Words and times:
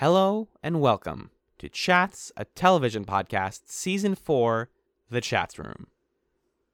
Hello 0.00 0.48
and 0.62 0.80
welcome 0.80 1.28
to 1.58 1.68
Chats, 1.68 2.32
a 2.34 2.46
television 2.46 3.04
podcast, 3.04 3.64
season 3.66 4.14
4, 4.14 4.70
The 5.10 5.20
Chats 5.20 5.58
Room. 5.58 5.88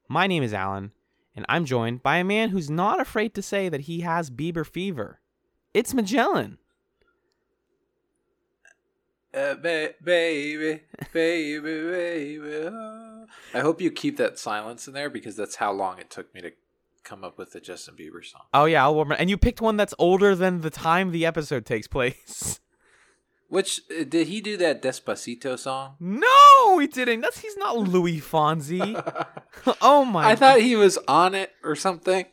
My 0.07 0.29
name 0.29 0.45
is 0.45 0.55
Alan, 0.55 0.93
and 1.35 1.45
I'm 1.49 1.65
joined 1.65 2.05
by 2.05 2.19
a 2.19 2.25
man 2.25 2.51
who's 2.51 2.71
not 2.71 3.01
afraid 3.01 3.35
to 3.35 3.43
say 3.43 3.69
that 3.69 3.81
he 3.81 4.03
has 4.03 4.31
Bieber 4.31 4.65
fever. 4.65 5.19
It's 5.75 5.93
Magellan. 5.93 6.59
Uh, 9.35 9.57
ba- 9.57 9.95
baby, 10.05 10.83
baby, 11.13 11.61
baby. 11.61 12.69
oh. 12.71 13.27
I 13.53 13.59
hope 13.59 13.81
you 13.81 13.91
keep 13.91 14.19
that 14.19 14.39
silence 14.39 14.87
in 14.87 14.95
there 14.95 15.11
because 15.11 15.35
that's 15.35 15.57
how 15.57 15.73
long 15.73 15.99
it 15.99 16.11
took 16.11 16.33
me 16.33 16.43
to 16.43 16.53
come 17.03 17.25
up 17.25 17.39
with 17.39 17.51
the 17.51 17.61
Justin 17.61 17.97
Bieber 17.97 18.25
song. 18.25 18.43
Oh 18.55 18.67
yeah, 18.67 18.85
I'll 18.85 18.95
remember. 18.95 19.21
And 19.21 19.29
you 19.29 19.37
picked 19.37 19.61
one 19.61 19.77
that's 19.77 19.95
older 19.99 20.37
than 20.37 20.61
the 20.61 20.71
time 20.71 21.11
the 21.11 21.27
episode 21.27 21.67
takes 21.67 21.89
place. 21.89 22.61
Which 23.49 23.81
uh, 23.91 24.05
did 24.05 24.27
he 24.27 24.41
do 24.41 24.57
that 24.57 24.83
Despacito 24.83 25.59
song? 25.59 25.95
no, 26.01 26.79
he 26.79 26.87
didn't. 26.87 27.21
That's 27.21 27.39
he's 27.39 27.57
not 27.57 27.77
Luis 27.77 28.25
Fonsi. 28.25 28.95
oh 29.81 30.05
my! 30.05 30.31
I 30.31 30.37
thought 30.37 30.61
he 30.61 30.75
was 30.75 30.99
on 31.07 31.35
it 31.35 31.53
or 31.63 31.77
something. 31.77 32.27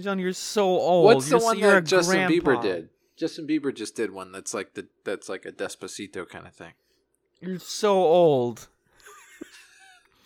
John, 0.00 0.18
you're 0.18 0.32
so 0.32 0.64
old. 0.64 1.04
What's 1.04 1.28
the 1.28 1.36
You're, 1.36 1.44
one 1.44 1.58
you're 1.58 1.74
that 1.74 1.84
Justin 1.84 2.28
grandpa. 2.28 2.34
Bieber 2.34 2.62
did? 2.62 2.88
Justin 3.16 3.46
Bieber 3.46 3.74
just 3.74 3.94
did 3.94 4.10
one 4.10 4.32
that's 4.32 4.54
like 4.54 4.74
the 4.74 4.86
that's 5.04 5.28
like 5.28 5.44
a 5.44 5.52
Despacito 5.52 6.26
kind 6.26 6.46
of 6.46 6.54
thing. 6.54 6.72
You're 7.40 7.58
so 7.58 8.02
old. 8.02 8.68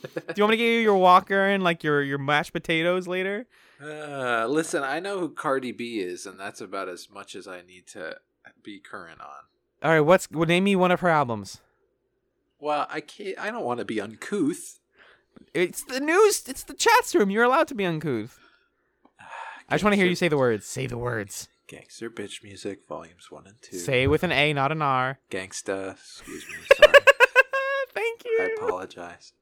Do 0.03 0.11
you 0.37 0.43
want 0.45 0.53
me 0.53 0.57
to 0.57 0.63
give 0.63 0.73
you 0.73 0.81
your 0.81 0.97
walker 0.97 1.49
and 1.49 1.65
like 1.65 1.83
your 1.83 2.03
your 2.03 2.19
mashed 2.19 2.53
potatoes 2.53 3.09
later? 3.09 3.47
Uh, 3.83 4.47
listen, 4.49 4.83
I 4.83 5.01
know 5.01 5.19
who 5.19 5.29
Cardi 5.31 5.73
B 5.73 5.99
is, 5.99 6.25
and 6.27 6.39
that's 6.39 6.61
about 6.61 6.89
as 6.89 7.09
much 7.11 7.35
as 7.35 7.49
I 7.49 7.63
need 7.63 7.87
to 7.89 8.17
be 8.63 8.79
current 8.79 9.21
on. 9.21 9.56
All 9.87 9.93
right, 9.93 10.01
what's 10.01 10.29
well, 10.33 10.47
name 10.47 10.65
me 10.65 10.75
one 10.75 10.91
of 10.91 10.99
her 10.99 11.09
albums? 11.09 11.61
Well, 12.59 12.89
I 12.91 13.01
can't. 13.01 13.39
I 13.39 13.53
don't 13.53 13.65
want 13.65 13.79
to 13.79 13.85
be 13.85 14.01
uncouth. 14.01 14.81
It's 15.55 15.85
the 15.85 16.01
news. 16.01 16.43
It's 16.49 16.65
the 16.65 16.75
chat 16.75 17.15
room. 17.15 17.31
You're 17.31 17.45
allowed 17.45 17.69
to 17.69 17.77
be 17.77 17.85
uncouth. 17.87 18.37
I 19.69 19.75
just 19.75 19.85
want 19.85 19.93
to 19.93 19.97
hear 19.97 20.09
you 20.09 20.17
say 20.17 20.27
the 20.27 20.37
words. 20.37 20.67
Say 20.67 20.89
the 20.89 20.99
words. 20.99 21.49
Gangster 21.69 22.11
bitch 22.11 22.43
music, 22.43 22.81
volumes 22.89 23.31
one 23.31 23.47
and 23.47 23.63
two. 23.63 23.79
Say 23.79 24.09
with 24.09 24.25
an 24.25 24.33
A, 24.33 24.53
not 24.53 24.73
an 24.73 24.83
R. 24.83 25.21
gangsta. 25.31 25.93
Excuse 25.93 26.45
me. 26.49 26.55
Sorry, 26.75 26.93
Thank 27.95 28.25
you. 28.25 28.39
I 28.41 28.57
apologize. 28.57 29.35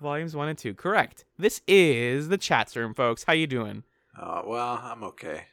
Volumes 0.00 0.34
one 0.34 0.48
and 0.48 0.56
two. 0.56 0.72
Correct. 0.72 1.26
This 1.38 1.60
is 1.68 2.28
the 2.30 2.38
chat 2.38 2.74
room, 2.74 2.94
folks. 2.94 3.24
How 3.24 3.34
you 3.34 3.46
doing? 3.46 3.82
Uh, 4.18 4.40
well, 4.46 4.80
I'm 4.82 5.04
okay. 5.04 5.48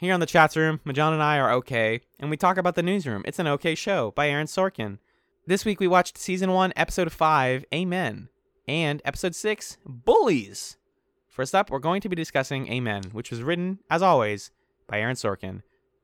Here 0.00 0.14
on 0.14 0.20
the 0.20 0.26
chat 0.26 0.54
room, 0.54 0.78
Majan 0.86 1.12
and 1.12 1.20
I 1.20 1.38
are 1.38 1.50
okay, 1.54 2.02
and 2.20 2.30
we 2.30 2.36
talk 2.36 2.56
about 2.56 2.76
the 2.76 2.84
newsroom. 2.84 3.24
It's 3.26 3.40
an 3.40 3.48
okay 3.48 3.74
show 3.74 4.12
by 4.12 4.28
Aaron 4.28 4.46
Sorkin. 4.46 4.98
This 5.44 5.64
week 5.64 5.80
we 5.80 5.88
watched 5.88 6.16
season 6.16 6.52
one, 6.52 6.72
episode 6.76 7.10
five, 7.10 7.64
Amen, 7.74 8.28
and 8.68 9.02
episode 9.04 9.34
six, 9.34 9.76
Bullies. 9.84 10.76
First 11.26 11.52
up, 11.52 11.68
we're 11.68 11.80
going 11.80 12.00
to 12.02 12.08
be 12.08 12.14
discussing 12.14 12.70
Amen, 12.70 13.06
which 13.10 13.32
was 13.32 13.42
written, 13.42 13.80
as 13.90 14.00
always, 14.00 14.52
by 14.86 15.00
Aaron 15.00 15.16
Sorkin, 15.16 15.62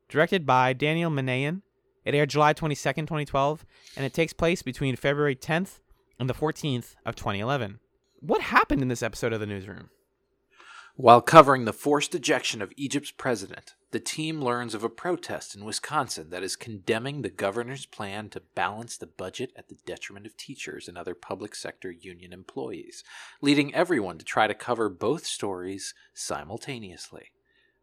directed 0.09 0.44
by 0.44 0.72
Daniel 0.72 1.09
Minahan. 1.09 1.62
It 2.04 2.16
aired 2.16 2.31
July 2.31 2.53
22nd, 2.53 3.06
2012, 3.06 3.65
and 3.97 4.04
it 4.04 4.12
takes 4.12 4.33
place 4.33 4.60
between 4.60 4.97
February 4.97 5.37
10th 5.37 5.78
and 6.19 6.28
the 6.28 6.34
14th 6.34 6.97
of 7.06 7.15
2011. 7.15 7.78
What 8.19 8.41
happened 8.41 8.83
in 8.83 8.88
this 8.88 9.04
episode 9.04 9.33
of 9.33 9.38
the 9.38 9.47
newsroom? 9.47 9.91
While 10.97 11.21
covering 11.21 11.65
the 11.65 11.72
forced 11.72 12.15
ejection 12.15 12.62
of 12.62 12.72
Egypt's 12.77 13.10
president, 13.10 13.75
the 13.94 14.00
team 14.00 14.43
learns 14.43 14.75
of 14.75 14.82
a 14.82 14.88
protest 14.88 15.55
in 15.55 15.65
Wisconsin 15.65 16.31
that 16.31 16.43
is 16.43 16.56
condemning 16.56 17.22
the 17.22 17.31
governor's 17.31 17.87
plan 17.87 18.28
to 18.28 18.43
balance 18.56 18.97
the 18.97 19.06
budget 19.06 19.53
at 19.55 19.69
the 19.69 19.77
detriment 19.87 20.27
of 20.27 20.37
teachers 20.37 20.88
and 20.88 20.99
other 20.99 21.15
public 21.15 21.55
sector 21.55 21.93
union 21.93 22.33
employees, 22.33 23.04
leading 23.41 23.72
everyone 23.72 24.19
to 24.19 24.25
try 24.25 24.49
to 24.49 24.53
cover 24.53 24.88
both 24.88 25.25
stories 25.25 25.94
simultaneously. 26.12 27.31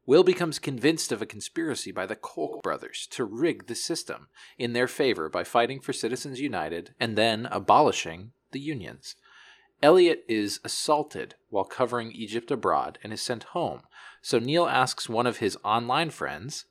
Will 0.06 0.26
becomes 0.26 0.60
convinced 0.60 1.14
of 1.14 1.22
a 1.22 1.26
conspiracy 1.26 1.94
by 1.94 2.06
the 2.06 2.18
Koch 2.18 2.62
brothers 2.62 3.08
to 3.12 3.24
rig 3.24 3.68
the 3.68 3.76
system 3.76 4.28
in 4.58 4.74
their 4.74 4.90
favor 4.90 5.30
by 5.30 5.46
fighting 5.46 5.80
for 5.80 5.94
Citizens 5.94 6.42
United 6.42 6.94
and 7.00 7.18
then 7.18 7.48
abolishing 7.50 8.34
the 8.52 8.60
unions. 8.60 9.16
Elliot 9.82 10.24
is 10.28 10.60
assaulted 10.64 11.36
while 11.50 11.64
covering 11.64 12.12
Egypt 12.12 12.52
abroad 12.52 13.00
and 13.04 13.12
is 13.12 13.22
sent 13.22 13.44
home. 13.46 13.82
So 14.22 14.38
Neil 14.38 14.68
asks 14.68 15.10
one 15.10 15.26
of 15.26 15.38
his 15.38 15.58
online 15.64 16.12
friends, 16.12 16.66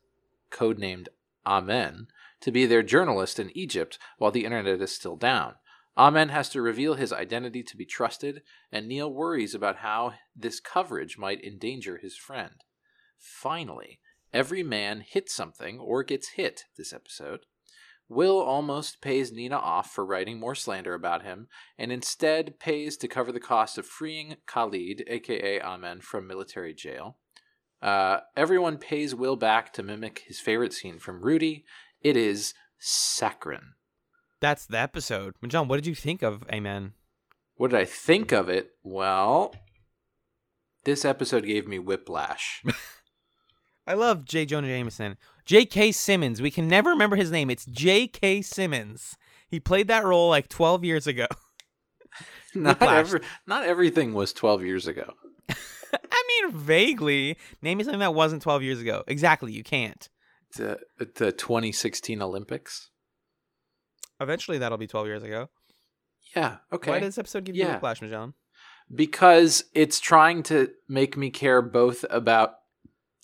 codenamed 0.49 1.09
Amen, 1.45 2.07
to 2.41 2.51
be 2.51 2.65
their 2.65 2.83
journalist 2.83 3.39
in 3.39 3.55
Egypt 3.55 3.99
while 4.17 4.31
the 4.31 4.45
internet 4.45 4.81
is 4.81 4.91
still 4.91 5.17
down. 5.17 5.55
Amen 5.97 6.29
has 6.29 6.47
to 6.49 6.61
reveal 6.61 6.93
his 6.93 7.11
identity 7.11 7.63
to 7.63 7.75
be 7.75 7.85
trusted, 7.85 8.43
and 8.71 8.87
Neil 8.87 9.11
worries 9.11 9.53
about 9.53 9.77
how 9.77 10.13
this 10.35 10.61
coverage 10.61 11.17
might 11.17 11.43
endanger 11.43 11.97
his 11.97 12.15
friend. 12.15 12.63
Finally, 13.19 13.99
every 14.33 14.63
man 14.63 15.03
hits 15.07 15.33
something 15.33 15.79
or 15.79 16.03
gets 16.03 16.29
hit 16.29 16.65
this 16.77 16.93
episode. 16.93 17.41
Will 18.11 18.39
almost 18.39 19.01
pays 19.01 19.31
Nina 19.31 19.55
off 19.55 19.93
for 19.93 20.05
writing 20.05 20.37
more 20.37 20.53
slander 20.53 20.93
about 20.93 21.23
him, 21.23 21.47
and 21.77 21.93
instead 21.93 22.59
pays 22.59 22.97
to 22.97 23.07
cover 23.07 23.31
the 23.31 23.39
cost 23.39 23.77
of 23.77 23.85
freeing 23.85 24.35
Khalid, 24.45 25.05
aka 25.07 25.61
Amen, 25.61 26.01
from 26.01 26.27
military 26.27 26.73
jail. 26.73 27.17
Uh, 27.81 28.19
everyone 28.35 28.77
pays 28.77 29.15
Will 29.15 29.37
back 29.37 29.71
to 29.73 29.81
mimic 29.81 30.23
his 30.27 30.41
favorite 30.41 30.73
scene 30.73 30.99
from 30.99 31.21
Rudy. 31.21 31.63
It 32.01 32.17
is 32.17 32.53
saccharine. 32.77 33.75
That's 34.41 34.65
the 34.65 34.79
episode. 34.79 35.35
John, 35.47 35.69
what 35.69 35.77
did 35.77 35.87
you 35.87 35.95
think 35.95 36.21
of 36.21 36.43
Amen? 36.51 36.93
What 37.55 37.71
did 37.71 37.79
I 37.79 37.85
think 37.85 38.33
of 38.33 38.49
it? 38.49 38.71
Well, 38.83 39.55
this 40.83 41.05
episode 41.05 41.45
gave 41.45 41.65
me 41.65 41.79
whiplash. 41.79 42.61
I 43.91 43.93
love 43.93 44.23
J. 44.23 44.45
Jonah 44.45 44.69
Jameson. 44.69 45.17
J.K. 45.43 45.91
Simmons. 45.91 46.41
We 46.41 46.49
can 46.49 46.69
never 46.69 46.91
remember 46.91 47.17
his 47.17 47.29
name. 47.29 47.49
It's 47.49 47.65
J.K. 47.65 48.41
Simmons. 48.41 49.17
He 49.49 49.59
played 49.59 49.89
that 49.89 50.05
role 50.05 50.29
like 50.29 50.47
12 50.47 50.85
years 50.85 51.07
ago. 51.07 51.25
not, 52.55 52.81
every, 52.81 53.19
not 53.45 53.65
everything 53.65 54.13
was 54.13 54.31
12 54.31 54.63
years 54.63 54.87
ago. 54.87 55.11
I 55.49 56.23
mean, 56.29 56.53
vaguely. 56.53 57.37
Name 57.61 57.79
me 57.79 57.83
something 57.83 57.99
that 57.99 58.13
wasn't 58.13 58.41
12 58.43 58.63
years 58.63 58.79
ago. 58.79 59.03
Exactly. 59.07 59.51
You 59.51 59.63
can't. 59.65 60.07
The, 60.55 60.79
the 60.97 61.33
2016 61.33 62.21
Olympics? 62.21 62.91
Eventually, 64.21 64.57
that'll 64.57 64.77
be 64.77 64.87
12 64.87 65.07
years 65.07 65.23
ago. 65.23 65.49
Yeah, 66.33 66.57
okay. 66.71 66.91
Why 66.91 66.99
did 66.99 67.07
this 67.07 67.17
episode 67.17 67.43
give 67.43 67.57
you 67.57 67.65
Yeah. 67.65 67.73
whiplash, 67.73 68.01
Magellan? 68.01 68.35
because 68.93 69.63
it's 69.73 69.99
trying 69.99 70.43
to 70.43 70.69
make 70.89 71.15
me 71.15 71.29
care 71.29 71.61
both 71.61 72.03
about 72.09 72.55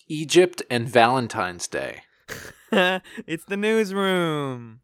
Egypt 0.08 0.62
and 0.70 0.88
Valentine's 0.88 1.68
Day. 1.68 2.02
it's 3.26 3.44
the 3.44 3.56
newsroom 3.56 4.80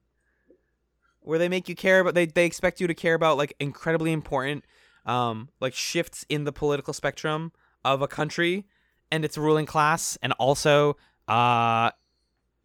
where 1.21 1.39
they 1.39 1.49
make 1.49 1.69
you 1.69 1.75
care 1.75 2.01
about 2.01 2.15
they, 2.15 2.27
they 2.27 2.47
expect 2.47 2.81
you 2.81 2.87
to 2.87 2.95
care 2.95 3.15
about 3.15 3.37
like 3.37 3.55
incredibly 3.61 4.13
important 4.13 4.65
um 5.05 5.49
like 5.61 5.75
shifts 5.75 6.25
in 6.29 6.45
the 6.45 6.53
political 6.53 6.95
spectrum 6.95 7.53
of 7.85 8.01
a 8.01 8.09
country 8.09 8.65
and 9.11 9.25
its 9.25 9.37
ruling 9.37 9.67
class 9.67 10.17
and 10.23 10.33
also 10.35 10.97
uh 11.29 11.91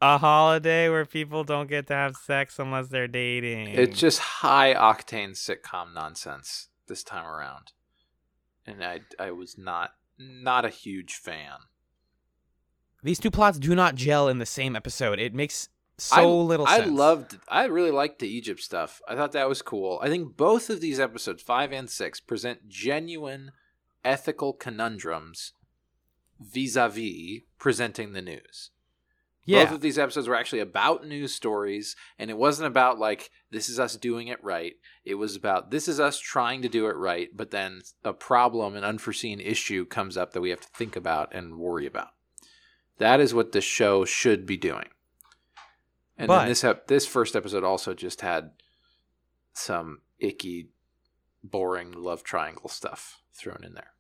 a 0.01 0.17
holiday 0.17 0.87
where 0.87 1.05
people 1.05 1.43
don't 1.43 1.67
get 1.67 1.87
to 1.87 1.93
have 1.93 2.15
sex 2.15 2.57
unless 2.59 2.87
they're 2.87 3.07
dating 3.07 3.67
It's 3.67 3.99
just 3.99 4.19
high 4.19 4.73
octane 4.73 5.31
sitcom 5.31 5.93
nonsense 5.93 6.69
this 6.87 7.03
time 7.03 7.25
around. 7.25 7.73
And 8.65 8.83
I 8.83 9.01
I 9.19 9.31
was 9.31 9.57
not 9.57 9.95
not 10.17 10.65
a 10.65 10.69
huge 10.69 11.15
fan. 11.15 11.57
These 13.03 13.19
two 13.19 13.31
plots 13.31 13.59
do 13.59 13.75
not 13.75 13.95
gel 13.95 14.27
in 14.27 14.39
the 14.39 14.45
same 14.45 14.75
episode 14.75 15.19
it 15.19 15.33
makes 15.33 15.69
so 15.99 16.15
I, 16.15 16.25
little 16.25 16.65
sense. 16.65 16.87
I 16.87 16.89
loved 16.89 17.37
I 17.47 17.65
really 17.65 17.91
liked 17.91 18.19
the 18.19 18.27
Egypt 18.27 18.61
stuff. 18.61 19.01
I 19.07 19.15
thought 19.15 19.33
that 19.33 19.49
was 19.49 19.61
cool. 19.61 19.99
I 20.01 20.07
think 20.07 20.37
both 20.37 20.69
of 20.69 20.81
these 20.81 20.99
episodes, 20.99 21.43
5 21.43 21.71
and 21.71 21.89
6, 21.89 22.19
present 22.21 22.69
genuine 22.69 23.51
ethical 24.05 24.53
conundrums 24.53 25.53
vis-a-vis 26.39 27.41
presenting 27.57 28.13
the 28.13 28.21
news. 28.21 28.71
yeah 29.43 29.65
Both 29.65 29.75
of 29.75 29.81
these 29.81 29.99
episodes 29.99 30.29
were 30.29 30.35
actually 30.35 30.61
about 30.61 31.05
news 31.05 31.35
stories, 31.35 31.97
and 32.17 32.29
it 32.29 32.37
wasn't 32.37 32.67
about 32.67 32.97
like 32.97 33.29
this 33.51 33.67
is 33.67 33.77
us 33.77 33.97
doing 33.97 34.29
it 34.29 34.41
right. 34.41 34.75
It 35.03 35.15
was 35.15 35.35
about 35.35 35.69
this 35.69 35.89
is 35.89 35.99
us 35.99 36.17
trying 36.17 36.61
to 36.61 36.69
do 36.69 36.87
it 36.87 36.95
right, 36.95 37.27
but 37.35 37.51
then 37.51 37.81
a 38.05 38.13
problem, 38.13 38.75
an 38.75 38.85
unforeseen 38.85 39.41
issue 39.41 39.85
comes 39.85 40.15
up 40.15 40.31
that 40.31 40.41
we 40.41 40.49
have 40.49 40.61
to 40.61 40.69
think 40.69 40.95
about 40.95 41.35
and 41.35 41.59
worry 41.59 41.85
about. 41.85 42.09
That 42.99 43.19
is 43.19 43.33
what 43.33 43.51
the 43.51 43.61
show 43.61 44.05
should 44.05 44.45
be 44.45 44.57
doing. 44.57 44.87
And 46.17 46.27
But- 46.27 46.39
then 46.39 46.47
this 46.49 46.63
ep- 46.63 46.87
this 46.87 47.05
first 47.07 47.35
episode 47.35 47.63
also 47.63 47.93
just 47.93 48.21
had 48.21 48.51
some 49.53 50.01
icky, 50.19 50.69
boring 51.43 51.91
love 51.93 52.23
triangle 52.23 52.69
stuff 52.69 53.21
thrown 53.33 53.63
in 53.63 53.73
there. 53.73 53.93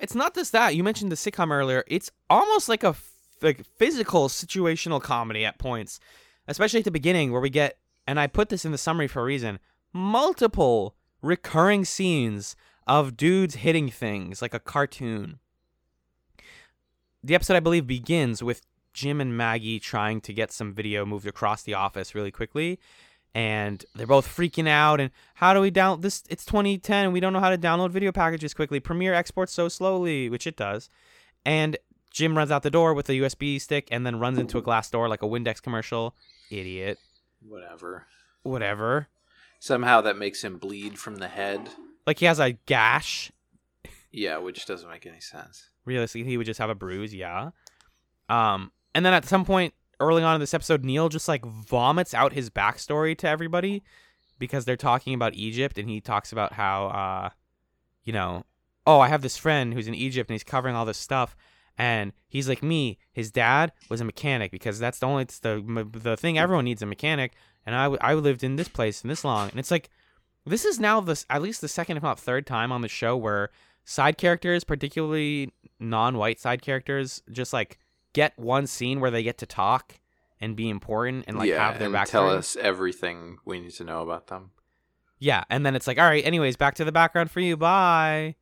It's 0.00 0.14
not 0.14 0.34
just 0.34 0.52
that. 0.52 0.74
You 0.74 0.82
mentioned 0.82 1.12
the 1.12 1.16
sitcom 1.16 1.50
earlier. 1.52 1.84
It's 1.86 2.10
almost 2.28 2.68
like 2.68 2.82
a 2.82 2.96
like 3.42 3.64
physical 3.76 4.28
situational 4.28 5.02
comedy 5.02 5.44
at 5.44 5.58
points, 5.58 6.00
especially 6.48 6.78
at 6.78 6.84
the 6.84 6.90
beginning 6.90 7.32
where 7.32 7.40
we 7.40 7.50
get 7.50 7.78
and 8.06 8.18
I 8.18 8.26
put 8.26 8.48
this 8.48 8.64
in 8.64 8.72
the 8.72 8.78
summary 8.78 9.06
for 9.06 9.20
a 9.20 9.24
reason, 9.24 9.60
multiple 9.92 10.96
recurring 11.20 11.84
scenes 11.84 12.56
of 12.86 13.16
dudes 13.16 13.56
hitting 13.56 13.90
things 13.90 14.42
like 14.42 14.54
a 14.54 14.58
cartoon. 14.58 15.38
The 17.24 17.34
episode 17.34 17.56
I 17.56 17.60
believe 17.60 17.86
begins 17.86 18.42
with 18.42 18.62
Jim 18.92 19.20
and 19.20 19.36
Maggie 19.36 19.78
trying 19.78 20.20
to 20.22 20.32
get 20.32 20.50
some 20.52 20.74
video 20.74 21.06
moved 21.06 21.26
across 21.26 21.62
the 21.62 21.74
office 21.74 22.14
really 22.14 22.30
quickly 22.30 22.78
and 23.34 23.84
they're 23.94 24.06
both 24.06 24.26
freaking 24.26 24.68
out 24.68 25.00
and 25.00 25.10
how 25.36 25.54
do 25.54 25.60
we 25.60 25.70
down 25.70 26.02
this 26.02 26.22
it's 26.28 26.44
2010 26.44 27.12
we 27.12 27.18
don't 27.20 27.32
know 27.32 27.40
how 27.40 27.48
to 27.48 27.56
download 27.56 27.90
video 27.90 28.12
packages 28.12 28.52
quickly 28.52 28.78
premiere 28.78 29.14
exports 29.14 29.54
so 29.54 29.70
slowly 29.70 30.28
which 30.28 30.46
it 30.46 30.54
does 30.54 30.90
and 31.46 31.78
jim 32.10 32.36
runs 32.36 32.50
out 32.50 32.62
the 32.62 32.70
door 32.70 32.92
with 32.92 33.08
a 33.08 33.12
usb 33.14 33.58
stick 33.58 33.88
and 33.90 34.04
then 34.04 34.18
runs 34.20 34.36
into 34.36 34.58
a 34.58 34.62
glass 34.62 34.90
door 34.90 35.08
like 35.08 35.22
a 35.22 35.26
windex 35.26 35.62
commercial 35.62 36.14
idiot 36.50 36.98
Whatever. 37.40 38.06
whatever 38.42 39.08
Somehow 39.58 40.02
that 40.02 40.18
makes 40.18 40.44
him 40.44 40.58
bleed 40.58 40.98
from 40.98 41.16
the 41.16 41.28
head. 41.28 41.70
like 42.06 42.18
he 42.18 42.26
has 42.26 42.38
a 42.38 42.52
gash 42.66 43.32
Yeah, 44.10 44.36
which 44.36 44.66
doesn't 44.66 44.90
make 44.90 45.06
any 45.06 45.20
sense. 45.20 45.70
Realistically 45.84 46.28
he 46.28 46.36
would 46.36 46.46
just 46.46 46.58
have 46.58 46.70
a 46.70 46.74
bruise 46.74 47.14
yeah. 47.14 47.50
Um 48.28 48.72
and 48.94 49.04
then 49.04 49.14
at 49.14 49.24
some 49.24 49.44
point 49.44 49.74
early 50.00 50.22
on 50.22 50.34
in 50.34 50.40
this 50.40 50.54
episode 50.54 50.84
neil 50.84 51.08
just 51.08 51.28
like 51.28 51.44
vomits 51.44 52.14
out 52.14 52.32
his 52.32 52.50
backstory 52.50 53.16
to 53.16 53.28
everybody 53.28 53.82
because 54.38 54.64
they're 54.64 54.76
talking 54.76 55.14
about 55.14 55.34
egypt 55.34 55.78
and 55.78 55.88
he 55.88 56.00
talks 56.00 56.32
about 56.32 56.54
how 56.54 56.86
uh 56.86 57.30
you 58.02 58.12
know 58.12 58.44
oh 58.86 58.98
i 58.98 59.08
have 59.08 59.22
this 59.22 59.36
friend 59.36 59.72
who's 59.72 59.86
in 59.86 59.94
egypt 59.94 60.28
and 60.28 60.34
he's 60.34 60.42
covering 60.42 60.74
all 60.74 60.84
this 60.84 60.98
stuff 60.98 61.36
and 61.78 62.12
he's 62.28 62.48
like 62.48 62.62
me 62.62 62.98
his 63.12 63.30
dad 63.30 63.72
was 63.88 64.00
a 64.00 64.04
mechanic 64.04 64.50
because 64.50 64.78
that's 64.78 64.98
the 64.98 65.06
only 65.06 65.22
it's 65.22 65.38
the 65.38 65.88
the 65.92 66.16
thing 66.16 66.38
everyone 66.38 66.64
needs 66.64 66.82
a 66.82 66.86
mechanic 66.86 67.34
and 67.64 67.74
I, 67.74 67.84
I 68.00 68.14
lived 68.14 68.42
in 68.42 68.56
this 68.56 68.68
place 68.68 69.02
and 69.02 69.10
this 69.10 69.24
long 69.24 69.50
and 69.50 69.58
it's 69.58 69.70
like 69.70 69.88
this 70.44 70.64
is 70.64 70.80
now 70.80 71.00
the 71.00 71.22
at 71.30 71.42
least 71.42 71.60
the 71.60 71.68
second 71.68 71.96
if 71.96 72.02
not 72.02 72.18
third 72.18 72.46
time 72.46 72.72
on 72.72 72.82
the 72.82 72.88
show 72.88 73.16
where 73.16 73.50
side 73.84 74.16
characters 74.18 74.64
particularly 74.64 75.52
non-white 75.80 76.38
side 76.38 76.62
characters 76.62 77.22
just 77.30 77.52
like 77.52 77.78
get 78.12 78.38
one 78.38 78.66
scene 78.66 79.00
where 79.00 79.10
they 79.10 79.22
get 79.22 79.38
to 79.38 79.46
talk 79.46 80.00
and 80.40 80.56
be 80.56 80.68
important 80.68 81.24
and 81.28 81.38
like 81.38 81.48
yeah, 81.48 81.66
have 81.70 81.78
their 81.78 81.86
and 81.86 81.94
backstory. 81.94 82.10
tell 82.10 82.30
us 82.30 82.56
everything 82.56 83.38
we 83.44 83.60
need 83.60 83.70
to 83.70 83.84
know 83.84 84.02
about 84.02 84.26
them. 84.26 84.50
Yeah, 85.18 85.44
and 85.48 85.64
then 85.64 85.76
it's 85.76 85.86
like, 85.86 86.00
all 86.00 86.04
right, 86.04 86.26
anyways, 86.26 86.56
back 86.56 86.74
to 86.74 86.84
the 86.84 86.90
background 86.90 87.30
for 87.30 87.38
you. 87.38 87.56
Bye. 87.56 88.34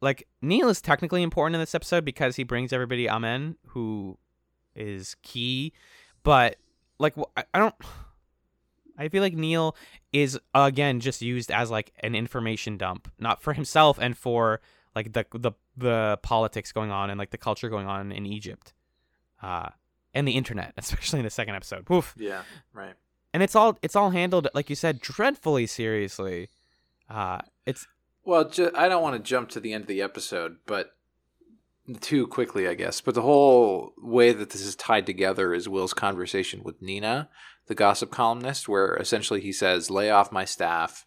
Like 0.00 0.28
Neil 0.40 0.68
is 0.68 0.80
technically 0.80 1.22
important 1.24 1.56
in 1.56 1.60
this 1.60 1.74
episode 1.74 2.04
because 2.04 2.36
he 2.36 2.44
brings 2.44 2.72
everybody 2.72 3.10
Amen, 3.10 3.56
who 3.68 4.16
is 4.76 5.16
key. 5.22 5.72
But 6.22 6.56
like, 6.98 7.14
I 7.36 7.58
don't. 7.58 7.74
I 8.98 9.08
feel 9.08 9.22
like 9.22 9.34
Neil 9.34 9.76
is 10.12 10.38
again 10.54 11.00
just 11.00 11.22
used 11.22 11.50
as 11.50 11.70
like 11.70 11.92
an 12.00 12.14
information 12.14 12.76
dump, 12.76 13.08
not 13.18 13.42
for 13.42 13.52
himself 13.52 13.98
and 14.00 14.16
for 14.16 14.60
like 14.94 15.12
the 15.12 15.24
the 15.34 15.52
the 15.76 16.18
politics 16.22 16.72
going 16.72 16.90
on 16.90 17.10
and 17.10 17.18
like 17.18 17.30
the 17.30 17.38
culture 17.38 17.68
going 17.68 17.86
on 17.86 18.10
in 18.12 18.24
Egypt, 18.26 18.72
uh, 19.42 19.68
and 20.14 20.26
the 20.26 20.32
internet, 20.32 20.72
especially 20.78 21.18
in 21.20 21.24
the 21.24 21.30
second 21.30 21.54
episode. 21.54 21.88
Woof 21.90 22.14
Yeah, 22.16 22.42
right. 22.72 22.94
and 23.34 23.42
it's 23.42 23.54
all 23.54 23.78
it's 23.82 23.94
all 23.96 24.10
handled 24.10 24.48
like 24.54 24.70
you 24.70 24.76
said 24.76 25.00
dreadfully 25.00 25.66
seriously 25.66 26.48
uh 27.10 27.40
it's 27.66 27.86
Well, 28.24 28.48
ju- 28.48 28.72
I 28.74 28.88
don't 28.88 29.02
want 29.02 29.16
to 29.16 29.22
jump 29.22 29.50
to 29.50 29.60
the 29.60 29.72
end 29.74 29.82
of 29.82 29.88
the 29.88 30.00
episode, 30.02 30.56
but 30.66 30.95
too 32.00 32.26
quickly, 32.26 32.68
I 32.68 32.74
guess. 32.74 33.00
But 33.00 33.14
the 33.14 33.22
whole 33.22 33.92
way 33.98 34.32
that 34.32 34.50
this 34.50 34.62
is 34.62 34.76
tied 34.76 35.06
together 35.06 35.54
is 35.54 35.68
Will's 35.68 35.94
conversation 35.94 36.62
with 36.62 36.82
Nina, 36.82 37.28
the 37.66 37.74
gossip 37.74 38.10
columnist, 38.10 38.68
where 38.68 38.96
essentially 38.96 39.40
he 39.40 39.52
says, 39.52 39.90
"Lay 39.90 40.10
off 40.10 40.32
my 40.32 40.44
staff. 40.44 41.06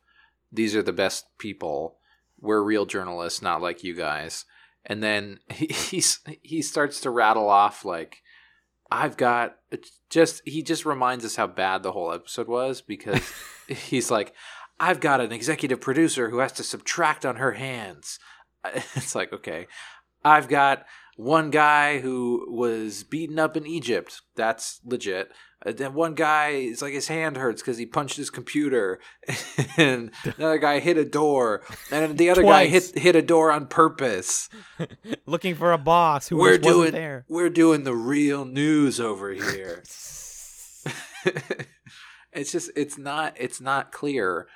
These 0.52 0.76
are 0.76 0.84
the 0.84 0.94
best 0.94 1.26
people. 1.38 1.98
We're 2.40 2.64
real 2.64 2.86
journalists, 2.86 3.42
not 3.42 3.62
like 3.62 3.84
you 3.84 3.96
guys." 3.96 4.46
And 4.86 5.04
then 5.04 5.40
he 5.50 5.68
he's, 5.68 6.20
he 6.42 6.62
starts 6.62 7.02
to 7.02 7.10
rattle 7.10 7.50
off 7.50 7.86
like, 7.86 8.22
"I've 8.92 9.18
got 9.18 9.58
it's 9.72 10.00
just." 10.10 10.42
He 10.46 10.64
just 10.64 10.86
reminds 10.86 11.26
us 11.26 11.36
how 11.36 11.48
bad 11.48 11.84
the 11.84 11.92
whole 11.92 12.12
episode 12.12 12.48
was 12.48 12.82
because 12.82 13.22
he's 13.68 14.10
like, 14.10 14.34
I've 14.80 15.02
got 15.02 15.20
an 15.20 15.32
executive 15.32 15.82
producer 15.82 16.30
who 16.30 16.40
has 16.40 16.54
to 16.54 16.64
subtract 16.64 17.26
on 17.26 17.36
her 17.38 17.54
hands. 17.54 18.20
It's 18.96 19.16
like, 19.16 19.32
okay. 19.32 19.68
I've 20.24 20.48
got 20.48 20.86
one 21.16 21.50
guy 21.50 22.00
who 22.00 22.48
was 22.50 23.04
beaten 23.04 23.40
up 23.40 23.58
in 23.58 23.68
Egypt. 23.68 24.22
That's 24.36 24.80
legit. 24.86 25.32
And 25.66 25.78
then 25.78 25.94
one 25.94 26.14
guy, 26.14 26.52
it's 26.52 26.82
like 26.82 26.94
his 26.94 27.10
hand 27.10 27.36
hurts 27.36 27.62
because 27.62 27.78
he 27.78 27.86
punched 27.86 28.16
his 28.16 28.30
computer. 28.30 29.00
and 29.78 30.12
another 30.38 30.58
guy 30.58 30.80
hit 30.80 30.98
a 30.98 31.04
door. 31.04 31.64
And 31.92 32.18
the 32.18 32.30
other 32.30 32.44
guy 32.44 32.68
hit 32.68 32.98
hit 32.98 33.18
a 33.18 33.22
door 33.22 33.52
on 33.52 33.68
purpose. 33.68 34.50
looking 35.26 35.56
for 35.56 35.74
a 35.74 35.78
boss 35.78 36.30
who 36.30 36.38
we're 36.38 36.58
just 36.58 36.66
wasn't 36.66 36.82
doing 36.82 36.92
there 36.94 37.26
we're 37.28 37.50
doing 37.50 37.84
the 37.84 37.96
real 37.96 38.46
news 38.46 39.02
over 39.02 39.32
here. 39.32 39.84
it's 42.32 42.52
just 42.52 42.72
it's 42.76 42.98
not 42.98 43.36
it's 43.38 43.60
not 43.60 43.92
clear 43.92 44.48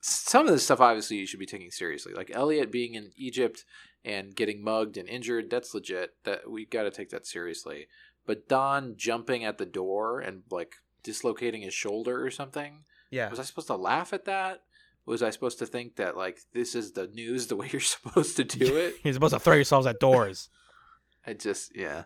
some 0.00 0.46
of 0.46 0.52
this 0.52 0.64
stuff 0.64 0.80
obviously 0.80 1.18
you 1.18 1.26
should 1.26 1.40
be 1.40 1.46
taking 1.46 1.70
seriously 1.70 2.14
like 2.14 2.30
elliot 2.32 2.72
being 2.72 2.94
in 2.94 3.10
egypt 3.16 3.64
and 4.04 4.34
getting 4.34 4.62
mugged 4.62 4.96
and 4.96 5.08
injured 5.08 5.50
that's 5.50 5.74
legit. 5.74 6.14
That 6.24 6.50
we 6.50 6.64
got 6.64 6.84
to 6.84 6.90
take 6.90 7.10
that 7.10 7.26
seriously. 7.26 7.88
But 8.26 8.48
don 8.48 8.94
jumping 8.96 9.44
at 9.44 9.58
the 9.58 9.66
door 9.66 10.20
and 10.20 10.42
like 10.50 10.76
dislocating 11.02 11.62
his 11.62 11.74
shoulder 11.74 12.24
or 12.24 12.30
something 12.30 12.84
yeah. 13.10 13.28
was 13.28 13.38
i 13.38 13.42
supposed 13.42 13.66
to 13.68 13.76
laugh 13.76 14.12
at 14.12 14.24
that? 14.24 14.62
Was 15.06 15.22
i 15.22 15.30
supposed 15.30 15.58
to 15.58 15.66
think 15.66 15.96
that 15.96 16.16
like 16.16 16.40
this 16.52 16.74
is 16.74 16.92
the 16.92 17.08
news 17.08 17.48
the 17.48 17.56
way 17.56 17.68
you're 17.70 17.80
supposed 17.80 18.36
to 18.36 18.44
do 18.44 18.76
it? 18.76 18.94
You're 19.04 19.14
supposed 19.14 19.34
to 19.34 19.40
throw 19.40 19.54
yourselves 19.54 19.86
at 19.86 20.00
doors. 20.00 20.48
I 21.26 21.34
just 21.34 21.76
yeah. 21.76 22.04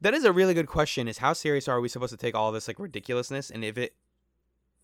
That 0.00 0.14
is 0.14 0.24
a 0.24 0.32
really 0.32 0.54
good 0.54 0.66
question 0.66 1.08
is 1.08 1.18
how 1.18 1.32
serious 1.32 1.66
are 1.66 1.80
we 1.80 1.88
supposed 1.88 2.12
to 2.12 2.16
take 2.16 2.34
all 2.34 2.52
this 2.52 2.68
like 2.68 2.78
ridiculousness? 2.78 3.50
And 3.50 3.64
if 3.64 3.78
it 3.78 3.94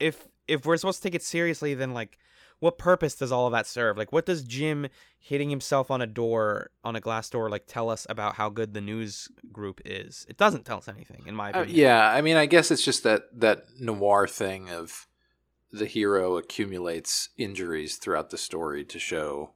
if 0.00 0.28
if 0.48 0.66
we're 0.66 0.76
supposed 0.76 1.02
to 1.02 1.08
take 1.08 1.14
it 1.14 1.22
seriously 1.22 1.74
then 1.74 1.92
like 1.92 2.18
what 2.64 2.78
purpose 2.78 3.14
does 3.14 3.30
all 3.30 3.46
of 3.46 3.52
that 3.52 3.66
serve 3.66 3.96
like 3.98 4.10
what 4.10 4.24
does 4.26 4.42
jim 4.42 4.86
hitting 5.18 5.50
himself 5.50 5.90
on 5.90 6.00
a 6.00 6.06
door 6.06 6.70
on 6.82 6.96
a 6.96 7.00
glass 7.00 7.28
door 7.28 7.50
like 7.50 7.64
tell 7.66 7.88
us 7.90 8.06
about 8.08 8.34
how 8.36 8.48
good 8.48 8.72
the 8.74 8.80
news 8.80 9.28
group 9.52 9.80
is 9.84 10.24
it 10.28 10.36
doesn't 10.36 10.64
tell 10.64 10.78
us 10.78 10.88
anything 10.88 11.22
in 11.26 11.34
my 11.34 11.48
Uh, 11.52 11.60
opinion 11.60 11.76
yeah, 11.78 12.08
I 12.10 12.20
mean, 12.22 12.36
I 12.36 12.46
guess 12.46 12.70
it's 12.70 12.84
just 12.84 13.02
that 13.04 13.22
that 13.40 13.64
noir 13.78 14.26
thing 14.26 14.70
of 14.70 15.06
the 15.72 15.86
hero 15.86 16.36
accumulates 16.36 17.28
injuries 17.36 17.96
throughout 17.96 18.30
the 18.30 18.38
story 18.38 18.84
to 18.84 18.98
show 18.98 19.50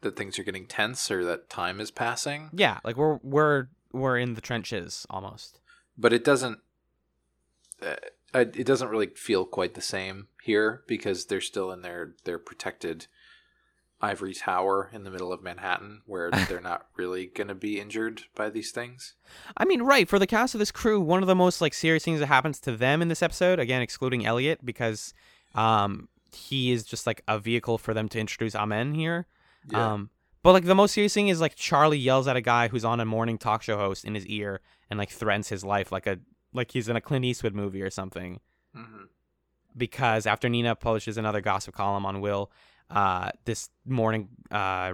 that 0.00 0.16
things 0.16 0.38
are 0.38 0.44
getting 0.44 0.66
tense 0.66 1.10
or 1.10 1.24
that 1.24 1.50
time 1.50 1.78
is 1.80 1.90
passing. 1.90 2.50
yeah 2.52 2.78
like 2.84 2.96
we're 2.96 3.18
we're 3.22 3.68
we're 3.92 4.18
in 4.18 4.34
the 4.34 4.40
trenches 4.40 5.06
almost 5.10 5.60
But 5.98 6.12
it 6.12 6.24
doesn't. 6.24 6.58
Uh, 7.82 7.96
it 8.32 8.64
doesn't 8.66 8.88
really 8.88 9.08
feel 9.08 9.44
quite 9.44 9.74
the 9.74 9.80
same 9.96 10.28
here 10.42 10.82
because 10.86 11.26
they're 11.26 11.40
still 11.40 11.70
in 11.70 11.82
their 11.82 12.14
their 12.24 12.38
protected 12.38 13.06
ivory 14.02 14.32
tower 14.32 14.90
in 14.92 15.04
the 15.04 15.10
middle 15.10 15.32
of 15.32 15.42
Manhattan, 15.42 16.02
where 16.06 16.30
they're 16.48 16.60
not 16.60 16.86
really 16.96 17.26
going 17.26 17.48
to 17.48 17.54
be 17.54 17.78
injured 17.78 18.22
by 18.34 18.48
these 18.50 18.70
things. 18.70 19.14
I 19.56 19.64
mean, 19.64 19.82
right 19.82 20.08
for 20.08 20.18
the 20.18 20.26
cast 20.26 20.54
of 20.54 20.58
this 20.58 20.70
crew, 20.70 21.00
one 21.00 21.22
of 21.22 21.26
the 21.26 21.34
most 21.34 21.60
like 21.60 21.74
serious 21.74 22.04
things 22.04 22.20
that 22.20 22.26
happens 22.26 22.60
to 22.60 22.76
them 22.76 23.02
in 23.02 23.08
this 23.08 23.22
episode, 23.22 23.58
again 23.58 23.82
excluding 23.82 24.24
Elliot 24.26 24.64
because 24.64 25.12
um 25.54 26.08
he 26.32 26.70
is 26.70 26.84
just 26.84 27.06
like 27.06 27.22
a 27.26 27.38
vehicle 27.38 27.76
for 27.76 27.92
them 27.92 28.08
to 28.08 28.18
introduce 28.18 28.54
Amen 28.54 28.94
here. 28.94 29.26
Um 29.74 30.10
but 30.42 30.52
like 30.52 30.64
the 30.64 30.74
most 30.74 30.92
serious 30.92 31.12
thing 31.12 31.28
is 31.28 31.40
like 31.40 31.54
Charlie 31.54 31.98
yells 31.98 32.26
at 32.26 32.36
a 32.36 32.40
guy 32.40 32.68
who's 32.68 32.84
on 32.84 33.00
a 33.00 33.04
morning 33.04 33.36
talk 33.36 33.62
show 33.62 33.76
host 33.76 34.04
in 34.04 34.14
his 34.14 34.26
ear 34.26 34.60
and 34.88 34.98
like 34.98 35.10
threatens 35.10 35.48
his 35.48 35.64
life 35.64 35.92
like 35.92 36.06
a 36.06 36.18
like 36.54 36.70
he's 36.70 36.88
in 36.88 36.96
a 36.96 37.00
Clint 37.00 37.24
Eastwood 37.24 37.54
movie 37.54 37.82
or 37.82 37.90
something 37.90 38.40
hmm 38.74 39.04
because 39.80 40.26
after 40.26 40.48
Nina 40.48 40.76
publishes 40.76 41.16
another 41.16 41.40
gossip 41.40 41.74
column 41.74 42.06
on 42.06 42.20
Will, 42.20 42.52
uh, 42.90 43.30
this 43.46 43.70
morning 43.84 44.28
uh, 44.52 44.92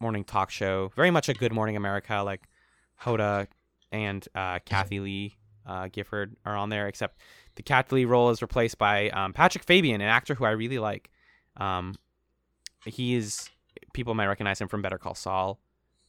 morning 0.00 0.24
talk 0.24 0.50
show, 0.50 0.90
very 0.96 1.10
much 1.10 1.28
a 1.28 1.34
Good 1.34 1.52
Morning 1.52 1.76
America, 1.76 2.22
like 2.24 2.48
Hoda 3.02 3.48
and 3.90 4.26
uh, 4.34 4.60
Kathie 4.64 5.00
Lee 5.00 5.36
uh, 5.66 5.88
Gifford 5.88 6.34
are 6.46 6.56
on 6.56 6.70
there, 6.70 6.88
except 6.88 7.20
the 7.56 7.62
Kathie 7.62 7.96
Lee 7.96 8.04
role 8.06 8.30
is 8.30 8.40
replaced 8.40 8.78
by 8.78 9.10
um, 9.10 9.34
Patrick 9.34 9.64
Fabian, 9.64 10.00
an 10.00 10.08
actor 10.08 10.34
who 10.34 10.46
I 10.46 10.52
really 10.52 10.78
like. 10.78 11.10
Um, 11.58 11.94
he 12.86 13.14
is 13.14 13.50
people 13.92 14.14
might 14.14 14.26
recognize 14.26 14.60
him 14.60 14.68
from 14.68 14.80
Better 14.80 14.98
Call 14.98 15.14
Saul. 15.14 15.60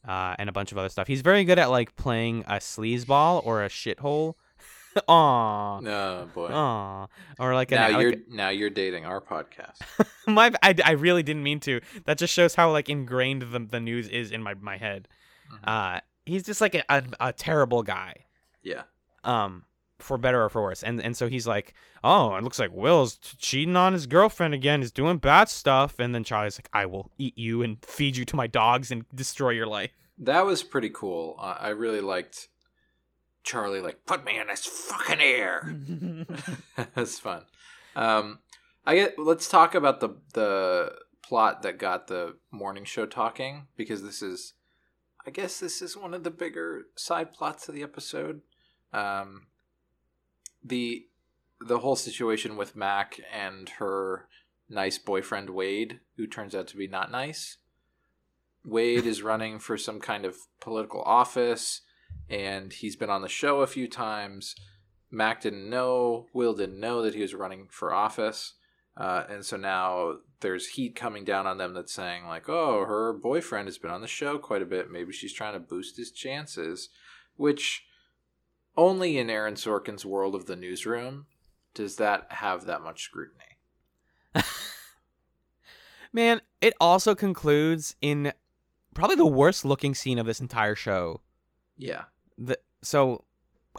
Uh, 0.06 0.34
and 0.38 0.50
a 0.50 0.52
bunch 0.52 0.70
of 0.70 0.76
other 0.76 0.90
stuff. 0.90 1.06
He's 1.06 1.22
very 1.22 1.44
good 1.44 1.58
at 1.58 1.70
like 1.70 1.96
playing 1.96 2.44
a 2.46 2.56
sleazeball 2.56 3.40
or 3.46 3.64
a 3.64 3.70
shithole. 3.70 4.34
Aw, 5.08 5.80
Oh 5.84 6.28
boy. 6.34 6.48
Aw. 6.52 7.06
Or 7.38 7.54
like 7.54 7.70
now 7.70 7.86
an, 7.86 7.92
like 7.94 8.02
you're 8.02 8.14
now 8.28 8.48
you're 8.50 8.70
dating 8.70 9.04
our 9.06 9.20
podcast. 9.20 9.78
my 10.26 10.52
I, 10.62 10.74
I 10.84 10.92
really 10.92 11.22
didn't 11.22 11.42
mean 11.42 11.60
to. 11.60 11.80
That 12.04 12.18
just 12.18 12.32
shows 12.32 12.54
how 12.54 12.70
like 12.72 12.88
ingrained 12.88 13.42
the, 13.42 13.58
the 13.58 13.80
news 13.80 14.08
is 14.08 14.30
in 14.30 14.42
my 14.42 14.54
my 14.54 14.76
head. 14.76 15.08
Mhm. 15.52 15.58
Uh, 15.96 16.00
he's 16.26 16.44
just 16.44 16.60
like 16.60 16.74
a, 16.74 16.84
a, 16.88 17.02
a 17.20 17.32
terrible 17.32 17.82
guy. 17.82 18.14
Yeah. 18.62 18.82
um 19.24 19.64
for 20.00 20.18
better 20.18 20.42
or 20.42 20.48
for 20.48 20.60
worse 20.62 20.82
and 20.82 21.00
and 21.00 21.16
so 21.16 21.28
he's 21.28 21.46
like 21.46 21.72
oh 22.02 22.34
it 22.34 22.42
looks 22.42 22.58
like 22.58 22.70
will's 22.72 23.16
t- 23.16 23.36
cheating 23.38 23.76
on 23.76 23.92
his 23.92 24.06
girlfriend 24.06 24.52
again 24.52 24.80
he's 24.80 24.90
doing 24.90 25.18
bad 25.18 25.48
stuff 25.48 25.98
and 25.98 26.14
then 26.14 26.24
charlie's 26.24 26.58
like 26.58 26.68
i 26.72 26.84
will 26.84 27.10
eat 27.16 27.38
you 27.38 27.62
and 27.62 27.78
feed 27.84 28.16
you 28.16 28.24
to 28.24 28.34
my 28.36 28.46
dogs 28.46 28.90
and 28.90 29.04
destroy 29.14 29.50
your 29.50 29.66
life 29.66 29.92
That 30.18 30.44
was 30.44 30.62
pretty 30.62 30.90
cool. 30.90 31.36
Uh, 31.38 31.56
I 31.60 31.68
really 31.70 32.00
liked 32.00 32.48
Charlie. 33.44 33.80
Like, 33.80 34.04
put 34.06 34.24
me 34.24 34.38
in 34.38 34.48
this 34.48 34.66
fucking 34.66 35.20
air. 35.20 35.76
That's 36.94 37.18
fun. 37.18 37.42
Um, 37.94 38.40
I 38.84 38.96
get. 38.96 39.18
Let's 39.18 39.48
talk 39.48 39.74
about 39.74 40.00
the 40.00 40.16
the 40.32 40.92
plot 41.22 41.62
that 41.62 41.78
got 41.78 42.08
the 42.08 42.36
morning 42.50 42.84
show 42.84 43.06
talking 43.06 43.66
because 43.76 44.02
this 44.02 44.20
is, 44.20 44.54
I 45.26 45.30
guess, 45.30 45.60
this 45.60 45.80
is 45.80 45.96
one 45.96 46.12
of 46.12 46.24
the 46.24 46.30
bigger 46.30 46.86
side 46.96 47.32
plots 47.32 47.68
of 47.68 47.74
the 47.74 47.82
episode. 47.82 48.40
Um, 48.92 49.46
the 50.62 51.06
the 51.60 51.78
whole 51.78 51.96
situation 51.96 52.56
with 52.56 52.76
Mac 52.76 53.20
and 53.32 53.68
her 53.78 54.26
nice 54.68 54.98
boyfriend 54.98 55.50
Wade, 55.50 56.00
who 56.16 56.26
turns 56.26 56.54
out 56.54 56.66
to 56.68 56.76
be 56.76 56.88
not 56.88 57.10
nice. 57.10 57.58
Wade 58.64 59.06
is 59.06 59.22
running 59.22 59.58
for 59.58 59.76
some 59.76 60.00
kind 60.00 60.24
of 60.24 60.36
political 60.60 61.02
office, 61.02 61.82
and 62.28 62.72
he's 62.72 62.96
been 62.96 63.10
on 63.10 63.22
the 63.22 63.28
show 63.28 63.60
a 63.60 63.66
few 63.66 63.88
times. 63.88 64.54
Mac 65.10 65.42
didn't 65.42 65.68
know, 65.68 66.26
Will 66.32 66.54
didn't 66.54 66.80
know 66.80 67.02
that 67.02 67.14
he 67.14 67.22
was 67.22 67.34
running 67.34 67.68
for 67.70 67.92
office. 67.92 68.54
Uh, 68.96 69.24
and 69.28 69.44
so 69.44 69.56
now 69.56 70.16
there's 70.40 70.68
heat 70.68 70.94
coming 70.94 71.24
down 71.24 71.46
on 71.46 71.58
them 71.58 71.74
that's 71.74 71.92
saying, 71.92 72.26
like, 72.26 72.48
oh, 72.48 72.84
her 72.84 73.12
boyfriend 73.12 73.66
has 73.66 73.78
been 73.78 73.90
on 73.90 74.00
the 74.00 74.06
show 74.06 74.38
quite 74.38 74.62
a 74.62 74.66
bit. 74.66 74.90
Maybe 74.90 75.12
she's 75.12 75.32
trying 75.32 75.54
to 75.54 75.60
boost 75.60 75.96
his 75.96 76.10
chances. 76.10 76.90
Which 77.36 77.84
only 78.76 79.18
in 79.18 79.30
Aaron 79.30 79.54
Sorkin's 79.54 80.04
world 80.04 80.34
of 80.34 80.46
the 80.46 80.56
newsroom 80.56 81.26
does 81.74 81.96
that 81.96 82.26
have 82.30 82.66
that 82.66 82.82
much 82.82 83.02
scrutiny. 83.02 83.40
man 86.12 86.40
it 86.60 86.74
also 86.80 87.14
concludes 87.14 87.94
in 88.00 88.32
probably 88.94 89.16
the 89.16 89.26
worst 89.26 89.64
looking 89.64 89.94
scene 89.94 90.18
of 90.18 90.26
this 90.26 90.40
entire 90.40 90.74
show 90.74 91.20
Yeah. 91.76 92.04
The, 92.38 92.58
so 92.82 93.24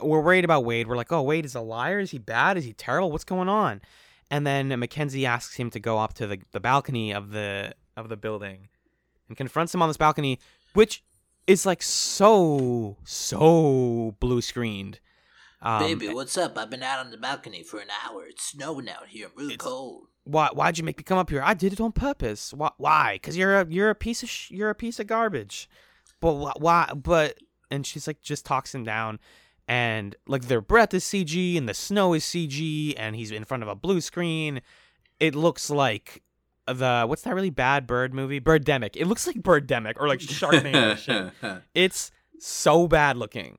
we're 0.02 0.22
worried 0.22 0.46
about 0.46 0.66
Wade. 0.66 0.88
We're 0.88 0.98
like, 0.98 1.12
oh, 1.12 1.22
Wade 1.22 1.46
is 1.46 1.56
a 1.56 1.62
liar. 1.62 2.00
Is 2.00 2.12
he 2.12 2.18
bad? 2.18 2.58
Is 2.58 2.66
he 2.66 2.74
terrible? 2.74 3.12
What's 3.12 3.24
going 3.24 3.50
on? 3.50 3.82
And 4.32 4.46
then 4.46 4.68
Mackenzie 4.80 5.26
asks 5.26 5.56
him 5.56 5.70
to 5.72 5.80
go 5.80 6.00
up 6.00 6.14
to 6.16 6.28
the, 6.28 6.40
the 6.52 6.60
balcony 6.60 7.14
of 7.14 7.32
the 7.32 7.74
of 7.96 8.10
the 8.10 8.18
building 8.18 8.68
and 9.30 9.38
confronts 9.38 9.74
him 9.74 9.82
on 9.82 9.88
this 9.90 9.98
balcony, 9.98 10.40
which 10.74 11.04
is 11.48 11.66
like 11.66 11.82
so 11.84 12.98
so 13.04 14.16
blue 14.20 14.42
screened. 14.42 15.00
Um, 15.62 15.80
Baby, 15.82 16.10
what's 16.10 16.38
up? 16.38 16.58
I've 16.58 16.70
been 16.70 16.84
out 16.84 17.00
on 17.06 17.12
the 17.12 17.18
balcony 17.18 17.64
for 17.64 17.80
an 17.80 17.88
hour. 18.06 18.26
It's 18.28 18.44
snowing 18.52 18.90
out 18.90 19.08
here. 19.08 19.28
I'm 19.28 19.32
really 19.38 19.54
It's- 19.56 19.66
cold. 19.66 20.08
why 20.26 20.50
why'd 20.54 20.78
you 20.78 20.84
make 20.84 20.98
me 20.98 21.04
come 21.04 21.18
up 21.20 21.30
here? 21.30 21.42
I 21.44 21.54
did 21.54 21.72
it 21.72 21.80
on 21.80 21.92
purpose. 21.92 22.52
Why? 22.54 22.72
Why? 22.78 23.14
Because 23.16 23.38
you're 23.38 23.62
a 23.62 23.68
you're 23.70 23.90
a 23.92 23.96
piece 23.96 24.24
of 24.24 24.30
sh- 24.30 24.52
you're 24.52 24.70
a 24.72 24.76
piece 24.76 25.00
of 25.00 25.08
garbage. 25.08 25.70
But 26.20 26.60
why? 26.60 26.92
But 26.96 27.38
and 27.72 27.86
she's 27.86 28.08
like 28.08 28.22
just 28.22 28.46
talks 28.46 28.74
him 28.74 28.84
down, 28.84 29.20
and 29.68 30.16
like 30.28 30.44
their 30.44 30.62
breath 30.62 30.94
is 30.94 31.04
CG 31.04 31.58
and 31.58 31.68
the 31.68 31.74
snow 31.74 32.14
is 32.14 32.24
CG, 32.24 32.94
and 32.98 33.16
he's 33.16 33.32
in 33.32 33.46
front 33.46 33.64
of 33.64 33.70
a 33.70 33.76
blue 33.76 34.02
screen. 34.02 34.62
It 35.20 35.34
looks 35.36 35.70
like 35.70 36.22
the 36.68 37.06
what's 37.08 37.22
that 37.24 37.36
really 37.36 37.50
bad 37.52 37.86
bird 37.88 38.14
movie? 38.14 38.40
Birdemic. 38.42 38.96
It 38.96 39.06
looks 39.06 39.28
like 39.28 39.38
Birdemic 39.38 39.94
or 40.00 40.08
like 40.08 40.20
Sharknado 40.20 40.98
shit. 40.98 41.32
It's 41.74 42.12
so 42.40 42.88
bad 42.88 43.18
looking. 43.18 43.58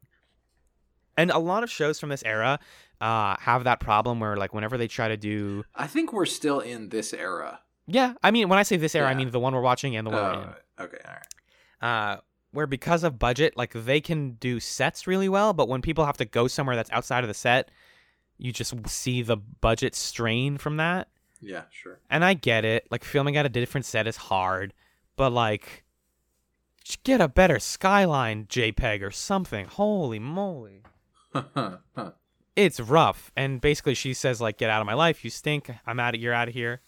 And 1.16 1.30
a 1.30 1.38
lot 1.38 1.62
of 1.62 1.70
shows 1.70 1.98
from 1.98 2.10
this 2.10 2.22
era 2.25 2.58
uh, 3.00 3.36
have 3.40 3.64
that 3.64 3.80
problem 3.80 4.20
where 4.20 4.36
like 4.36 4.52
whenever 4.52 4.76
they 4.76 4.88
try 4.88 5.08
to 5.08 5.16
do 5.16 5.64
I 5.75 5.86
think 5.86 6.12
we're 6.12 6.26
still 6.26 6.60
in 6.60 6.88
this 6.90 7.14
era. 7.14 7.60
yeah, 7.86 8.14
I 8.22 8.30
mean 8.30 8.48
when 8.48 8.58
I 8.58 8.64
say 8.64 8.76
this 8.76 8.94
era, 8.94 9.08
I 9.08 9.14
mean 9.14 9.30
the 9.30 9.40
one 9.40 9.54
we're 9.54 9.60
watching 9.62 9.96
and 9.96 10.06
the 10.06 10.10
one 10.10 10.22
we're 10.22 10.56
Oh, 10.78 10.84
okay, 10.84 10.98
all 11.06 11.14
right. 11.14 12.12
Uh, 12.12 12.20
where 12.56 12.66
because 12.66 13.04
of 13.04 13.18
budget, 13.18 13.56
like 13.56 13.72
they 13.72 14.00
can 14.00 14.32
do 14.32 14.58
sets 14.58 15.06
really 15.06 15.28
well, 15.28 15.52
but 15.52 15.68
when 15.68 15.82
people 15.82 16.06
have 16.06 16.16
to 16.16 16.25
go 16.25 16.48
somewhere 16.48 16.75
that's 16.75 16.90
outside 16.90 17.22
of 17.22 17.28
the 17.28 17.34
set, 17.34 17.70
you 18.38 18.50
just 18.52 18.75
see 18.88 19.22
the 19.22 19.36
budget 19.36 19.94
strain 19.94 20.56
from 20.56 20.78
that. 20.78 21.08
Yeah, 21.40 21.64
sure. 21.70 22.00
And 22.10 22.25
I 22.25 22.34
get 22.34 22.64
it, 22.64 22.86
like 22.90 23.04
filming 23.04 23.36
at 23.36 23.46
a 23.46 23.50
different 23.50 23.84
set 23.84 24.06
is 24.06 24.16
hard, 24.16 24.72
but 25.16 25.30
like 25.30 25.84
get 27.04 27.20
a 27.20 27.28
better 27.28 27.58
skyline 27.58 28.46
JPEG 28.46 29.02
or 29.02 29.10
something. 29.10 29.66
Holy 29.66 30.18
moly. 30.18 30.82
It's 32.56 32.80
rough. 32.80 33.30
And 33.36 33.60
basically 33.60 33.92
she 33.92 34.14
says 34.14 34.40
like 34.40 34.56
get 34.56 34.70
out 34.70 34.80
of 34.80 34.86
my 34.86 34.94
life, 34.94 35.22
you 35.22 35.28
stink. 35.28 35.70
I'm 35.86 36.00
out 36.00 36.14
of 36.14 36.22
you're 36.22 36.32
out 36.32 36.48
of 36.48 36.54
here. 36.54 36.80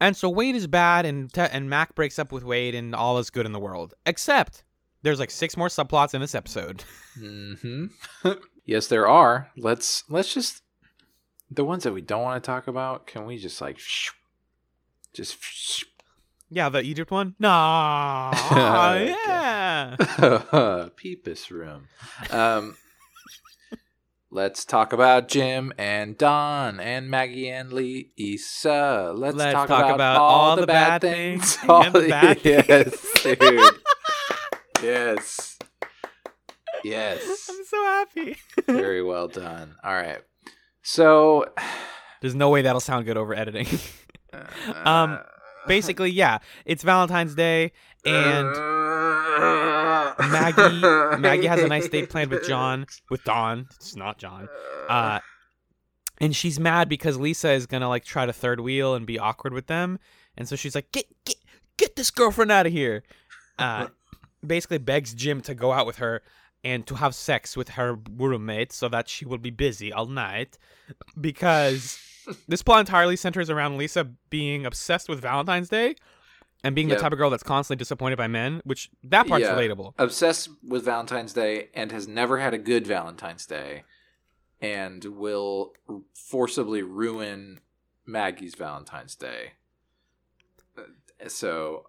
And 0.00 0.16
so 0.16 0.28
Wade 0.28 0.54
is 0.56 0.66
bad 0.66 1.06
and 1.06 1.32
Te- 1.32 1.42
and 1.42 1.70
Mac 1.70 1.94
breaks 1.94 2.18
up 2.18 2.32
with 2.32 2.44
Wade 2.44 2.74
and 2.74 2.94
all 2.94 3.18
is 3.18 3.30
good 3.30 3.46
in 3.46 3.52
the 3.52 3.60
world. 3.60 3.94
Except 4.06 4.64
there's 5.02 5.20
like 5.20 5.30
six 5.30 5.56
more 5.56 5.68
subplots 5.68 6.14
in 6.14 6.20
this 6.20 6.34
episode. 6.34 6.84
hmm 7.18 7.86
yes, 8.64 8.86
there 8.88 9.06
are. 9.08 9.50
Let's 9.56 10.04
let's 10.08 10.34
just 10.34 10.62
the 11.50 11.64
ones 11.64 11.84
that 11.84 11.92
we 11.92 12.02
don't 12.02 12.22
want 12.22 12.42
to 12.42 12.46
talk 12.46 12.66
about. 12.66 13.06
Can 13.06 13.24
we 13.26 13.38
just 13.38 13.60
like 13.60 13.78
just 15.12 15.36
yeah, 16.50 16.68
the 16.68 16.82
Egypt 16.82 17.10
one? 17.10 17.34
Nah. 17.38 18.32
Yeah. 19.04 19.96
Peepus 20.96 21.50
room. 21.50 21.88
Um, 22.30 22.76
let's 24.34 24.64
talk 24.64 24.92
about 24.92 25.28
Jim 25.28 25.72
and 25.78 26.18
Don 26.18 26.80
and 26.80 27.08
Maggie 27.08 27.48
and 27.48 27.72
Lisa. 27.72 29.12
Let's, 29.16 29.36
Let's 29.36 29.52
talk, 29.54 29.68
talk 29.68 29.84
about, 29.84 29.94
about 29.94 30.20
all, 30.20 30.56
the 30.56 30.66
bad 30.66 31.00
things. 31.00 31.56
All 31.68 31.88
the 31.90 32.08
bad 32.08 32.40
yes, 32.44 33.22
dude. 33.22 34.82
yes. 34.82 35.58
Yes. 36.84 37.48
I'm 37.48 37.64
so 37.64 37.82
happy. 37.82 38.36
Very 38.66 39.02
well 39.02 39.26
done. 39.26 39.74
All 39.82 39.94
right. 39.94 40.18
So, 40.82 41.46
There's 42.20 42.34
no 42.34 42.50
way 42.50 42.60
that'll 42.60 42.80
sound 42.80 43.06
good 43.06 43.16
over 43.16 43.34
editing. 43.34 43.66
uh, 44.30 44.44
Um, 44.84 45.18
Basically, 45.68 46.10
yeah, 46.10 46.38
it's 46.64 46.82
Valentine's 46.82 47.34
Day 47.34 47.72
and 48.04 48.48
Maggie 50.30 50.80
Maggie 51.20 51.46
has 51.46 51.62
a 51.62 51.68
nice 51.68 51.88
date 51.88 52.10
planned 52.10 52.30
with 52.30 52.46
John 52.46 52.86
with 53.10 53.24
Don. 53.24 53.66
It's 53.76 53.96
not 53.96 54.18
John. 54.18 54.48
Uh 54.88 55.20
and 56.18 56.34
she's 56.34 56.60
mad 56.60 56.88
because 56.88 57.16
Lisa 57.18 57.50
is 57.52 57.66
gonna 57.66 57.88
like 57.88 58.04
try 58.04 58.26
to 58.26 58.32
third 58.32 58.60
wheel 58.60 58.94
and 58.94 59.06
be 59.06 59.18
awkward 59.18 59.52
with 59.52 59.66
them. 59.66 59.98
And 60.36 60.48
so 60.48 60.56
she's 60.56 60.74
like, 60.74 60.92
Get 60.92 61.06
get 61.24 61.36
get 61.76 61.96
this 61.96 62.10
girlfriend 62.10 62.52
out 62.52 62.66
of 62.66 62.72
here. 62.72 63.02
Uh 63.58 63.88
basically 64.46 64.78
begs 64.78 65.14
Jim 65.14 65.40
to 65.42 65.54
go 65.54 65.72
out 65.72 65.86
with 65.86 65.96
her 65.96 66.22
and 66.62 66.86
to 66.86 66.94
have 66.96 67.14
sex 67.14 67.56
with 67.56 67.70
her 67.70 67.98
roommate 68.16 68.72
so 68.72 68.88
that 68.88 69.08
she 69.08 69.24
will 69.24 69.38
be 69.38 69.50
busy 69.50 69.92
all 69.92 70.06
night. 70.06 70.58
Because 71.20 71.98
this 72.48 72.62
plot 72.62 72.80
entirely 72.80 73.16
centers 73.16 73.50
around 73.50 73.76
Lisa 73.78 74.04
being 74.30 74.66
obsessed 74.66 75.08
with 75.08 75.20
Valentine's 75.20 75.68
Day 75.68 75.94
and 76.62 76.74
being 76.74 76.88
Yeah. 76.88 76.94
the 76.96 77.00
type 77.02 77.12
of 77.12 77.18
girl 77.18 77.30
that's 77.30 77.42
constantly 77.42 77.78
disappointed 77.78 78.16
by 78.16 78.26
men, 78.26 78.60
which 78.64 78.90
that 79.02 79.26
part's 79.26 79.44
Yeah. 79.44 79.54
relatable. 79.56 79.94
obsessed 79.98 80.48
with 80.66 80.84
Valentine's 80.84 81.32
Day 81.32 81.68
and 81.74 81.92
has 81.92 82.08
never 82.08 82.38
had 82.38 82.54
a 82.54 82.58
good 82.58 82.86
Valentine's 82.86 83.44
Day 83.46 83.84
and 84.60 85.04
will 85.04 85.74
forcibly 86.14 86.82
ruin 86.82 87.60
Maggie's 88.06 88.54
Valentine's 88.54 89.14
Day. 89.14 89.52
Uh, 90.76 90.82
So, 91.28 91.88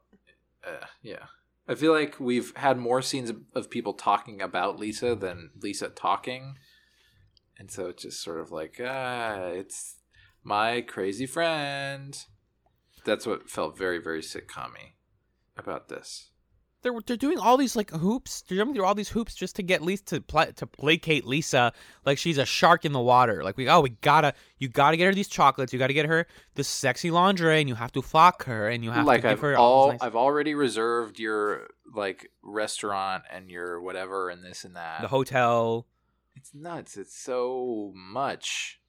uh, 0.66 0.86
yeah. 1.02 1.28
I 1.68 1.76
feel 1.76 1.92
like 1.94 2.20
we've 2.20 2.56
had 2.58 2.78
more 2.78 3.02
scenes 3.02 3.30
of, 3.30 3.42
of 3.56 3.70
people 3.70 3.94
talking 3.94 4.42
about 4.42 4.78
Lisa 4.80 5.16
than 5.16 5.52
Lisa 5.60 5.90
talking. 5.90 6.58
And 7.58 7.72
so 7.72 7.88
it's 7.88 8.04
just 8.04 8.22
sort 8.22 8.40
of 8.40 8.52
like, 8.52 8.80
ah, 8.84 9.46
it's 9.48 9.96
my 10.46 10.82
crazy 10.82 11.26
friend. 11.26 12.18
That's 13.04 13.26
what 13.28 13.50
felt 13.50 13.78
very, 13.78 13.98
very 13.98 14.22
sitcom 14.22 14.72
about 15.58 15.90
this. 15.90 16.30
they're 16.82 16.94
they're 17.06 17.18
doing 17.18 17.40
all 17.40 17.58
these 17.58 17.76
like 17.76 17.90
hoops. 17.92 18.42
They're 18.44 18.58
jumping 18.58 18.76
through 18.76 18.86
all 18.86 18.96
these 18.96 19.10
hoops 19.10 19.34
just 19.36 19.56
to 19.58 19.64
get 19.64 19.82
Lisa 19.82 20.04
to 20.06 20.22
pla 20.22 20.46
to 20.46 20.68
placate 20.68 21.26
Lisa 21.26 21.74
like 22.06 22.18
she's 22.18 22.38
a 22.38 22.46
shark 22.46 22.86
in 22.86 22.92
the 22.94 23.00
water. 23.00 23.44
Like 23.44 23.58
we 23.58 23.68
oh 23.68 23.82
we 23.82 23.90
gotta 23.90 24.34
you 24.60 24.70
gotta 24.70 24.98
get 24.98 25.06
her 25.06 25.14
these 25.14 25.28
chocolates. 25.28 25.74
You 25.74 25.80
gotta 25.80 25.94
get 25.94 26.06
her 26.06 26.28
this 26.56 26.68
sexy 26.68 27.10
lingerie, 27.12 27.60
and 27.60 27.70
you 27.70 27.76
have 27.76 27.92
to 27.94 28.02
fuck 28.02 28.46
her, 28.46 28.68
and 28.68 28.84
you 28.84 28.92
have 28.92 29.06
like 29.06 29.22
to 29.22 29.30
give 29.30 29.32
I've 29.38 29.42
her 29.42 29.58
all 29.58 29.74
all. 29.74 29.92
nice- 29.92 30.02
I've 30.02 30.16
already 30.16 30.54
reserved 30.54 31.20
your 31.20 31.68
like 31.94 32.32
restaurant 32.44 33.24
and 33.32 33.50
your 33.50 33.82
whatever 33.82 34.30
and 34.30 34.44
this 34.44 34.64
and 34.64 34.76
that. 34.76 35.02
the 35.02 35.08
hotel. 35.08 35.88
it's 36.36 36.54
nuts. 36.54 36.98
It's 36.98 37.18
so 37.18 37.92
much. 37.96 38.80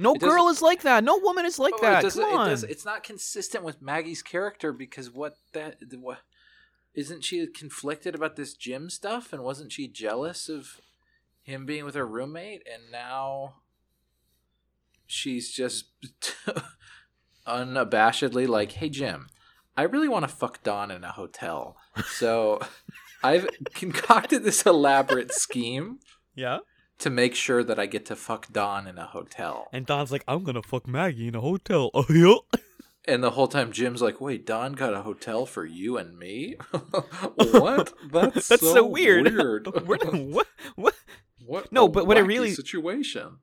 No 0.00 0.14
It 0.14 0.20
girl 0.22 0.48
is 0.48 0.62
like 0.62 0.80
that. 0.82 1.04
No 1.04 1.18
woman 1.18 1.44
is 1.44 1.58
like 1.58 1.74
Oh, 1.76 1.82
that. 1.82 2.04
It 2.04 2.14
Come 2.14 2.24
on. 2.24 2.46
It 2.46 2.50
does, 2.50 2.64
it's 2.64 2.86
not 2.86 3.02
consistent 3.02 3.62
with 3.62 3.82
Maggie's 3.82 4.22
character 4.22 4.72
because 4.72 5.10
what 5.10 5.36
that 5.52 5.76
what 6.00 6.20
isn't 6.94 7.22
she 7.22 7.46
conflicted 7.46 8.14
about 8.14 8.34
this 8.36 8.54
Jim 8.54 8.88
stuff? 8.88 9.30
And 9.30 9.42
wasn't 9.44 9.72
she 9.72 9.88
jealous 9.88 10.48
of 10.48 10.80
him 11.42 11.66
being 11.66 11.84
with 11.84 11.94
her 11.96 12.06
roommate? 12.06 12.62
And 12.66 12.90
now 12.90 13.56
she's 15.06 15.50
just 15.50 15.84
unabashedly 17.46 18.48
like, 18.48 18.72
"Hey 18.72 18.88
Jim, 18.88 19.28
I 19.76 19.82
really 19.82 20.08
want 20.08 20.22
to 20.22 20.34
fuck 20.34 20.62
Don 20.62 20.90
in 20.90 21.04
a 21.04 21.12
hotel." 21.12 21.76
So 22.06 22.58
I've 23.22 23.48
concocted 23.74 24.44
this 24.44 24.62
elaborate 24.62 25.32
scheme 25.32 25.98
Yeah. 26.34 26.60
To 27.00 27.10
make 27.10 27.34
sure 27.34 27.64
that 27.64 27.78
I 27.78 27.86
get 27.86 28.06
to 28.06 28.16
fuck 28.16 28.52
Don 28.52 28.86
in 28.86 28.98
a 28.98 29.06
hotel. 29.06 29.68
And 29.72 29.86
Don's 29.86 30.12
like, 30.12 30.24
I'm 30.28 30.44
gonna 30.44 30.62
fuck 30.62 30.86
Maggie 30.86 31.28
in 31.28 31.34
a 31.34 31.40
hotel. 31.40 31.90
Oh 31.94 32.06
yeah. 32.08 32.60
And 33.06 33.24
the 33.24 33.30
whole 33.30 33.48
time 33.48 33.72
Jim's 33.72 34.02
like, 34.02 34.20
"Wait, 34.20 34.44
Don 34.44 34.74
got 34.74 34.92
a 34.92 35.00
hotel 35.02 35.46
for 35.46 35.64
you 35.64 35.96
and 35.96 36.18
me? 36.18 36.56
what? 37.34 37.94
That's, 38.12 38.48
That's 38.48 38.60
so, 38.60 38.86
weird. 38.86 39.24
weird. 39.24 39.66
what, 39.86 40.46
what? 40.76 40.94
What? 41.46 41.72
No, 41.72 41.88
but 41.88 42.06
what 42.06 42.18
it 42.18 42.22
really- 42.22 42.52
situation. 42.52 43.38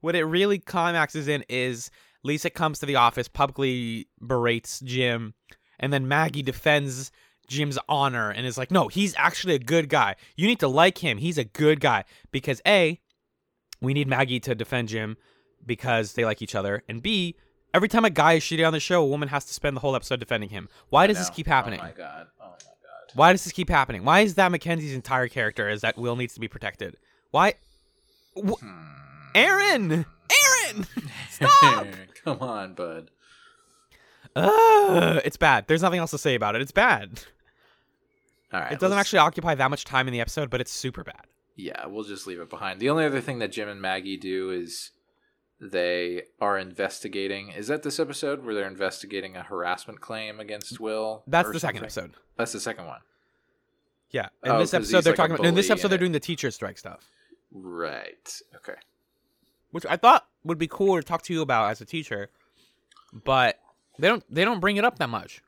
What 0.00 0.14
it 0.14 0.24
really 0.24 0.58
climaxes 0.60 1.28
in 1.28 1.44
is 1.48 1.90
Lisa 2.22 2.50
comes 2.50 2.78
to 2.78 2.86
the 2.86 2.96
office, 2.96 3.28
publicly 3.28 4.08
berates 4.24 4.80
Jim, 4.80 5.34
and 5.78 5.92
then 5.92 6.08
Maggie 6.08 6.42
defends 6.42 7.10
Jim's 7.46 7.78
honor 7.88 8.30
and 8.30 8.46
is 8.46 8.56
like, 8.58 8.70
"No, 8.70 8.88
he's 8.88 9.14
actually 9.16 9.54
a 9.54 9.58
good 9.58 9.88
guy. 9.88 10.16
You 10.36 10.46
need 10.46 10.60
to 10.60 10.68
like 10.68 10.98
him. 10.98 11.18
He's 11.18 11.38
a 11.38 11.44
good 11.44 11.80
guy." 11.80 12.04
Because 12.32 12.60
A, 12.66 13.00
we 13.80 13.94
need 13.94 14.08
Maggie 14.08 14.40
to 14.40 14.54
defend 14.54 14.88
Jim 14.88 15.16
because 15.66 16.12
they 16.14 16.24
like 16.24 16.42
each 16.42 16.54
other, 16.54 16.82
and 16.88 17.02
B, 17.02 17.36
every 17.72 17.88
time 17.88 18.04
a 18.04 18.10
guy 18.10 18.34
is 18.34 18.42
shitty 18.42 18.66
on 18.66 18.72
the 18.72 18.80
show, 18.80 19.02
a 19.02 19.06
woman 19.06 19.28
has 19.28 19.44
to 19.46 19.54
spend 19.54 19.76
the 19.76 19.80
whole 19.80 19.96
episode 19.96 20.20
defending 20.20 20.50
him. 20.50 20.68
Why 20.90 21.06
does 21.06 21.18
this 21.18 21.30
keep 21.30 21.46
happening? 21.46 21.80
Oh 21.80 21.84
my 21.84 21.92
god. 21.92 22.26
Oh 22.40 22.44
my 22.44 22.50
god. 22.50 23.12
Why 23.14 23.32
does 23.32 23.44
this 23.44 23.52
keep 23.52 23.68
happening? 23.70 24.04
Why 24.04 24.20
is 24.20 24.34
that 24.34 24.50
Mackenzie's 24.52 24.94
entire 24.94 25.28
character 25.28 25.68
is 25.68 25.80
that 25.82 25.96
Will 25.98 26.16
needs 26.16 26.34
to 26.34 26.40
be 26.40 26.48
protected? 26.48 26.96
Why? 27.30 27.54
Wh- 28.36 28.58
Hmm. 28.60 28.80
Aaron! 29.34 29.90
Aaron! 29.92 30.86
Stop! 31.30 31.86
Come 32.24 32.38
on, 32.40 32.74
bud. 32.74 33.10
Ugh, 34.36 35.20
it's 35.24 35.36
bad. 35.36 35.66
There's 35.66 35.82
nothing 35.82 36.00
else 36.00 36.10
to 36.12 36.18
say 36.18 36.34
about 36.34 36.54
it. 36.56 36.62
It's 36.62 36.72
bad. 36.72 37.22
All 38.54 38.60
right. 38.60 38.72
It 38.72 38.78
doesn't 38.78 38.96
actually 38.96 39.18
occupy 39.18 39.56
that 39.56 39.68
much 39.68 39.84
time 39.84 40.06
in 40.06 40.12
the 40.12 40.20
episode, 40.20 40.48
but 40.48 40.60
it's 40.60 40.70
super 40.72 41.02
bad. 41.02 41.26
Yeah, 41.56 41.86
we'll 41.86 42.04
just 42.04 42.26
leave 42.26 42.40
it 42.40 42.48
behind. 42.48 42.80
The 42.80 42.88
only 42.88 43.04
other 43.04 43.20
thing 43.20 43.40
that 43.40 43.52
Jim 43.52 43.68
and 43.68 43.80
Maggie 43.82 44.16
do 44.16 44.50
is 44.50 44.92
they 45.60 46.22
are 46.40 46.56
investigating. 46.58 47.50
Is 47.50 47.66
that 47.66 47.82
this 47.82 47.98
episode 47.98 48.44
where 48.44 48.54
they're 48.54 48.66
investigating 48.68 49.36
a 49.36 49.42
harassment 49.42 50.00
claim 50.00 50.38
against 50.40 50.78
Will? 50.80 51.24
That's 51.26 51.50
the 51.50 51.60
second 51.60 51.82
episode. 51.82 52.12
That's 52.36 52.52
the 52.52 52.60
second 52.60 52.86
one. 52.86 53.00
Yeah. 54.10 54.28
In 54.44 54.52
Oh, 54.52 54.58
this 54.60 54.72
episode, 54.72 55.00
they're 55.02 55.12
like 55.12 55.16
talking 55.16 55.34
about. 55.34 55.46
In 55.46 55.54
this 55.56 55.70
episode, 55.70 55.88
they're 55.88 55.98
doing 55.98 56.12
the 56.12 56.20
teacher 56.20 56.50
strike 56.52 56.78
stuff, 56.78 57.08
Right. 57.52 58.40
Okay. 58.56 58.78
which 59.72 59.84
I 59.86 59.96
thought 59.96 60.26
would 60.44 60.58
be 60.58 60.68
cool 60.68 60.96
to 60.96 61.02
talk 61.02 61.22
to 61.22 61.32
you 61.32 61.42
about 61.42 61.70
as 61.70 61.80
a 61.80 61.84
teacher, 61.84 62.30
but 63.12 63.58
they 63.98 64.06
don't. 64.08 64.22
They 64.32 64.44
don't 64.44 64.60
bring 64.60 64.76
it 64.76 64.84
up 64.84 64.98
that 65.00 65.08
much. 65.08 65.42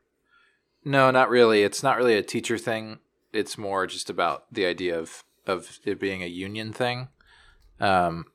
No, 0.87 1.11
not 1.11 1.29
really. 1.29 1.63
It's 1.63 1.83
not 1.83 1.97
really 1.97 2.13
a 2.13 2.23
teacher 2.23 2.57
thing. 2.57 2.99
It's 3.33 3.57
more 3.57 3.87
just 3.87 4.09
about 4.09 4.45
the 4.49 4.65
idea 4.65 4.97
of 4.97 5.25
of 5.45 5.79
it 5.83 5.99
being 5.99 6.23
a 6.23 6.27
union 6.27 6.71
thing. 6.71 7.09
Um, 7.81 8.25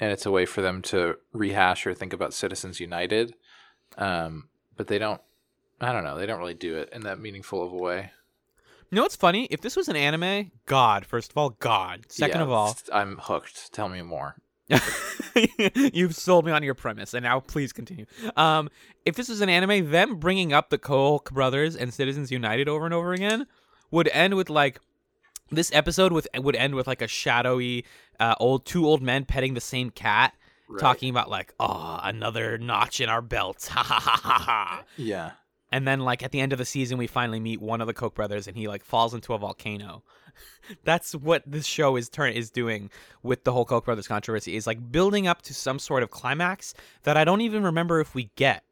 and 0.00 0.10
it's 0.10 0.24
a 0.24 0.30
way 0.30 0.46
for 0.46 0.62
them 0.62 0.80
to 0.82 1.16
rehash 1.32 1.86
or 1.86 1.92
think 1.92 2.14
about 2.14 2.32
Citizens 2.32 2.80
United. 2.80 3.34
Um, 3.98 4.48
but 4.76 4.86
they 4.86 4.98
don't. 4.98 5.20
I 5.78 5.92
don't 5.92 6.04
know. 6.04 6.16
They 6.16 6.24
don't 6.24 6.38
really 6.38 6.54
do 6.54 6.76
it 6.76 6.88
in 6.92 7.02
that 7.02 7.20
meaningful 7.20 7.62
of 7.62 7.72
a 7.72 7.76
way. 7.76 8.12
You 8.90 8.96
know 8.96 9.02
what's 9.02 9.16
funny? 9.16 9.44
If 9.50 9.60
this 9.60 9.76
was 9.76 9.88
an 9.88 9.96
anime, 9.96 10.50
God, 10.64 11.04
first 11.04 11.32
of 11.32 11.36
all, 11.36 11.50
God. 11.50 12.06
Second 12.08 12.38
Yeah, 12.38 12.44
of 12.44 12.50
all, 12.50 12.76
I'm 12.90 13.18
hooked. 13.18 13.74
Tell 13.74 13.90
me 13.90 14.00
more. 14.00 14.36
You've 15.94 16.14
sold 16.14 16.44
me 16.44 16.52
on 16.52 16.62
your 16.62 16.74
premise, 16.74 17.14
and 17.14 17.22
now 17.22 17.40
please 17.40 17.72
continue. 17.72 18.06
Um, 18.36 18.68
if 19.04 19.14
this 19.16 19.28
was 19.28 19.40
an 19.40 19.48
anime, 19.48 19.90
them 19.90 20.16
bringing 20.16 20.52
up 20.52 20.70
the 20.70 20.78
Koch 20.78 21.30
brothers 21.30 21.76
and 21.76 21.92
Citizens 21.94 22.30
United 22.30 22.68
over 22.68 22.84
and 22.84 22.94
over 22.94 23.12
again 23.12 23.46
would 23.90 24.08
end 24.08 24.34
with 24.34 24.50
like 24.50 24.80
this 25.50 25.70
episode 25.72 26.12
with 26.12 26.26
would 26.36 26.56
end 26.56 26.74
with 26.74 26.86
like 26.86 27.00
a 27.02 27.08
shadowy 27.08 27.84
uh, 28.20 28.34
old 28.40 28.66
two 28.66 28.86
old 28.86 29.00
men 29.02 29.24
petting 29.24 29.54
the 29.54 29.60
same 29.60 29.90
cat, 29.90 30.34
Right. 30.70 30.80
talking 30.80 31.08
about 31.08 31.30
like 31.30 31.54
oh 31.58 31.98
another 32.02 32.58
notch 32.58 33.00
in 33.00 33.08
our 33.08 33.22
belts, 33.22 33.68
ha 33.74 33.82
ha 33.82 33.98
ha 34.00 34.20
ha 34.22 34.38
ha. 34.44 34.84
Yeah. 34.96 35.30
And 35.70 35.86
then 35.86 36.00
like 36.00 36.22
at 36.22 36.32
the 36.32 36.40
end 36.40 36.52
of 36.52 36.58
the 36.58 36.64
season, 36.64 36.98
we 36.98 37.06
finally 37.06 37.40
meet 37.40 37.60
one 37.60 37.80
of 37.80 37.86
the 37.86 37.94
Koch 37.94 38.14
brothers, 38.14 38.46
and 38.46 38.56
he 38.56 38.68
like 38.68 38.84
falls 38.84 39.14
into 39.14 39.34
a 39.34 39.38
volcano. 39.38 40.02
That's 40.84 41.14
what 41.14 41.42
this 41.46 41.66
show 41.66 41.96
is 41.96 42.08
turn 42.08 42.32
is 42.32 42.50
doing 42.50 42.90
with 43.22 43.44
the 43.44 43.52
whole 43.52 43.64
Koch 43.64 43.84
brothers 43.84 44.08
controversy. 44.08 44.56
Is 44.56 44.66
like 44.66 44.90
building 44.90 45.26
up 45.26 45.42
to 45.42 45.54
some 45.54 45.78
sort 45.78 46.02
of 46.02 46.10
climax 46.10 46.74
that 47.02 47.16
I 47.16 47.24
don't 47.24 47.42
even 47.42 47.62
remember 47.62 48.00
if 48.00 48.14
we 48.14 48.30
get. 48.36 48.64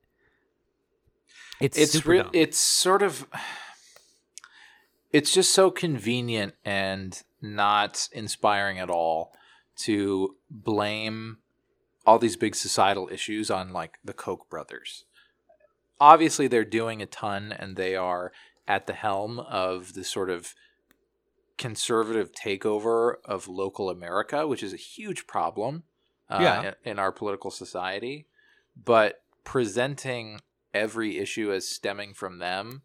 It's 1.60 1.78
it's 1.78 2.04
real 2.06 2.28
it's 2.32 2.58
sort 2.58 3.02
of 3.02 3.26
it's 5.12 5.32
just 5.32 5.54
so 5.54 5.70
convenient 5.70 6.54
and 6.64 7.22
not 7.40 8.08
inspiring 8.12 8.78
at 8.78 8.90
all 8.90 9.32
to 9.76 10.36
blame 10.50 11.38
all 12.06 12.18
these 12.18 12.36
big 12.36 12.54
societal 12.54 13.08
issues 13.10 13.50
on 13.50 13.72
like 13.72 13.98
the 14.04 14.12
Koch 14.12 14.48
brothers. 14.48 15.04
Obviously 16.00 16.46
they're 16.48 16.64
doing 16.64 17.00
a 17.00 17.06
ton 17.06 17.52
and 17.52 17.76
they 17.76 17.96
are 17.96 18.32
at 18.68 18.86
the 18.86 18.92
helm 18.92 19.38
of 19.38 19.94
the 19.94 20.04
sort 20.04 20.30
of 20.30 20.54
conservative 21.58 22.32
takeover 22.32 23.14
of 23.24 23.48
local 23.48 23.88
America, 23.88 24.46
which 24.46 24.62
is 24.62 24.72
a 24.72 24.78
huge 24.78 25.26
problem 25.26 25.84
uh, 26.28 26.38
Yeah. 26.42 26.62
in, 26.84 26.92
in 26.92 26.98
our 26.98 27.12
political 27.12 27.50
society. 27.50 28.26
But 28.76 29.22
presenting 29.44 30.40
every 30.74 31.18
issue 31.18 31.52
as 31.52 31.68
stemming 31.68 32.12
from 32.14 32.38
them 32.38 32.82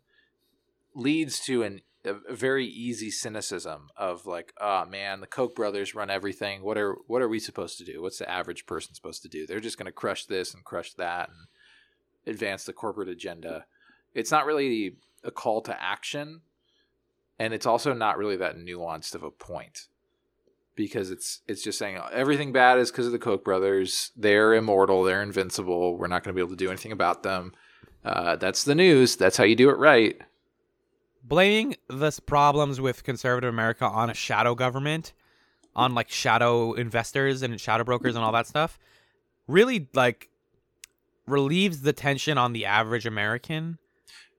leads 0.95 1.39
to 1.41 1.63
an 1.63 1.81
a, 2.03 2.15
a 2.29 2.35
very 2.35 2.65
easy 2.65 3.11
cynicism 3.11 3.89
of 3.95 4.25
like, 4.25 4.53
oh 4.59 4.85
man, 4.85 5.21
the 5.21 5.27
Koch 5.27 5.53
brothers 5.55 5.93
run 5.93 6.09
everything. 6.09 6.63
What 6.63 6.77
are 6.77 6.95
what 7.07 7.21
are 7.21 7.27
we 7.29 7.39
supposed 7.39 7.77
to 7.79 7.83
do? 7.83 8.01
What's 8.01 8.17
the 8.19 8.29
average 8.29 8.65
person 8.65 8.95
supposed 8.95 9.21
to 9.23 9.29
do? 9.29 9.45
They're 9.45 9.59
just 9.59 9.77
going 9.77 9.85
to 9.85 9.91
crush 9.91 10.25
this 10.25 10.53
and 10.53 10.63
crush 10.63 10.93
that 10.93 11.29
and 11.29 11.47
advance 12.27 12.63
the 12.63 12.73
corporate 12.73 13.09
agenda. 13.09 13.65
It's 14.13 14.31
not 14.31 14.45
really 14.45 14.97
a 15.23 15.31
call 15.31 15.61
to 15.61 15.81
action, 15.81 16.41
and 17.39 17.53
it's 17.53 17.65
also 17.65 17.93
not 17.93 18.17
really 18.17 18.37
that 18.37 18.57
nuanced 18.57 19.15
of 19.15 19.23
a 19.23 19.31
point 19.31 19.87
because 20.75 21.11
it's 21.11 21.41
it's 21.47 21.61
just 21.61 21.77
saying 21.77 21.99
everything 22.11 22.51
bad 22.51 22.79
is 22.79 22.91
because 22.91 23.05
of 23.05 23.11
the 23.11 23.19
Koch 23.19 23.43
brothers. 23.43 24.11
They're 24.15 24.53
immortal. 24.53 25.03
They're 25.03 25.21
invincible. 25.21 25.97
We're 25.97 26.07
not 26.07 26.23
going 26.23 26.33
to 26.33 26.35
be 26.35 26.41
able 26.41 26.51
to 26.51 26.63
do 26.63 26.69
anything 26.69 26.91
about 26.91 27.23
them. 27.23 27.53
Uh, 28.03 28.35
that's 28.35 28.63
the 28.63 28.75
news. 28.75 29.15
That's 29.15 29.37
how 29.37 29.43
you 29.43 29.55
do 29.55 29.69
it 29.69 29.77
right. 29.77 30.19
blaming 31.23 31.75
the 31.87 32.17
problems 32.25 32.81
with 32.81 33.03
conservative 33.03 33.49
America 33.49 33.85
on 33.85 34.09
a 34.09 34.13
shadow 34.13 34.55
government, 34.55 35.13
on 35.75 35.93
like 35.93 36.09
shadow 36.09 36.73
investors 36.73 37.41
and 37.43 37.59
shadow 37.61 37.83
brokers 37.83 38.15
and 38.15 38.23
all 38.23 38.31
that 38.31 38.47
stuff, 38.47 38.79
really 39.47 39.87
like 39.93 40.29
relieves 41.27 41.81
the 41.81 41.93
tension 41.93 42.37
on 42.37 42.53
the 42.53 42.65
average 42.65 43.05
American. 43.05 43.77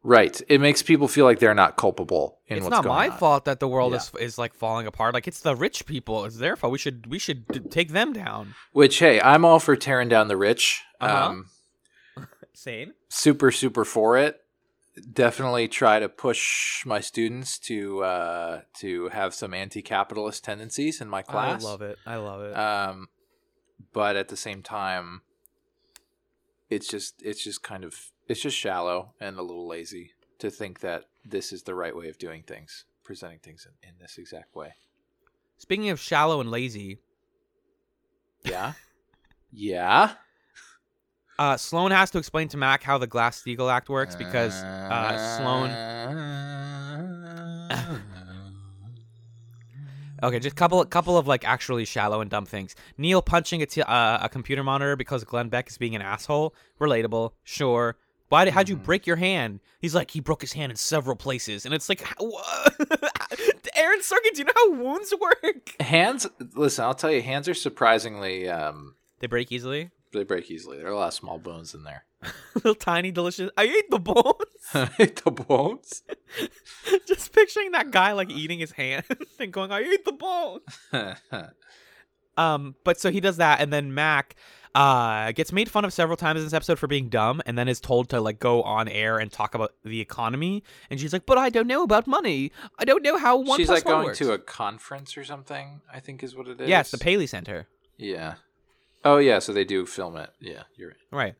Right. 0.04 0.40
It 0.48 0.60
makes 0.60 0.82
people 0.82 1.06
feel 1.06 1.24
like 1.24 1.38
they're 1.38 1.54
not 1.54 1.76
culpable 1.76 2.38
in 2.48 2.56
it's 2.56 2.64
what's 2.64 2.72
not 2.74 2.84
my 2.84 3.08
fault 3.10 3.44
that 3.44 3.60
the 3.60 3.68
world 3.68 3.92
Yeah. 3.92 3.98
is 3.98 4.10
is 4.20 4.38
like 4.38 4.52
falling 4.52 4.88
apart. 4.88 5.14
Like 5.14 5.28
it's 5.28 5.40
the 5.40 5.54
rich 5.54 5.86
people. 5.86 6.24
It's 6.24 6.38
their 6.38 6.56
fault. 6.56 6.72
We 6.72 6.78
should 6.78 7.06
we 7.06 7.20
should 7.20 7.46
d- 7.46 7.60
take 7.60 7.90
them 7.90 8.12
down. 8.12 8.54
Which, 8.72 8.98
hey, 8.98 9.20
I'm 9.20 9.44
all 9.44 9.60
for 9.60 9.76
tearing 9.76 10.08
down 10.08 10.26
the 10.26 10.36
rich. 10.36 10.82
Uh-huh. 11.00 11.26
Um, 11.28 11.46
Sane. 12.52 12.94
super, 13.08 13.52
super 13.52 13.84
for 13.84 14.18
it. 14.18 14.40
Definitely 15.12 15.68
try 15.68 16.00
to 16.00 16.08
push 16.08 16.84
my 16.84 16.98
students 17.00 17.58
to 17.60 18.02
uh, 18.02 18.60
to 18.80 19.08
have 19.10 19.34
some 19.34 19.54
anti-capitalist 19.54 20.42
tendencies 20.42 21.00
in 21.00 21.08
my 21.08 21.22
class. 21.22 21.64
I 21.64 21.68
love 21.68 21.80
it. 21.80 21.96
I 22.04 22.16
love 22.16 22.42
it. 22.42 22.54
Um, 22.56 23.06
but 23.92 24.16
at 24.16 24.28
the 24.28 24.36
same 24.36 24.62
time, 24.62 25.22
it's 26.74 26.88
just 26.88 27.22
it's 27.22 27.42
just 27.44 27.62
kind 27.62 27.84
of 27.84 27.94
it's 28.28 28.40
just 28.40 28.56
shallow 28.56 29.12
and 29.20 29.38
a 29.38 29.42
little 29.42 29.66
lazy 29.66 30.12
to 30.38 30.50
think 30.50 30.80
that 30.80 31.04
this 31.24 31.52
is 31.52 31.62
the 31.62 31.74
right 31.74 31.94
way 31.96 32.08
of 32.08 32.18
doing 32.18 32.42
things, 32.42 32.84
presenting 33.04 33.38
things 33.38 33.66
in, 33.82 33.88
in 33.90 33.94
this 34.00 34.18
exact 34.18 34.54
way. 34.56 34.74
Speaking 35.58 35.90
of 35.90 36.00
shallow 36.00 36.40
and 36.40 36.50
lazy, 36.50 36.98
Yeah, 38.44 38.72
yeah. 39.52 40.14
uh, 41.38 41.56
Sloan 41.56 41.90
has 41.92 42.10
to 42.12 42.18
explain 42.18 42.48
to 42.48 42.56
Mac 42.56 42.82
how 42.82 42.98
the 42.98 43.06
Glass 43.06 43.40
Steagall 43.42 43.70
Act 43.72 43.88
works 43.88 44.16
because 44.16 44.54
uh, 44.62 45.38
Sloan. 45.38 45.70
Okay, 50.22 50.38
just 50.38 50.54
couple 50.56 50.84
couple 50.84 51.18
of 51.18 51.26
like 51.26 51.44
actually 51.46 51.84
shallow 51.84 52.20
and 52.20 52.30
dumb 52.30 52.46
things. 52.46 52.74
Neil 52.96 53.20
punching 53.22 53.60
a, 53.62 53.66
t- 53.66 53.82
uh, 53.82 54.18
a 54.24 54.28
computer 54.28 54.62
monitor 54.62 54.94
because 54.96 55.24
Glenn 55.24 55.48
Beck 55.48 55.68
is 55.68 55.78
being 55.78 55.96
an 55.96 56.02
asshole. 56.02 56.54
Relatable, 56.80 57.32
sure, 57.42 57.96
Why 58.28 58.44
did, 58.46 58.54
how'd 58.54 58.68
you 58.68 58.76
Mhm. 58.76 58.84
break 58.84 59.06
your 59.06 59.16
hand? 59.16 59.60
He's 59.80 59.94
like, 59.94 60.10
he 60.12 60.20
broke 60.20 60.40
his 60.40 60.52
hand 60.54 60.70
in 60.70 60.76
several 60.76 61.16
places, 61.16 61.66
and 61.66 61.74
it's 61.74 61.88
like, 61.88 62.00
Aaron 63.76 64.00
Sorkin, 64.00 64.32
do 64.34 64.38
you 64.38 64.44
know 64.44 64.52
how 64.54 64.70
wounds 64.72 65.12
work? 65.20 65.74
Hands. 65.80 66.26
Listen, 66.54 66.84
I'll 66.84 66.94
tell 66.94 67.10
you, 67.10 67.20
hands 67.22 67.48
are 67.48 67.54
surprisingly. 67.54 68.48
Um, 68.48 68.94
They 69.18 69.26
break 69.26 69.50
easily. 69.52 69.90
They 70.12 70.24
break 70.24 70.50
easily. 70.50 70.78
There 70.78 70.86
are 70.86 70.90
a 70.92 70.96
lot 70.96 71.08
of 71.08 71.14
small 71.14 71.38
bones 71.38 71.74
in 71.74 71.84
there. 71.84 72.04
Little 72.54 72.74
tiny, 72.74 73.10
delicious. 73.10 73.50
I 73.56 73.64
ate 73.64 73.90
the 73.90 73.98
bones. 73.98 74.34
I 74.74 74.90
ate 74.98 75.24
the 75.24 75.30
bones. 75.30 76.02
Just 77.08 77.32
picturing 77.32 77.72
that 77.72 77.90
guy 77.90 78.12
like 78.12 78.30
eating 78.30 78.58
his 78.60 78.72
hand 78.72 79.04
and 79.40 79.52
going, 79.52 79.72
"I 79.72 79.80
ate 79.80 80.04
the 80.04 80.12
bone." 80.12 80.60
Um, 82.36 82.76
but 82.84 82.98
so 82.98 83.10
he 83.10 83.20
does 83.20 83.36
that, 83.36 83.60
and 83.60 83.72
then 83.72 83.94
Mac 83.94 84.36
uh 84.74 85.32
gets 85.32 85.52
made 85.52 85.70
fun 85.70 85.84
of 85.84 85.92
several 85.92 86.16
times 86.16 86.40
in 86.40 86.46
this 86.46 86.54
episode 86.54 86.78
for 86.78 86.86
being 86.86 87.10
dumb, 87.10 87.42
and 87.44 87.58
then 87.58 87.68
is 87.68 87.78
told 87.78 88.08
to 88.08 88.20
like 88.22 88.38
go 88.38 88.62
on 88.62 88.88
air 88.88 89.18
and 89.18 89.30
talk 89.30 89.54
about 89.54 89.72
the 89.84 90.00
economy, 90.00 90.62
and 90.88 90.98
she's 90.98 91.12
like, 91.12 91.26
"But 91.26 91.36
I 91.36 91.50
don't 91.50 91.66
know 91.66 91.82
about 91.82 92.06
money. 92.06 92.50
I 92.78 92.84
don't 92.86 93.02
know 93.02 93.18
how 93.18 93.36
one 93.36 93.58
She's 93.58 93.66
plus 93.66 93.80
like 93.80 93.84
one 93.84 93.94
going 93.96 94.06
works." 94.06 94.18
to 94.18 94.32
a 94.32 94.38
conference 94.38 95.16
or 95.18 95.24
something. 95.24 95.82
I 95.92 96.00
think 96.00 96.22
is 96.22 96.34
what 96.34 96.48
it 96.48 96.58
is. 96.60 96.68
yeah, 96.70 96.80
it's 96.80 96.90
the 96.90 96.96
Paley 96.98 97.26
Center, 97.26 97.66
Yeah. 97.98 98.34
Oh 99.04 99.18
yeah, 99.18 99.38
so 99.38 99.52
they 99.52 99.64
do 99.64 99.86
film 99.86 100.16
it. 100.16 100.30
Yeah, 100.40 100.62
you're 100.76 100.88
right. 100.88 100.96
right? 101.10 101.34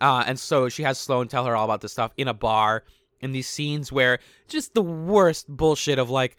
Uh, 0.00 0.24
and 0.26 0.38
so 0.38 0.68
she 0.68 0.82
has 0.84 0.98
Sloan 0.98 1.28
tell 1.28 1.44
her 1.46 1.56
all 1.56 1.64
about 1.64 1.80
this 1.80 1.92
stuff 1.92 2.12
in 2.16 2.28
a 2.28 2.34
bar, 2.34 2.84
in 3.20 3.32
these 3.32 3.48
scenes 3.48 3.90
where 3.90 4.18
just 4.48 4.74
the 4.74 4.82
worst 4.82 5.48
bullshit 5.48 5.98
of 5.98 6.10
like. 6.10 6.36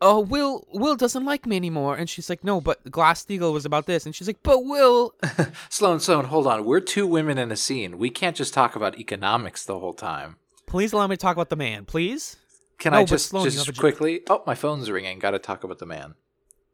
Oh, 0.00 0.20
Will 0.20 0.66
Will 0.72 0.96
doesn't 0.96 1.24
like 1.24 1.46
me 1.46 1.56
anymore, 1.56 1.96
and 1.96 2.10
she's 2.10 2.28
like, 2.28 2.44
"No, 2.44 2.60
but 2.60 2.90
Glass 2.90 3.24
Steagall 3.24 3.54
was 3.54 3.64
about 3.64 3.86
this," 3.86 4.04
and 4.04 4.14
she's 4.14 4.26
like, 4.26 4.42
"But 4.42 4.64
Will, 4.64 5.14
Sloan, 5.70 5.98
Sloan, 6.00 6.26
hold 6.26 6.46
on. 6.46 6.64
We're 6.66 6.80
two 6.80 7.06
women 7.06 7.38
in 7.38 7.50
a 7.50 7.56
scene. 7.56 7.96
We 7.96 8.10
can't 8.10 8.36
just 8.36 8.52
talk 8.52 8.76
about 8.76 8.98
economics 8.98 9.64
the 9.64 9.78
whole 9.78 9.94
time. 9.94 10.36
please 10.66 10.92
allow 10.92 11.06
me 11.06 11.16
to 11.16 11.20
talk 11.20 11.36
about 11.36 11.48
the 11.48 11.56
man, 11.56 11.84
please." 11.84 12.36
Can 12.78 12.92
No, 12.92 12.98
I 12.98 13.04
just 13.04 13.28
Sloan, 13.28 13.44
just 13.44 13.58
have 13.58 13.68
a 13.68 13.72
j- 13.72 13.80
quickly? 13.80 14.22
Oh, 14.28 14.42
my 14.46 14.56
phone's 14.56 14.90
ringing. 14.90 15.20
Got 15.20 15.30
to 15.30 15.38
talk 15.38 15.64
about 15.64 15.78
the 15.78 15.86
man. 15.86 16.16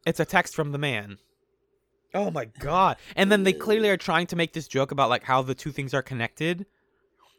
It's 0.07 0.19
a 0.19 0.25
text 0.25 0.57
from 0.57 0.73
the 0.73 0.79
man. 0.79 1.19
Oh 2.15 2.31
my 2.31 2.45
god. 2.47 2.97
And 3.17 3.31
then 3.31 3.45
they 3.45 3.53
clearly 3.53 3.89
are 3.89 3.97
trying 3.97 4.27
to 4.29 4.37
make 4.37 4.53
this 4.53 4.67
joke 4.69 4.91
about 4.91 5.09
like 5.11 5.23
how 5.23 5.43
the 5.43 5.55
two 5.55 5.71
things 5.73 5.95
are 5.95 6.03
connected 6.03 6.67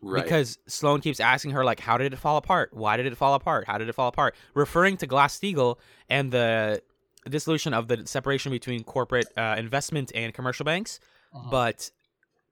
Right. 0.04 0.24
because 0.24 0.58
Sloan 0.66 1.00
keeps 1.02 1.20
asking 1.20 1.52
her 1.52 1.64
like 1.64 1.80
how 1.80 1.98
did 1.98 2.12
it 2.14 2.18
fall 2.18 2.38
apart? 2.38 2.74
Why 2.74 2.98
did 2.98 3.06
it 3.06 3.16
fall 3.18 3.36
apart? 3.36 3.66
How 3.68 3.78
did 3.78 3.88
it 3.90 3.94
fall 3.94 4.08
apart? 4.08 4.34
Referring 4.56 4.98
to 4.98 5.06
Glass-Steagall 5.08 5.78
and 6.10 6.32
the 6.32 6.82
dissolution 7.30 7.74
of 7.74 7.88
the 7.88 8.08
separation 8.08 8.52
between 8.52 8.84
corporate 8.84 9.28
uh, 9.38 9.56
investment 9.60 10.12
and 10.16 10.34
commercial 10.34 10.64
banks, 10.64 11.00
Uh-huh. 11.36 11.50
but 11.52 11.92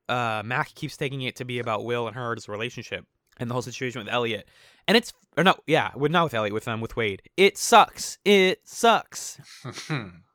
uh, 0.10 0.44
Mac 0.46 0.76
keeps 0.76 0.96
taking 0.96 1.22
it 1.24 1.36
to 1.38 1.46
be 1.46 1.58
about 1.60 1.86
Will 1.86 2.06
and 2.08 2.16
her's 2.16 2.48
relationship 2.48 3.06
and 3.38 3.50
the 3.50 3.54
whole 3.54 3.62
situation 3.64 4.00
with 4.04 4.14
Elliot. 4.14 4.48
And 4.88 4.96
it's 4.96 5.12
or 5.38 5.44
no, 5.44 5.56
yeah, 5.66 5.90
with 5.96 6.12
not 6.12 6.26
with 6.26 6.34
Elliot, 6.36 6.54
with 6.54 6.68
um 6.68 6.82
with 6.82 6.96
Wade. 6.96 7.24
It 7.36 7.58
sucks. 7.58 8.20
It 8.26 8.60
sucks. 8.68 9.40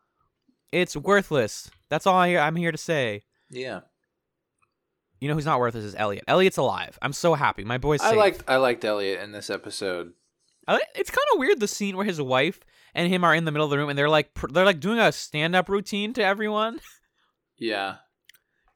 It's 0.74 0.96
worthless. 0.96 1.70
That's 1.88 2.06
all 2.06 2.16
I, 2.16 2.36
I'm 2.36 2.56
here 2.56 2.72
to 2.72 2.78
say. 2.78 3.22
yeah. 3.50 3.80
You 5.20 5.28
know 5.28 5.34
who's 5.34 5.46
not 5.46 5.60
worthless 5.60 5.84
is 5.84 5.94
Elliot. 5.96 6.24
Elliot's 6.28 6.58
alive. 6.58 6.98
I'm 7.00 7.14
so 7.14 7.32
happy. 7.34 7.64
My 7.64 7.78
boy's 7.78 8.02
safe. 8.02 8.12
I 8.12 8.16
liked 8.16 8.44
I 8.46 8.56
liked 8.56 8.84
Elliot 8.84 9.22
in 9.22 9.32
this 9.32 9.48
episode. 9.48 10.12
I 10.68 10.80
It's 10.94 11.08
kind 11.10 11.26
of 11.32 11.38
weird 11.38 11.60
the 11.60 11.68
scene 11.68 11.96
where 11.96 12.04
his 12.04 12.20
wife 12.20 12.60
and 12.94 13.10
him 13.10 13.24
are 13.24 13.34
in 13.34 13.44
the 13.46 13.52
middle 13.52 13.64
of 13.64 13.70
the 13.70 13.78
room 13.78 13.88
and 13.88 13.98
they're 13.98 14.08
like 14.10 14.30
they're 14.50 14.66
like 14.66 14.80
doing 14.80 14.98
a 14.98 15.12
stand 15.12 15.54
up 15.56 15.68
routine 15.70 16.12
to 16.14 16.22
everyone 16.24 16.80
Yeah. 17.58 17.96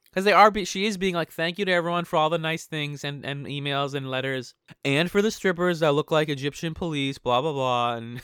because 0.09 0.23
they 0.25 0.31
are. 0.33 0.49
Be- 0.49 0.65
she 0.65 0.85
is 0.87 0.97
being 0.97 1.13
like 1.13 1.31
thank 1.31 1.59
you 1.59 1.65
to 1.65 1.71
everyone 1.71 2.05
for 2.05 2.15
all 2.17 2.31
the 2.31 2.39
nice 2.39 2.65
things 2.65 3.03
and 3.03 3.23
and 3.25 3.45
emails 3.45 3.93
and 3.93 4.09
letters 4.09 4.55
and 4.83 5.11
for 5.11 5.21
the 5.21 5.29
strippers 5.31 5.81
that 5.81 5.91
look 5.93 6.09
like 6.09 6.29
Egyptian 6.29 6.73
police. 6.73 7.19
Blah 7.19 7.41
blah 7.41 7.53
blah 7.53 7.95
and. 7.95 8.21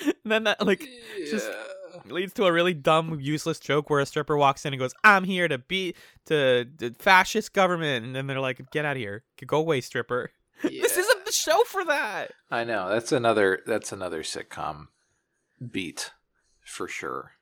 and 0.00 0.14
then 0.24 0.44
that 0.44 0.64
like 0.64 0.88
just- 1.28 1.50
Yeah. 1.50 1.64
Leads 2.06 2.32
to 2.34 2.44
a 2.44 2.52
really 2.52 2.74
dumb, 2.74 3.18
useless 3.20 3.58
joke 3.58 3.90
where 3.90 4.00
a 4.00 4.06
stripper 4.06 4.36
walks 4.36 4.64
in 4.64 4.72
and 4.72 4.80
goes, 4.80 4.94
"I'm 5.04 5.24
here 5.24 5.48
to 5.48 5.58
beat 5.58 5.96
to, 6.26 6.64
to 6.78 6.92
fascist 6.94 7.52
government," 7.52 8.04
and 8.04 8.14
then 8.14 8.26
they're 8.26 8.40
like, 8.40 8.70
"Get 8.70 8.84
out 8.84 8.96
of 8.96 9.00
here, 9.00 9.24
go 9.46 9.58
away, 9.58 9.80
stripper." 9.80 10.30
This 10.62 10.96
isn't 10.96 11.24
the 11.24 11.32
show 11.32 11.64
for 11.64 11.84
that. 11.86 12.30
I 12.48 12.62
know. 12.62 12.88
That's 12.88 13.10
another 13.10 13.60
that's 13.66 13.90
another 13.90 14.22
sitcom 14.22 14.86
beat 15.70 16.12
for 16.64 16.86
sure. 16.86 17.32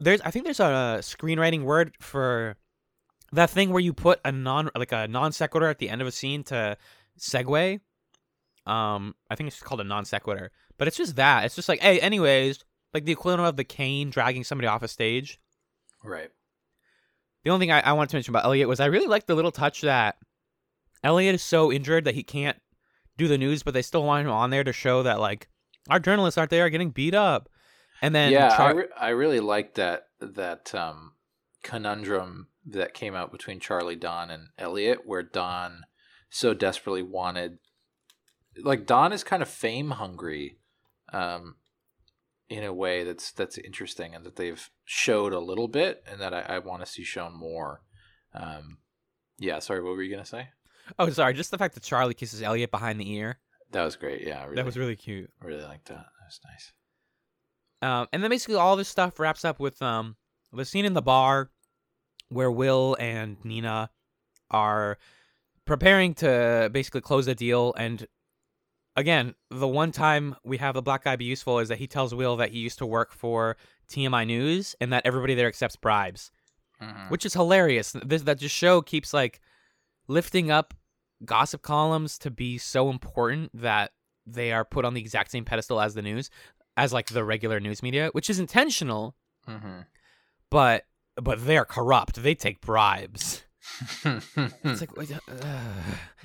There's, 0.00 0.20
I 0.22 0.30
think 0.30 0.44
there's 0.44 0.60
a 0.60 1.00
screenwriting 1.00 1.64
word 1.64 1.92
for 2.00 2.56
that 3.32 3.50
thing 3.50 3.70
where 3.70 3.80
you 3.80 3.92
put 3.92 4.20
a 4.24 4.32
non 4.32 4.70
like 4.74 4.92
a 4.92 5.08
non 5.08 5.32
sequitur 5.32 5.68
at 5.68 5.78
the 5.78 5.88
end 5.88 6.00
of 6.00 6.08
a 6.08 6.12
scene 6.12 6.44
to 6.44 6.76
segue. 7.18 7.80
Um, 8.66 9.14
I 9.30 9.34
think 9.34 9.48
it's 9.48 9.60
called 9.60 9.80
a 9.80 9.84
non 9.84 10.04
sequitur, 10.04 10.50
but 10.76 10.88
it's 10.88 10.96
just 10.96 11.16
that. 11.16 11.44
It's 11.44 11.56
just 11.56 11.68
like, 11.68 11.80
hey, 11.80 12.00
anyways, 12.00 12.64
like 12.94 13.04
the 13.04 13.12
equivalent 13.12 13.48
of 13.48 13.56
the 13.56 13.64
cane 13.64 14.10
dragging 14.10 14.44
somebody 14.44 14.68
off 14.68 14.82
a 14.82 14.88
stage. 14.88 15.38
Right. 16.02 16.30
The 17.44 17.50
only 17.50 17.64
thing 17.64 17.72
I, 17.72 17.80
I 17.80 17.92
wanted 17.92 18.10
to 18.10 18.16
mention 18.16 18.32
about 18.32 18.44
Elliot 18.44 18.68
was 18.68 18.80
I 18.80 18.86
really 18.86 19.06
liked 19.06 19.26
the 19.26 19.34
little 19.34 19.52
touch 19.52 19.82
that 19.82 20.16
Elliot 21.04 21.34
is 21.34 21.42
so 21.42 21.72
injured 21.72 22.04
that 22.04 22.14
he 22.14 22.22
can't 22.22 22.58
do 23.16 23.28
the 23.28 23.38
news, 23.38 23.62
but 23.62 23.74
they 23.74 23.82
still 23.82 24.04
want 24.04 24.26
him 24.26 24.32
on 24.32 24.50
there 24.50 24.64
to 24.64 24.72
show 24.72 25.02
that 25.02 25.20
like 25.20 25.48
our 25.88 26.00
journalists 26.00 26.38
out 26.38 26.50
there 26.50 26.66
are 26.66 26.70
getting 26.70 26.90
beat 26.90 27.14
up. 27.14 27.48
And 28.00 28.14
then 28.14 28.32
yeah, 28.32 28.56
Char- 28.56 28.68
I, 28.68 28.72
re- 28.72 28.88
I 28.96 29.08
really 29.10 29.40
liked 29.40 29.74
that 29.74 30.08
that 30.20 30.74
um, 30.74 31.12
conundrum 31.62 32.48
that 32.66 32.94
came 32.94 33.14
out 33.14 33.32
between 33.32 33.60
Charlie, 33.60 33.96
Don, 33.96 34.30
and 34.30 34.48
Elliot, 34.58 35.00
where 35.04 35.22
Don 35.22 35.82
so 36.30 36.54
desperately 36.54 37.02
wanted, 37.02 37.58
like 38.62 38.86
Don 38.86 39.12
is 39.12 39.24
kind 39.24 39.42
of 39.42 39.48
fame 39.48 39.90
hungry, 39.92 40.58
um, 41.12 41.56
in 42.48 42.64
a 42.64 42.72
way 42.72 43.04
that's 43.04 43.32
that's 43.32 43.58
interesting, 43.58 44.14
and 44.14 44.24
that 44.24 44.36
they've 44.36 44.70
showed 44.84 45.32
a 45.32 45.40
little 45.40 45.68
bit, 45.68 46.02
and 46.10 46.20
that 46.20 46.32
I, 46.32 46.40
I 46.40 46.58
want 46.58 46.80
to 46.84 46.86
see 46.86 47.04
shown 47.04 47.36
more. 47.36 47.82
Um, 48.34 48.78
yeah, 49.38 49.58
sorry, 49.58 49.82
what 49.82 49.96
were 49.96 50.02
you 50.02 50.10
gonna 50.10 50.24
say? 50.24 50.48
oh 50.98 51.10
sorry, 51.10 51.34
just 51.34 51.50
the 51.50 51.58
fact 51.58 51.74
that 51.74 51.82
Charlie 51.82 52.14
kisses 52.14 52.42
Elliot 52.42 52.70
behind 52.70 52.98
the 52.98 53.12
ear 53.12 53.38
That 53.72 53.84
was 53.84 53.96
great. 53.96 54.26
Yeah, 54.26 54.44
really, 54.44 54.56
that 54.56 54.64
was 54.64 54.76
really 54.76 54.96
cute. 54.96 55.30
I 55.42 55.46
really 55.46 55.64
liked 55.64 55.88
that. 55.88 55.96
That 55.96 56.26
was 56.26 56.40
nice. 56.44 56.72
Um, 57.80 58.08
and 58.12 58.22
then 58.22 58.30
basically 58.30 58.56
all 58.56 58.76
this 58.76 58.88
stuff 58.88 59.20
wraps 59.20 59.44
up 59.44 59.60
with 59.60 59.80
um 59.82 60.16
the 60.52 60.64
scene 60.64 60.84
in 60.84 60.94
the 60.94 61.02
bar 61.02 61.50
where 62.30 62.50
Will 62.50 62.96
and 62.98 63.36
Nina 63.44 63.90
are 64.50 64.98
preparing 65.64 66.14
to 66.14 66.70
basically 66.72 67.00
close 67.00 67.26
the 67.26 67.34
deal. 67.34 67.74
And 67.76 68.06
again, 68.98 69.34
the 69.50 69.68
one 69.68 69.92
time 69.92 70.34
we 70.44 70.56
have 70.58 70.74
the 70.74 70.82
black 70.82 71.04
guy 71.04 71.16
be 71.16 71.24
useful 71.24 71.58
is 71.58 71.68
that 71.68 71.78
he 71.78 71.86
tells 71.86 72.14
Will 72.14 72.36
that 72.36 72.50
he 72.50 72.58
used 72.58 72.78
to 72.78 72.86
work 72.86 73.12
for 73.12 73.56
TMI 73.90 74.26
News 74.26 74.74
and 74.80 74.92
that 74.92 75.06
everybody 75.06 75.34
there 75.34 75.48
accepts 75.48 75.76
bribes, 75.76 76.30
Mhm. 76.82 77.10
which 77.10 77.24
is 77.24 77.32
hilarious. 77.34 77.94
This 78.04 78.22
that 78.22 78.38
just 78.38 78.54
show 78.54 78.82
keeps 78.82 79.14
like 79.14 79.40
lifting 80.08 80.50
up 80.50 80.74
gossip 81.24 81.62
columns 81.62 82.18
to 82.18 82.30
be 82.30 82.58
so 82.58 82.90
important 82.90 83.50
that 83.54 83.92
they 84.26 84.52
are 84.52 84.64
put 84.64 84.84
on 84.84 84.94
the 84.94 85.00
exact 85.00 85.30
same 85.30 85.44
pedestal 85.44 85.80
as 85.80 85.94
the 85.94 86.02
news 86.02 86.30
as 86.76 86.92
like 86.92 87.08
the 87.08 87.24
regular 87.24 87.58
news 87.58 87.82
media 87.82 88.08
which 88.12 88.30
is 88.30 88.38
intentional 88.38 89.16
Mhm. 89.48 89.86
but 90.50 90.86
but 91.16 91.44
they're 91.44 91.64
corrupt 91.64 92.22
they 92.22 92.34
take 92.36 92.60
bribes 92.60 93.42
Mm-hmm. 94.04 94.46
it's 94.68 94.80
like 94.96 95.10
uh, 95.10 95.18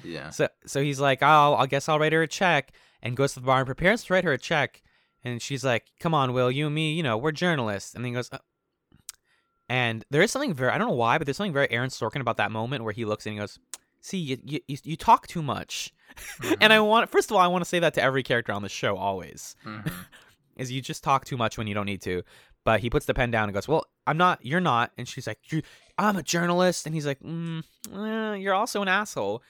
yeah. 0.03 0.29
so 0.29 0.47
so 0.65 0.81
he's 0.81 0.99
like 0.99 1.21
i'll 1.23 1.55
i 1.55 1.65
guess 1.65 1.87
i'll 1.89 1.99
write 1.99 2.13
her 2.13 2.21
a 2.23 2.27
check 2.27 2.71
and 3.01 3.15
goes 3.17 3.33
to 3.33 3.39
the 3.39 3.45
bar 3.45 3.57
and 3.59 3.65
prepares 3.65 4.03
to 4.03 4.13
write 4.13 4.23
her 4.23 4.33
a 4.33 4.37
check 4.37 4.81
and 5.23 5.41
she's 5.41 5.63
like 5.63 5.85
come 5.99 6.13
on 6.13 6.33
will 6.33 6.51
you 6.51 6.65
and 6.67 6.75
me 6.75 6.93
you 6.93 7.03
know 7.03 7.17
we're 7.17 7.31
journalists 7.31 7.93
and 7.95 8.03
then 8.03 8.11
he 8.11 8.15
goes 8.15 8.29
uh, 8.31 8.37
and 9.69 10.05
there 10.09 10.21
is 10.21 10.31
something 10.31 10.53
very 10.53 10.71
i 10.71 10.77
don't 10.77 10.87
know 10.87 10.93
why 10.93 11.17
but 11.17 11.25
there's 11.25 11.37
something 11.37 11.53
very 11.53 11.69
aaron 11.71 11.89
sorkin 11.89 12.21
about 12.21 12.37
that 12.37 12.51
moment 12.51 12.83
where 12.83 12.93
he 12.93 13.05
looks 13.05 13.25
and 13.25 13.33
he 13.33 13.39
goes 13.39 13.59
see 14.01 14.17
you 14.17 14.37
you, 14.43 14.59
you, 14.83 14.95
talk 14.97 15.27
too 15.27 15.41
much 15.41 15.93
and 16.61 16.73
i 16.73 16.79
want 16.79 17.09
first 17.09 17.29
of 17.31 17.35
all 17.37 17.41
i 17.41 17.47
want 17.47 17.63
to 17.63 17.69
say 17.69 17.79
that 17.79 17.93
to 17.93 18.01
every 18.03 18.23
character 18.23 18.51
on 18.51 18.61
the 18.61 18.69
show 18.69 18.95
always 18.97 19.55
Mhm. 19.65 19.89
is 20.57 20.71
you 20.71 20.81
just 20.81 21.03
talk 21.03 21.25
too 21.25 21.37
much 21.37 21.57
when 21.57 21.65
you 21.65 21.73
don't 21.73 21.87
need 21.87 22.01
to. 22.03 22.21
But 22.63 22.79
he 22.79 22.89
puts 22.91 23.07
the 23.07 23.13
pen 23.15 23.31
down 23.31 23.45
and 23.49 23.53
goes, 23.55 23.67
"Well, 23.67 23.85
I'm 24.07 24.17
not. 24.17 24.45
You're 24.45 24.61
not." 24.61 24.91
And 24.99 25.05
she's 25.07 25.25
like, 25.27 25.39
you, 25.51 25.63
"I'm 25.97 26.15
a 26.15 26.21
journalist." 26.23 26.85
And 26.85 26.93
he's 26.95 27.05
like, 27.07 27.19
mm, 27.21 27.63
eh, 27.91 28.35
"You're 28.35 28.53
also 28.53 28.81
an 28.83 28.87
asshole." 28.87 29.41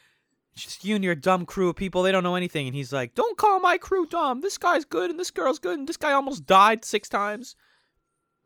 It's 0.54 0.63
just 0.63 0.86
you 0.86 0.96
and 0.96 1.04
your 1.04 1.16
dumb 1.16 1.46
crew 1.46 1.70
of 1.70 1.76
people. 1.76 2.04
They 2.04 2.12
don't 2.12 2.24
know 2.24 2.36
anything. 2.36 2.68
And 2.68 2.76
he's 2.76 2.94
like, 2.94 3.16
"Don't 3.16 3.38
call 3.38 3.60
my 3.60 3.78
crew 3.78 4.06
dumb. 4.06 4.42
This 4.42 4.58
guy's 4.58 4.86
good 4.86 5.10
and 5.10 5.20
this 5.20 5.32
girl's 5.32 5.58
good 5.60 5.80
and 5.80 5.88
this 5.89 5.98
guy 5.98 6.12
almost 6.13 6.46
died 6.46 6.86
six 6.86 7.10
times." 7.10 7.56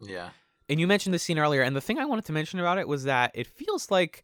yeah. 0.02 0.30
And 0.70 0.82
you 0.82 0.88
mentioned 0.88 1.14
this 1.14 1.24
scene 1.24 1.40
earlier, 1.40 1.62
and 1.62 1.74
the 1.76 1.82
thing 1.82 1.98
I 1.98 2.04
wanted 2.04 2.26
to 2.26 2.34
mention 2.34 2.60
about 2.60 2.78
it 2.78 2.90
was 2.90 3.06
that 3.06 3.32
it 3.34 3.48
feels 3.48 3.90
like, 3.90 4.24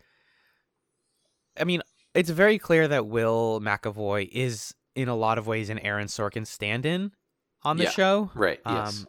I 1.57 1.63
mean, 1.63 1.81
it's 2.13 2.29
very 2.29 2.59
clear 2.59 2.85
that 2.89 3.07
Will 3.07 3.61
McAvoy 3.61 4.27
is 4.29 4.75
in 4.93 5.07
a 5.07 5.15
lot 5.15 5.37
of 5.37 5.47
ways 5.47 5.69
an 5.69 5.79
Aaron 5.79 6.07
Sorkin 6.07 6.45
stand-in 6.45 7.11
on 7.63 7.77
the 7.77 7.85
Yeah. 7.85 7.89
show 7.91 8.31
Right. 8.33 8.59
Yes. 8.65 8.99
um, 8.99 9.07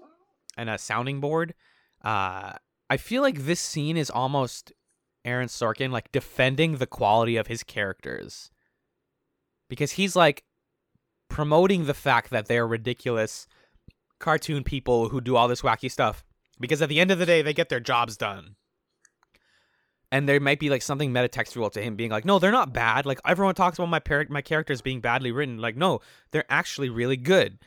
and 0.57 0.71
a 0.71 0.79
sounding 0.79 1.21
board. 1.21 1.55
Uh, 2.05 2.53
I 2.89 2.97
feel 2.99 3.21
like 3.23 3.41
this 3.41 3.61
scene 3.61 3.97
is 3.97 4.11
almost 4.11 4.73
Aaron 5.25 5.49
Sorkin 5.49 5.91
like 5.91 6.13
defending 6.13 6.77
the 6.77 6.87
quality 6.87 7.37
of 7.37 7.49
his 7.49 7.63
characters. 7.65 8.53
Because 9.68 9.92
he's 9.92 10.14
like 10.14 10.44
promoting 11.29 11.87
the 11.87 11.94
fact 11.94 12.31
that 12.31 12.46
they're 12.46 12.66
ridiculous 12.66 13.46
cartoon 14.18 14.62
people 14.64 15.09
who 15.09 15.20
do 15.20 15.37
all 15.37 15.48
this 15.48 15.62
wacky 15.62 15.90
stuff 15.90 16.24
because 16.61 16.81
at 16.81 16.88
the 16.88 17.00
end 17.00 17.11
of 17.11 17.18
the 17.18 17.27
day 17.27 17.42
they 17.42 17.53
get 17.53 17.68
their 17.68 17.81
jobs 17.81 18.16
done. 18.16 18.57
And 20.12 20.29
there 20.29 20.38
might 20.38 20.61
be 20.61 20.70
like 20.70 20.83
something 20.83 21.12
metatextual 21.12 21.72
to 21.72 21.83
him 21.83 21.96
being 21.96 22.11
like, 22.11 22.24
"No, 22.24 22.38
they're 22.38 22.53
not 22.53 22.72
bad. 22.72 23.05
Like 23.05 23.20
everyone 23.27 23.57
talks 23.57 23.79
about 23.79 23.88
my 23.88 23.98
par- 23.98 24.27
my 24.29 24.42
characters 24.42 24.81
being 24.81 25.00
badly 25.00 25.33
written. 25.33 25.59
Like, 25.59 25.77
no, 25.77 26.00
they're 26.31 26.44
actually 26.48 26.88
really 26.88 27.16
good, 27.16 27.59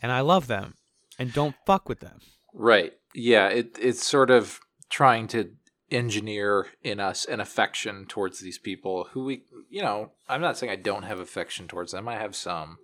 and 0.00 0.10
I 0.10 0.20
love 0.20 0.48
them, 0.48 0.74
and 1.18 1.32
don't 1.32 1.54
fuck 1.64 1.88
with 1.88 2.00
them." 2.00 2.18
Right. 2.52 2.92
Yeah. 3.14 3.48
It 3.48 3.78
it's 3.80 4.04
sort 4.04 4.30
of 4.30 4.58
trying 4.90 5.28
to 5.28 5.52
engineer 5.92 6.68
in 6.82 7.00
us 7.00 7.24
an 7.24 7.40
affection 7.40 8.06
towards 8.06 8.40
these 8.40 8.58
people 8.58 9.08
who 9.12 9.24
we, 9.24 9.42
you 9.70 9.82
know, 9.82 10.12
I'm 10.28 10.40
not 10.40 10.56
saying 10.56 10.72
I 10.72 10.76
don't 10.76 11.04
have 11.04 11.20
affection 11.20 11.68
towards 11.68 11.92
them. 11.92 12.08
I 12.08 12.14
have 12.14 12.34
some, 12.34 12.78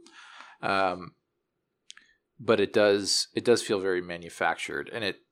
um, 0.62 1.12
but 2.38 2.61
it 2.61 2.73
does 2.73 3.29
it 3.35 3.44
does 3.44 3.62
feel 3.62 3.81
very 3.81 4.01
manufactured, 4.03 4.90
and 4.92 5.05
it 5.05 5.23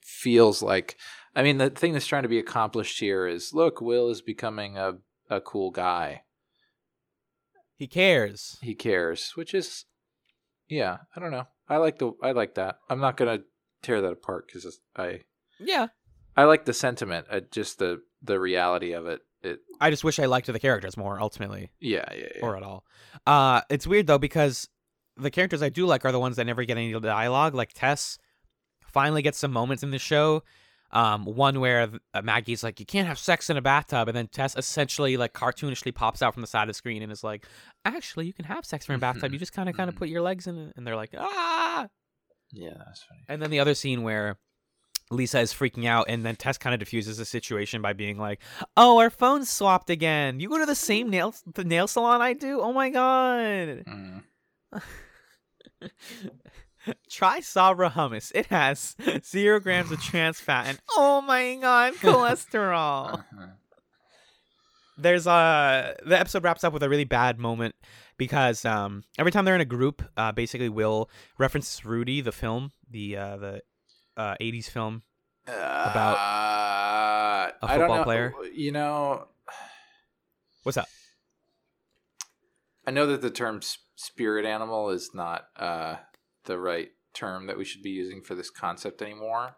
feels 0.00 0.62
like. 0.62 0.96
I 1.34 1.42
mean, 1.42 1.56
the 1.56 1.70
thing 1.70 1.94
that's 1.94 2.06
trying 2.06 2.24
to 2.24 2.28
be 2.28 2.38
accomplished 2.38 3.00
here 3.00 3.26
is, 3.26 3.54
look, 3.54 3.80
Will 3.80 4.10
is 4.10 4.20
becoming 4.20 4.76
a 4.76 4.98
a 5.30 5.40
cool 5.40 5.70
guy. 5.70 6.22
He 7.74 7.86
cares. 7.86 8.58
He 8.62 8.74
cares, 8.74 9.32
which 9.34 9.54
is, 9.54 9.86
yeah, 10.68 10.98
I 11.16 11.20
don't 11.20 11.30
know. 11.30 11.48
I 11.68 11.78
like 11.78 11.98
the 11.98 12.12
I 12.22 12.32
like 12.32 12.54
that. 12.54 12.78
I'm 12.90 13.00
not 13.00 13.16
gonna 13.16 13.40
tear 13.82 14.00
that 14.02 14.12
apart 14.12 14.46
because 14.46 14.80
I 14.96 15.20
Yeah. 15.58 15.88
I 16.36 16.44
like 16.44 16.64
the 16.64 16.72
sentiment, 16.72 17.26
uh, 17.30 17.40
just 17.50 17.78
the 17.78 18.02
the 18.22 18.38
reality 18.38 18.92
of 18.92 19.06
it. 19.06 19.20
It 19.42 19.60
I 19.80 19.90
just 19.90 20.04
wish 20.04 20.18
I 20.18 20.26
liked 20.26 20.46
the 20.46 20.58
characters 20.58 20.96
more 20.96 21.20
ultimately, 21.20 21.70
yeah 21.80 22.04
yeah, 22.14 22.28
yeah. 22.36 22.42
or 22.42 22.56
at 22.56 22.62
all. 22.62 22.84
Uh, 23.26 23.62
it's 23.68 23.86
weird 23.86 24.06
though 24.06 24.18
because 24.18 24.68
the 25.16 25.30
characters 25.30 25.62
I 25.62 25.68
do 25.68 25.86
like 25.86 26.04
are 26.04 26.12
the 26.12 26.20
ones 26.20 26.36
that 26.36 26.44
never 26.44 26.64
get 26.64 26.76
any 26.76 26.98
dialogue. 26.98 27.54
Like 27.54 27.72
Tess 27.74 28.18
finally 28.86 29.22
gets 29.22 29.38
some 29.38 29.52
moments 29.52 29.82
in 29.82 29.90
the 29.90 29.98
show. 29.98 30.42
Um, 30.94 31.24
one 31.24 31.58
where 31.60 31.88
uh, 32.12 32.20
Maggie's 32.20 32.62
like, 32.62 32.78
"You 32.78 32.84
can't 32.84 33.08
have 33.08 33.18
sex 33.18 33.48
in 33.48 33.56
a 33.56 33.62
bathtub," 33.62 34.08
and 34.08 34.16
then 34.16 34.28
Tess 34.28 34.54
essentially 34.56 35.16
like 35.16 35.32
cartoonishly 35.32 35.94
pops 35.94 36.20
out 36.20 36.34
from 36.34 36.42
the 36.42 36.46
side 36.46 36.64
of 36.64 36.68
the 36.68 36.74
screen 36.74 37.02
and 37.02 37.10
is 37.10 37.24
like, 37.24 37.46
"Actually, 37.86 38.26
you 38.26 38.34
can 38.34 38.44
have 38.44 38.66
sex 38.66 38.88
in 38.88 38.94
a 38.94 38.98
bathtub. 38.98 39.32
You 39.32 39.38
just 39.38 39.54
kind 39.54 39.70
of 39.70 39.76
kind 39.76 39.88
of 39.88 39.96
put 39.96 40.10
your 40.10 40.20
legs 40.20 40.46
in 40.46 40.58
it." 40.58 40.74
And 40.76 40.86
they're 40.86 40.96
like, 40.96 41.14
"Ah!" 41.16 41.88
yeah, 42.52 42.74
that's 42.76 43.02
funny. 43.02 43.22
And 43.26 43.40
then 43.40 43.50
the 43.50 43.60
other 43.60 43.74
scene 43.74 44.02
where 44.02 44.38
Lisa 45.12 45.40
is 45.40 45.52
freaking 45.52 45.86
out, 45.86 46.06
and 46.08 46.24
then 46.24 46.36
Tess 46.36 46.58
kind 46.58 46.74
of 46.74 46.80
diffuses 46.80 47.18
the 47.18 47.24
situation 47.24 47.82
by 47.82 47.92
being 47.92 48.18
like, 48.18 48.40
"Oh, 48.76 48.98
our 48.98 49.10
phones 49.10 49.50
swapped 49.50 49.90
again. 49.90 50.40
You 50.40 50.48
go 50.48 50.58
to 50.58 50.66
the 50.66 50.74
same 50.74 51.10
nail 51.10 51.34
the 51.54 51.64
nail 51.64 51.86
salon 51.86 52.22
I 52.22 52.32
do. 52.32 52.60
Oh 52.60 52.72
my 52.72 52.90
god." 52.90 53.84
Mm. 53.86 54.22
Try 57.08 57.40
Sabra 57.40 57.90
hummus. 57.90 58.32
It 58.34 58.46
has 58.46 58.96
zero 59.24 59.60
grams 59.60 59.92
of 59.92 60.02
trans 60.02 60.40
fat 60.40 60.66
and 60.66 60.80
oh 60.96 61.20
my 61.20 61.56
god, 61.56 61.94
cholesterol. 61.94 63.22
Uh-huh. 63.32 63.46
There's 64.98 65.26
uh 65.26 65.94
the 66.04 66.18
episode 66.18 66.44
wraps 66.44 66.64
up 66.64 66.72
with 66.72 66.82
a 66.82 66.88
really 66.88 67.04
bad 67.04 67.38
moment 67.38 67.74
because 68.18 68.64
um 68.64 69.04
every 69.18 69.32
time 69.32 69.44
they're 69.44 69.54
in 69.54 69.60
a 69.60 69.64
group, 69.64 70.02
uh 70.16 70.32
basically 70.32 70.68
Will 70.68 71.08
references 71.38 71.84
Rudy, 71.84 72.20
the 72.20 72.30
film, 72.30 72.72
the 72.88 73.16
uh 73.16 73.36
the 73.36 73.62
uh 74.16 74.34
80s 74.40 74.66
film. 74.70 75.02
About 75.46 76.16
Uh, 76.16 77.52
a 77.62 77.68
football 77.68 77.96
know. 77.96 78.04
player? 78.04 78.32
You 78.54 78.72
know, 78.72 79.28
What's 80.62 80.76
up? 80.76 80.88
I 82.86 82.90
know 82.92 83.06
that 83.06 83.20
the 83.22 83.30
term 83.30 83.60
spirit 83.96 84.44
animal 84.44 84.90
is 84.90 85.10
not 85.14 85.46
uh, 85.56 85.96
the 86.44 86.58
right 86.58 86.90
term 87.14 87.46
that 87.46 87.58
we 87.58 87.64
should 87.64 87.82
be 87.82 87.90
using 87.90 88.22
for 88.22 88.34
this 88.34 88.50
concept 88.50 89.02
anymore. 89.02 89.56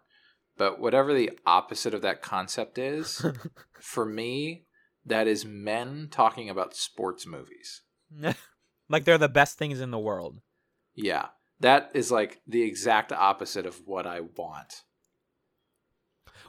But 0.57 0.79
whatever 0.79 1.13
the 1.13 1.31
opposite 1.45 1.93
of 1.93 2.01
that 2.03 2.21
concept 2.21 2.77
is, 2.77 3.23
for 3.81 4.05
me, 4.05 4.65
that 5.05 5.27
is 5.27 5.45
men 5.45 6.07
talking 6.09 6.49
about 6.49 6.75
sports 6.75 7.27
movies. 7.27 7.81
like 8.89 9.03
they're 9.03 9.17
the 9.17 9.27
best 9.29 9.57
things 9.57 9.81
in 9.81 9.91
the 9.91 9.99
world. 9.99 10.39
Yeah. 10.95 11.27
That 11.61 11.91
is 11.93 12.11
like 12.11 12.41
the 12.47 12.63
exact 12.63 13.11
opposite 13.11 13.65
of 13.65 13.81
what 13.85 14.05
I 14.05 14.19
want. 14.21 14.83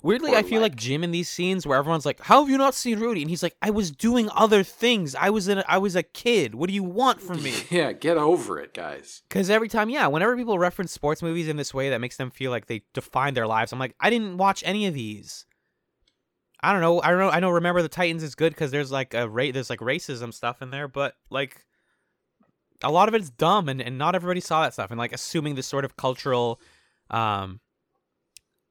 Weirdly, 0.02 0.32
Or 0.32 0.36
I 0.36 0.42
feel 0.42 0.60
like 0.60 0.72
like- 0.72 0.76
Jim 0.80 1.02
in 1.02 1.10
these 1.10 1.28
scenes 1.28 1.66
where 1.66 1.78
everyone's 1.78 2.04
like, 2.04 2.20
"How 2.20 2.40
have 2.42 2.50
you 2.50 2.58
not 2.58 2.74
seen 2.74 3.00
Rudy?" 3.00 3.22
and 3.22 3.30
he's 3.30 3.42
like, 3.42 3.56
"I 3.62 3.70
was 3.70 3.90
doing 3.90 4.28
other 4.34 4.62
things. 4.62 5.14
I 5.14 5.30
was 5.30 5.48
in. 5.48 5.58
A, 5.58 5.64
I 5.66 5.78
was 5.78 5.96
a 5.96 6.02
kid. 6.02 6.54
What 6.54 6.68
do 6.68 6.74
you 6.74 6.84
want 6.84 7.20
from 7.22 7.42
me?" 7.42 7.54
Yeah, 7.70 7.92
get 7.92 8.16
over 8.16 8.60
it, 8.60 8.74
guys. 8.74 9.22
Because 9.28 9.48
every 9.50 9.68
time, 9.68 9.88
yeah, 9.88 10.06
whenever 10.06 10.36
people 10.36 10.58
reference 10.58 10.92
sports 10.92 11.22
movies 11.22 11.48
in 11.48 11.56
this 11.56 11.72
way, 11.74 11.88
that 11.90 12.00
makes 12.00 12.16
them 12.18 12.30
feel 12.30 12.50
like 12.50 12.66
they 12.66 12.82
define 12.92 13.34
their 13.34 13.46
lives. 13.46 13.72
I'm 13.72 13.78
like, 13.78 13.94
I 13.98 14.10
didn't 14.10 14.36
watch 14.36 14.62
any 14.66 14.86
of 14.86 14.94
these. 14.94 15.46
I 16.60 16.72
don't 16.72 16.82
know. 16.82 17.00
I 17.02 17.10
don't 17.10 17.18
know. 17.18 17.30
I 17.30 17.40
know. 17.40 17.50
Remember 17.50 17.82
the 17.82 17.88
Titans 17.88 18.22
is 18.22 18.34
good 18.34 18.52
because 18.52 18.70
there's 18.70 18.92
like 18.92 19.14
a 19.14 19.28
rate. 19.28 19.52
There's 19.52 19.70
like 19.70 19.80
racism 19.80 20.32
stuff 20.32 20.62
in 20.62 20.70
there, 20.70 20.88
but 20.88 21.14
like 21.30 21.65
a 22.82 22.90
lot 22.90 23.08
of 23.08 23.14
it's 23.14 23.30
dumb, 23.30 23.68
and, 23.68 23.80
and 23.80 23.98
not 23.98 24.14
everybody 24.14 24.40
saw 24.40 24.62
that 24.62 24.72
stuff. 24.72 24.90
And 24.90 24.98
like 24.98 25.12
assuming 25.12 25.54
this 25.54 25.66
sort 25.66 25.84
of 25.84 25.96
cultural, 25.96 26.60
um, 27.10 27.60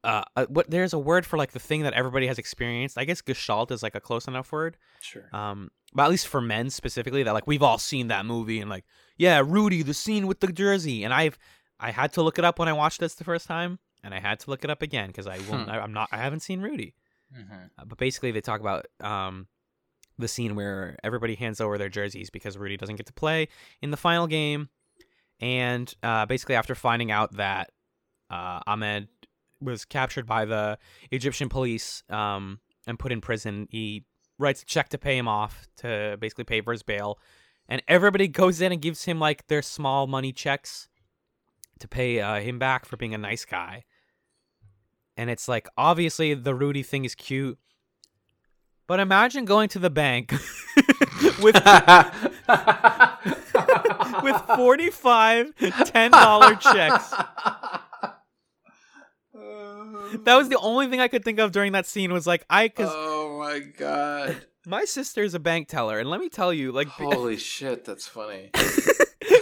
uh, 0.04 0.22
uh, 0.36 0.46
what 0.48 0.70
there's 0.70 0.92
a 0.92 0.98
word 0.98 1.26
for 1.26 1.36
like 1.36 1.52
the 1.52 1.58
thing 1.58 1.82
that 1.82 1.92
everybody 1.94 2.26
has 2.28 2.38
experienced. 2.38 2.96
I 2.96 3.04
guess 3.04 3.20
gestalt 3.22 3.70
is 3.72 3.82
like 3.82 3.94
a 3.94 4.00
close 4.00 4.28
enough 4.28 4.52
word. 4.52 4.76
Sure. 5.00 5.28
Um, 5.32 5.70
but 5.92 6.04
at 6.04 6.10
least 6.10 6.28
for 6.28 6.40
men 6.40 6.70
specifically, 6.70 7.22
that 7.22 7.32
like 7.32 7.46
we've 7.46 7.62
all 7.62 7.78
seen 7.78 8.08
that 8.08 8.26
movie 8.26 8.60
and 8.60 8.70
like, 8.70 8.84
yeah, 9.16 9.42
Rudy, 9.44 9.82
the 9.82 9.94
scene 9.94 10.26
with 10.26 10.40
the 10.40 10.48
jersey, 10.48 11.02
and 11.04 11.12
I've 11.12 11.38
I 11.80 11.90
had 11.90 12.12
to 12.14 12.22
look 12.22 12.38
it 12.38 12.44
up 12.44 12.58
when 12.58 12.68
I 12.68 12.72
watched 12.72 13.00
this 13.00 13.14
the 13.14 13.24
first 13.24 13.46
time, 13.46 13.78
and 14.04 14.14
I 14.14 14.20
had 14.20 14.38
to 14.40 14.50
look 14.50 14.62
it 14.64 14.70
up 14.70 14.82
again 14.82 15.08
because 15.08 15.26
I 15.26 15.38
will 15.38 15.64
Hmm. 15.64 15.70
I, 15.70 15.80
I'm 15.80 15.92
not 15.92 16.08
I 16.12 16.18
haven't 16.18 16.40
seen 16.40 16.60
Rudy. 16.60 16.94
hmm 17.34 17.52
Uh, 17.78 17.84
but 17.84 17.98
basically, 17.98 18.30
they 18.30 18.40
talk 18.40 18.60
about 18.60 18.86
um 19.00 19.48
the 20.18 20.28
scene 20.28 20.54
where 20.54 20.96
everybody 21.04 21.34
hands 21.34 21.60
over 21.60 21.78
their 21.78 21.88
jerseys 21.88 22.30
because 22.30 22.56
Rudy 22.56 22.76
doesn't 22.76 22.96
get 22.96 23.06
to 23.06 23.12
play 23.12 23.48
in 23.82 23.90
the 23.90 23.96
final 23.96 24.26
game, 24.26 24.68
and 25.40 25.92
uh, 26.02 26.26
basically 26.26 26.54
after 26.54 26.74
finding 26.74 27.10
out 27.10 27.36
that 27.36 27.70
uh, 28.30 28.60
Ahmed 28.66 29.08
was 29.60 29.84
captured 29.84 30.26
by 30.26 30.44
the 30.44 30.78
Egyptian 31.10 31.48
police 31.48 32.02
um, 32.10 32.60
and 32.86 32.98
put 32.98 33.12
in 33.12 33.20
prison, 33.20 33.68
he 33.70 34.04
writes 34.38 34.62
a 34.62 34.66
check 34.66 34.88
to 34.90 34.98
pay 34.98 35.16
him 35.16 35.28
off 35.28 35.66
to 35.78 36.16
basically 36.20 36.44
pay 36.44 36.60
for 36.60 36.72
his 36.72 36.82
bail, 36.82 37.18
and 37.68 37.82
everybody 37.88 38.28
goes 38.42 38.60
in 38.60 38.72
and 38.72 38.80
gives 38.80 39.04
him 39.04 39.18
like 39.18 39.46
their 39.46 39.62
small 39.62 40.06
money 40.06 40.32
checks 40.32 40.88
to 41.78 41.88
pay 41.88 42.20
uh, 42.20 42.40
him 42.40 42.58
back 42.58 42.86
for 42.86 42.96
being 42.96 43.14
a 43.14 43.18
nice 43.18 43.44
guy. 43.44 43.84
And 45.16 45.30
it's 45.30 45.48
like 45.48 45.68
obviously 45.76 46.34
the 46.34 46.54
Rudy 46.54 46.82
thing 46.82 47.04
is 47.04 47.14
cute, 47.14 47.58
but 48.86 49.00
imagine 49.00 49.44
going 49.44 49.68
to 49.70 49.78
the 49.78 49.90
bank 49.90 50.32
with 51.42 51.54
with 54.22 54.36
45 54.56 55.54
$10 55.56 56.60
checks. 56.60 57.14
That 60.24 60.36
was 60.36 60.48
the 60.48 60.58
only 60.58 60.86
thing 60.86 61.00
I 61.00 61.08
could 61.08 61.24
think 61.24 61.40
of 61.40 61.50
during 61.50 61.72
that 61.72 61.84
scene 61.84 62.12
was 62.12 62.26
like 62.28 62.44
I 62.48 62.68
cuz 62.68 62.86
oh 62.88 63.38
my 63.40 63.58
god! 63.58 64.36
my 64.64 64.84
sister 64.84 65.22
is 65.22 65.34
a 65.34 65.40
bank 65.40 65.66
teller 65.68 65.98
and 65.98 66.08
let 66.08 66.20
me 66.20 66.28
tell 66.28 66.52
you 66.52 66.70
like 66.70 66.86
Holy 66.88 67.36
shit, 67.36 67.84
that's 67.84 68.06
funny. 68.06 68.50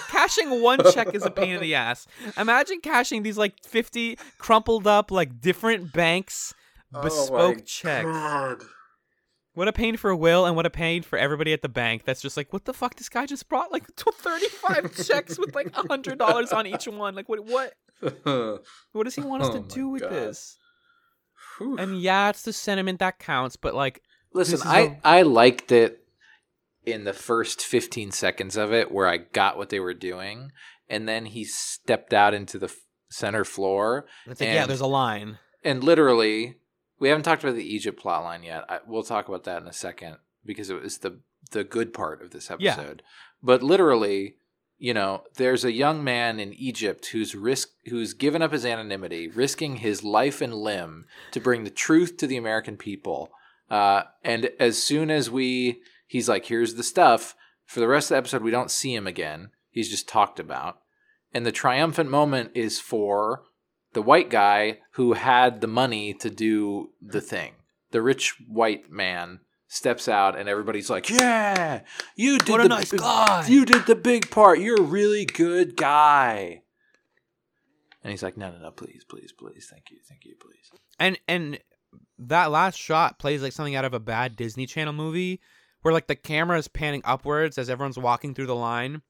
cashing 0.09 0.63
one 0.63 0.81
check 0.93 1.15
is 1.15 1.25
a 1.25 1.31
pain 1.31 1.57
in 1.57 1.61
the 1.61 1.75
ass. 1.75 2.07
Imagine 2.39 2.81
cashing 2.81 3.23
these 3.23 3.37
like 3.37 3.63
50 3.63 4.19
crumpled 4.39 4.87
up 4.87 5.11
like 5.11 5.41
different 5.41 5.93
banks 5.93 6.55
oh 6.95 7.03
bespoke 7.03 7.65
checks. 7.67 8.07
God. 8.07 8.63
What 9.55 9.69
a 9.69 9.73
pain 9.73 9.97
for 9.97 10.15
Will 10.15 10.47
and 10.47 10.57
what 10.57 10.67
a 10.67 10.71
pain 10.71 11.03
for 11.03 11.17
everybody 11.19 11.53
at 11.53 11.63
the 11.63 11.69
bank. 11.69 12.05
That's 12.05 12.21
just 12.21 12.37
like, 12.37 12.53
what 12.53 12.65
the 12.65 12.73
fuck? 12.75 12.97
This 12.97 13.09
guy 13.09 13.25
just 13.27 13.49
brought 13.49 13.71
like 13.73 13.87
35 13.95 14.95
checks 15.07 15.39
with 15.39 15.55
like 15.55 15.71
$100 15.73 16.53
on 16.53 16.67
each 16.67 16.87
one. 16.87 17.15
Like, 17.15 17.29
what 17.29 17.45
What? 17.45 17.73
What 18.93 19.05
does 19.05 19.15
he 19.15 19.21
want 19.23 19.43
us 19.45 19.51
Oh 19.53 19.61
to 19.63 19.69
do 19.75 19.89
with 19.89 20.03
God. 20.03 20.11
this? 20.13 20.59
Whew. 21.59 21.77
And 21.79 22.01
yeah, 22.01 22.31
it's 22.31 22.43
the 22.43 22.53
sentiment 22.53 22.99
that 22.99 23.19
counts, 23.19 23.57
but 23.57 23.75
like, 23.75 24.03
Listen, 24.33 24.61
I 24.65 24.81
a- 24.81 24.97
I 25.05 25.23
liked 25.23 25.71
it 25.71 26.01
in 26.85 27.05
the 27.05 27.13
first 27.13 27.63
15 27.63 28.11
seconds 28.11 28.57
of 28.57 28.73
it 28.73 28.91
where 28.91 29.07
I 29.07 29.19
got 29.19 29.57
what 29.57 29.69
they 29.71 29.79
were 29.81 29.95
doing 29.95 30.51
and 30.89 31.09
then 31.09 31.27
he 31.27 31.45
stepped 31.45 32.13
out 32.13 32.35
into 32.35 32.59
the 32.59 32.71
center 33.09 33.45
floor 33.45 34.05
it's 34.27 34.41
like, 34.41 34.51
yeah, 34.51 34.67
there's 34.67 34.81
a 34.83 34.87
line. 34.87 35.39
and 35.63 35.83
literally 35.85 36.57
we 37.05 37.11
haven't 37.11 37.25
talked 37.25 37.45
about 37.45 37.55
the 37.57 37.75
Egypt 37.75 38.03
plotline 38.03 38.45
yet. 38.45 38.65
I, 38.69 38.79
we'll 38.87 39.03
talk 39.03 39.29
about 39.29 39.45
that 39.45 39.61
in 39.63 39.69
a 39.69 39.73
second 39.73 40.17
because 40.45 40.71
it 40.71 40.83
was 40.83 40.99
the 40.99 41.21
the 41.51 41.63
good 41.65 41.93
part 41.93 42.23
of 42.23 42.31
this 42.31 42.51
Yeah. 42.59 42.73
episode. 42.73 43.03
But 43.43 43.63
literally, 43.63 44.37
you 44.79 44.95
know, 44.95 45.25
there's 45.37 45.65
a 45.65 45.73
young 45.73 46.03
man 46.03 46.41
in 46.41 46.55
Egypt 46.55 47.07
who's 47.13 47.35
risk 47.35 47.69
who's 47.91 48.15
given 48.15 48.41
up 48.41 48.53
his 48.53 48.65
anonymity, 48.65 49.29
risking 49.29 49.77
his 49.77 50.03
life 50.03 50.41
and 50.41 50.55
limb 50.55 51.05
to 51.33 51.41
bring 51.41 51.65
the 51.65 51.71
truth 51.71 52.17
to 52.17 52.27
the 52.27 52.39
American 52.39 52.77
people 52.79 53.31
Uh, 53.71 54.03
and 54.23 54.51
as 54.59 54.83
soon 54.83 55.11
as 55.11 55.31
we, 55.31 55.81
he's 56.07 56.29
like, 56.29 56.47
here's 56.47 56.75
the 56.75 56.83
stuff. 56.83 57.35
For 57.67 57.81
the 57.81 57.89
rest 57.89 58.07
of 58.11 58.15
the 58.15 58.19
episode, 58.19 58.43
we 58.43 58.51
don't 58.51 58.71
see 58.71 58.95
him 58.95 59.07
again. 59.07 59.51
He's 59.71 59.89
just 59.91 60.07
talked 60.09 60.39
about. 60.39 60.81
And 61.33 61.45
the 61.47 61.51
triumphant 61.63 62.11
moment 62.11 62.51
is 62.55 62.79
for 62.79 63.43
the 63.95 64.03
white 64.03 64.29
guy 64.29 64.79
who 64.93 65.15
had 65.15 65.61
the 65.61 65.67
money 65.67 66.13
to 66.15 66.31
do 66.31 66.91
the 67.01 67.21
hmm. 67.21 67.27
thing. 67.27 67.53
The 67.91 68.03
rich 68.03 68.35
white 68.49 68.91
man 68.91 69.41
steps 69.69 70.09
out, 70.09 70.37
and 70.39 70.49
everybody's 70.49 70.91
like, 70.91 71.09
"Yeah, 71.09 71.83
you 72.17 72.39
did 72.39 72.51
What 72.51 72.61
a 72.61 72.63
the 72.65 72.69
nice 72.69 72.91
big- 72.91 73.01
guy." 73.01 73.47
You 73.49 73.65
did 73.65 73.87
the 73.87 73.95
big 73.95 74.31
part. 74.31 74.59
You're 74.59 74.81
a 74.81 74.83
really 74.83 75.25
good 75.25 75.77
guy." 75.77 76.63
And 78.03 78.11
he's 78.11 78.23
like, 78.23 78.37
"No, 78.37 78.51
no, 78.51 78.59
no, 78.59 78.71
please, 78.71 79.05
please, 79.09 79.33
please, 79.33 79.69
thank 79.71 79.91
you, 79.91 79.99
thank 80.07 80.25
you, 80.25 80.35
please." 80.41 80.71
and 80.99 81.19
and 81.27 81.59
that 82.19 82.51
last 82.51 82.79
shot 82.79 83.19
plays 83.19 83.43
like 83.43 83.53
something 83.53 83.75
out 83.75 83.85
of 83.85 83.95
a 83.95 84.01
bad 84.01 84.37
Disney 84.37 84.67
Channel 84.67 84.93
movie 84.93 85.41
where 85.83 85.95
like 85.95 86.07
the 86.07 86.17
camera 86.17 86.59
is 86.59 86.69
panning 86.69 87.03
upwards 87.05 87.59
as 87.59 87.69
everyone's 87.69 87.99
walking 87.99 88.35
through 88.35 88.47
the 88.47 88.55
line. 88.55 89.03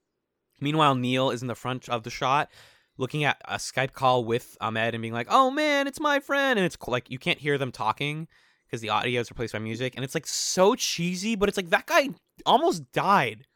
Meanwhile, 0.61 0.95
Neil 0.95 1.31
is 1.31 1.43
in 1.43 1.49
the 1.49 1.55
front 1.55 1.89
of 1.89 2.03
the 2.03 2.11
shot 2.11 2.51
looking 2.97 3.25
at 3.25 3.41
a 3.45 3.57
Skype 3.57 3.93
call 3.93 4.25
with 4.25 4.57
Ahmed 4.61 4.95
and 4.95 5.03
being 5.03 5.15
like, 5.15 5.27
"Oh 5.31 5.51
man, 5.51 5.87
it's 5.87 6.01
my 6.01 6.21
friend." 6.21 6.59
And 6.59 6.67
it's 6.67 6.77
like 6.87 7.11
you 7.11 7.19
can't 7.19 7.39
hear 7.39 7.59
them 7.59 7.73
talking 7.73 8.29
because 8.67 8.81
the 8.81 8.91
audio 8.91 9.21
is 9.21 9.31
replaced 9.31 9.53
by 9.53 9.59
music 9.59 9.95
and 9.97 10.05
it's 10.05 10.15
like 10.15 10.27
so 10.27 10.75
cheesy, 10.75 11.35
but 11.35 11.49
it's 11.49 11.57
like 11.57 11.71
that 11.71 11.87
guy 11.87 12.11
almost 12.47 12.91
died 12.93 13.47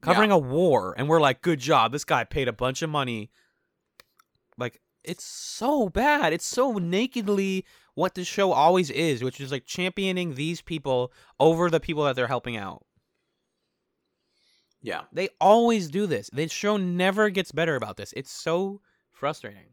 covering 0.00 0.30
a 0.32 0.38
war 0.38 0.94
and 0.96 1.08
we're 1.08 1.20
like, 1.20 1.42
"Good 1.42 1.60
job. 1.60 1.92
This 1.92 2.04
guy 2.04 2.24
paid 2.24 2.48
a 2.48 2.52
bunch 2.52 2.82
of 2.82 2.90
money." 2.90 3.30
Like 4.58 4.80
it's 5.04 5.24
so 5.24 5.88
bad. 5.88 6.32
It's 6.32 6.46
so 6.46 6.74
nakedly 6.74 7.64
what 7.94 8.14
the 8.14 8.24
show 8.24 8.52
always 8.52 8.90
is, 8.90 9.22
which 9.22 9.40
is 9.40 9.52
like 9.52 9.66
championing 9.66 10.34
these 10.34 10.62
people 10.62 11.12
over 11.38 11.68
the 11.70 11.80
people 11.80 12.04
that 12.04 12.16
they're 12.16 12.26
helping 12.26 12.56
out. 12.56 12.84
Yeah, 14.82 15.02
They 15.12 15.28
always 15.40 15.88
do 15.88 16.06
this. 16.06 16.28
The 16.32 16.48
show 16.48 16.76
never 16.76 17.30
gets 17.30 17.52
better 17.52 17.76
about 17.76 17.96
this. 17.96 18.12
It's 18.16 18.32
so 18.32 18.80
frustrating. 19.12 19.68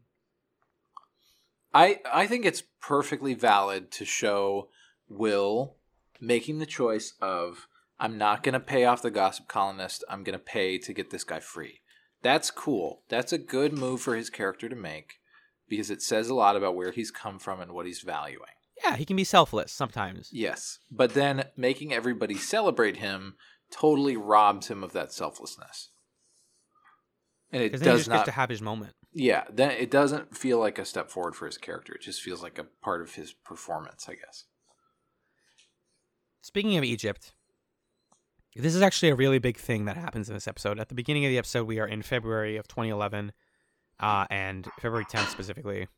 I 1.74 2.00
I 2.10 2.26
think 2.26 2.44
it's 2.44 2.62
perfectly 2.80 3.34
valid 3.34 3.90
to 3.92 4.04
show 4.04 4.68
Will 5.08 5.76
making 6.20 6.58
the 6.58 6.66
choice 6.66 7.14
of 7.20 7.66
I'm 7.98 8.16
not 8.16 8.42
going 8.42 8.52
to 8.54 8.60
pay 8.60 8.84
off 8.84 9.02
the 9.02 9.10
gossip 9.10 9.48
columnist. 9.48 10.04
I'm 10.08 10.22
going 10.22 10.38
to 10.38 10.44
pay 10.44 10.78
to 10.78 10.92
get 10.92 11.10
this 11.10 11.24
guy 11.24 11.40
free. 11.40 11.80
That's 12.22 12.50
cool. 12.50 13.02
That's 13.08 13.32
a 13.32 13.38
good 13.38 13.72
move 13.72 14.00
for 14.00 14.14
his 14.14 14.30
character 14.30 14.68
to 14.68 14.76
make 14.76 15.14
because 15.68 15.90
it 15.90 16.02
says 16.02 16.28
a 16.28 16.34
lot 16.34 16.56
about 16.56 16.76
where 16.76 16.92
he's 16.92 17.10
come 17.10 17.38
from 17.38 17.60
and 17.60 17.72
what 17.72 17.86
he's 17.86 18.00
valuing. 18.00 18.59
Yeah, 18.82 18.96
he 18.96 19.04
can 19.04 19.16
be 19.16 19.24
selfless 19.24 19.72
sometimes. 19.72 20.30
Yes, 20.32 20.78
but 20.90 21.14
then 21.14 21.44
making 21.56 21.92
everybody 21.92 22.36
celebrate 22.36 22.96
him 22.96 23.36
totally 23.70 24.16
robs 24.16 24.68
him 24.68 24.82
of 24.82 24.92
that 24.92 25.12
selflessness. 25.12 25.90
And 27.52 27.62
it 27.62 27.72
then 27.72 27.80
he 27.80 27.84
does 27.84 28.00
just 28.00 28.10
not 28.10 28.24
to 28.26 28.30
have 28.30 28.48
his 28.48 28.62
moment. 28.62 28.94
yeah, 29.12 29.44
then 29.52 29.72
it 29.72 29.90
doesn't 29.90 30.36
feel 30.36 30.58
like 30.58 30.78
a 30.78 30.84
step 30.84 31.10
forward 31.10 31.34
for 31.34 31.46
his 31.46 31.58
character. 31.58 31.92
It 31.94 32.00
just 32.02 32.22
feels 32.22 32.42
like 32.42 32.58
a 32.58 32.66
part 32.82 33.02
of 33.02 33.14
his 33.16 33.32
performance, 33.32 34.06
I 34.08 34.14
guess. 34.14 34.44
Speaking 36.42 36.76
of 36.76 36.84
Egypt, 36.84 37.34
this 38.56 38.74
is 38.74 38.82
actually 38.82 39.10
a 39.10 39.14
really 39.16 39.38
big 39.38 39.56
thing 39.56 39.84
that 39.84 39.96
happens 39.96 40.28
in 40.28 40.34
this 40.34 40.48
episode. 40.48 40.78
At 40.80 40.88
the 40.88 40.94
beginning 40.94 41.24
of 41.24 41.30
the 41.30 41.38
episode, 41.38 41.66
we 41.66 41.78
are 41.80 41.86
in 41.86 42.02
February 42.02 42.56
of 42.56 42.66
2011, 42.68 43.32
uh, 44.00 44.26
and 44.30 44.66
February 44.80 45.04
10th 45.04 45.28
specifically, 45.28 45.88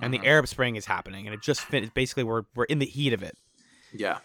and 0.00 0.12
the 0.14 0.20
Arab 0.24 0.46
Spring 0.48 0.76
is 0.76 0.86
happening, 0.86 1.26
and 1.26 1.34
it 1.34 1.42
just 1.42 1.62
basically 1.94 2.24
we're 2.24 2.42
we're 2.54 2.64
in 2.64 2.78
the 2.78 2.86
heat 2.86 3.12
of 3.12 3.22
it. 3.22 3.36
Yeah. 3.92 4.18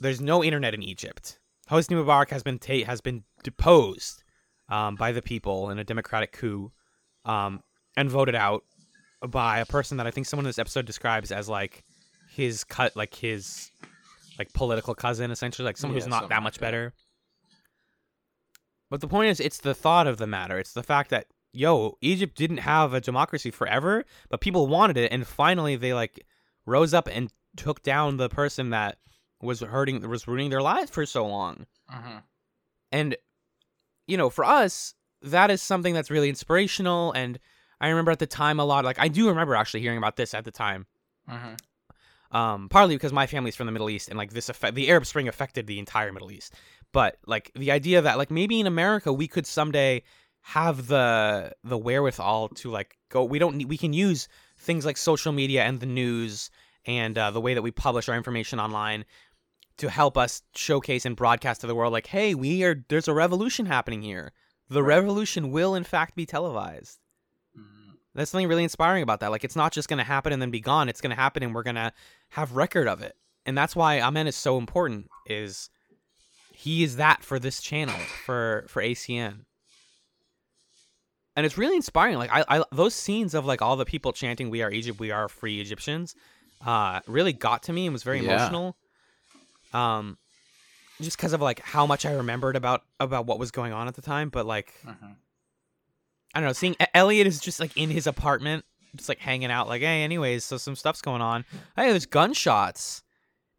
there's 0.00 0.20
no 0.20 0.42
internet 0.42 0.74
in 0.74 0.82
Egypt. 0.82 1.38
Hosni 1.70 1.96
Mubarak 1.96 2.30
has 2.30 2.42
been 2.42 2.58
ta- 2.58 2.84
has 2.84 3.00
been 3.00 3.24
deposed 3.42 4.22
um, 4.68 4.96
by 4.96 5.12
the 5.12 5.22
people 5.22 5.70
in 5.70 5.78
a 5.78 5.84
democratic 5.84 6.32
coup, 6.32 6.72
um, 7.24 7.62
and 7.96 8.10
voted 8.10 8.34
out 8.34 8.64
by 9.28 9.58
a 9.60 9.66
person 9.66 9.96
that 9.98 10.06
I 10.06 10.10
think 10.10 10.26
someone 10.26 10.44
in 10.44 10.48
this 10.48 10.58
episode 10.58 10.84
describes 10.84 11.30
as 11.32 11.48
like 11.48 11.84
his 12.30 12.64
cut, 12.64 12.94
like 12.96 13.14
his 13.14 13.70
like 14.38 14.52
political 14.52 14.94
cousin, 14.94 15.30
essentially, 15.30 15.64
like 15.64 15.76
someone 15.76 15.96
Yeah, 15.96 16.04
who's 16.04 16.10
not 16.10 16.28
that 16.28 16.34
like 16.36 16.42
much 16.42 16.54
that. 16.54 16.60
better. 16.60 16.92
But 18.90 19.00
the 19.00 19.08
point 19.08 19.30
is, 19.30 19.40
it's 19.40 19.58
the 19.58 19.74
thought 19.74 20.06
of 20.06 20.18
the 20.18 20.26
matter. 20.26 20.58
It's 20.58 20.72
the 20.72 20.82
fact 20.82 21.10
that 21.10 21.26
yo, 21.54 21.96
Egypt 22.00 22.36
didn't 22.36 22.58
have 22.58 22.92
a 22.92 23.00
democracy 23.00 23.50
forever, 23.50 24.04
but 24.28 24.40
people 24.40 24.66
wanted 24.66 24.96
it, 24.96 25.12
and 25.12 25.26
finally 25.26 25.76
they 25.76 25.94
like 25.94 26.24
rose 26.66 26.92
up 26.94 27.08
and 27.10 27.32
took 27.56 27.82
down 27.82 28.16
the 28.16 28.28
person 28.28 28.70
that 28.70 28.98
was 29.40 29.60
hurting, 29.60 30.06
was 30.08 30.26
ruining 30.26 30.50
their 30.50 30.62
lives 30.62 30.90
for 30.90 31.06
so 31.06 31.26
long. 31.26 31.66
Mm-hmm. 31.92 32.18
And 32.92 33.16
you 34.06 34.16
know, 34.16 34.30
for 34.30 34.44
us, 34.44 34.94
that 35.22 35.50
is 35.50 35.62
something 35.62 35.94
that's 35.94 36.10
really 36.10 36.28
inspirational. 36.28 37.12
And 37.12 37.38
I 37.80 37.88
remember 37.88 38.10
at 38.10 38.18
the 38.18 38.26
time 38.26 38.60
a 38.60 38.64
lot. 38.64 38.84
Like 38.84 38.98
I 38.98 39.08
do 39.08 39.28
remember 39.28 39.54
actually 39.54 39.80
hearing 39.80 39.98
about 39.98 40.16
this 40.16 40.34
at 40.34 40.44
the 40.44 40.50
time. 40.50 40.86
Mm-hmm. 41.30 42.36
Um, 42.36 42.68
partly 42.68 42.96
because 42.96 43.12
my 43.12 43.28
family's 43.28 43.54
from 43.54 43.66
the 43.66 43.72
Middle 43.72 43.88
East, 43.88 44.08
and 44.08 44.18
like 44.18 44.32
this 44.32 44.48
effect, 44.48 44.74
the 44.74 44.88
Arab 44.88 45.06
Spring 45.06 45.28
affected 45.28 45.68
the 45.68 45.78
entire 45.78 46.12
Middle 46.12 46.32
East. 46.32 46.54
But 46.92 47.16
like 47.26 47.52
the 47.54 47.70
idea 47.70 48.02
that 48.02 48.18
like 48.18 48.30
maybe 48.30 48.58
in 48.58 48.66
America 48.66 49.12
we 49.12 49.28
could 49.28 49.46
someday 49.46 50.02
have 50.48 50.86
the 50.88 51.52
the 51.64 51.78
wherewithal 51.78 52.48
to 52.50 52.70
like 52.70 52.96
go. 53.08 53.24
We 53.24 53.38
don't 53.38 53.56
need. 53.56 53.68
We 53.68 53.78
can 53.78 53.92
use 53.92 54.28
things 54.58 54.84
like 54.84 54.96
social 54.96 55.32
media 55.32 55.64
and 55.64 55.80
the 55.80 55.86
news 55.86 56.50
and 56.86 57.16
uh, 57.16 57.30
the 57.30 57.40
way 57.40 57.54
that 57.54 57.62
we 57.62 57.70
publish 57.70 58.08
our 58.08 58.14
information 58.16 58.60
online 58.60 59.04
to 59.78 59.88
help 59.88 60.16
us 60.18 60.42
showcase 60.54 61.04
and 61.06 61.16
broadcast 61.16 61.62
to 61.62 61.66
the 61.66 61.74
world 61.74 61.92
like 61.92 62.06
hey 62.06 62.34
we 62.34 62.62
are 62.62 62.84
there's 62.88 63.08
a 63.08 63.12
revolution 63.14 63.66
happening 63.66 64.02
here 64.02 64.32
the 64.68 64.82
Right. 64.82 64.96
revolution 64.96 65.50
will 65.50 65.74
in 65.74 65.82
fact 65.84 66.14
be 66.14 66.26
televised 66.26 66.98
Mm-hmm. 67.58 67.92
there's 68.14 68.30
something 68.30 68.46
really 68.48 68.62
inspiring 68.62 69.02
about 69.02 69.20
that 69.20 69.30
like 69.32 69.42
it's 69.44 69.56
not 69.56 69.72
just 69.72 69.88
going 69.88 69.98
to 69.98 70.04
happen 70.04 70.32
and 70.32 70.40
then 70.40 70.50
be 70.52 70.60
gone 70.60 70.88
it's 70.88 71.00
going 71.00 71.10
to 71.10 71.16
happen 71.16 71.42
and 71.42 71.54
we're 71.54 71.62
going 71.64 71.74
to 71.74 71.92
have 72.30 72.52
record 72.52 72.86
of 72.86 73.02
it 73.02 73.16
and 73.46 73.56
that's 73.58 73.74
why 73.74 74.00
amen 74.00 74.26
is 74.28 74.36
so 74.36 74.58
important 74.58 75.08
is 75.26 75.70
he 76.52 76.84
is 76.84 76.96
that 76.96 77.24
for 77.24 77.38
this 77.40 77.60
channel 77.60 77.96
for 78.26 78.64
for 78.68 78.80
acn 78.82 79.40
and 81.36 81.44
it's 81.46 81.58
really 81.58 81.76
inspiring 81.76 82.16
like 82.16 82.30
I, 82.32 82.44
I 82.48 82.64
those 82.72 82.94
scenes 82.94 83.34
of 83.34 83.44
like 83.44 83.60
all 83.62 83.76
the 83.76 83.84
people 83.84 84.12
chanting 84.12 84.50
we 84.50 84.62
are 84.62 84.70
egypt 84.70 84.98
we 85.00 85.10
are 85.10 85.28
free 85.28 85.60
egyptians 85.60 86.14
uh 86.64 87.00
really 87.06 87.32
got 87.32 87.64
to 87.64 87.72
me 87.72 87.86
and 87.86 87.92
was 87.92 88.02
very 88.02 88.20
Yeah. 88.20 88.30
emotional 88.34 88.76
um 89.72 90.16
just 91.00 91.16
because 91.16 91.32
of 91.32 91.40
like 91.42 91.60
how 91.60 91.86
much 91.86 92.06
i 92.06 92.12
remembered 92.12 92.54
about 92.56 92.82
about 93.00 93.26
what 93.26 93.38
was 93.38 93.50
going 93.50 93.72
on 93.72 93.88
at 93.88 93.94
the 93.94 94.02
time 94.02 94.28
but 94.28 94.46
like 94.46 94.72
Mm-hmm. 94.86 95.12
I 96.36 96.40
don't 96.40 96.48
know, 96.48 96.52
seeing 96.52 96.74
Elliot 96.94 97.28
is 97.28 97.38
just 97.38 97.60
like 97.60 97.76
in 97.76 97.90
his 97.90 98.08
apartment, 98.08 98.64
just 98.96 99.08
like 99.08 99.20
hanging 99.20 99.52
out, 99.52 99.68
like, 99.68 99.82
hey, 99.82 100.02
anyways, 100.02 100.42
so 100.44 100.56
some 100.56 100.74
stuff's 100.74 101.00
going 101.00 101.22
on. 101.22 101.44
Hey, 101.76 101.90
there's 101.90 102.06
gunshots. 102.06 103.04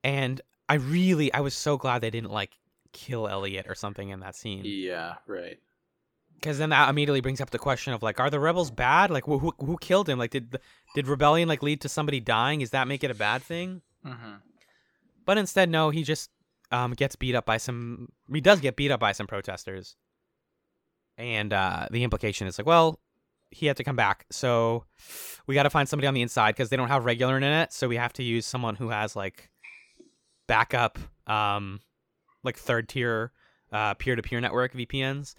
And 0.04 0.42
I 0.68 0.74
really, 0.74 1.34
I 1.34 1.40
was 1.40 1.54
so 1.54 1.78
glad 1.78 2.02
they 2.02 2.10
didn't 2.10 2.32
like 2.32 2.52
kill 2.92 3.30
Elliot 3.30 3.68
or 3.70 3.76
something 3.76 4.10
in 4.10 4.20
that 4.20 4.36
scene. 4.36 4.64
Yeah, 4.66 5.14
right. 5.26 5.58
Because 6.36 6.58
then 6.58 6.70
that 6.70 6.90
immediately 6.90 7.22
brings 7.22 7.42
up 7.42 7.50
the 7.50 7.60
question 7.60 7.94
of 7.94 8.04
like, 8.04 8.20
are 8.20 8.30
the 8.30 8.40
rebels 8.40 8.70
bad? 8.70 9.10
Like, 9.10 9.26
who, 9.26 9.40
who, 9.40 9.54
who 9.60 9.78
killed 9.78 10.08
him? 10.08 10.20
Like, 10.20 10.32
did 10.32 10.58
did 10.94 11.08
rebellion 11.08 11.50
like 11.50 11.64
lead 11.64 11.82
to 11.82 11.90
somebody 11.90 12.20
dying? 12.20 12.62
Is 12.62 12.70
that 12.72 12.88
make 12.88 13.04
it 13.04 13.12
a 13.12 13.16
bad 13.16 13.42
thing? 13.42 13.82
Mm-hmm. 14.06 14.36
But 15.26 15.38
instead, 15.38 15.70
no, 15.70 15.90
he 15.90 16.04
just 16.04 16.30
um, 16.72 16.94
gets 16.94 17.16
beat 17.16 17.36
up 17.36 17.46
by 17.46 17.58
some. 17.58 18.10
He 18.32 18.42
does 18.42 18.60
get 18.60 18.76
beat 18.76 18.92
up 18.92 19.00
by 19.00 19.12
some 19.12 19.28
protesters, 19.28 19.96
and 21.18 21.52
uh, 21.52 21.88
the 21.92 22.04
implication 22.04 22.48
is 22.48 22.58
like, 22.58 22.68
well, 22.68 23.00
he 23.50 23.66
had 23.66 23.78
to 23.78 23.84
come 23.84 23.96
back, 23.96 24.26
so 24.30 24.86
we 25.48 25.56
got 25.56 25.64
to 25.64 25.70
find 25.70 25.90
somebody 25.90 26.08
on 26.08 26.14
the 26.14 26.22
inside 26.22 26.52
because 26.52 26.70
they 26.70 26.78
don't 26.78 26.90
have 26.90 27.06
regular 27.06 27.36
internet, 27.36 27.74
so 27.74 27.88
we 27.88 27.96
have 27.98 28.14
to 28.14 28.24
use 28.24 28.46
someone 28.46 28.76
who 28.76 28.90
has 28.90 29.16
like 29.16 29.50
backup, 30.48 31.00
um, 31.28 31.80
like 32.44 32.58
third 32.58 32.90
tier, 32.90 33.32
uh, 33.72 33.94
peer 33.96 34.16
to 34.16 34.22
peer 34.22 34.42
network 34.42 34.74
VPNs, 34.74 35.36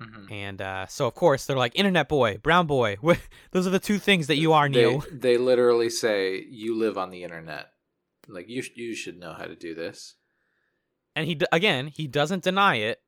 Mm-hmm. 0.00 0.32
and 0.32 0.60
uh, 0.60 0.86
so 0.88 1.06
of 1.06 1.14
course 1.14 1.46
they're 1.46 1.56
like 1.56 1.72
internet 1.74 2.08
boy, 2.08 2.38
brown 2.42 2.66
boy. 2.66 2.96
Those 3.52 3.66
are 3.66 3.70
the 3.70 3.78
two 3.78 3.98
things 3.98 4.26
that 4.26 4.36
you 4.36 4.52
are, 4.52 4.68
They, 4.68 4.84
Neil. 4.86 5.04
they 5.10 5.36
literally 5.38 5.88
say 5.90 6.44
you 6.50 6.76
live 6.76 6.98
on 6.98 7.10
the 7.10 7.24
internet. 7.24 7.68
Like 8.28 8.48
you, 8.48 8.62
you 8.74 8.94
should 8.94 9.18
know 9.18 9.32
how 9.32 9.44
to 9.44 9.54
do 9.56 9.74
this. 9.74 10.14
And 11.14 11.26
he 11.26 11.40
again, 11.52 11.86
he 11.86 12.06
doesn't 12.08 12.42
deny 12.44 12.76
it. 12.76 12.98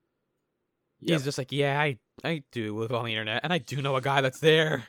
Yep. 1.01 1.11
He's 1.19 1.25
just 1.25 1.39
like, 1.39 1.53
yeah, 1.53 1.79
I 1.81 1.99
I 2.25 2.43
do 2.53 2.77
live 2.79 2.93
on 2.93 3.05
the 3.05 3.13
internet, 3.13 3.41
and 3.45 3.53
I 3.53 3.59
do 3.59 3.83
know 3.83 3.97
a 3.97 4.01
guy 4.01 4.21
that's 4.21 4.41
there. 4.41 4.89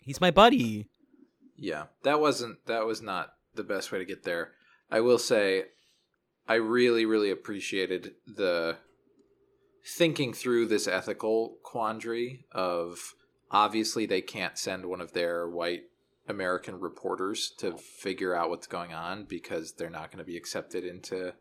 He's 0.00 0.20
my 0.20 0.30
buddy. 0.30 0.86
Yeah, 1.56 1.84
that 2.02 2.20
wasn't 2.20 2.58
that 2.66 2.84
was 2.86 3.00
not 3.02 3.30
the 3.54 3.64
best 3.64 3.90
way 3.90 3.98
to 3.98 4.04
get 4.04 4.22
there. 4.24 4.52
I 4.90 5.00
will 5.00 5.18
say 5.18 5.64
I 6.46 6.54
really 6.56 7.06
really 7.06 7.30
appreciated 7.30 8.12
the 8.26 8.76
thinking 9.86 10.32
through 10.32 10.66
this 10.66 10.88
ethical 10.88 11.58
quandary 11.62 12.44
of 12.52 13.14
obviously 13.50 14.04
they 14.04 14.20
can't 14.20 14.58
send 14.58 14.84
one 14.84 15.00
of 15.00 15.12
their 15.12 15.48
white 15.48 15.84
American 16.28 16.80
reporters 16.80 17.50
to 17.58 17.76
figure 17.76 18.34
out 18.34 18.50
what's 18.50 18.66
going 18.66 18.92
on 18.92 19.24
because 19.24 19.72
they're 19.72 19.88
not 19.88 20.10
going 20.10 20.18
to 20.18 20.24
be 20.24 20.36
accepted 20.36 20.84
into 20.84 21.32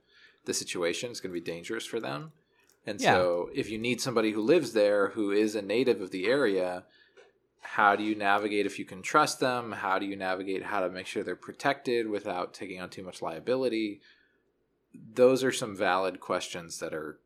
the 0.46 0.54
situation. 0.54 1.10
It's 1.10 1.20
going 1.20 1.34
to 1.34 1.41
be 1.41 1.43
dangerous 1.43 1.86
for 1.86 2.00
them. 2.00 2.34
And 2.86 3.02
Yeah. 3.02 3.14
so, 3.14 3.50
if 3.56 3.70
you 3.72 3.80
need 3.80 4.00
somebody 4.00 4.32
who 4.32 4.41
lives 4.41 4.74
there 4.74 5.10
who 5.10 5.32
is 5.32 5.56
a 5.56 5.62
native 5.64 6.00
of 6.02 6.12
the 6.12 6.28
area, 6.28 6.86
how 7.62 7.96
do 7.96 8.04
you 8.04 8.14
navigate 8.14 8.68
if 8.68 8.78
you 8.78 8.86
can 8.86 9.02
trust 9.02 9.39
them? 9.39 9.72
How 9.72 9.98
do 9.98 10.06
you 10.06 10.16
navigate 10.16 10.62
how 10.62 10.82
to 10.82 10.89
make 10.89 11.08
sure 11.08 11.24
they're 11.24 11.36
protected 11.36 12.08
without 12.08 12.54
taking 12.54 12.80
on 12.80 12.91
too 12.91 13.02
much 13.02 13.24
liability? 13.24 14.02
Those 14.93 15.43
are 15.43 15.52
some 15.52 15.76
valid 15.76 16.20
questions 16.20 16.78
that 16.78 16.93
are. 16.93 17.20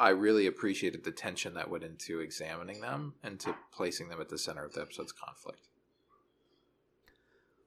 I 0.00 0.10
really 0.10 0.46
appreciated 0.46 1.04
the 1.04 1.10
tension 1.10 1.54
that 1.54 1.70
went 1.70 1.84
into 1.84 2.20
examining 2.20 2.80
them 2.80 3.14
and 3.22 3.38
to 3.40 3.54
placing 3.72 4.08
them 4.08 4.20
at 4.20 4.28
the 4.28 4.38
center 4.38 4.64
of 4.64 4.72
the 4.72 4.82
episode's 4.82 5.12
conflict. 5.12 5.68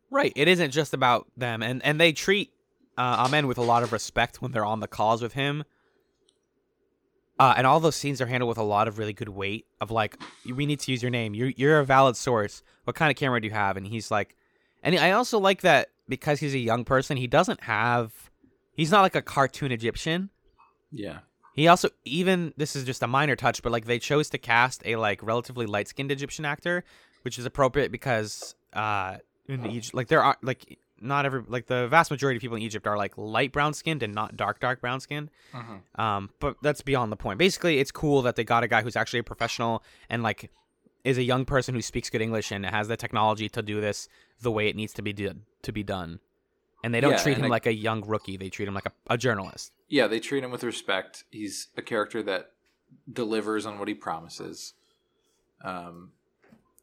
Right. 0.09 0.33
It 0.35 0.47
isn't 0.47 0.71
just 0.71 0.93
about 0.93 1.27
them, 1.37 1.61
and 1.61 1.83
and 1.85 1.99
they 1.99 2.11
treat 2.11 2.51
uh, 2.97 3.25
Amen 3.25 3.47
with 3.47 3.57
a 3.57 3.63
lot 3.63 3.83
of 3.83 3.93
respect 3.93 4.41
when 4.41 4.51
they're 4.51 4.65
on 4.65 4.79
the 4.79 4.87
calls 4.87 5.21
with 5.21 5.33
him. 5.33 5.63
Uh, 7.39 7.55
and 7.57 7.65
all 7.65 7.79
those 7.79 7.95
scenes 7.95 8.21
are 8.21 8.27
handled 8.27 8.49
with 8.49 8.57
a 8.59 8.63
lot 8.63 8.87
of 8.87 8.99
really 8.99 9.13
good 9.13 9.29
weight 9.29 9.65
of 9.79 9.89
like, 9.89 10.15
we 10.45 10.67
need 10.67 10.79
to 10.79 10.91
use 10.91 11.01
your 11.01 11.09
name. 11.09 11.33
You're 11.33 11.51
you're 11.55 11.79
a 11.79 11.85
valid 11.85 12.15
source. 12.15 12.61
What 12.83 12.95
kind 12.95 13.09
of 13.09 13.15
camera 13.17 13.41
do 13.41 13.47
you 13.47 13.53
have? 13.53 13.77
And 13.77 13.87
he's 13.87 14.11
like, 14.11 14.35
and 14.83 14.95
I 14.99 15.11
also 15.11 15.39
like 15.39 15.61
that 15.61 15.87
because 16.07 16.39
he's 16.39 16.53
a 16.53 16.59
young 16.59 16.83
person, 16.85 17.17
he 17.17 17.25
doesn't 17.25 17.63
have, 17.63 18.29
he's 18.75 18.91
not 18.91 19.01
like 19.01 19.15
a 19.15 19.21
cartoon 19.21 19.71
Egyptian. 19.71 20.29
Yeah. 20.91 21.19
He 21.53 21.67
also 21.67 21.89
even 22.05 22.53
this 22.57 22.75
is 22.75 22.83
just 22.85 23.03
a 23.03 23.07
minor 23.07 23.35
touch, 23.35 23.61
but 23.61 23.71
like 23.71 23.85
they 23.85 23.99
chose 23.99 24.29
to 24.29 24.37
cast 24.37 24.81
a 24.85 24.95
like 24.95 25.21
relatively 25.23 25.65
light 25.65 25.87
skinned 25.87 26.11
Egyptian 26.11 26.45
actor, 26.45 26.83
which 27.23 27.37
is 27.37 27.45
appropriate 27.45 27.91
because 27.91 28.55
uh 28.73 29.17
in 29.47 29.65
Egypt 29.65 29.93
like 29.93 30.07
there 30.07 30.23
are 30.23 30.37
like 30.41 30.79
not 31.01 31.25
every 31.25 31.41
like 31.47 31.65
the 31.67 31.87
vast 31.87 32.11
majority 32.11 32.37
of 32.37 32.41
people 32.41 32.55
in 32.55 32.63
Egypt 32.63 32.87
are 32.87 32.95
like 32.95 33.17
light 33.17 33.51
brown 33.51 33.73
skinned 33.73 34.03
and 34.03 34.13
not 34.13 34.37
dark 34.37 34.59
dark 34.59 34.79
brown 34.81 34.99
skinned. 34.99 35.29
Um, 35.95 36.29
but 36.39 36.55
that's 36.61 36.81
beyond 36.81 37.11
the 37.11 37.17
point. 37.17 37.37
Basically, 37.39 37.79
it's 37.79 37.91
cool 37.91 38.21
that 38.21 38.35
they 38.35 38.43
got 38.43 38.63
a 38.63 38.67
guy 38.67 38.81
who's 38.81 38.95
actually 38.95 39.19
a 39.19 39.23
professional 39.23 39.83
and 40.09 40.23
like 40.23 40.51
is 41.03 41.17
a 41.17 41.23
young 41.23 41.43
person 41.45 41.73
who 41.73 41.81
speaks 41.81 42.09
good 42.11 42.21
English 42.21 42.51
and 42.51 42.65
has 42.65 42.87
the 42.87 42.95
technology 42.95 43.49
to 43.49 43.61
do 43.61 43.81
this 43.81 44.07
the 44.39 44.51
way 44.51 44.67
it 44.67 44.75
needs 44.75 44.93
to 44.93 45.01
be 45.01 45.11
do- 45.11 45.41
to 45.63 45.71
be 45.71 45.83
done. 45.83 46.19
And 46.83 46.93
they 46.93 46.99
don't 47.01 47.11
Yeah, 47.11 47.17
treat 47.23 47.37
him 47.37 47.45
I- 47.45 47.49
like 47.49 47.65
a 47.67 47.73
young 47.73 48.01
rookie. 48.07 48.37
They 48.37 48.49
treat 48.49 48.67
him 48.67 48.73
like 48.73 48.85
a, 48.87 48.91
a 49.07 49.17
journalist. 49.17 49.71
Yeah, 49.87 50.07
they 50.07 50.19
treat 50.19 50.43
him 50.43 50.51
with 50.51 50.63
respect. 50.63 51.25
He's 51.31 51.67
a 51.77 51.81
character 51.81 52.23
that 52.23 52.51
delivers 53.11 53.65
on 53.65 53.77
what 53.79 53.87
he 53.87 53.93
promises. 53.93 54.73
Um, 55.63 56.11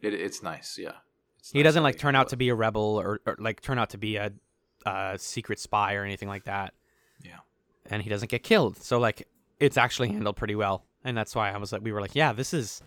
it, 0.00 0.14
it's 0.14 0.42
nice. 0.42 0.78
Yeah, 0.78 0.92
It's 1.40 1.50
He 1.50 1.58
nice 1.58 1.64
doesn't 1.64 1.82
like 1.82 1.98
turn 1.98 2.14
out 2.14 2.28
to 2.28 2.36
be 2.36 2.48
a 2.50 2.54
rebel 2.54 2.82
or, 3.00 3.20
or 3.26 3.36
like 3.38 3.60
turn 3.60 3.78
out 3.78 3.90
to 3.90 3.98
be 3.98 4.16
a, 4.16 4.32
a 4.86 5.16
secret 5.18 5.58
spy 5.58 5.94
or 5.94 6.04
anything 6.04 6.28
like 6.28 6.44
that. 6.44 6.74
Yeah. 7.24 7.38
And 7.86 8.02
he 8.02 8.08
doesn't 8.10 8.30
get 8.30 8.42
killed. 8.44 8.76
So 8.76 8.98
like 9.00 9.26
it's 9.58 9.76
actually 9.76 10.08
handled 10.08 10.36
pretty 10.36 10.54
well. 10.54 10.84
And 11.02 11.16
that's 11.16 11.34
why 11.34 11.50
I 11.50 11.56
was 11.56 11.72
like 11.72 11.82
we 11.82 11.90
were 11.92 12.00
like, 12.00 12.14
yeah, 12.14 12.32
this 12.32 12.54
is 12.54 12.82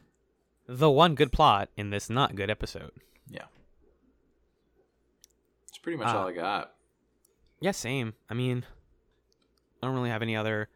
the 0.68 0.90
one 0.90 1.16
good 1.16 1.32
plot 1.34 1.70
in 1.76 1.90
this 1.90 2.10
not 2.10 2.36
good 2.36 2.50
episode. 2.50 2.92
Yeah, 3.28 3.46
it's 5.68 5.78
pretty 5.78 5.98
much 5.98 6.08
Uh, 6.08 6.20
all 6.20 6.28
I 6.28 6.34
got. 6.34 6.74
Yeah, 7.62 7.72
same. 7.72 8.14
I 8.30 8.34
mean, 8.34 8.66
I 9.82 9.88
don't 9.88 9.96
really 9.96 10.10
have 10.10 10.24
any 10.24 10.36
other 10.36 10.68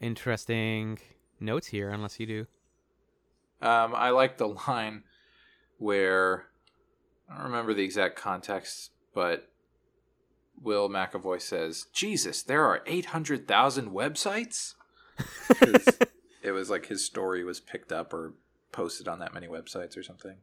interesting 0.00 0.98
notes 1.38 1.66
here 1.68 1.90
unless 1.90 2.18
you 2.18 2.26
do. 2.26 2.46
Um, 3.60 3.94
I 3.94 4.10
like 4.10 4.38
the 4.38 4.48
line 4.48 5.04
where 5.76 6.46
I 7.28 7.34
don't 7.36 7.44
remember 7.44 7.74
the 7.74 7.84
exact 7.84 8.16
context, 8.16 8.92
but 9.14 9.50
Will 10.60 10.88
McAvoy 10.88 11.40
says, 11.40 11.86
"Jesus, 11.92 12.42
there 12.42 12.64
are 12.64 12.82
eight 12.86 13.06
hundred 13.06 13.46
thousand 13.46 13.90
websites." 13.90 14.74
it 16.42 16.52
was 16.52 16.70
like 16.70 16.86
his 16.86 17.04
story 17.04 17.44
was 17.44 17.60
picked 17.60 17.92
up 17.92 18.14
or 18.14 18.32
posted 18.72 19.06
on 19.06 19.18
that 19.18 19.34
many 19.34 19.48
websites 19.48 19.98
or 19.98 20.02
something. 20.02 20.36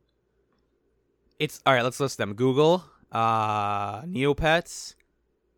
It's 1.40 1.62
all 1.66 1.74
right. 1.74 1.84
Let's 1.84 2.00
list 2.00 2.20
them: 2.20 2.36
Google, 2.36 2.86
uh, 3.12 4.04
Neopets, 4.04 4.94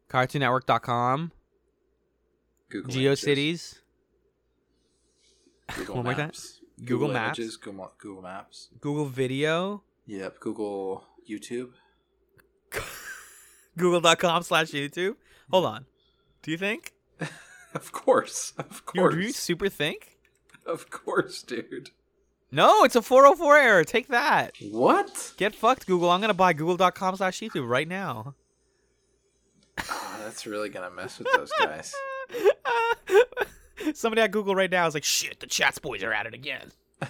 CartoonNetwork.com, 0.10 1.32
Google 2.70 2.91
GeoCities, 2.93 3.80
Google 5.78 5.95
One 5.95 6.05
more 6.05 6.14
time. 6.14 6.26
Maps, 6.28 6.62
Google 6.84 7.07
Maps. 7.10 7.39
Images, 7.39 7.57
Google, 7.57 7.91
Google 7.99 8.22
Maps. 8.24 8.70
Google 8.82 9.05
Video, 9.05 9.84
Yep, 10.07 10.39
Google 10.39 11.05
YouTube. 11.30 11.70
Google.com 13.78 14.43
slash 14.43 14.72
YouTube. 14.72 15.16
Hold 15.51 15.66
on. 15.66 15.86
Do 16.41 16.51
you 16.51 16.57
think? 16.57 16.93
Of 17.72 17.91
course, 17.91 18.53
of 18.57 18.84
course, 18.88 19.14
Do 19.14 19.22
you 19.22 19.32
super 19.32 19.70
think? 19.70 20.18
of 20.66 20.89
course, 20.89 21.43
dude. 21.43 21.91
No, 22.51 22.84
it's 22.84 22.95
a 22.95 23.01
404 23.03 23.57
error. 23.57 23.84
Take 23.84 24.07
that. 24.07 24.53
What? 24.72 25.34
Get 25.38 25.53
fucked, 25.53 25.86
Google. 25.86 26.10
I'm 26.10 26.20
gonna 26.20 26.34
buy 26.34 26.53
Google.com 26.53 27.18
slash 27.18 27.39
YouTube 27.39 27.70
right 27.70 27.88
now. 27.88 28.34
Oh, 29.89 30.19
that's 30.23 30.45
really 30.45 30.69
gonna 30.69 30.91
mess 30.91 31.19
with 31.19 31.27
those 31.36 31.51
guys. 31.59 31.93
Somebody 33.93 34.21
at 34.21 34.32
Google 34.32 34.55
right 34.55 34.69
now 34.69 34.86
is 34.88 34.93
like, 34.93 35.03
shit, 35.03 35.39
the 35.39 35.47
chats 35.47 35.80
boys 35.80 36.03
are 36.03 36.13
at 36.13 36.25
it 36.25 36.34
again. 36.34 36.71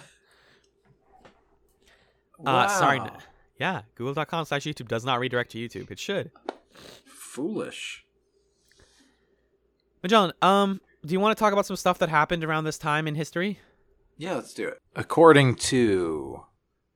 Uh, 2.46 2.66
sorry. 2.68 2.98
Wow. 3.00 3.18
Yeah, 3.58 3.82
google.com 3.96 4.46
slash 4.46 4.62
YouTube 4.62 4.88
does 4.88 5.04
not 5.04 5.20
redirect 5.20 5.50
to 5.50 5.58
YouTube. 5.58 5.90
It 5.90 5.98
should. 5.98 6.30
Foolish. 7.04 8.02
Magellan, 10.02 10.32
um, 10.40 10.80
do 11.04 11.12
you 11.12 11.20
want 11.20 11.36
to 11.36 11.38
talk 11.38 11.52
about 11.52 11.66
some 11.66 11.76
stuff 11.76 11.98
that 11.98 12.08
happened 12.08 12.42
around 12.42 12.64
this 12.64 12.78
time 12.78 13.06
in 13.06 13.14
history? 13.14 13.58
Yeah, 14.16 14.36
let's 14.36 14.54
do 14.54 14.68
it. 14.68 14.78
According 14.96 15.56
to 15.56 16.44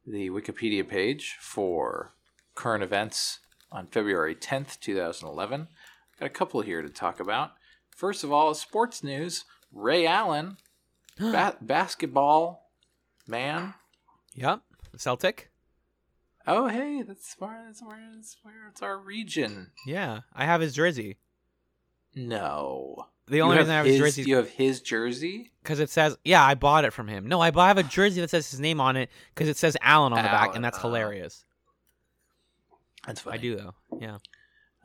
the 0.06 0.30
Wikipedia 0.30 0.88
page 0.88 1.36
for 1.40 2.14
current 2.54 2.82
events 2.82 3.40
on 3.74 3.88
February 3.88 4.34
10th, 4.34 4.78
2011, 4.80 5.68
got 6.18 6.26
a 6.26 6.30
couple 6.30 6.60
here 6.62 6.80
to 6.80 6.88
talk 6.88 7.20
about. 7.20 7.52
First 7.90 8.24
of 8.24 8.32
all, 8.32 8.54
sports 8.54 9.02
news. 9.02 9.44
Ray 9.72 10.06
Allen, 10.06 10.56
ba- 11.18 11.56
basketball 11.60 12.70
man. 13.26 13.74
Yep. 14.34 14.60
Celtic? 14.96 15.50
Oh, 16.46 16.68
hey, 16.68 17.02
that's 17.02 17.34
where, 17.38 17.64
that's 17.66 17.82
where, 17.82 17.98
that's 18.14 18.36
where 18.42 18.68
it's 18.70 18.82
our 18.82 18.98
region. 18.98 19.70
Yeah. 19.86 20.20
I 20.32 20.44
have 20.44 20.60
his 20.60 20.74
jersey. 20.74 21.16
No. 22.14 23.06
The 23.26 23.40
only 23.40 23.56
reason 23.56 23.72
I 23.72 23.76
have 23.76 23.86
his, 23.86 23.94
his, 23.94 24.00
jersey 24.00 24.20
is 24.22 24.28
You 24.28 24.36
have 24.36 24.50
his 24.50 24.80
jersey? 24.80 25.50
because 25.62 25.80
it 25.80 25.88
says, 25.90 26.16
yeah, 26.24 26.44
I 26.44 26.54
bought 26.54 26.84
it 26.84 26.92
from 26.92 27.08
him. 27.08 27.26
No, 27.26 27.40
I, 27.40 27.50
I 27.56 27.68
have 27.68 27.78
a 27.78 27.82
jersey 27.82 28.20
that 28.20 28.30
says 28.30 28.50
his 28.50 28.60
name 28.60 28.80
on 28.80 28.96
it 28.96 29.10
because 29.34 29.48
it 29.48 29.56
says 29.56 29.76
Allen 29.80 30.12
on 30.12 30.22
the 30.22 30.28
back, 30.28 30.54
and 30.54 30.64
that's 30.64 30.80
hilarious. 30.80 31.44
That's 33.06 33.20
funny. 33.20 33.38
I 33.38 33.40
do, 33.40 33.56
though. 33.56 33.74
Yeah. 34.00 34.18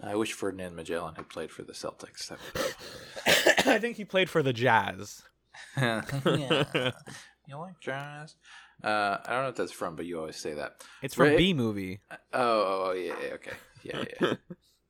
I 0.01 0.15
wish 0.15 0.33
Ferdinand 0.33 0.75
Magellan 0.75 1.15
had 1.15 1.29
played 1.29 1.51
for 1.51 1.63
the 1.63 1.73
Celtics. 1.73 2.29
That 2.29 3.67
I 3.67 3.79
think 3.79 3.97
he 3.97 4.05
played 4.05 4.29
for 4.29 4.41
the 4.41 4.53
Jazz. 4.53 5.21
yeah. 5.77 6.91
You 7.49 7.57
like 7.57 7.79
jazz? 7.79 8.35
Uh, 8.83 9.17
I 9.25 9.31
don't 9.31 9.41
know 9.41 9.49
if 9.49 9.55
that's 9.55 9.71
from, 9.71 9.95
but 9.95 10.05
you 10.05 10.19
always 10.19 10.35
say 10.35 10.53
that. 10.53 10.83
It's 11.01 11.15
from 11.15 11.29
Ray- 11.29 11.37
Bee 11.37 11.53
Movie. 11.55 11.99
Oh, 12.11 12.17
oh, 12.33 12.85
oh, 12.89 12.91
yeah, 12.91 13.15
yeah, 13.25 13.33
okay. 13.33 13.53
Yeah, 13.81 14.03
yeah. 14.21 14.35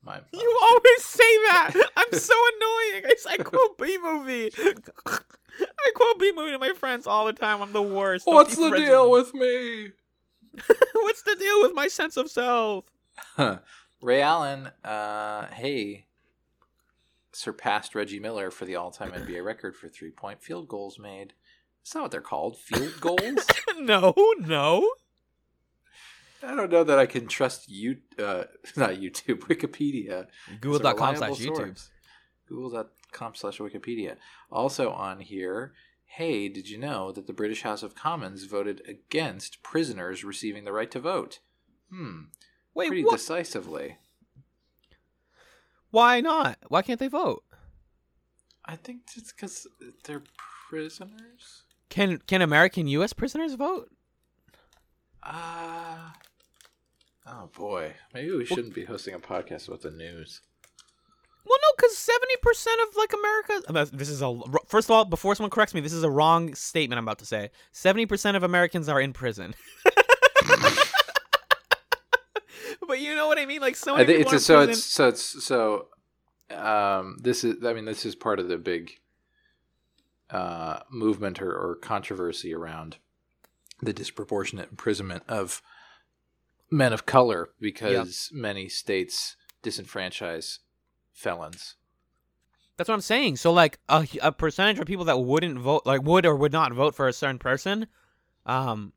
My, 0.03 0.17
my 0.19 0.21
You 0.33 0.59
always 0.63 1.05
say 1.05 1.23
that. 1.23 1.71
I'm 1.95 2.19
so 2.19 2.33
annoying. 2.33 3.05
I, 3.05 3.15
I 3.29 3.37
quote 3.37 3.77
Bee 3.77 3.97
Movie. 3.97 4.51
I 5.07 5.91
quote 5.95 6.19
Bee 6.19 6.33
Movie 6.35 6.51
to 6.51 6.59
my 6.59 6.73
friends 6.73 7.07
all 7.07 7.25
the 7.27 7.33
time. 7.33 7.61
I'm 7.61 7.71
the 7.71 7.81
worst. 7.81 8.27
What's 8.27 8.57
the 8.57 8.71
deal 8.71 9.09
with 9.09 9.31
with 9.31 9.35
me? 9.35 9.83
me. 9.85 9.91
What's 10.93 11.23
the 11.23 11.37
deal 11.39 11.61
with 11.61 11.73
my 11.73 11.87
sense 11.87 12.17
of 12.17 12.29
self? 12.29 12.83
Ray 14.01 14.21
Allen, 14.21 14.67
uh, 14.83 15.47
hey, 15.47 16.05
surpassed 17.31 17.95
Reggie 17.95 18.19
Miller 18.19 18.51
for 18.51 18.65
the 18.65 18.75
all-time 18.75 19.11
NBA 19.11 19.43
record 19.45 19.75
for 19.75 19.87
three-point 19.87 20.41
field 20.41 20.67
goals 20.67 20.97
made. 20.99 21.33
That's 21.81 21.95
not 21.95 22.03
what 22.03 22.11
they're 22.11 22.21
called. 22.21 22.57
Field 22.57 22.93
goals? 23.01 23.45
no, 23.79 24.13
no. 24.39 24.89
I 26.41 26.55
don't 26.55 26.71
know 26.71 26.83
that 26.85 26.99
I 26.99 27.05
can 27.05 27.27
trust 27.27 27.69
you. 27.69 27.97
Uh, 28.17 28.43
not 28.75 28.91
YouTube, 28.91 29.39
Wikipedia. 29.39 30.27
Google.com 30.61 31.17
slash 31.17 31.31
YouTube. 31.31 31.89
Google.com 32.47 33.35
slash 33.35 33.57
Wikipedia. 33.57 34.15
Also 34.49 34.91
on 34.91 35.19
here, 35.19 35.73
hey, 36.05 36.47
did 36.47 36.69
you 36.69 36.77
know 36.77 37.11
that 37.11 37.27
the 37.27 37.33
British 37.33 37.63
House 37.63 37.83
of 37.83 37.95
Commons 37.95 38.45
voted 38.45 38.81
against 38.87 39.61
prisoners 39.63 40.23
receiving 40.23 40.63
the 40.63 40.71
right 40.71 40.89
to 40.91 40.99
vote? 40.99 41.39
Hmm. 41.91 42.23
Wait, 42.73 42.87
pretty 42.87 43.03
what? 43.03 43.13
decisively. 43.13 43.97
Why 45.91 46.21
not? 46.21 46.57
Why 46.67 46.81
can't 46.81 46.99
they 46.99 47.07
vote? 47.07 47.43
I 48.65 48.75
think 48.75 49.01
it's 49.15 49.31
because 49.31 49.67
they're 50.03 50.23
prisoners. 50.69 51.63
Can 51.89 52.19
can 52.19 52.41
American 52.41 52.87
U.S. 52.87 53.13
prisoners 53.13 53.55
vote? 53.55 53.89
Uh, 55.23 56.11
Oh 57.31 57.49
boy, 57.55 57.93
maybe 58.13 58.31
we 58.31 58.45
shouldn't 58.45 58.73
be 58.73 58.85
hosting 58.85 59.13
a 59.13 59.19
podcast 59.19 59.67
about 59.67 59.81
the 59.81 59.91
news. 59.91 60.41
Well, 61.45 61.59
no, 61.61 61.67
because 61.77 61.95
seventy 61.95 62.35
percent 62.41 62.79
of 62.81 62.95
like 62.97 63.13
America. 63.13 63.87
This 63.95 64.09
is 64.09 64.21
a 64.23 64.39
first 64.67 64.87
of 64.87 64.91
all. 64.91 65.05
Before 65.05 65.35
someone 65.35 65.51
corrects 65.51 65.75
me, 65.75 65.81
this 65.81 65.93
is 65.93 66.03
a 66.03 66.09
wrong 66.09 66.55
statement 66.55 66.97
I'm 66.97 67.05
about 67.05 67.19
to 67.19 67.25
say. 67.25 67.51
Seventy 67.71 68.07
percent 68.07 68.35
of 68.35 68.41
Americans 68.43 68.89
are 68.89 68.99
in 68.99 69.13
prison. 69.13 69.53
but 72.89 72.99
you 72.99 73.15
know 73.15 73.27
what 73.27 73.39
I 73.39 73.45
mean? 73.45 73.61
Like 73.61 73.77
so 73.77 73.93
I 73.93 73.97
many 73.97 74.07
think 74.07 74.17
people 74.17 74.33
it's 74.33 74.49
are 74.49 74.53
so 74.53 74.61
in 74.61 74.69
it's 74.71 74.83
so 74.83 75.07
it's 75.07 75.45
so. 75.45 75.87
Um, 76.49 77.17
this 77.21 77.43
is 77.43 77.63
I 77.63 77.73
mean 77.73 77.85
this 77.85 78.05
is 78.05 78.15
part 78.15 78.39
of 78.39 78.49
the 78.49 78.57
big 78.57 78.97
uh, 80.31 80.79
movement 80.91 81.41
or, 81.41 81.51
or 81.51 81.75
controversy 81.75 82.53
around 82.53 82.97
the 83.81 83.93
disproportionate 83.93 84.71
imprisonment 84.71 85.23
of 85.27 85.61
men 86.71 86.91
of 86.91 87.05
color 87.05 87.49
because 87.59 88.29
many 88.33 88.67
states 88.67 89.37
disenfranchise 89.63 90.57
felons. 91.13 91.75
That's 92.77 92.87
what 92.87 92.95
I'm 92.95 93.01
saying. 93.01 93.35
So 93.35 93.51
like 93.51 93.77
a, 93.87 94.07
a 94.21 94.31
percentage 94.31 94.79
of 94.79 94.85
people 94.85 95.05
that 95.05 95.19
wouldn't 95.19 95.59
vote, 95.59 95.83
like 95.85 96.01
would 96.01 96.25
or 96.25 96.35
would 96.35 96.51
not 96.51 96.73
vote 96.73 96.95
for 96.95 97.07
a 97.07 97.13
certain 97.13 97.37
person, 97.37 97.87
um, 98.45 98.93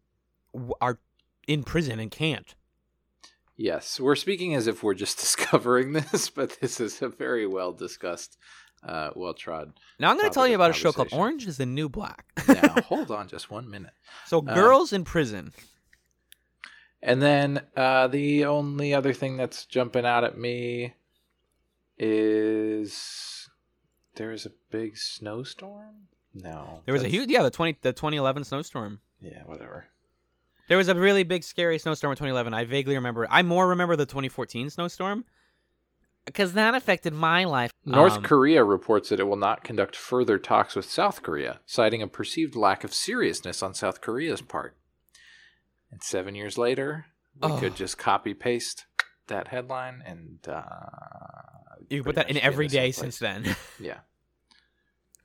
w- 0.55 0.74
are 0.80 0.99
in 1.47 1.64
prison 1.64 1.99
and 1.99 2.11
can't. 2.11 2.55
Yes, 3.62 4.00
we're 4.00 4.16
speaking 4.16 4.56
as 4.56 4.66
if 4.66 4.82
we're 4.82 4.94
just 4.94 5.18
discovering 5.20 5.92
this, 5.92 6.28
but 6.30 6.58
this 6.60 6.80
is 6.80 7.00
a 7.00 7.08
very 7.08 7.46
well 7.46 7.72
discussed, 7.72 8.36
uh, 8.82 9.10
well 9.14 9.34
trod. 9.34 9.72
Now 10.00 10.10
I'm 10.10 10.16
going 10.18 10.28
to 10.28 10.34
tell 10.34 10.48
you 10.48 10.56
about 10.56 10.70
a 10.70 10.74
show 10.74 10.90
called. 10.90 11.10
Orange 11.12 11.46
is 11.46 11.58
the 11.58 11.66
New 11.66 11.88
Black. 11.88 12.24
Now, 12.48 12.74
hold 12.86 13.12
on 13.12 13.28
just 13.28 13.52
one 13.52 13.70
minute. 13.70 13.92
so 14.26 14.38
Uh, 14.38 14.52
girls 14.52 14.92
in 14.92 15.04
prison. 15.04 15.52
And 17.00 17.22
then 17.22 17.62
uh, 17.76 18.08
the 18.08 18.46
only 18.46 18.94
other 18.94 19.12
thing 19.12 19.36
that's 19.36 19.64
jumping 19.64 20.04
out 20.04 20.24
at 20.24 20.36
me 20.36 20.94
is 21.96 23.48
there 24.16 24.32
is 24.32 24.44
a 24.44 24.50
big 24.72 24.96
snowstorm. 24.96 26.08
No, 26.34 26.80
There 26.84 26.94
was 26.94 27.04
a 27.04 27.08
huge, 27.08 27.30
yeah, 27.30 27.44
the 27.44 27.50
twenty, 27.50 27.78
the 27.80 27.92
2011 27.92 28.42
snowstorm. 28.42 28.98
Yeah, 29.20 29.42
whatever. 29.44 29.86
There 30.73 30.79
was 30.79 30.89
a 30.89 30.95
really 30.95 31.23
big, 31.23 31.45
scary 31.45 31.79
snowstorm 31.79 32.12
in 32.12 32.16
2011. 32.16 32.55
I 32.55 32.64
vaguely 32.64 32.95
remember. 32.95 33.27
I 33.31 33.43
more 33.43 33.68
remember 33.68 33.95
the 33.95 34.07
2014 34.07 34.70
snowstorm 34.70 35.27
because 36.25 36.55
that 36.55 36.75
affected 36.75 37.12
my 37.12 37.45
life. 37.45 37.70
North 37.85 38.14
Um, 38.14 38.23
Korea 38.23 38.64
reports 38.64 39.11
that 39.11 39.20
it 39.20 39.25
will 39.25 39.37
not 39.37 39.64
conduct 39.64 39.95
further 39.95 40.39
talks 40.39 40.75
with 40.75 40.87
South 40.91 41.23
Korea, 41.23 41.61
citing 41.66 42.01
a 42.01 42.09
perceived 42.09 42.57
lack 42.57 42.85
of 42.85 42.95
seriousness 42.95 43.62
on 43.62 43.75
South 43.75 44.01
Korea's 44.01 44.41
part. 44.41 44.75
And 45.91 46.03
seven 46.03 46.35
years 46.35 46.57
later, 46.57 47.05
we 47.43 47.51
Oh. 47.53 47.59
could 47.59 47.77
just 47.77 47.99
copy 47.99 48.33
paste 48.33 48.87
that 49.27 49.49
headline 49.49 50.03
and 50.07 50.39
uh, 50.49 50.62
You 51.91 52.03
put 52.03 52.14
that 52.14 52.31
in 52.31 52.39
every 52.39 52.68
day 52.68 52.93
since 52.93 53.18
then. 53.18 53.57
Yeah, 53.79 53.99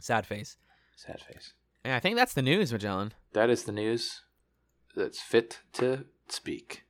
Sad 0.02 0.26
face. 0.28 0.58
sad 0.98 1.22
face. 1.22 1.54
And 1.86 1.94
I 1.94 2.02
think 2.02 2.18
that's 2.18 2.34
the 2.34 2.42
news, 2.42 2.74
Magellan. 2.74 3.14
That 3.32 3.50
is 3.50 3.64
the 3.64 3.72
news 3.72 4.24
that's 4.98 5.22
fit 5.22 5.60
to 5.74 6.06
speak. 6.28 6.84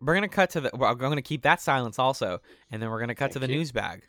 We're 0.00 0.14
gonna 0.14 0.28
cut 0.28 0.50
to 0.50 0.60
the. 0.60 0.70
Well, 0.74 0.90
I'm 0.90 0.98
gonna 0.98 1.22
keep 1.22 1.42
that 1.42 1.60
silence 1.60 1.98
also, 1.98 2.40
and 2.70 2.82
then 2.82 2.90
we're 2.90 3.00
gonna 3.00 3.14
cut 3.14 3.32
to 3.32 3.38
the 3.38 3.48
you. 3.48 3.56
news 3.56 3.72
bag. 3.72 4.02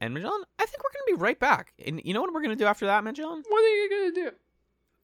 And 0.00 0.14
Magellan, 0.14 0.42
I 0.58 0.66
think 0.66 0.82
we're 0.82 0.90
gonna 0.90 1.18
be 1.18 1.22
right 1.22 1.38
back. 1.38 1.72
And 1.84 2.00
you 2.04 2.14
know 2.14 2.20
what 2.20 2.32
we're 2.32 2.42
gonna 2.42 2.56
do 2.56 2.66
after 2.66 2.86
that, 2.86 3.04
Magellan? 3.04 3.42
What 3.48 3.62
are 3.62 3.76
you 3.76 3.90
gonna 3.90 4.30
do? 4.30 4.36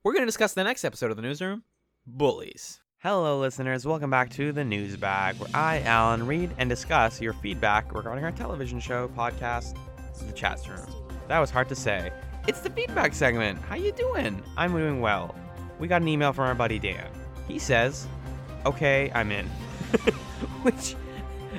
We're 0.05 0.13
going 0.13 0.23
to 0.23 0.27
discuss 0.27 0.55
the 0.55 0.63
next 0.63 0.85
episode 0.85 1.11
of 1.11 1.17
the 1.17 1.23
newsroom 1.23 1.65
Bullies. 2.07 2.81
Hello, 2.99 3.41
listeners. 3.41 3.85
Welcome 3.85 4.11
back 4.11 4.31
to 4.31 4.53
the 4.53 4.65
News 4.65 4.97
Bag, 4.97 5.37
where 5.37 5.51
I, 5.53 5.81
Alan, 5.81 6.25
read 6.25 6.55
and 6.57 6.71
discuss 6.71 7.21
your 7.21 7.33
feedback 7.33 7.93
regarding 7.93 8.25
our 8.25 8.31
television 8.31 8.79
show, 8.79 9.09
podcast, 9.09 9.77
the 10.25 10.33
chat 10.33 10.67
room. 10.69 10.87
That 11.27 11.41
was 11.41 11.51
hard 11.51 11.69
to 11.71 11.75
say. 11.75 12.13
It's 12.47 12.61
the 12.61 12.71
feedback 12.71 13.13
segment. 13.13 13.61
How 13.63 13.75
you 13.75 13.91
doing? 13.93 14.41
I'm 14.57 14.73
doing 14.73 15.01
well. 15.01 15.35
We 15.79 15.89
got 15.89 16.03
an 16.03 16.09
email 16.09 16.33
from 16.33 16.45
our 16.45 16.55
buddy 16.55 16.79
Dan. 16.79 17.07
He 17.47 17.59
says, 17.59 18.07
"Okay, 18.67 19.11
I'm 19.15 19.31
in," 19.31 19.47
which 20.63 20.97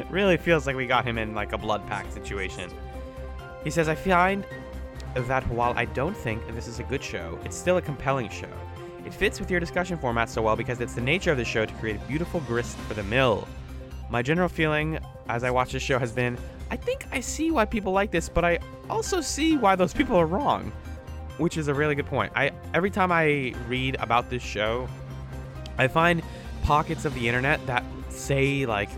really 0.09 0.37
feels 0.37 0.67
like 0.67 0.75
we 0.75 0.85
got 0.85 1.05
him 1.05 1.17
in 1.17 1.33
like 1.33 1.53
a 1.53 1.57
blood 1.57 1.85
pact 1.87 2.13
situation. 2.13 2.69
He 3.63 3.69
says, 3.69 3.87
"I 3.89 3.95
find 3.95 4.45
that 5.15 5.47
while 5.49 5.73
I 5.75 5.85
don't 5.85 6.15
think 6.15 6.45
this 6.53 6.67
is 6.67 6.79
a 6.79 6.83
good 6.83 7.03
show, 7.03 7.39
it's 7.43 7.55
still 7.55 7.77
a 7.77 7.81
compelling 7.81 8.29
show. 8.29 8.49
It 9.05 9.13
fits 9.13 9.39
with 9.39 9.49
your 9.49 9.59
discussion 9.59 9.97
format 9.97 10.29
so 10.29 10.41
well 10.41 10.55
because 10.55 10.81
it's 10.81 10.93
the 10.93 11.01
nature 11.01 11.31
of 11.31 11.37
the 11.37 11.45
show 11.45 11.65
to 11.65 11.73
create 11.75 11.95
a 11.95 12.05
beautiful 12.05 12.41
grist 12.41 12.77
for 12.77 12.93
the 12.93 13.03
mill. 13.03 13.47
My 14.09 14.21
general 14.21 14.49
feeling 14.49 14.99
as 15.27 15.43
I 15.43 15.51
watch 15.51 15.71
this 15.71 15.83
show 15.83 15.99
has 15.99 16.11
been 16.11 16.37
I 16.71 16.75
think 16.75 17.07
I 17.11 17.19
see 17.19 17.49
why 17.49 17.65
people 17.65 17.91
like 17.91 18.11
this, 18.11 18.29
but 18.29 18.45
I 18.45 18.59
also 18.89 19.21
see 19.21 19.57
why 19.57 19.75
those 19.75 19.93
people 19.93 20.15
are 20.17 20.27
wrong. 20.27 20.71
Which 21.39 21.57
is 21.57 21.67
a 21.67 21.73
really 21.73 21.95
good 21.95 22.05
point. 22.05 22.31
I 22.35 22.51
every 22.73 22.91
time 22.91 23.11
I 23.11 23.55
read 23.67 23.95
about 23.99 24.29
this 24.29 24.43
show, 24.43 24.87
I 25.77 25.87
find 25.87 26.21
pockets 26.63 27.05
of 27.05 27.15
the 27.15 27.27
internet 27.27 27.65
that 27.65 27.83
say 28.09 28.65
like 28.67 28.89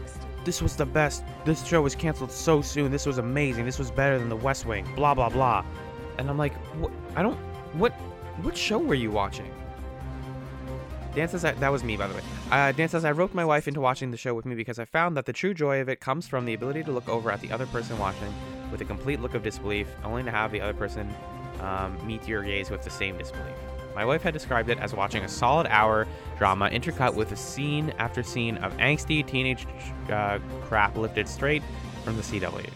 this 0.44 0.62
was 0.62 0.76
the 0.76 0.86
best. 0.86 1.24
This 1.46 1.66
show 1.66 1.82
was 1.82 1.96
canceled 1.96 2.32
so 2.32 2.62
soon. 2.62 2.92
This 2.92 3.06
was 3.06 3.18
amazing. 3.18 3.66
This 3.66 3.80
was 3.80 3.92
better 3.92 4.18
than 4.18 4.28
The 4.28 4.36
West 4.36 4.66
Wing. 4.66 4.88
Blah 4.96 5.14
blah 5.14 5.30
blah. 5.30 5.64
And 6.18 6.30
I'm 6.30 6.38
like, 6.38 6.54
what? 6.80 6.92
I 7.16 7.22
don't. 7.22 7.38
What? 7.74 7.94
What 8.42 8.58
show 8.58 8.80
were 8.80 8.96
you 8.96 9.12
watching? 9.12 9.50
Dan 11.14 11.28
says 11.28 11.44
I, 11.44 11.52
that 11.52 11.72
was 11.72 11.84
me, 11.84 11.98
by 11.98 12.08
the 12.08 12.16
way. 12.16 12.22
Uh, 12.50 12.72
Dan 12.72 12.88
says 12.88 13.04
I 13.04 13.12
roped 13.12 13.34
my 13.34 13.44
wife 13.44 13.68
into 13.68 13.82
watching 13.82 14.12
the 14.12 14.18
show 14.18 14.34
with 14.34 14.46
me 14.46 14.56
because 14.56 14.80
I 14.80 14.86
found 14.86 15.18
that 15.18 15.26
the 15.26 15.34
true 15.34 15.54
joy 15.54 15.82
of 15.82 15.90
it 15.90 16.00
comes 16.00 16.28
from 16.28 16.46
the 16.46 16.54
ability 16.54 16.84
to 16.84 16.92
look 16.92 17.10
over 17.10 17.32
at 17.32 17.42
the 17.42 17.52
other 17.52 17.66
person 17.66 18.00
watching 18.00 18.34
with 18.72 18.80
a 18.80 18.86
complete 18.86 19.20
look 19.20 19.36
of 19.36 19.44
disbelief, 19.44 19.88
only 20.06 20.24
to 20.24 20.32
have 20.32 20.52
the 20.54 20.62
other 20.62 20.74
person 20.74 21.14
um, 21.62 21.98
meet 22.06 22.28
your 22.28 22.44
gaze 22.44 22.70
with 22.70 22.84
the 22.84 22.90
same 22.90 23.18
disbelief. 23.18 23.56
My 23.96 24.06
wife 24.06 24.22
had 24.22 24.34
described 24.34 24.70
it 24.70 24.80
as 24.80 24.94
watching 24.94 25.24
a 25.24 25.28
solid 25.28 25.68
hour 25.68 26.08
drama 26.38 26.70
intercut 26.70 27.14
with 27.14 27.32
a 27.32 27.36
scene 27.36 27.94
after 27.98 28.24
scene 28.24 28.58
of 28.58 28.76
angsty 28.78 29.26
teenage 29.26 29.68
uh, 30.10 30.40
crap 30.64 30.96
lifted 30.96 31.28
straight 31.28 31.62
from 32.04 32.16
the 32.16 32.24
CW. 32.24 32.70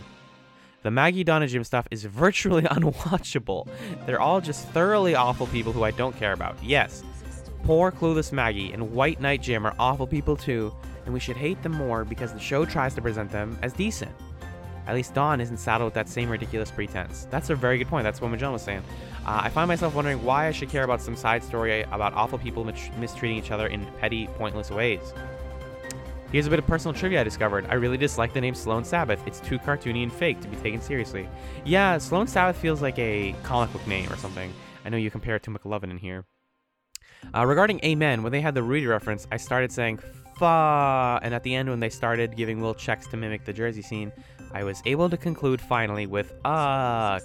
The 0.84 0.92
Maggie 0.92 1.24
Donna 1.24 1.48
Jim 1.48 1.64
stuff 1.64 1.88
is 1.90 2.04
virtually 2.04 2.62
unwatchable. 2.64 3.68
They're 4.06 4.22
all 4.22 4.42
just 4.42 4.68
thoroughly 4.70 5.16
awful 5.16 5.48
people 5.48 5.74
who 5.74 5.84
I 5.84 5.92
don't 5.92 6.16
care 6.18 6.34
about. 6.34 6.58
Yes, 6.62 7.04
poor 7.64 7.92
clueless 7.92 8.32
Maggie 8.32 8.72
and 8.72 8.92
White 8.92 9.20
Knight 9.20 9.42
Jim 9.42 9.66
are 9.66 9.76
awful 9.80 10.06
people 10.06 10.36
too, 10.36 10.74
and 11.06 11.14
we 11.14 11.20
should 11.20 11.38
hate 11.38 11.62
them 11.64 11.72
more 11.72 12.06
because 12.06 12.34
the 12.34 12.40
show 12.40 12.66
tries 12.66 12.94
to 12.96 13.02
present 13.02 13.32
them 13.32 13.58
as 13.62 13.74
decent. 13.74 14.12
At 14.88 14.96
least 14.96 15.14
Don 15.14 15.42
isn't 15.42 15.58
saddled 15.58 15.88
with 15.88 15.94
that 15.96 16.08
same 16.08 16.30
ridiculous 16.30 16.70
pretense. 16.70 17.28
That's 17.32 17.50
a 17.50 17.56
very 17.56 17.78
good 17.78 17.88
point. 17.88 18.04
That's 18.04 18.22
what 18.22 18.30
Magellan 18.30 18.54
was 18.54 18.62
saying. 18.62 18.84
Uh, 19.26 19.42
I 19.44 19.50
find 19.50 19.68
myself 19.68 19.96
wondering 19.96 20.24
why 20.24 20.48
I 20.48 20.52
should 20.52 20.70
care 20.70 20.84
about 20.84 21.02
some 21.02 21.16
side 21.16 21.44
story 21.44 21.82
about 21.84 22.14
awful 22.14 22.38
people 22.38 22.64
mis- 22.64 22.92
mistreating 23.00 23.38
each 23.38 23.52
other 23.52 23.68
in 23.68 23.86
petty, 24.00 24.28
pointless 24.38 24.70
ways. 24.70 25.14
Here's 26.32 26.48
a 26.48 26.50
bit 26.50 26.60
of 26.60 26.68
personal 26.68 26.94
trivia 26.94 27.22
I 27.22 27.24
discovered. 27.24 27.66
I 27.70 27.76
really 27.76 27.98
dislike 27.98 28.34
the 28.34 28.42
name 28.42 28.56
Sloan 28.56 28.84
Sabbath. 28.84 29.26
It's 29.26 29.40
too 29.40 29.58
cartoony 29.58 30.04
and 30.04 30.12
fake 30.12 30.42
to 30.42 30.48
be 30.48 30.58
taken 30.58 30.82
seriously. 30.82 31.30
Yeah, 31.64 31.98
Sloan 31.98 32.28
Sabbath 32.28 32.58
feels 32.58 32.82
like 32.82 33.00
a 33.00 33.34
comic 33.44 33.72
book 33.72 33.88
name 33.88 34.12
or 34.12 34.18
something. 34.18 34.54
I 34.84 34.90
know 34.90 34.98
you 34.98 35.10
compare 35.10 35.36
it 35.36 35.44
to 35.44 35.52
McLovin 35.52 35.92
in 35.92 35.98
here. 35.98 36.26
Uh, 37.34 37.46
regarding 37.46 37.80
Amen, 37.84 38.22
when 38.22 38.32
they 38.32 38.42
had 38.42 38.54
the 38.54 38.64
Rudy 38.64 38.86
reference, 38.86 39.28
I 39.32 39.38
started 39.38 39.72
saying 39.72 40.00
fa, 40.38 41.20
and 41.24 41.34
at 41.34 41.44
the 41.44 41.56
end 41.56 41.70
when 41.70 41.80
they 41.80 41.90
started 41.90 42.36
giving 42.36 42.60
little 42.60 42.76
checks 42.76 43.08
to 43.08 43.18
mimic 43.18 43.46
the 43.46 43.54
Jersey 43.54 43.82
scene, 43.82 44.12
I 44.54 44.64
was 44.64 44.82
able 44.86 45.10
to 45.10 45.18
conclude 45.18 45.60
finally 45.62 46.06
with 46.06 46.34
uck. 46.46 47.24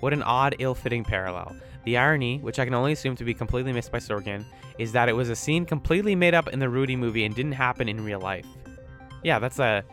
What 0.00 0.12
an 0.12 0.22
odd, 0.22 0.56
ill-fitting 0.58 1.04
parallel. 1.04 1.56
The 1.84 1.96
irony, 1.96 2.38
which 2.38 2.58
I 2.58 2.64
can 2.64 2.74
only 2.74 2.92
assume 2.92 3.16
to 3.16 3.24
be 3.24 3.34
completely 3.34 3.72
missed 3.72 3.90
by 3.90 3.98
Sorkin, 3.98 4.44
is 4.78 4.92
that 4.92 5.08
it 5.08 5.14
was 5.14 5.30
a 5.30 5.36
scene 5.36 5.64
completely 5.64 6.14
made 6.14 6.34
up 6.34 6.48
in 6.48 6.58
the 6.58 6.68
Rudy 6.68 6.96
movie 6.96 7.24
and 7.24 7.34
didn't 7.34 7.52
happen 7.52 7.88
in 7.88 8.04
real 8.04 8.20
life. 8.20 8.46
Yeah, 9.22 9.38
that's 9.38 9.58
a 9.58 9.84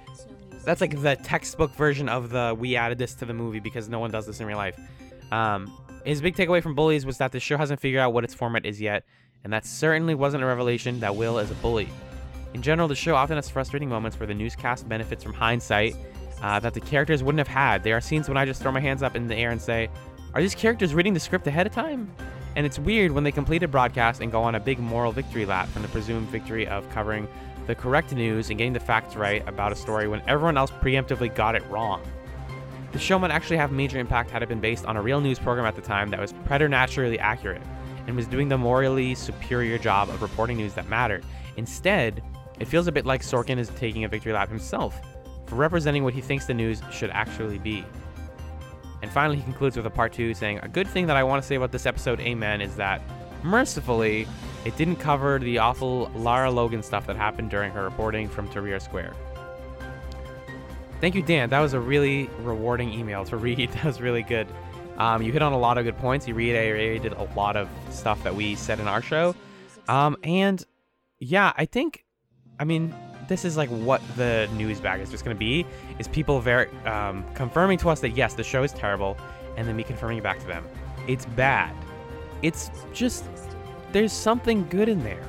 that's 0.63 0.81
like 0.81 0.99
the 1.01 1.15
textbook 1.17 1.71
version 1.75 2.09
of 2.09 2.29
the 2.29 2.55
we 2.57 2.75
added 2.75 2.97
this 2.97 3.13
to 3.15 3.25
the 3.25 3.33
movie 3.33 3.59
because 3.59 3.87
no 3.87 3.99
one 3.99 4.11
does 4.11 4.25
this 4.25 4.39
in 4.39 4.45
real 4.45 4.57
life. 4.57 4.79
Um, 5.31 5.71
his 6.05 6.21
big 6.21 6.35
takeaway 6.35 6.61
from 6.61 6.75
Bullies 6.75 7.05
was 7.05 7.17
that 7.17 7.31
the 7.31 7.39
show 7.39 7.57
hasn't 7.57 7.79
figured 7.79 8.01
out 8.01 8.13
what 8.13 8.23
its 8.23 8.33
format 8.33 8.65
is 8.65 8.79
yet, 8.79 9.03
and 9.43 9.53
that 9.53 9.65
certainly 9.65 10.15
wasn't 10.15 10.43
a 10.43 10.45
revelation 10.45 10.99
that 10.99 11.15
Will 11.15 11.39
is 11.39 11.49
a 11.49 11.55
bully. 11.55 11.89
In 12.53 12.61
general, 12.61 12.87
the 12.87 12.95
show 12.95 13.15
often 13.15 13.37
has 13.37 13.49
frustrating 13.49 13.89
moments 13.89 14.19
where 14.19 14.27
the 14.27 14.33
newscast 14.33 14.87
benefits 14.87 15.23
from 15.23 15.33
hindsight 15.33 15.95
uh, 16.45 16.59
that 16.59 16.75
the 16.75 16.79
characters 16.79 17.23
wouldn't 17.23 17.39
have 17.39 17.47
had. 17.47 17.81
There 17.81 17.97
are 17.97 18.01
scenes 18.01 18.27
when 18.27 18.37
I 18.37 18.45
just 18.45 18.61
throw 18.61 18.71
my 18.71 18.79
hands 18.79 19.01
up 19.01 19.15
in 19.15 19.27
the 19.27 19.35
air 19.35 19.49
and 19.49 19.59
say, 19.59 19.89
Are 20.35 20.41
these 20.41 20.53
characters 20.53 20.93
reading 20.93 21.15
the 21.15 21.19
script 21.19 21.47
ahead 21.47 21.65
of 21.65 21.73
time? 21.73 22.11
And 22.55 22.67
it's 22.67 22.77
weird 22.77 23.11
when 23.11 23.23
they 23.23 23.31
complete 23.31 23.63
a 23.63 23.67
broadcast 23.67 24.21
and 24.21 24.31
go 24.31 24.43
on 24.43 24.53
a 24.53 24.59
big 24.59 24.77
moral 24.77 25.11
victory 25.11 25.47
lap 25.47 25.67
from 25.69 25.81
the 25.81 25.87
presumed 25.87 26.29
victory 26.29 26.67
of 26.67 26.87
covering 26.91 27.27
the 27.65 27.73
correct 27.73 28.13
news 28.13 28.51
and 28.51 28.59
getting 28.59 28.73
the 28.73 28.79
facts 28.79 29.15
right 29.15 29.45
about 29.49 29.71
a 29.71 29.75
story 29.75 30.07
when 30.07 30.21
everyone 30.27 30.55
else 30.55 30.69
preemptively 30.69 31.33
got 31.33 31.55
it 31.55 31.65
wrong. 31.67 31.99
The 32.91 32.99
show 32.99 33.17
might 33.17 33.31
actually 33.31 33.57
have 33.57 33.71
major 33.71 33.97
impact 33.97 34.29
had 34.29 34.43
it 34.43 34.47
been 34.47 34.61
based 34.61 34.85
on 34.85 34.97
a 34.97 35.01
real 35.01 35.21
news 35.21 35.39
program 35.39 35.65
at 35.65 35.75
the 35.75 35.81
time 35.81 36.11
that 36.11 36.19
was 36.19 36.31
preternaturally 36.45 37.17
accurate 37.17 37.61
and 38.05 38.15
was 38.15 38.27
doing 38.27 38.49
the 38.49 38.57
morally 38.57 39.15
superior 39.15 39.79
job 39.79 40.09
of 40.09 40.21
reporting 40.21 40.57
news 40.57 40.75
that 40.75 40.87
mattered. 40.89 41.25
Instead, 41.57 42.21
It 42.57 42.69
feels 42.69 42.87
a 42.87 42.91
bit 42.91 43.05
like 43.05 43.21
Sorkin 43.21 43.57
is 43.57 43.67
taking 43.75 44.05
a 44.05 44.07
victory 44.07 44.31
lap 44.31 44.47
himself 44.47 45.01
for 45.45 45.55
representing 45.55 46.03
what 46.03 46.13
he 46.13 46.21
thinks 46.21 46.45
the 46.45 46.53
news 46.53 46.81
should 46.91 47.09
actually 47.11 47.57
be. 47.57 47.85
And 49.01 49.11
finally, 49.11 49.37
he 49.37 49.43
concludes 49.43 49.77
with 49.77 49.85
a 49.85 49.91
part 49.91 50.13
two 50.13 50.33
saying, 50.33 50.59
A 50.63 50.67
good 50.67 50.87
thing 50.87 51.07
that 51.07 51.15
I 51.15 51.23
want 51.23 51.41
to 51.41 51.47
say 51.47 51.55
about 51.55 51.71
this 51.71 51.85
episode, 51.85 52.19
Amen, 52.21 52.61
is 52.61 52.75
that, 52.77 53.01
mercifully, 53.43 54.27
it 54.65 54.75
didn't 54.77 54.95
cover 54.95 55.37
the 55.37 55.59
awful 55.59 56.09
Lara 56.15 56.49
Logan 56.49 56.81
stuff 56.81 57.05
that 57.07 57.15
happened 57.15 57.51
during 57.51 57.71
her 57.71 57.83
reporting 57.83 58.27
from 58.27 58.47
Tahrir 58.49 58.81
Square. 58.81 59.13
Thank 61.01 61.13
you, 61.13 61.21
Dan. 61.21 61.49
That 61.49 61.59
was 61.59 61.73
a 61.73 61.79
really 61.79 62.29
rewarding 62.41 62.91
email 62.91 63.25
to 63.25 63.37
read. 63.37 63.69
That 63.73 63.85
was 63.85 64.01
really 64.01 64.23
good. 64.23 64.47
Um, 64.97 65.21
you 65.21 65.31
hit 65.31 65.41
on 65.41 65.51
a 65.53 65.57
lot 65.57 65.77
of 65.77 65.83
good 65.83 65.97
points. 65.97 66.27
You 66.27 66.33
reiterated 66.33 67.13
a 67.13 67.23
lot 67.35 67.57
of 67.57 67.69
stuff 67.91 68.23
that 68.23 68.33
we 68.33 68.55
said 68.55 68.79
in 68.79 68.87
our 68.87 69.01
show. 69.01 69.35
Um, 69.87 70.17
and 70.23 70.65
yeah, 71.19 71.53
I 71.57 71.65
think, 71.65 72.05
I 72.59 72.63
mean, 72.63 72.95
this 73.27 73.45
is 73.45 73.57
like 73.57 73.69
what 73.69 74.01
the 74.15 74.49
news 74.53 74.79
bag 74.79 75.01
is 75.01 75.09
just 75.09 75.23
going 75.23 75.35
to 75.35 75.39
be 75.39 75.65
is 75.99 76.07
people 76.07 76.39
very 76.39 76.69
um, 76.85 77.25
confirming 77.33 77.77
to 77.79 77.89
us 77.89 77.99
that 78.01 78.15
yes, 78.15 78.33
the 78.33 78.43
show 78.43 78.63
is 78.63 78.71
terrible, 78.71 79.17
and 79.57 79.67
then 79.67 79.75
me 79.75 79.83
confirming 79.83 80.21
back 80.21 80.39
to 80.39 80.47
them. 80.47 80.65
It's 81.07 81.25
bad. 81.25 81.75
It's 82.41 82.69
just 82.93 83.25
there's 83.91 84.13
something 84.13 84.67
good 84.69 84.89
in 84.89 85.03
there. 85.03 85.23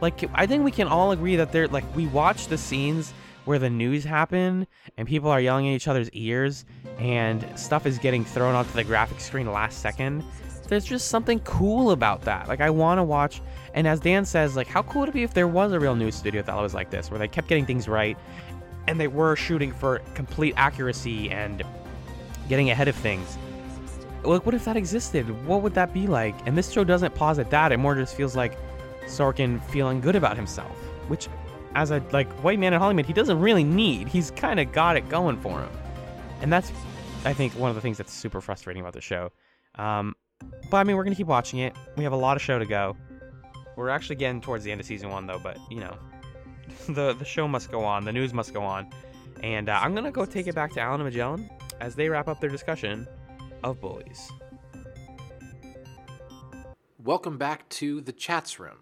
Like 0.00 0.24
I 0.34 0.46
think 0.46 0.64
we 0.64 0.70
can 0.70 0.88
all 0.88 1.12
agree 1.12 1.36
that 1.36 1.52
there 1.52 1.68
like 1.68 1.84
we 1.94 2.06
watch 2.06 2.46
the 2.48 2.58
scenes 2.58 3.12
where 3.44 3.58
the 3.58 3.70
news 3.70 4.04
happen 4.04 4.66
and 4.96 5.08
people 5.08 5.30
are 5.30 5.40
yelling 5.40 5.66
at 5.68 5.72
each 5.72 5.88
other's 5.88 6.10
ears 6.10 6.64
and 6.98 7.46
stuff 7.58 7.86
is 7.86 7.98
getting 7.98 8.24
thrown 8.24 8.54
onto 8.54 8.72
the 8.72 8.84
graphic 8.84 9.20
screen 9.20 9.50
last 9.50 9.80
second. 9.80 10.22
There's 10.68 10.84
just 10.84 11.08
something 11.08 11.40
cool 11.40 11.92
about 11.92 12.22
that. 12.22 12.46
Like 12.46 12.60
I 12.60 12.68
want 12.68 12.98
to 12.98 13.02
watch 13.02 13.40
and 13.78 13.86
as 13.86 14.00
Dan 14.00 14.24
says, 14.24 14.56
like 14.56 14.66
how 14.66 14.82
cool 14.82 15.02
would 15.02 15.10
it 15.10 15.12
be 15.12 15.22
if 15.22 15.34
there 15.34 15.46
was 15.46 15.70
a 15.70 15.78
real 15.78 15.94
news 15.94 16.16
studio 16.16 16.42
that 16.42 16.56
was 16.56 16.74
like 16.74 16.90
this 16.90 17.12
where 17.12 17.18
they 17.18 17.28
kept 17.28 17.46
getting 17.46 17.64
things 17.64 17.86
right 17.86 18.18
and 18.88 18.98
they 18.98 19.06
were 19.06 19.36
shooting 19.36 19.70
for 19.70 20.00
complete 20.14 20.52
accuracy 20.56 21.30
and 21.30 21.62
getting 22.48 22.70
ahead 22.70 22.88
of 22.88 22.96
things. 22.96 23.38
Like 24.24 24.44
what 24.44 24.56
if 24.56 24.64
that 24.64 24.76
existed? 24.76 25.46
What 25.46 25.62
would 25.62 25.74
that 25.74 25.94
be 25.94 26.08
like? 26.08 26.34
And 26.44 26.58
this 26.58 26.72
show 26.72 26.82
doesn't 26.82 27.14
pause 27.14 27.38
at 27.38 27.50
that. 27.50 27.70
It 27.70 27.76
more 27.76 27.94
just 27.94 28.16
feels 28.16 28.34
like 28.34 28.58
Sorkin 29.04 29.62
feeling 29.70 30.00
good 30.00 30.16
about 30.16 30.34
himself, 30.34 30.76
which 31.06 31.28
as 31.76 31.92
a 31.92 32.02
like 32.10 32.28
white 32.42 32.58
man 32.58 32.72
in 32.72 32.80
Hollywood, 32.80 33.06
he 33.06 33.12
doesn't 33.12 33.38
really 33.38 33.62
need. 33.62 34.08
He's 34.08 34.32
kind 34.32 34.58
of 34.58 34.72
got 34.72 34.96
it 34.96 35.08
going 35.08 35.38
for 35.40 35.60
him, 35.60 35.70
and 36.42 36.52
that's 36.52 36.72
I 37.24 37.32
think 37.32 37.52
one 37.52 37.70
of 37.70 37.76
the 37.76 37.80
things 37.80 37.96
that's 37.96 38.12
super 38.12 38.40
frustrating 38.40 38.80
about 38.80 38.94
the 38.94 39.00
show. 39.00 39.30
Um, 39.76 40.16
but 40.68 40.78
I 40.78 40.82
mean, 40.84 40.96
we're 40.96 41.04
gonna 41.04 41.14
keep 41.14 41.28
watching 41.28 41.60
it. 41.60 41.76
We 41.96 42.02
have 42.02 42.12
a 42.12 42.16
lot 42.16 42.36
of 42.36 42.42
show 42.42 42.58
to 42.58 42.66
go. 42.66 42.96
We're 43.78 43.90
actually 43.90 44.16
getting 44.16 44.40
towards 44.40 44.64
the 44.64 44.72
end 44.72 44.80
of 44.80 44.88
season 44.88 45.08
one 45.08 45.28
though, 45.28 45.38
but 45.40 45.56
you 45.70 45.78
know, 45.78 45.96
the 46.88 47.14
the 47.14 47.24
show 47.24 47.46
must 47.46 47.70
go 47.70 47.84
on. 47.84 48.04
The 48.04 48.12
news 48.12 48.34
must 48.34 48.52
go 48.52 48.60
on, 48.60 48.90
and 49.44 49.68
uh, 49.68 49.78
I'm 49.80 49.94
gonna 49.94 50.10
go 50.10 50.24
take 50.24 50.48
it 50.48 50.56
back 50.56 50.72
to 50.72 50.80
Alan 50.80 51.00
and 51.00 51.08
Magellan 51.08 51.48
as 51.80 51.94
they 51.94 52.08
wrap 52.08 52.26
up 52.26 52.40
their 52.40 52.50
discussion 52.50 53.06
of 53.62 53.80
bullies. 53.80 54.32
Welcome 56.98 57.38
back 57.38 57.68
to 57.68 58.00
the 58.00 58.10
chats 58.10 58.58
room. 58.58 58.78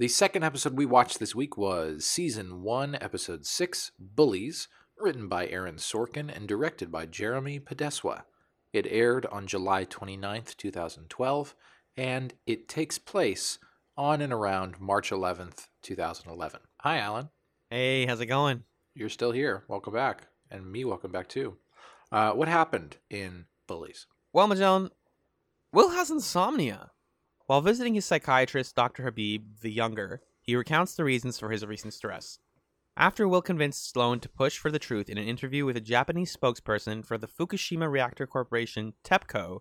The 0.00 0.08
second 0.08 0.42
episode 0.42 0.76
we 0.76 0.84
watched 0.84 1.20
this 1.20 1.36
week 1.36 1.56
was 1.56 2.04
Season 2.04 2.62
1, 2.62 2.98
Episode 3.00 3.46
6, 3.46 3.92
Bullies, 4.00 4.66
written 4.98 5.28
by 5.28 5.46
Aaron 5.46 5.76
Sorkin 5.76 6.28
and 6.28 6.48
directed 6.48 6.90
by 6.90 7.06
Jeremy 7.06 7.60
Podeswa. 7.60 8.24
It 8.72 8.88
aired 8.90 9.26
on 9.26 9.46
July 9.46 9.84
29, 9.84 10.42
2012, 10.56 11.54
and 11.96 12.34
it 12.46 12.68
takes 12.68 12.98
place 12.98 13.60
on 13.96 14.20
and 14.20 14.32
around 14.32 14.78
March 14.80 15.10
11th, 15.10 15.68
2011. 15.82 16.60
Hi, 16.80 16.98
Alan. 16.98 17.30
Hey, 17.70 18.04
how's 18.06 18.20
it 18.20 18.26
going? 18.26 18.62
You're 18.94 19.08
still 19.08 19.32
here. 19.32 19.64
Welcome 19.68 19.94
back. 19.94 20.28
And 20.50 20.70
me, 20.70 20.84
welcome 20.84 21.10
back 21.10 21.28
too. 21.28 21.56
Uh, 22.12 22.32
what 22.32 22.48
happened 22.48 22.98
in 23.10 23.46
Bullies? 23.66 24.06
Well, 24.32 24.46
Magellan, 24.46 24.90
Will 25.72 25.90
has 25.90 26.10
insomnia. 26.10 26.90
While 27.46 27.62
visiting 27.62 27.94
his 27.94 28.04
psychiatrist, 28.04 28.74
Dr. 28.76 29.04
Habib 29.04 29.60
the 29.62 29.72
Younger, 29.72 30.20
he 30.40 30.56
recounts 30.56 30.94
the 30.94 31.04
reasons 31.04 31.38
for 31.38 31.50
his 31.50 31.64
recent 31.64 31.94
stress. 31.94 32.38
After 32.96 33.26
Will 33.26 33.42
convinced 33.42 33.90
Sloan 33.90 34.20
to 34.20 34.28
push 34.28 34.58
for 34.58 34.70
the 34.70 34.78
truth 34.78 35.08
in 35.08 35.18
an 35.18 35.26
interview 35.26 35.64
with 35.64 35.76
a 35.76 35.82
Japanese 35.82 36.34
spokesperson 36.34 37.04
for 37.04 37.18
the 37.18 37.28
Fukushima 37.28 37.90
Reactor 37.90 38.26
Corporation, 38.26 38.94
TEPCO, 39.04 39.60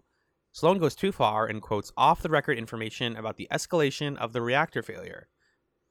Sloan 0.56 0.78
goes 0.78 0.96
too 0.96 1.12
far 1.12 1.48
and 1.48 1.62
quotes 1.62 1.92
off 1.98 2.22
the 2.22 2.30
record 2.30 2.58
information 2.58 3.18
about 3.18 3.36
the 3.36 3.50
escalation 3.52 4.16
of 4.16 4.32
the 4.32 4.42
reactor 4.42 4.82
failure. 4.82 5.28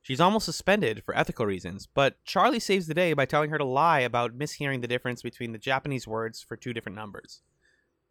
She's 0.00 0.22
almost 0.22 0.46
suspended 0.46 1.04
for 1.04 1.14
ethical 1.14 1.44
reasons, 1.44 1.86
but 1.86 2.16
Charlie 2.24 2.60
saves 2.60 2.86
the 2.86 2.94
day 2.94 3.12
by 3.12 3.26
telling 3.26 3.50
her 3.50 3.58
to 3.58 3.64
lie 3.64 4.00
about 4.00 4.38
mishearing 4.38 4.80
the 4.80 4.88
difference 4.88 5.20
between 5.20 5.52
the 5.52 5.58
Japanese 5.58 6.08
words 6.08 6.42
for 6.42 6.56
two 6.56 6.72
different 6.72 6.96
numbers. 6.96 7.42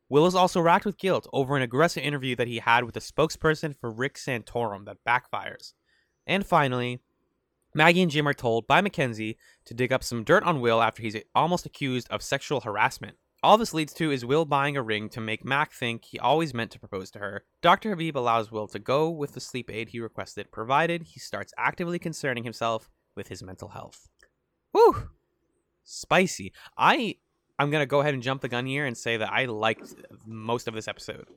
Will 0.09 0.27
is 0.27 0.35
also 0.35 0.61
racked 0.61 0.85
with 0.85 0.99
guilt 0.99 1.27
over 1.33 1.57
an 1.57 1.63
aggressive 1.63 2.03
interview 2.03 2.35
that 2.35 2.47
he 2.47 2.59
had 2.59 2.83
with 2.83 2.95
a 2.95 2.99
spokesperson 2.99 3.75
for 3.75 3.89
Rick 3.89 4.13
Santorum 4.13 4.85
that 4.85 5.03
backfires. 5.03 5.73
And 6.27 6.45
finally, 6.45 6.99
Maggie 7.73 8.03
and 8.03 8.11
Jim 8.11 8.27
are 8.27 8.33
told 8.35 8.67
by 8.67 8.79
Mackenzie 8.79 9.39
to 9.65 9.73
dig 9.73 9.91
up 9.91 10.03
some 10.03 10.23
dirt 10.23 10.43
on 10.43 10.61
Will 10.61 10.83
after 10.83 11.01
he's 11.01 11.17
almost 11.33 11.65
accused 11.65 12.07
of 12.11 12.21
sexual 12.21 12.61
harassment. 12.61 13.17
All 13.43 13.57
this 13.57 13.73
leads 13.73 13.91
to 13.95 14.09
is 14.09 14.23
Will 14.23 14.45
buying 14.45 14.77
a 14.77 14.81
ring 14.81 15.09
to 15.09 15.19
make 15.19 15.43
Mac 15.43 15.73
think 15.73 16.05
he 16.05 16.17
always 16.17 16.53
meant 16.53 16.71
to 16.71 16.79
propose 16.79 17.11
to 17.11 17.19
her. 17.19 17.43
Dr. 17.61 17.89
Habib 17.89 18.17
allows 18.17 18.53
Will 18.53 18.67
to 18.69 18.79
go 18.79 19.09
with 19.09 19.33
the 19.33 19.41
sleep 19.41 19.69
aid 19.69 19.89
he 19.89 19.99
requested, 19.99 20.49
provided 20.49 21.03
he 21.03 21.19
starts 21.19 21.53
actively 21.57 21.99
concerning 21.99 22.45
himself 22.45 22.89
with 23.17 23.27
his 23.27 23.43
mental 23.43 23.67
health. 23.67 24.07
Whew! 24.71 25.09
Spicy. 25.83 26.53
I 26.77 27.17
I'm 27.59 27.69
gonna 27.69 27.85
go 27.85 27.99
ahead 27.99 28.13
and 28.13 28.23
jump 28.23 28.41
the 28.41 28.47
gun 28.47 28.65
here 28.65 28.85
and 28.85 28.97
say 28.97 29.17
that 29.17 29.29
I 29.29 29.43
liked 29.43 29.93
most 30.25 30.69
of 30.69 30.73
this 30.73 30.87
episode. 30.87 31.27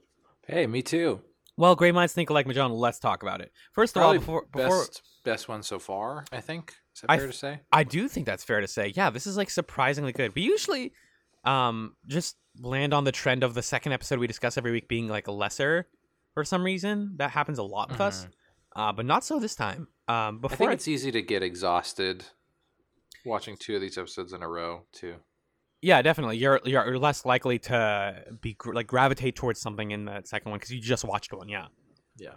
Hey, 0.46 0.68
me 0.68 0.82
too. 0.82 1.22
Well, 1.56 1.74
great 1.74 1.92
minds 1.92 2.12
think 2.12 2.30
alike, 2.30 2.46
Majon. 2.46 2.70
Let's 2.70 3.00
talk 3.00 3.24
about 3.24 3.40
it. 3.40 3.50
First 3.72 3.96
of 3.96 4.00
Probably 4.02 4.18
all, 4.18 4.20
before 4.20 4.46
before 4.52 4.78
best, 4.84 5.02
best 5.24 5.48
one 5.48 5.64
so 5.64 5.80
far, 5.80 6.24
I 6.30 6.40
think. 6.40 6.72
Is 6.94 7.00
that 7.00 7.10
I 7.10 7.18
fair 7.18 7.26
to 7.26 7.32
say? 7.32 7.60
I 7.72 7.82
do 7.82 8.06
think 8.06 8.26
that's 8.26 8.44
fair 8.44 8.60
to 8.60 8.68
say. 8.68 8.92
Yeah, 8.94 9.10
this 9.10 9.26
is 9.26 9.36
like 9.36 9.50
surprisingly 9.50 10.12
good. 10.12 10.36
We 10.36 10.42
usually 10.42 10.92
um 11.46 11.94
just 12.06 12.36
land 12.60 12.92
on 12.92 13.04
the 13.04 13.12
trend 13.12 13.42
of 13.44 13.54
the 13.54 13.62
second 13.62 13.92
episode 13.92 14.18
we 14.18 14.26
discuss 14.26 14.56
every 14.58 14.72
week 14.72 14.88
being 14.88 15.08
like 15.08 15.28
lesser 15.28 15.86
for 16.34 16.44
some 16.44 16.62
reason. 16.64 17.14
That 17.16 17.30
happens 17.30 17.58
a 17.58 17.62
lot 17.62 17.90
with 17.90 18.00
us. 18.00 18.26
Uh, 18.74 18.92
but 18.92 19.06
not 19.06 19.24
so 19.24 19.38
this 19.38 19.54
time. 19.54 19.88
Um 20.08 20.40
before 20.40 20.48
I 20.48 20.48
before 20.50 20.56
think 20.58 20.70
I- 20.70 20.72
it's 20.74 20.88
easy 20.88 21.12
to 21.12 21.22
get 21.22 21.42
exhausted 21.42 22.24
watching 23.24 23.56
two 23.56 23.74
of 23.74 23.80
these 23.80 23.98
episodes 23.98 24.32
in 24.32 24.42
a 24.42 24.48
row, 24.48 24.82
too. 24.92 25.16
Yeah, 25.82 26.00
definitely. 26.02 26.38
You're 26.38 26.60
you're 26.64 26.98
less 26.98 27.24
likely 27.24 27.58
to 27.60 28.24
be 28.40 28.56
like 28.64 28.86
gravitate 28.86 29.36
towards 29.36 29.60
something 29.60 29.90
in 29.90 30.04
the 30.06 30.22
second 30.24 30.50
one 30.50 30.58
because 30.58 30.72
you 30.72 30.80
just 30.80 31.04
watched 31.04 31.32
one. 31.32 31.48
Yeah. 31.48 31.66
Yeah. 32.16 32.34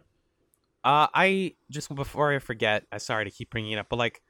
Uh, 0.83 1.07
I 1.13 1.55
just 1.69 1.93
before 1.93 2.33
I 2.33 2.39
forget, 2.39 2.85
I'm 2.91 2.99
sorry 2.99 3.25
to 3.25 3.31
keep 3.31 3.49
bringing 3.49 3.71
it 3.73 3.77
up, 3.79 3.87
but 3.89 3.97
like, 3.97 4.21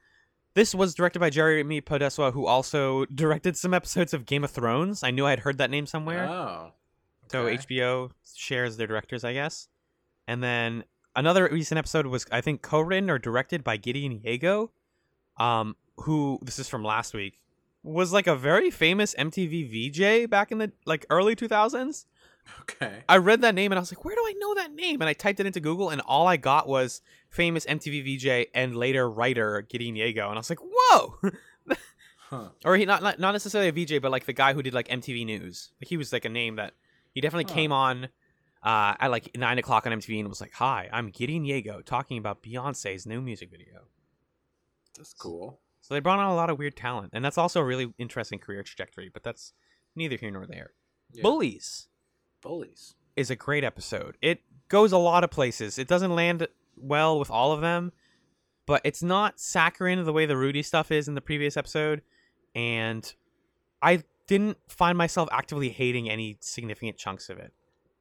this 0.54 0.74
was 0.74 0.94
directed 0.94 1.18
by 1.20 1.30
Jeremy 1.30 1.80
Podeswa, 1.80 2.32
who 2.32 2.46
also 2.46 3.04
directed 3.06 3.56
some 3.56 3.74
episodes 3.74 4.12
of 4.12 4.26
Game 4.26 4.44
of 4.44 4.50
Thrones. 4.50 5.02
I 5.02 5.10
knew 5.10 5.26
I 5.26 5.30
had 5.30 5.40
heard 5.40 5.58
that 5.58 5.70
name 5.70 5.86
somewhere. 5.86 6.28
Oh. 6.28 6.72
So. 7.30 7.46
HBO 7.46 8.10
shares 8.36 8.76
their 8.76 8.88
directors, 8.88 9.22
I 9.22 9.32
guess. 9.34 9.68
And 10.26 10.42
then 10.42 10.84
another 11.14 11.48
recent 11.50 11.78
episode 11.78 12.06
was 12.06 12.26
I 12.32 12.40
think 12.40 12.62
co-written 12.62 13.08
or 13.08 13.18
directed 13.18 13.62
by 13.62 13.76
Gideon 13.76 14.20
Yago, 14.20 14.70
um, 15.36 15.76
who 15.98 16.40
this 16.42 16.58
is 16.58 16.68
from 16.68 16.82
last 16.82 17.14
week 17.14 17.40
was 17.82 18.12
like 18.12 18.26
a 18.26 18.36
very 18.36 18.70
famous 18.70 19.14
MTV 19.14 19.90
VJ 20.24 20.28
back 20.28 20.52
in 20.52 20.58
the 20.58 20.72
like 20.84 21.06
early 21.10 21.34
2000s. 21.34 22.06
Okay. 22.62 23.02
I 23.08 23.16
read 23.18 23.42
that 23.42 23.54
name 23.54 23.72
and 23.72 23.78
I 23.78 23.80
was 23.80 23.92
like, 23.92 24.04
where 24.04 24.14
do 24.14 24.22
I 24.22 24.32
know 24.38 24.54
that 24.54 24.72
name? 24.72 25.00
And 25.02 25.08
I 25.08 25.12
typed 25.12 25.40
it 25.40 25.46
into 25.46 25.60
Google 25.60 25.90
and 25.90 26.00
all 26.02 26.26
I 26.26 26.36
got 26.36 26.68
was 26.68 27.02
famous 27.28 27.66
MTV 27.66 28.18
VJ 28.18 28.50
and 28.54 28.76
later 28.76 29.10
writer 29.10 29.62
Gideon 29.68 29.96
Yago. 29.96 30.26
And 30.28 30.34
I 30.34 30.38
was 30.38 30.50
like, 30.50 30.60
whoa. 30.62 31.18
Huh. 32.30 32.48
or 32.64 32.76
he 32.76 32.84
not, 32.84 33.02
not 33.02 33.18
not 33.18 33.32
necessarily 33.32 33.68
a 33.68 33.72
VJ, 33.72 34.00
but 34.00 34.10
like 34.10 34.26
the 34.26 34.32
guy 34.32 34.52
who 34.52 34.62
did 34.62 34.72
like 34.74 34.88
MTV 34.88 35.26
News. 35.26 35.72
Like 35.80 35.88
he 35.88 35.96
was 35.96 36.12
like 36.12 36.24
a 36.24 36.28
name 36.28 36.56
that 36.56 36.74
he 37.12 37.20
definitely 37.20 37.50
Huh. 37.50 37.54
came 37.54 37.72
on 37.72 38.04
uh, 38.62 38.94
at 39.00 39.10
like 39.10 39.36
nine 39.36 39.58
o'clock 39.58 39.86
on 39.86 39.92
MTV 39.92 40.20
and 40.20 40.28
was 40.28 40.40
like, 40.40 40.52
"Hi, 40.54 40.88
I'm 40.92 41.10
Gideon 41.10 41.44
Yago 41.44 41.84
talking 41.84 42.18
about 42.18 42.42
Beyonce's 42.42 43.04
new 43.06 43.20
music 43.20 43.50
video." 43.50 43.86
That's 44.96 45.12
cool. 45.14 45.60
So 45.80 45.94
they 45.94 46.00
brought 46.00 46.18
on 46.18 46.26
a 46.30 46.34
lot 46.34 46.50
of 46.50 46.58
weird 46.58 46.76
talent, 46.76 47.10
and 47.14 47.24
that's 47.24 47.38
also 47.38 47.60
a 47.60 47.64
really 47.64 47.92
interesting 47.98 48.38
career 48.38 48.62
trajectory. 48.62 49.08
But 49.12 49.22
that's 49.24 49.52
neither 49.96 50.16
here 50.16 50.30
nor 50.30 50.46
there. 50.46 50.72
Yeah. 51.12 51.22
Bullies 51.22 51.88
Bullies. 52.42 52.94
is 53.16 53.30
a 53.30 53.36
great 53.36 53.64
episode. 53.64 54.16
It 54.22 54.40
goes 54.68 54.92
a 54.92 54.98
lot 54.98 55.24
of 55.24 55.30
places. 55.30 55.78
It 55.78 55.88
doesn't 55.88 56.14
land 56.14 56.46
well 56.76 57.18
with 57.18 57.30
all 57.30 57.52
of 57.52 57.60
them, 57.60 57.92
but 58.66 58.80
it's 58.84 59.02
not 59.02 59.40
saccharine 59.40 60.02
the 60.04 60.12
way 60.12 60.26
the 60.26 60.36
Rudy 60.36 60.62
stuff 60.62 60.90
is 60.90 61.08
in 61.08 61.14
the 61.14 61.20
previous 61.20 61.56
episode. 61.56 62.02
And 62.54 63.12
I 63.82 64.04
didn't 64.26 64.58
find 64.68 64.96
myself 64.96 65.28
actively 65.32 65.70
hating 65.70 66.08
any 66.08 66.38
significant 66.40 66.96
chunks 66.96 67.28
of 67.28 67.38
it. 67.38 67.52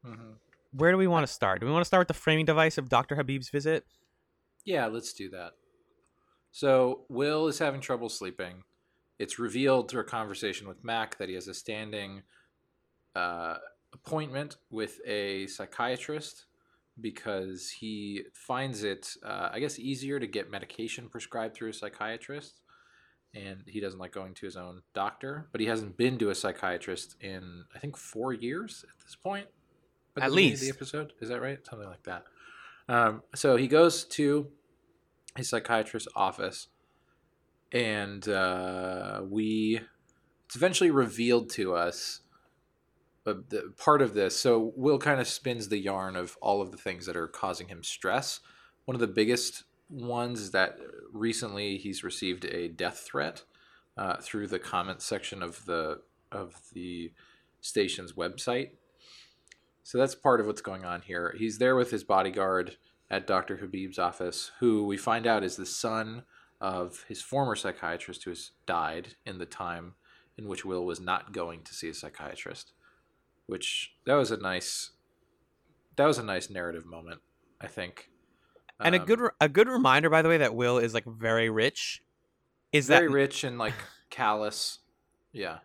Mm-hmm. 0.05 0.33
Where 0.71 0.91
do 0.91 0.97
we 0.97 1.07
want 1.07 1.25
to 1.25 1.33
start? 1.33 1.59
Do 1.59 1.65
we 1.65 1.71
want 1.71 1.81
to 1.81 1.87
start 1.87 2.01
with 2.01 2.09
the 2.09 2.21
framing 2.21 2.45
device 2.45 2.77
of 2.77 2.89
Dr. 2.89 3.15
Habib's 3.15 3.49
visit? 3.49 3.85
Yeah, 4.63 4.85
let's 4.85 5.13
do 5.13 5.29
that. 5.31 5.53
So 6.51 7.05
Will 7.09 7.47
is 7.47 7.59
having 7.59 7.81
trouble 7.81 8.09
sleeping. 8.09 8.63
It's 9.17 9.39
revealed 9.39 9.89
through 9.89 10.01
a 10.01 10.05
conversation 10.05 10.67
with 10.67 10.83
Mac 10.83 11.17
that 11.17 11.29
he 11.29 11.35
has 11.35 11.47
a 11.47 11.53
standing 11.53 12.21
uh, 13.15 13.55
appointment 13.93 14.57
with 14.69 14.99
a 15.05 15.47
psychiatrist 15.47 16.45
because 17.01 17.69
he 17.69 18.23
finds 18.33 18.83
it, 18.83 19.15
uh, 19.23 19.49
I 19.51 19.59
guess, 19.59 19.79
easier 19.79 20.19
to 20.19 20.27
get 20.27 20.51
medication 20.51 21.09
prescribed 21.09 21.55
through 21.55 21.69
a 21.69 21.73
psychiatrist. 21.73 22.61
And 23.33 23.63
he 23.67 23.79
doesn't 23.79 23.99
like 23.99 24.11
going 24.11 24.33
to 24.35 24.45
his 24.45 24.57
own 24.57 24.81
doctor, 24.93 25.47
but 25.51 25.61
he 25.61 25.67
hasn't 25.67 25.97
been 25.97 26.17
to 26.17 26.29
a 26.29 26.35
psychiatrist 26.35 27.15
in, 27.21 27.65
I 27.75 27.79
think, 27.79 27.95
four 27.95 28.33
years 28.33 28.83
at 28.89 29.03
this 29.05 29.15
point. 29.15 29.47
At 30.19 30.31
least. 30.31 30.61
the 30.61 30.69
episode, 30.69 31.13
is 31.21 31.29
that 31.29 31.41
right? 31.41 31.59
Something 31.65 31.87
like 31.87 32.03
that. 32.03 32.25
Um, 32.89 33.21
so 33.35 33.55
he 33.55 33.67
goes 33.67 34.03
to 34.05 34.47
his 35.37 35.47
psychiatrist's 35.47 36.09
office, 36.15 36.67
and 37.71 38.27
uh, 38.27 39.21
we 39.29 39.79
it's 40.47 40.55
eventually 40.55 40.89
revealed 40.89 41.51
to 41.51 41.75
us 41.75 42.21
uh, 43.29 43.41
the 43.49 43.73
part 43.77 44.01
of 44.01 44.13
this. 44.13 44.39
So 44.39 44.73
Will 44.75 44.99
kind 44.99 45.19
of 45.19 45.27
spins 45.27 45.69
the 45.69 45.77
yarn 45.77 46.15
of 46.15 46.37
all 46.41 46.61
of 46.61 46.71
the 46.71 46.77
things 46.77 47.05
that 47.05 47.15
are 47.15 47.27
causing 47.27 47.67
him 47.67 47.83
stress. 47.83 48.39
One 48.85 48.95
of 48.95 49.01
the 49.01 49.07
biggest 49.07 49.63
ones 49.89 50.39
is 50.39 50.51
that 50.51 50.77
recently 51.11 51.77
he's 51.77 52.03
received 52.03 52.45
a 52.45 52.67
death 52.67 52.99
threat 52.99 53.43
uh, 53.97 54.17
through 54.17 54.47
the 54.47 54.59
comment 54.59 55.01
section 55.01 55.41
of 55.41 55.65
the 55.65 56.01
of 56.31 56.55
the 56.73 57.11
station's 57.61 58.13
website. 58.13 58.71
So 59.83 59.97
that's 59.97 60.15
part 60.15 60.39
of 60.39 60.45
what's 60.45 60.61
going 60.61 60.85
on 60.85 61.01
here. 61.01 61.35
He's 61.37 61.57
there 61.57 61.75
with 61.75 61.89
his 61.89 62.03
bodyguard 62.03 62.77
at 63.09 63.25
Dr. 63.25 63.57
Habib's 63.57 63.97
office, 63.97 64.51
who 64.59 64.85
we 64.85 64.97
find 64.97 65.25
out 65.25 65.43
is 65.43 65.55
the 65.55 65.65
son 65.65 66.23
of 66.61 67.05
his 67.07 67.21
former 67.21 67.55
psychiatrist 67.55 68.23
who 68.23 68.31
has 68.31 68.51
died 68.65 69.15
in 69.25 69.39
the 69.39 69.45
time 69.45 69.95
in 70.37 70.47
which 70.47 70.63
Will 70.63 70.85
was 70.85 70.99
not 70.99 71.33
going 71.33 71.63
to 71.63 71.73
see 71.73 71.89
a 71.89 71.93
psychiatrist. 71.93 72.71
Which 73.49 73.93
that 74.05 74.15
was 74.15 74.31
a 74.31 74.37
nice 74.37 74.91
that 75.95 76.05
was 76.05 76.17
a 76.17 76.23
nice 76.23 76.49
narrative 76.49 76.85
moment, 76.85 77.21
I 77.59 77.67
think. 77.67 78.09
And 78.79 78.95
a 78.95 78.99
Um, 78.99 79.05
good 79.05 79.19
a 79.41 79.49
good 79.49 79.67
reminder, 79.67 80.09
by 80.09 80.21
the 80.21 80.29
way, 80.29 80.37
that 80.37 80.55
Will 80.55 80.77
is 80.77 80.93
like 80.93 81.05
very 81.05 81.49
rich. 81.49 82.01
Is 82.71 82.87
very 82.87 83.07
that 83.07 83.13
rich 83.13 83.43
and 83.43 83.57
like 83.57 83.73
callous. 84.09 84.79
Yeah. 85.33 85.59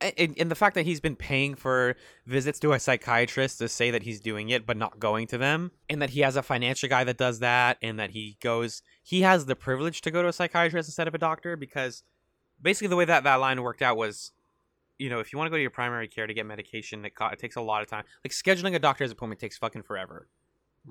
And, 0.00 0.36
in 0.36 0.48
the 0.48 0.54
fact 0.54 0.76
that 0.76 0.86
he's 0.86 1.00
been 1.00 1.16
paying 1.16 1.56
for 1.56 1.96
visits 2.24 2.60
to 2.60 2.72
a 2.72 2.78
psychiatrist 2.78 3.58
to 3.58 3.68
say 3.68 3.90
that 3.90 4.04
he's 4.04 4.20
doing 4.20 4.48
it 4.48 4.64
but 4.64 4.76
not 4.76 5.00
going 5.00 5.26
to 5.26 5.38
them 5.38 5.72
and 5.90 6.00
that 6.00 6.10
he 6.10 6.20
has 6.20 6.36
a 6.36 6.42
financial 6.42 6.88
guy 6.88 7.02
that 7.02 7.18
does 7.18 7.40
that 7.40 7.78
and 7.82 7.98
that 7.98 8.10
he 8.10 8.36
goes 8.40 8.82
he 9.02 9.22
has 9.22 9.46
the 9.46 9.56
privilege 9.56 10.00
to 10.02 10.12
go 10.12 10.22
to 10.22 10.28
a 10.28 10.32
psychiatrist 10.32 10.88
instead 10.88 11.08
of 11.08 11.16
a 11.16 11.18
doctor 11.18 11.56
because 11.56 12.04
basically 12.62 12.86
the 12.86 12.94
way 12.94 13.06
that 13.06 13.24
that 13.24 13.36
line 13.36 13.60
worked 13.60 13.82
out 13.82 13.96
was 13.96 14.30
you 14.98 15.08
know 15.10 15.20
if 15.20 15.32
you 15.32 15.38
want 15.38 15.46
to 15.46 15.50
go 15.50 15.56
to 15.56 15.62
your 15.62 15.70
primary 15.70 16.08
care 16.08 16.26
to 16.26 16.34
get 16.34 16.44
medication 16.46 17.04
it, 17.04 17.14
co- 17.14 17.26
it 17.28 17.38
takes 17.38 17.56
a 17.56 17.60
lot 17.60 17.82
of 17.82 17.88
time 17.88 18.04
like 18.24 18.32
scheduling 18.32 18.74
a 18.74 18.78
doctor's 18.78 19.10
appointment 19.10 19.40
takes 19.40 19.56
fucking 19.58 19.82
forever 19.82 20.28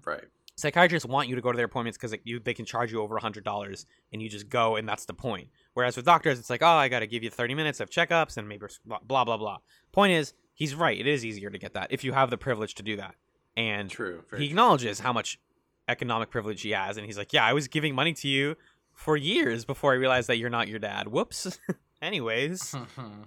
Right. 0.06 0.26
psychiatrists 0.56 1.08
want 1.08 1.28
you 1.28 1.36
to 1.36 1.42
go 1.42 1.52
to 1.52 1.56
their 1.56 1.66
appointments 1.66 1.98
because 1.98 2.16
you 2.24 2.40
they 2.40 2.54
can 2.54 2.66
charge 2.66 2.92
you 2.92 3.02
over 3.02 3.18
a 3.18 3.22
hundred 3.22 3.44
dollars 3.44 3.86
and 4.14 4.22
you 4.22 4.30
just 4.30 4.48
go 4.50 4.76
and 4.76 4.88
that's 4.88 5.06
the 5.06 5.14
point. 5.14 5.48
Whereas 5.74 5.96
with 5.96 6.06
doctors, 6.06 6.38
it's 6.40 6.50
like, 6.52 6.62
oh, 6.62 6.68
I 6.68 6.88
got 6.88 7.00
to 7.00 7.08
give 7.08 7.24
you 7.24 7.30
thirty 7.32 7.56
minutes 7.56 7.80
of 7.80 7.90
checkups 7.90 8.38
and 8.38 8.48
maybe 8.48 8.66
blah 8.86 9.24
blah 9.26 9.38
blah. 9.38 9.58
Point 9.92 10.14
is, 10.14 10.34
he's 10.54 10.76
right. 10.76 11.00
It 11.00 11.08
is 11.08 11.26
easier 11.26 11.50
to 11.50 11.58
get 11.58 11.74
that 11.74 11.88
if 11.92 12.04
you 12.04 12.12
have 12.14 12.30
the 12.30 12.38
privilege 12.38 12.76
to 12.76 12.84
do 12.84 12.96
that. 12.98 13.16
And 13.56 13.90
True. 13.90 14.24
he 14.38 14.46
acknowledges 14.46 15.00
how 15.00 15.14
much 15.14 15.40
economic 15.88 16.30
privilege 16.30 16.62
he 16.62 16.72
has, 16.72 16.98
and 16.98 17.06
he's 17.08 17.18
like, 17.18 17.34
yeah, 17.34 17.46
I 17.46 17.54
was 17.54 17.68
giving 17.68 17.96
money 17.96 18.14
to 18.14 18.28
you 18.28 18.56
for 18.94 19.18
years 19.18 19.66
before 19.66 19.94
I 19.94 19.96
realized 19.96 20.28
that 20.30 20.38
you're 20.38 20.50
not 20.52 20.68
your 20.68 20.80
dad. 20.80 21.08
Whoops. 21.08 21.60
Anyways, 22.04 22.72
true. 22.72 22.82
Hmm. 22.96 23.24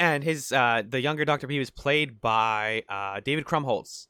And 0.00 0.24
his 0.24 0.50
uh, 0.50 0.82
the 0.88 1.00
younger 1.00 1.24
Doctor 1.24 1.46
P 1.46 1.58
was 1.58 1.70
played 1.70 2.20
by 2.20 2.82
uh, 2.88 3.20
David 3.20 3.44
Krumholtz. 3.44 4.06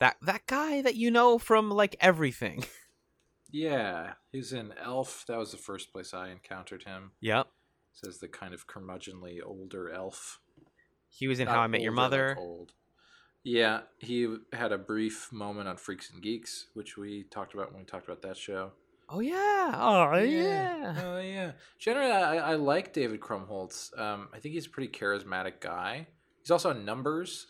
That 0.00 0.16
that 0.22 0.46
guy 0.46 0.82
that 0.82 0.96
you 0.96 1.10
know 1.10 1.38
from 1.38 1.70
like 1.70 1.94
everything. 2.00 2.64
yeah. 3.52 4.14
He's 4.32 4.52
in 4.52 4.72
Elf. 4.82 5.24
That 5.28 5.38
was 5.38 5.52
the 5.52 5.58
first 5.58 5.92
place 5.92 6.12
I 6.12 6.30
encountered 6.30 6.82
him. 6.84 7.12
yep. 7.20 7.48
Says 7.92 8.18
the 8.18 8.28
kind 8.28 8.52
of 8.52 8.66
curmudgeonly 8.66 9.38
older 9.44 9.90
elf. 9.90 10.40
He 11.08 11.28
was 11.28 11.40
in 11.40 11.46
Not 11.46 11.54
How 11.54 11.60
I 11.62 11.66
Met 11.66 11.80
Your 11.80 11.92
like 11.92 11.96
Mother. 11.96 12.36
old. 12.38 12.72
Yeah, 13.42 13.82
he 13.98 14.36
had 14.52 14.72
a 14.72 14.76
brief 14.76 15.32
moment 15.32 15.66
on 15.68 15.78
Freaks 15.78 16.10
and 16.10 16.20
Geeks, 16.20 16.66
which 16.74 16.98
we 16.98 17.22
talked 17.30 17.54
about 17.54 17.70
when 17.70 17.80
we 17.80 17.86
talked 17.86 18.04
about 18.04 18.20
that 18.22 18.36
show. 18.36 18.72
Oh 19.08 19.20
yeah. 19.20 19.72
Oh 19.74 20.16
yeah. 20.18 21.02
Oh 21.04 21.20
yeah. 21.20 21.52
Generally, 21.78 22.10
I, 22.12 22.36
I 22.52 22.54
like 22.54 22.92
David 22.92 23.20
Krumholtz. 23.20 23.96
Um, 23.98 24.28
I 24.34 24.38
think 24.40 24.54
he's 24.54 24.66
a 24.66 24.70
pretty 24.70 24.90
charismatic 24.92 25.60
guy. 25.60 26.08
He's 26.40 26.50
also 26.50 26.70
in 26.70 26.84
Numbers, 26.84 27.46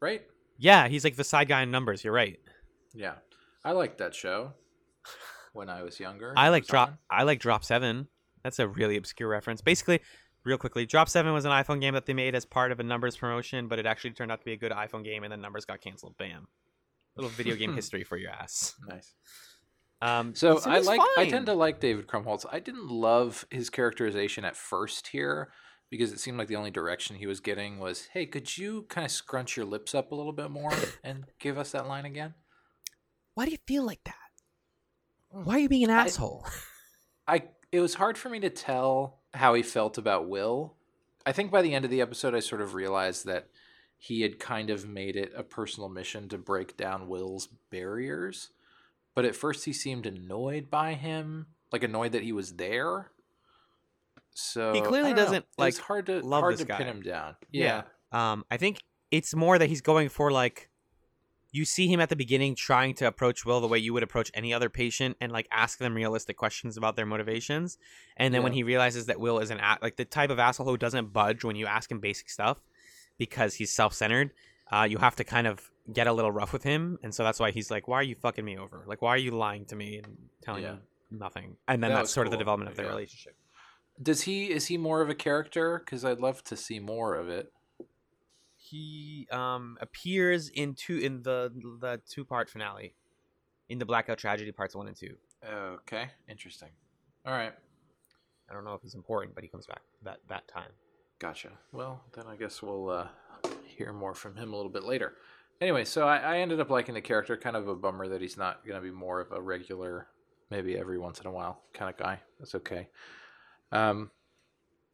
right? 0.00 0.22
Yeah, 0.58 0.88
he's 0.88 1.04
like 1.04 1.16
the 1.16 1.24
side 1.24 1.48
guy 1.48 1.62
in 1.62 1.70
numbers. 1.70 2.02
You're 2.02 2.12
right. 2.12 2.38
Yeah, 2.92 3.14
I 3.64 3.72
liked 3.72 3.98
that 3.98 4.14
show 4.14 4.54
when 5.52 5.68
I 5.70 5.82
was 5.82 6.00
younger. 6.00 6.34
I 6.36 6.48
like 6.48 6.66
drop. 6.66 6.88
on. 6.88 6.98
I 7.10 7.22
like 7.22 7.38
Drop 7.38 7.64
Seven. 7.64 8.08
That's 8.42 8.58
a 8.58 8.66
really 8.66 8.96
obscure 8.96 9.28
reference. 9.28 9.60
Basically, 9.60 10.00
real 10.44 10.58
quickly, 10.58 10.84
Drop 10.84 11.08
Seven 11.08 11.32
was 11.32 11.44
an 11.44 11.52
iPhone 11.52 11.80
game 11.80 11.94
that 11.94 12.06
they 12.06 12.14
made 12.14 12.34
as 12.34 12.44
part 12.44 12.72
of 12.72 12.80
a 12.80 12.82
numbers 12.82 13.16
promotion, 13.16 13.68
but 13.68 13.78
it 13.78 13.86
actually 13.86 14.10
turned 14.10 14.32
out 14.32 14.40
to 14.40 14.44
be 14.44 14.52
a 14.52 14.56
good 14.56 14.72
iPhone 14.72 15.04
game, 15.04 15.22
and 15.22 15.32
then 15.32 15.40
numbers 15.40 15.64
got 15.64 15.80
canceled. 15.80 16.16
Bam. 16.18 16.48
Little 17.16 17.30
video 17.30 17.54
game 17.54 17.74
history 17.76 18.02
for 18.02 18.16
your 18.16 18.30
ass. 18.30 18.74
Nice. 18.88 19.14
Um, 20.00 20.34
So 20.34 20.60
I 20.64 20.78
was 20.78 20.86
like. 20.86 21.00
I 21.16 21.28
tend 21.28 21.46
to 21.46 21.54
like 21.54 21.80
David 21.80 22.06
Krumholtz. 22.06 22.46
I 22.50 22.60
didn't 22.60 22.88
love 22.88 23.46
his 23.50 23.70
characterization 23.70 24.44
at 24.44 24.56
first 24.56 25.08
here 25.08 25.50
because 25.90 26.12
it 26.12 26.20
seemed 26.20 26.38
like 26.38 26.48
the 26.48 26.56
only 26.56 26.70
direction 26.70 27.16
he 27.16 27.26
was 27.26 27.40
getting 27.40 27.78
was, 27.78 28.06
"Hey, 28.12 28.26
could 28.26 28.56
you 28.56 28.82
kind 28.88 29.04
of 29.04 29.10
scrunch 29.10 29.56
your 29.56 29.66
lips 29.66 29.94
up 29.94 30.12
a 30.12 30.14
little 30.14 30.32
bit 30.32 30.50
more 30.50 30.72
and 31.02 31.24
give 31.38 31.58
us 31.58 31.72
that 31.72 31.88
line 31.88 32.04
again?" 32.04 32.34
Why 33.34 33.44
do 33.44 33.50
you 33.50 33.58
feel 33.66 33.84
like 33.84 34.04
that? 34.04 34.14
Why 35.30 35.54
are 35.54 35.58
you 35.60 35.68
being 35.68 35.84
an 35.84 35.90
I- 35.90 36.04
asshole? 36.04 36.46
I 37.26 37.44
it 37.72 37.80
was 37.80 37.94
hard 37.94 38.16
for 38.16 38.28
me 38.28 38.40
to 38.40 38.50
tell 38.50 39.20
how 39.34 39.54
he 39.54 39.62
felt 39.62 39.98
about 39.98 40.28
Will. 40.28 40.74
I 41.26 41.32
think 41.32 41.50
by 41.50 41.60
the 41.62 41.74
end 41.74 41.84
of 41.84 41.90
the 41.90 42.00
episode 42.00 42.34
I 42.34 42.40
sort 42.40 42.62
of 42.62 42.74
realized 42.74 43.26
that 43.26 43.48
he 43.98 44.22
had 44.22 44.38
kind 44.38 44.70
of 44.70 44.88
made 44.88 45.16
it 45.16 45.32
a 45.36 45.42
personal 45.42 45.88
mission 45.88 46.28
to 46.28 46.38
break 46.38 46.76
down 46.76 47.08
Will's 47.08 47.48
barriers. 47.70 48.50
But 49.18 49.24
at 49.24 49.34
first 49.34 49.64
he 49.64 49.72
seemed 49.72 50.06
annoyed 50.06 50.70
by 50.70 50.94
him, 50.94 51.46
like 51.72 51.82
annoyed 51.82 52.12
that 52.12 52.22
he 52.22 52.30
was 52.30 52.52
there. 52.52 53.10
So 54.32 54.72
He 54.72 54.80
clearly 54.80 55.10
I 55.10 55.12
don't 55.12 55.16
know. 55.16 55.24
doesn't, 55.24 55.44
like, 55.58 55.76
hard 55.78 56.06
to 56.06 56.20
love 56.20 56.42
hard 56.42 56.58
to 56.58 56.64
guy. 56.64 56.76
pin 56.78 56.86
him 56.86 57.02
down. 57.02 57.34
Yeah. 57.50 57.82
Yeah. 58.12 58.32
Um, 58.32 58.44
I 58.48 58.58
think 58.58 58.78
it's 59.10 59.34
more 59.34 59.58
that 59.58 59.68
he's 59.68 59.80
going 59.80 60.08
for 60.08 60.30
like 60.30 60.70
you 61.50 61.64
see 61.64 61.88
him 61.88 61.98
at 61.98 62.10
the 62.10 62.14
beginning 62.14 62.54
trying 62.54 62.94
to 62.94 63.08
approach 63.08 63.44
Will 63.44 63.60
the 63.60 63.66
way 63.66 63.78
you 63.78 63.92
would 63.92 64.04
approach 64.04 64.30
any 64.34 64.54
other 64.54 64.68
patient 64.68 65.16
and 65.20 65.32
like 65.32 65.48
ask 65.50 65.78
them 65.80 65.94
realistic 65.94 66.36
questions 66.36 66.76
about 66.76 66.94
their 66.94 67.06
motivations. 67.06 67.76
And 68.16 68.32
then 68.32 68.44
when 68.44 68.52
he 68.52 68.62
realizes 68.62 69.06
that 69.06 69.18
Will 69.18 69.40
is 69.40 69.50
an 69.50 69.58
a- 69.58 69.78
like 69.82 69.96
the 69.96 70.04
type 70.04 70.30
of 70.30 70.38
asshole 70.38 70.66
who 70.66 70.76
doesn't 70.76 71.12
budge 71.12 71.42
when 71.42 71.56
you 71.56 71.66
ask 71.66 71.90
him 71.90 71.98
basic 71.98 72.30
stuff 72.30 72.58
because 73.18 73.54
he's 73.54 73.72
self-centered, 73.72 74.30
uh, 74.70 74.86
you 74.88 74.98
have 74.98 75.16
to 75.16 75.24
kind 75.24 75.48
of 75.48 75.72
get 75.92 76.06
a 76.06 76.12
little 76.12 76.30
rough 76.32 76.52
with 76.52 76.62
him, 76.62 76.98
and 77.02 77.14
so 77.14 77.24
that's 77.24 77.40
why 77.40 77.50
he's 77.50 77.70
like, 77.70 77.88
"Why 77.88 77.96
are 77.96 78.02
you 78.02 78.14
fucking 78.14 78.44
me 78.44 78.56
over? 78.58 78.84
Like, 78.86 79.00
why 79.02 79.10
are 79.10 79.18
you 79.18 79.30
lying 79.32 79.64
to 79.66 79.76
me 79.76 79.98
and 79.98 80.16
telling 80.42 80.62
Yeah. 80.64 80.72
me 80.74 80.78
nothing?" 81.10 81.56
And 81.66 81.82
then 81.82 81.90
That 81.90 81.96
that's 82.02 82.10
sort 82.12 82.26
of 82.26 82.30
the 82.30 82.36
development 82.36 82.70
of 82.70 82.76
their 82.76 82.86
Yeah. 82.86 82.90
relationship. 82.92 83.36
Does 84.00 84.22
he 84.22 84.50
is 84.50 84.66
he 84.66 84.76
more 84.76 85.00
of 85.00 85.08
a 85.08 85.14
character? 85.14 85.78
Because 85.78 86.04
I'd 86.04 86.20
love 86.20 86.44
to 86.44 86.56
see 86.56 86.78
more 86.78 87.14
of 87.14 87.28
it. 87.28 87.52
he 88.56 89.26
um 89.30 89.78
appears 89.80 90.48
in 90.50 90.74
two 90.74 90.98
in 90.98 91.22
the 91.22 91.50
the 91.80 92.00
two 92.08 92.24
part 92.24 92.50
finale 92.50 92.94
in 93.68 93.78
the 93.78 93.86
blackout 93.86 94.18
tragedy 94.18 94.52
parts 94.52 94.74
one 94.74 94.88
and 94.88 94.96
two 94.96 95.16
Okay, 95.48 96.10
interesting. 96.28 96.70
All 97.24 97.32
right. 97.32 97.54
i 98.50 98.52
don't 98.52 98.64
know 98.64 98.74
if 98.74 98.82
he's 98.82 98.94
important 98.94 99.34
but 99.34 99.44
he 99.44 99.48
comes 99.48 99.66
back 99.66 99.82
that 100.02 100.18
that 100.28 100.46
time 100.48 100.72
Gotcha. 101.20 101.50
Well, 101.72 102.04
then 102.12 102.26
I 102.28 102.36
guess 102.36 102.62
we'll 102.62 102.90
uh, 102.90 103.08
hear 103.64 103.92
more 103.92 104.14
from 104.14 104.36
him 104.36 104.52
a 104.52 104.56
little 104.56 104.70
bit 104.70 104.84
later. 104.84 105.14
Anyway, 105.60 105.84
so 105.84 106.06
I, 106.06 106.18
I 106.18 106.38
ended 106.38 106.60
up 106.60 106.70
liking 106.70 106.94
the 106.94 107.00
character. 107.00 107.36
Kind 107.36 107.56
of 107.56 107.66
a 107.68 107.74
bummer 107.74 108.08
that 108.08 108.20
he's 108.20 108.36
not 108.36 108.64
going 108.66 108.80
to 108.80 108.84
be 108.86 108.92
more 108.94 109.20
of 109.20 109.32
a 109.32 109.40
regular, 109.40 110.06
maybe 110.50 110.76
every 110.78 110.98
once 110.98 111.20
in 111.20 111.26
a 111.26 111.32
while 111.32 111.62
kind 111.72 111.90
of 111.90 111.96
guy. 111.96 112.20
That's 112.38 112.54
okay. 112.54 112.88
Um, 113.72 114.10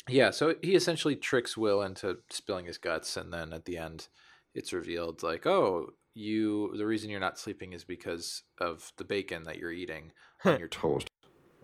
yeah, 0.08 0.30
so 0.30 0.54
he 0.62 0.74
essentially 0.74 1.16
tricks 1.16 1.56
Will 1.56 1.82
into 1.82 2.18
spilling 2.30 2.66
his 2.66 2.78
guts, 2.78 3.16
and 3.16 3.32
then 3.32 3.52
at 3.52 3.64
the 3.64 3.76
end, 3.78 4.08
it's 4.54 4.72
revealed 4.72 5.22
like, 5.22 5.46
oh, 5.46 5.90
you. 6.14 6.74
The 6.76 6.86
reason 6.86 7.10
you're 7.10 7.20
not 7.20 7.38
sleeping 7.38 7.72
is 7.72 7.84
because 7.84 8.42
of 8.58 8.92
the 8.96 9.04
bacon 9.04 9.44
that 9.44 9.58
you're 9.58 9.72
eating 9.72 10.12
on 10.44 10.58
your 10.58 10.68
Toast, 10.68 11.08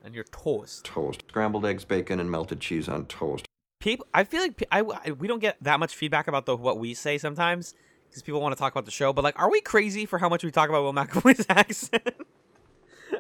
and 0.04 0.14
you're 0.14 0.24
toast 0.24 0.84
toast. 0.84 1.22
Scrambled 1.28 1.64
eggs, 1.66 1.84
bacon, 1.84 2.20
and 2.20 2.30
melted 2.30 2.60
cheese 2.60 2.88
on 2.88 3.04
toast. 3.06 3.46
people 3.78 4.06
i 4.14 4.24
feel 4.24 4.40
like 4.42 4.62
I, 4.72 4.80
I- 4.80 5.10
we 5.12 5.28
don't 5.28 5.38
get 5.40 5.56
that 5.62 5.78
much 5.80 5.94
feedback 5.94 6.26
about 6.28 6.46
the 6.46 6.56
what 6.56 6.78
we 6.78 6.94
say 6.94 7.18
sometimes 7.18 7.74
because 8.10 8.22
people 8.22 8.40
want 8.40 8.52
to 8.54 8.58
talk 8.58 8.72
about 8.72 8.84
the 8.84 8.90
show 8.90 9.12
but 9.12 9.22
like 9.24 9.38
are 9.38 9.50
we 9.50 9.60
crazy 9.60 10.04
for 10.04 10.18
how 10.18 10.28
much 10.28 10.44
we 10.44 10.50
talk 10.50 10.68
about 10.68 10.82
will 10.82 10.92
mcavoy's 10.92 11.46
accent 11.48 12.14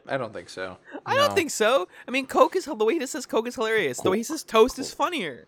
I 0.06 0.16
don't 0.16 0.32
think 0.32 0.48
so. 0.48 0.78
I 1.06 1.14
don't 1.14 1.34
think 1.34 1.50
so. 1.50 1.86
I 2.06 2.10
mean, 2.10 2.26
Coke 2.26 2.56
is 2.56 2.64
the 2.64 2.74
way 2.74 2.98
he 2.98 3.06
says 3.06 3.26
Coke 3.26 3.46
is 3.46 3.54
hilarious. 3.54 4.00
The 4.00 4.10
way 4.10 4.16
he 4.16 4.22
says 4.24 4.42
toast 4.42 4.78
is 4.78 4.92
funnier, 4.92 5.46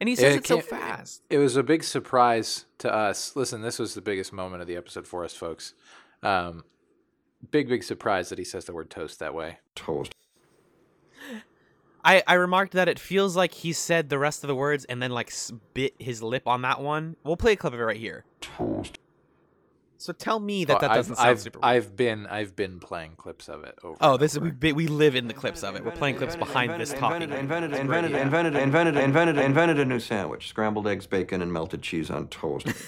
and 0.00 0.08
he 0.08 0.14
says 0.14 0.34
Yeah, 0.34 0.38
it 0.38 0.46
so 0.46 0.54
can't- 0.56 0.66
fast. 0.66 1.22
It 1.30 1.38
was 1.38 1.56
a 1.56 1.62
big 1.64 1.82
surprise 1.82 2.66
to 2.78 2.92
us. 2.92 3.34
Listen, 3.34 3.62
this 3.62 3.78
was 3.80 3.94
the 3.94 4.00
biggest 4.00 4.32
moment 4.32 4.60
of 4.62 4.68
the 4.68 4.76
episode 4.76 5.06
for 5.08 5.24
us, 5.24 5.34
folks. 5.34 5.74
Um, 6.22 6.64
big, 7.50 7.68
big 7.68 7.82
surprise 7.82 8.28
that 8.28 8.38
he 8.38 8.44
says 8.44 8.64
the 8.66 8.72
word 8.72 8.90
toast 8.90 9.18
that 9.18 9.34
way. 9.34 9.58
Toast. 9.74 10.14
I, 12.04 12.22
I 12.26 12.34
remarked 12.34 12.72
that 12.72 12.88
it 12.88 12.98
feels 12.98 13.36
like 13.36 13.52
he 13.52 13.72
said 13.72 14.08
the 14.08 14.18
rest 14.18 14.42
of 14.42 14.48
the 14.48 14.54
words 14.54 14.84
and 14.86 15.02
then 15.02 15.10
like 15.10 15.32
bit 15.74 15.94
his 15.98 16.22
lip 16.22 16.46
on 16.46 16.62
that 16.62 16.80
one. 16.80 17.16
We'll 17.24 17.36
play 17.36 17.52
a 17.52 17.56
clip 17.56 17.74
of 17.74 17.80
it 17.80 17.82
right 17.82 17.96
here. 17.96 18.24
Toast. 18.40 18.98
So 19.98 20.14
tell 20.14 20.40
me 20.40 20.64
that 20.64 20.78
Oh, 20.78 20.80
that 20.80 20.90
I've- 20.92 20.98
doesn't 20.98 21.16
sound 21.16 21.28
I've, 21.28 21.40
super. 21.40 21.58
I've 21.62 21.94
been 21.94 22.26
I've 22.26 22.56
been 22.56 22.80
playing 22.80 23.16
clips 23.16 23.50
of 23.50 23.64
it 23.64 23.78
over. 23.84 23.98
oh, 24.00 24.12
and 24.14 24.22
this 24.22 24.32
is 24.32 24.40
we 24.40 24.72
we 24.72 24.86
live 24.86 25.14
in 25.14 25.28
the 25.28 25.34
clips 25.34 25.62
of 25.62 25.76
it. 25.76 25.84
We're 25.84 25.90
playing 25.90 26.16
clips 26.16 26.36
behind 26.36 26.80
this 26.80 26.94
talking. 26.94 27.20
Invented, 27.30 27.38
invented, 27.38 27.78
invented, 27.78 28.56
invented, 28.56 28.96
invented, 28.96 29.38
invented 29.38 29.78
a 29.78 29.84
new 29.84 30.00
sandwich: 30.00 30.48
scrambled 30.48 30.86
eggs, 30.88 31.06
bacon, 31.06 31.42
and 31.42 31.52
melted 31.52 31.82
cheese 31.82 32.10
on 32.10 32.28
toast. 32.28 32.66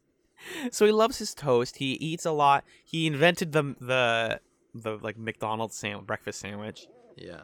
So 0.70 0.86
he 0.86 0.92
loves 0.92 1.18
his 1.18 1.34
toast. 1.34 1.78
He 1.78 1.92
eats 1.94 2.24
a 2.24 2.30
lot. 2.30 2.64
He 2.84 3.06
invented 3.08 3.50
the 3.52 3.74
the 3.80 4.40
the 4.74 4.98
like 5.02 5.18
McDonald's 5.18 5.74
sandwich, 5.76 6.06
breakfast 6.06 6.38
sandwich, 6.40 6.86
Yeah. 7.16 7.42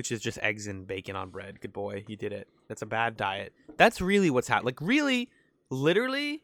Which 0.00 0.10
is 0.10 0.18
just 0.18 0.38
eggs 0.38 0.66
and 0.66 0.86
bacon 0.86 1.14
on 1.14 1.28
bread. 1.28 1.60
Good 1.60 1.74
boy, 1.74 2.02
he 2.06 2.16
did 2.16 2.32
it. 2.32 2.48
That's 2.68 2.80
a 2.80 2.86
bad 2.86 3.18
diet. 3.18 3.52
That's 3.76 4.00
really 4.00 4.30
what's 4.30 4.48
happening. 4.48 4.64
Like 4.64 4.80
really, 4.80 5.28
literally. 5.68 6.40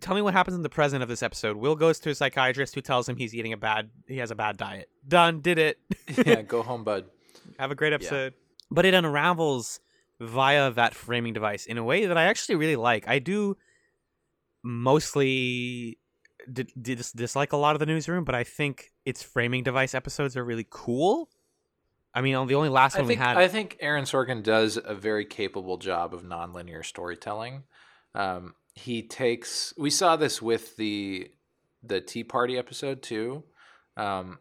Tell 0.00 0.16
me 0.16 0.20
what 0.20 0.34
happens 0.34 0.56
in 0.56 0.62
the 0.62 0.68
present 0.68 1.00
of 1.00 1.08
this 1.08 1.22
episode. 1.22 1.56
Will 1.56 1.76
goes 1.76 2.00
to 2.00 2.10
a 2.10 2.14
psychiatrist 2.16 2.74
who 2.74 2.80
tells 2.80 3.08
him 3.08 3.14
he's 3.14 3.36
eating 3.36 3.52
a 3.52 3.56
bad, 3.56 3.90
he 4.08 4.18
has 4.18 4.32
a 4.32 4.34
bad 4.34 4.56
diet. 4.56 4.88
Done, 5.06 5.42
did 5.42 5.58
it. 5.58 5.78
yeah. 6.26 6.42
Go 6.54 6.64
home, 6.64 6.82
bud. 6.82 7.04
Have 7.60 7.70
a 7.70 7.76
great 7.76 7.92
episode. 7.92 8.34
But 8.68 8.84
it 8.84 8.94
unravels 8.94 9.78
via 10.20 10.72
that 10.72 10.92
framing 10.92 11.34
device 11.34 11.66
in 11.66 11.78
a 11.78 11.84
way 11.84 12.06
that 12.06 12.18
I 12.18 12.24
actually 12.24 12.56
really 12.56 12.74
like. 12.74 13.06
I 13.06 13.20
do 13.20 13.56
mostly 14.64 15.98
di- 16.52 16.66
dis- 16.82 17.12
dislike 17.12 17.52
a 17.52 17.56
lot 17.56 17.76
of 17.76 17.78
the 17.78 17.86
newsroom, 17.86 18.24
but 18.24 18.34
I 18.34 18.42
think 18.42 18.90
its 19.04 19.22
framing 19.22 19.62
device 19.62 19.94
episodes 19.94 20.36
are 20.36 20.44
really 20.44 20.66
cool. 20.68 21.28
I 22.14 22.20
mean, 22.20 22.46
the 22.46 22.54
only 22.54 22.68
last 22.68 22.96
one 22.96 23.06
think 23.06 23.20
we 23.20 23.24
had. 23.24 23.36
I 23.36 23.48
think 23.48 23.76
Aaron 23.80 24.04
Sorkin 24.04 24.42
does 24.42 24.78
a 24.82 24.94
very 24.94 25.24
capable 25.24 25.76
job 25.76 26.14
of 26.14 26.22
nonlinear 26.22 26.84
storytelling. 26.84 27.64
Um, 28.14 28.54
he 28.74 29.02
takes. 29.02 29.74
We 29.76 29.90
saw 29.90 30.16
this 30.16 30.40
with 30.42 30.76
the 30.76 31.30
the 31.82 32.00
Tea 32.00 32.24
Party 32.24 32.58
episode 32.58 33.02
too, 33.02 33.44
um, 33.96 34.38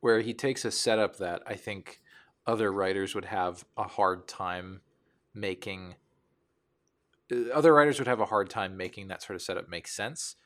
where 0.00 0.20
he 0.20 0.34
takes 0.34 0.64
a 0.64 0.70
setup 0.70 1.16
that 1.16 1.42
I 1.46 1.54
think 1.54 2.00
other 2.46 2.70
writers 2.70 3.14
would 3.14 3.24
have 3.24 3.64
a 3.76 3.84
hard 3.84 4.28
time 4.28 4.82
making. 5.34 5.94
uh, 7.32 7.48
Other 7.52 7.72
writers 7.72 7.98
would 7.98 8.08
have 8.08 8.20
a 8.20 8.26
hard 8.26 8.50
time 8.50 8.76
making 8.76 9.08
that 9.08 9.22
sort 9.22 9.34
of 9.34 9.42
setup 9.42 9.68
make 9.68 9.88
sense, 9.88 10.36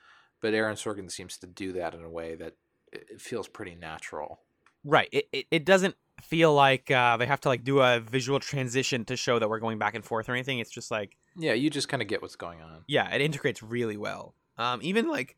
but 0.41 0.55
Aaron 0.55 0.77
Sorkin 0.77 1.11
seems 1.11 1.37
to 1.39 1.47
do 1.47 1.73
that 1.73 1.95
in 1.95 2.03
a 2.05 2.11
way 2.11 2.37
that 2.37 2.55
it 2.93 3.07
it 3.11 3.21
feels 3.21 3.49
pretty 3.49 3.75
natural. 3.75 4.41
Right. 4.85 5.09
It, 5.13 5.29
it, 5.33 5.47
it 5.51 5.65
doesn't 5.67 5.97
feel 6.23 6.53
like 6.55 6.91
uh, 6.91 7.17
they 7.17 7.27
have 7.27 7.41
to 7.43 7.49
like 7.49 7.65
do 7.65 7.81
a 7.81 8.01
visual 8.01 8.41
transition 8.41 9.05
to 9.07 9.17
show 9.17 9.39
that 9.39 9.49
we're 9.49 9.61
going 9.61 9.79
back 9.79 9.95
and 9.95 10.05
forth 10.05 10.29
or 10.29 10.33
anything. 10.33 10.59
It's 10.59 10.71
just 10.71 10.91
like 10.91 11.17
Yeah, 11.37 11.53
you 11.53 11.71
just 11.71 11.89
kind 11.89 12.03
of 12.03 12.09
get 12.09 12.23
what's 12.23 12.37
going 12.37 12.61
on. 12.61 12.83
yeah, 12.87 13.13
it 13.15 13.21
integrates 13.21 13.63
really 13.63 13.97
well. 13.97 14.35
Um, 14.57 14.81
even 14.83 15.09
like 15.09 15.37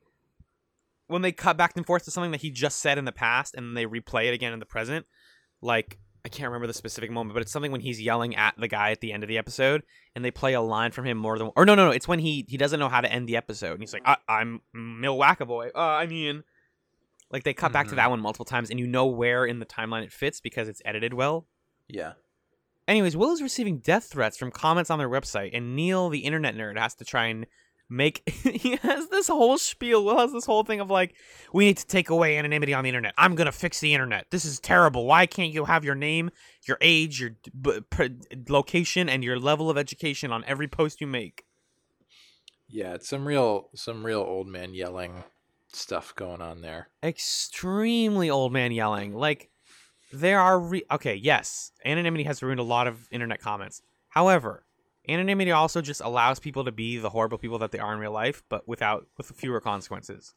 when 1.07 1.23
they 1.23 1.33
cut 1.33 1.57
back 1.57 1.73
and 1.77 1.85
forth 1.85 2.05
to 2.05 2.11
something 2.11 2.31
that 2.31 2.41
he 2.41 2.51
just 2.51 2.81
said 2.81 2.97
in 2.99 3.05
the 3.05 3.13
past 3.13 3.55
and 3.55 3.77
they 3.77 3.85
replay 3.85 4.27
it 4.29 4.35
again 4.35 4.53
in 4.53 4.59
the 4.61 4.67
present, 4.67 5.07
like 5.61 5.99
I 6.25 6.29
can't 6.29 6.49
remember 6.49 6.67
the 6.67 6.75
specific 6.75 7.11
moment, 7.11 7.35
but 7.35 7.43
it's 7.43 7.51
something 7.53 7.73
when 7.73 7.81
he's 7.81 8.01
yelling 8.01 8.37
at 8.37 8.55
the 8.59 8.69
guy 8.69 8.91
at 8.91 9.01
the 9.01 9.13
end 9.13 9.23
of 9.23 9.29
the 9.29 9.39
episode 9.39 9.83
and 10.15 10.25
they 10.25 10.31
play 10.31 10.53
a 10.55 10.61
line 10.61 10.93
from 10.93 11.07
him 11.07 11.17
more 11.19 11.39
than 11.39 11.51
or 11.57 11.65
no 11.67 11.75
no 11.75 11.87
no, 11.87 11.91
it's 11.91 12.07
when 12.07 12.19
he 12.19 12.45
he 12.49 12.57
doesn't 12.57 12.79
know 12.79 12.89
how 12.89 13.01
to 13.01 13.11
end 13.13 13.29
the 13.29 13.37
episode 13.37 13.73
and 13.73 13.81
he's 13.83 13.93
like 13.93 14.03
I, 14.07 14.17
I'm 14.29 14.61
Milwaukee 14.73 15.45
boy. 15.45 15.71
Uh, 15.75 15.79
I 15.79 16.07
mean, 16.07 16.45
like 17.31 17.45
they 17.45 17.55
cut 17.55 17.73
back 17.73 17.87
to 17.89 17.93
Mhm. 17.93 17.97
that 17.97 18.11
one 18.11 18.21
multiple 18.21 18.45
times 18.45 18.71
and 18.71 18.79
you 18.81 18.87
know 18.87 19.07
where 19.07 19.45
in 19.45 19.59
the 19.59 19.67
timeline 19.67 20.03
it 20.03 20.13
fits 20.13 20.41
because 20.41 20.69
it's 20.69 20.83
edited 20.85 21.15
well. 21.15 21.47
Yeah. 21.89 22.15
Anyways, 22.89 23.17
Will 23.17 23.31
is 23.31 23.43
receiving 23.43 23.79
death 23.79 24.05
threats 24.11 24.37
from 24.37 24.51
comments 24.51 24.91
on 24.91 24.99
their 24.99 25.09
website, 25.09 25.51
and 25.53 25.77
Neil, 25.77 26.09
the 26.09 26.21
internet 26.21 26.57
nerd, 26.57 26.77
has 26.79 26.95
to 26.97 27.05
try 27.05 27.27
and 27.27 27.47
make. 27.89 28.29
he 28.29 28.77
has 28.77 29.09
this 29.11 29.29
whole 29.29 29.59
spiel. 29.59 30.05
Will 30.05 30.19
has 30.19 30.33
this 30.33 30.47
whole 30.47 30.65
thing 30.65 30.81
of 30.81 30.91
like, 30.91 31.15
we 31.53 31.67
need 31.67 31.77
to 31.77 31.87
take 31.87 32.11
away 32.11 32.37
anonymity 32.37 32.75
on 32.75 32.83
the 32.83 32.89
internet. 32.91 33.15
I'm 33.17 33.37
gonna 33.37 33.53
fix 33.53 33.79
the 33.79 33.95
internet. 33.95 34.27
This 34.31 34.45
is 34.45 34.59
terrible. 34.59 35.07
Why 35.07 35.27
can't 35.27 35.53
you 35.53 35.67
have 35.67 35.85
your 35.85 35.95
name, 35.95 36.31
your 36.67 36.79
age, 36.81 37.21
your 37.21 37.37
b- 37.61 37.81
p- 37.91 38.17
location, 38.49 39.09
and 39.09 39.23
your 39.23 39.39
level 39.39 39.71
of 39.71 39.79
education 39.79 40.33
on 40.33 40.43
every 40.45 40.67
post 40.67 41.01
you 41.01 41.07
make? 41.07 41.45
Yeah, 42.69 42.95
it's 42.95 43.09
some 43.09 43.27
real 43.27 43.69
some 43.75 44.05
real 44.05 44.21
old 44.21 44.49
man 44.49 44.75
yelling 44.75 45.25
stuff 45.77 46.15
going 46.15 46.41
on 46.41 46.61
there. 46.61 46.89
Extremely 47.03 48.31
old 48.31 48.53
man 48.53 48.73
yelling. 48.73 49.15
Like, 49.15 49.51
there 50.13 50.41
are 50.41 50.59
re- 50.59 50.85
okay. 50.91 51.15
Yes, 51.15 51.73
anonymity 51.85 52.25
has 52.25 52.43
ruined 52.43 52.61
a 52.61 52.65
lot 52.65 52.87
of 52.87 53.09
internet 53.11 53.41
comments. 53.41 53.83
However, 54.09 54.65
anonymity 55.09 55.53
also 55.53 55.81
just 55.81 56.01
allows 56.01 56.41
people 56.41 56.65
to 56.65 56.73
be 56.73 56.99
the 56.99 57.11
horrible 57.11 57.39
people 57.39 57.59
that 57.59 57.71
they 57.71 57.79
are 57.79 57.93
in 57.93 58.01
real 58.01 58.13
life, 58.13 58.43
but 58.49 58.67
without 58.67 59.07
with 59.17 59.31
fewer 59.37 59.61
consequences. 59.61 60.35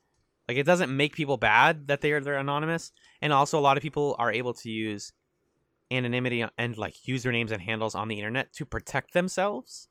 Like 0.47 0.57
it 0.57 0.65
doesn't 0.65 0.95
make 0.95 1.15
people 1.15 1.37
bad 1.37 1.87
that 1.87 2.01
they 2.01 2.11
are 2.11 2.19
they're 2.19 2.37
anonymous, 2.37 2.91
and 3.21 3.31
also 3.31 3.57
a 3.57 3.61
lot 3.61 3.77
of 3.77 3.83
people 3.83 4.15
are 4.19 4.31
able 4.31 4.53
to 4.55 4.69
use 4.69 5.13
anonymity 5.89 6.45
and 6.57 6.77
like 6.77 6.95
usernames 7.07 7.51
and 7.51 7.61
handles 7.61 7.95
on 7.95 8.07
the 8.07 8.17
internet 8.17 8.51
to 8.53 8.65
protect 8.65 9.13
themselves. 9.13 9.87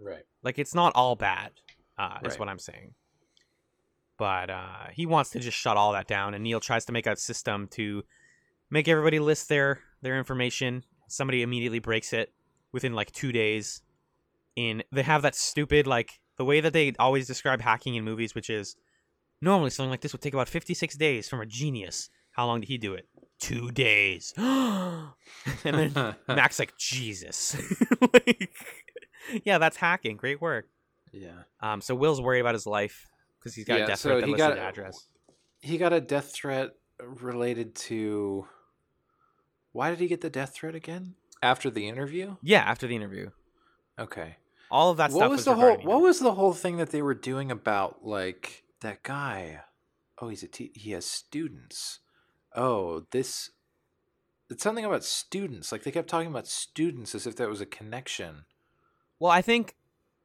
Right. 0.00 0.24
Like 0.42 0.58
it's 0.58 0.74
not 0.74 0.92
all 0.94 1.16
bad, 1.16 1.52
uh, 1.98 2.18
is 2.24 2.38
what 2.38 2.48
I'm 2.48 2.58
saying. 2.58 2.94
But 4.18 4.50
uh, 4.50 4.86
he 4.92 5.06
wants 5.06 5.30
to 5.30 5.40
just 5.40 5.58
shut 5.58 5.76
all 5.76 5.92
that 5.92 6.06
down, 6.06 6.34
and 6.34 6.42
Neil 6.42 6.60
tries 6.60 6.84
to 6.86 6.92
make 6.92 7.06
a 7.06 7.16
system 7.16 7.68
to 7.72 8.02
make 8.70 8.88
everybody 8.88 9.18
list 9.18 9.48
their 9.48 9.80
their 10.02 10.18
information. 10.18 10.84
Somebody 11.08 11.42
immediately 11.42 11.78
breaks 11.78 12.12
it 12.12 12.32
within 12.72 12.94
like 12.94 13.12
two 13.12 13.32
days. 13.32 13.82
In 14.54 14.82
they 14.90 15.02
have 15.02 15.22
that 15.22 15.34
stupid 15.34 15.86
like 15.86 16.12
the 16.38 16.44
way 16.44 16.60
that 16.60 16.72
they 16.72 16.94
always 16.98 17.26
describe 17.26 17.60
hacking 17.60 17.94
in 17.94 18.04
movies, 18.04 18.34
which 18.34 18.48
is 18.48 18.76
normally 19.40 19.70
something 19.70 19.90
like 19.90 20.00
this 20.00 20.12
would 20.12 20.22
take 20.22 20.34
about 20.34 20.48
56 20.48 20.96
days 20.96 21.28
from 21.28 21.40
a 21.40 21.46
genius. 21.46 22.08
How 22.32 22.46
long 22.46 22.60
did 22.60 22.68
he 22.68 22.78
do 22.78 22.94
it? 22.94 23.08
Two 23.38 23.70
days. 23.70 24.32
and 24.36 25.14
then 25.64 25.92
Max 26.28 26.58
like, 26.58 26.76
Jesus. 26.78 27.56
like, 28.12 28.50
yeah, 29.44 29.58
that's 29.58 29.76
hacking. 29.78 30.16
Great 30.16 30.40
work. 30.40 30.66
Yeah. 31.12 31.42
Um, 31.60 31.80
so 31.80 31.94
Will's 31.94 32.20
worried 32.20 32.40
about 32.40 32.54
his 32.54 32.66
life 32.66 33.06
because 33.46 33.54
he's 33.54 33.64
got 33.64 33.78
Yeah, 33.78 33.84
a 33.84 33.86
death 33.86 33.98
so 34.00 34.08
threat 34.08 34.20
that 34.22 34.26
he 34.26 34.32
lists 34.32 34.46
got- 34.46 34.56
his 34.56 34.60
address. 34.66 35.08
He 35.60 35.78
got 35.78 35.92
a 35.92 36.00
death 36.00 36.32
threat 36.32 36.70
related 37.00 37.76
to 37.76 38.48
Why 39.70 39.90
did 39.90 40.00
he 40.00 40.08
get 40.08 40.20
the 40.20 40.30
death 40.30 40.54
threat 40.54 40.74
again? 40.74 41.14
After 41.42 41.70
the 41.70 41.86
interview? 41.86 42.36
Yeah, 42.42 42.62
after 42.62 42.86
the 42.88 42.96
interview, 42.96 43.30
Okay. 43.98 44.38
all 44.70 44.90
of 44.90 44.96
that 44.96 45.10
what 45.12 45.18
stuff 45.18 45.30
was 45.30 45.36
was 45.38 45.44
the 45.44 45.54
whole 45.54 45.76
what 45.76 45.96
him. 45.98 46.02
was 46.02 46.18
the 46.20 46.34
whole 46.34 46.54
thing 46.54 46.78
that 46.78 46.90
they 46.90 47.02
were 47.02 47.14
doing 47.14 47.50
about 47.52 48.04
like 48.04 48.64
that 48.80 49.02
guy? 49.02 49.62
Oh, 50.18 50.28
he's 50.28 50.42
a 50.42 50.48
te- 50.48 50.72
he 50.74 50.90
has 50.92 51.04
students. 51.06 52.00
Oh, 52.54 53.06
this 53.12 53.50
it's 54.50 54.62
something 54.62 54.84
about 54.84 55.04
students. 55.04 55.70
Like 55.72 55.82
they 55.84 55.90
kept 55.92 56.08
talking 56.08 56.30
about 56.30 56.46
students 56.48 57.14
as 57.14 57.26
if 57.26 57.36
that 57.36 57.48
was 57.50 57.60
a 57.60 57.66
connection. 57.66 58.46
Well, 59.20 59.30
I 59.30 59.42
think 59.42 59.76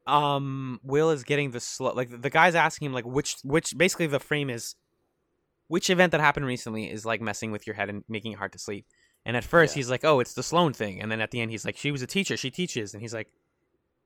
um 0.08 0.80
Will 0.84 1.12
is 1.12 1.24
getting 1.24 1.52
the 1.52 1.60
slow 1.60 1.93
like 1.93 2.22
the 2.22 2.30
guy's 2.30 2.56
asking 2.56 2.88
him 2.88 2.93
like 2.93 3.06
which 3.06 3.38
which 3.43 3.78
basically 3.78 4.08
the 4.08 4.20
frame 4.20 4.49
is 4.49 4.76
which 5.68 5.89
event 5.89 6.12
that 6.12 6.20
happened 6.20 6.45
recently 6.45 6.91
is 6.91 7.06
like 7.06 7.22
messing 7.22 7.52
with 7.52 7.66
your 7.66 7.76
head 7.76 7.89
and 7.89 8.04
making 8.10 8.34
it 8.34 8.38
hard 8.38 8.52
to 8.52 8.60
sleep. 8.60 8.86
And 9.26 9.38
at 9.38 9.43
first 9.45 9.74
Yeah. 9.74 9.80
he's 9.80 9.89
like, 9.89 10.04
"Oh, 10.04 10.20
it's 10.20 10.34
the 10.34 10.43
Sloan 10.43 10.74
thing." 10.74 10.99
And 11.02 11.10
then 11.10 11.22
at 11.22 11.32
the 11.32 11.39
end 11.39 11.52
he's 11.52 11.64
like, 11.64 11.78
"She 11.78 11.91
was 11.91 12.02
a 12.02 12.08
teacher. 12.08 12.36
She 12.36 12.52
teaches." 12.52 12.93
And 12.93 13.02
he's 13.02 13.14
like, 13.14 13.30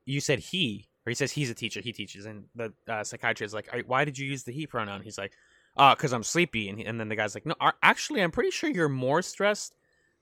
"You 0.04 0.20
said 0.20 0.38
he." 0.38 0.88
Or 1.04 1.10
he 1.10 1.14
says 1.14 1.32
he's 1.32 1.50
a 1.50 1.54
teacher. 1.54 1.80
He 1.80 1.92
teaches. 1.92 2.24
And 2.26 2.44
the 2.54 2.72
uh, 2.86 3.02
psychiatrist 3.02 3.50
is 3.50 3.54
like, 3.54 3.68
"Why 3.86 4.04
did 4.04 4.18
you 4.18 4.28
use 4.28 4.44
the 4.44 4.52
he 4.52 4.66
pronoun?" 4.66 5.02
He's 5.02 5.18
like, 5.18 5.32
"Uh, 5.76 5.94
cuz 5.96 6.12
I'm 6.12 6.22
sleepy." 6.22 6.68
And 6.68 6.78
he, 6.78 6.84
and 6.84 7.00
then 7.00 7.08
the 7.08 7.16
guy's 7.16 7.34
like, 7.34 7.46
"No, 7.46 7.56
actually, 7.82 8.22
I'm 8.22 8.30
pretty 8.30 8.50
sure 8.50 8.70
you're 8.70 8.88
more 8.88 9.22
stressed 9.22 9.74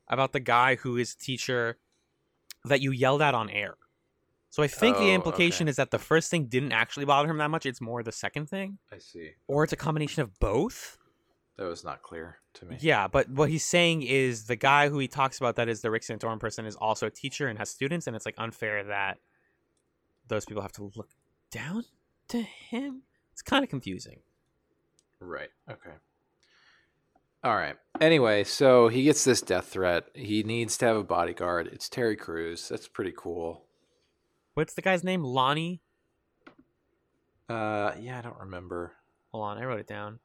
about 0.09 0.33
the 0.33 0.41
guy 0.41 0.77
who 0.77 0.97
is 0.97 1.15
teacher 1.15 1.77
that 2.65 2.81
you 2.81 2.91
yelled 2.93 3.21
at 3.21 3.35
on 3.35 3.51
air." 3.51 3.77
So 4.55 4.63
I 4.63 4.69
think 4.69 4.97
the 4.99 5.11
Oh, 5.11 5.15
implication 5.15 5.65
okay. 5.67 5.71
is 5.71 5.77
that 5.79 5.91
the 5.91 5.99
first 5.99 6.31
thing 6.31 6.47
didn't 6.47 6.71
actually 6.71 7.07
bother 7.07 7.29
him 7.29 7.39
that 7.39 7.51
much. 7.51 7.67
It's 7.67 7.81
more 7.81 8.05
the 8.05 8.13
second 8.13 8.49
thing, 8.49 8.79
I 8.93 8.99
see. 8.99 9.33
or 9.49 9.65
it's 9.65 9.73
a 9.73 9.77
combination 9.77 10.23
of 10.23 10.39
both. 10.39 10.97
That 11.57 11.65
was 11.65 11.83
not 11.83 12.03
clear 12.03 12.39
to 12.55 12.65
me. 12.67 12.77
Yeah, 12.79 13.09
but 13.09 13.29
what 13.29 13.51
he's 13.51 13.67
saying 13.67 14.03
is 14.03 14.45
the 14.45 14.55
guy 14.55 14.91
who 14.91 15.01
he 15.01 15.09
talks 15.09 15.39
about 15.39 15.57
that 15.57 15.69
is 15.69 15.81
the 15.81 15.91
Rick 15.91 16.03
Santorum 16.03 16.39
person 16.39 16.67
is 16.67 16.77
also 16.77 17.09
a 17.09 17.11
teacher 17.11 17.49
and 17.49 17.59
has 17.59 17.69
students, 17.69 18.07
and 18.07 18.15
it's 18.15 18.25
like 18.25 18.37
unfair 18.39 18.85
that 18.85 19.19
those 20.29 20.45
people 20.45 20.63
have 20.63 20.71
to 20.75 20.89
look 20.95 21.09
down 21.51 21.83
to 22.29 22.41
him. 22.43 23.03
It's 23.33 23.43
kind 23.43 23.65
of 23.65 23.71
confusing. 23.71 24.21
Right. 25.19 25.51
Okay. 25.69 25.97
All 27.43 27.57
right. 27.57 27.75
Anyway, 28.01 28.45
so 28.45 28.87
he 28.87 29.03
gets 29.03 29.25
this 29.25 29.41
death 29.43 29.67
threat. 29.67 30.05
He 30.15 30.45
needs 30.45 30.77
to 30.79 30.87
have 30.87 30.97
a 30.97 31.03
bodyguard. 31.03 31.67
It's 31.73 31.89
Terry 31.89 32.15
Crews. 32.17 32.69
That's 32.69 32.87
pretty 32.87 33.13
cool. 33.17 33.64
What's 34.55 34.75
the 34.75 34.83
guy's 34.83 35.05
name? 35.05 35.23
Lonnie. 35.25 35.81
Uh, 37.49 37.93
yeah, 38.01 38.19
I 38.19 38.23
don't 38.23 38.39
remember. 38.39 38.93
Hold 39.33 39.45
on, 39.45 39.59
I 39.59 39.65
wrote 39.65 39.81
it 39.81 39.87
down. 39.89 40.21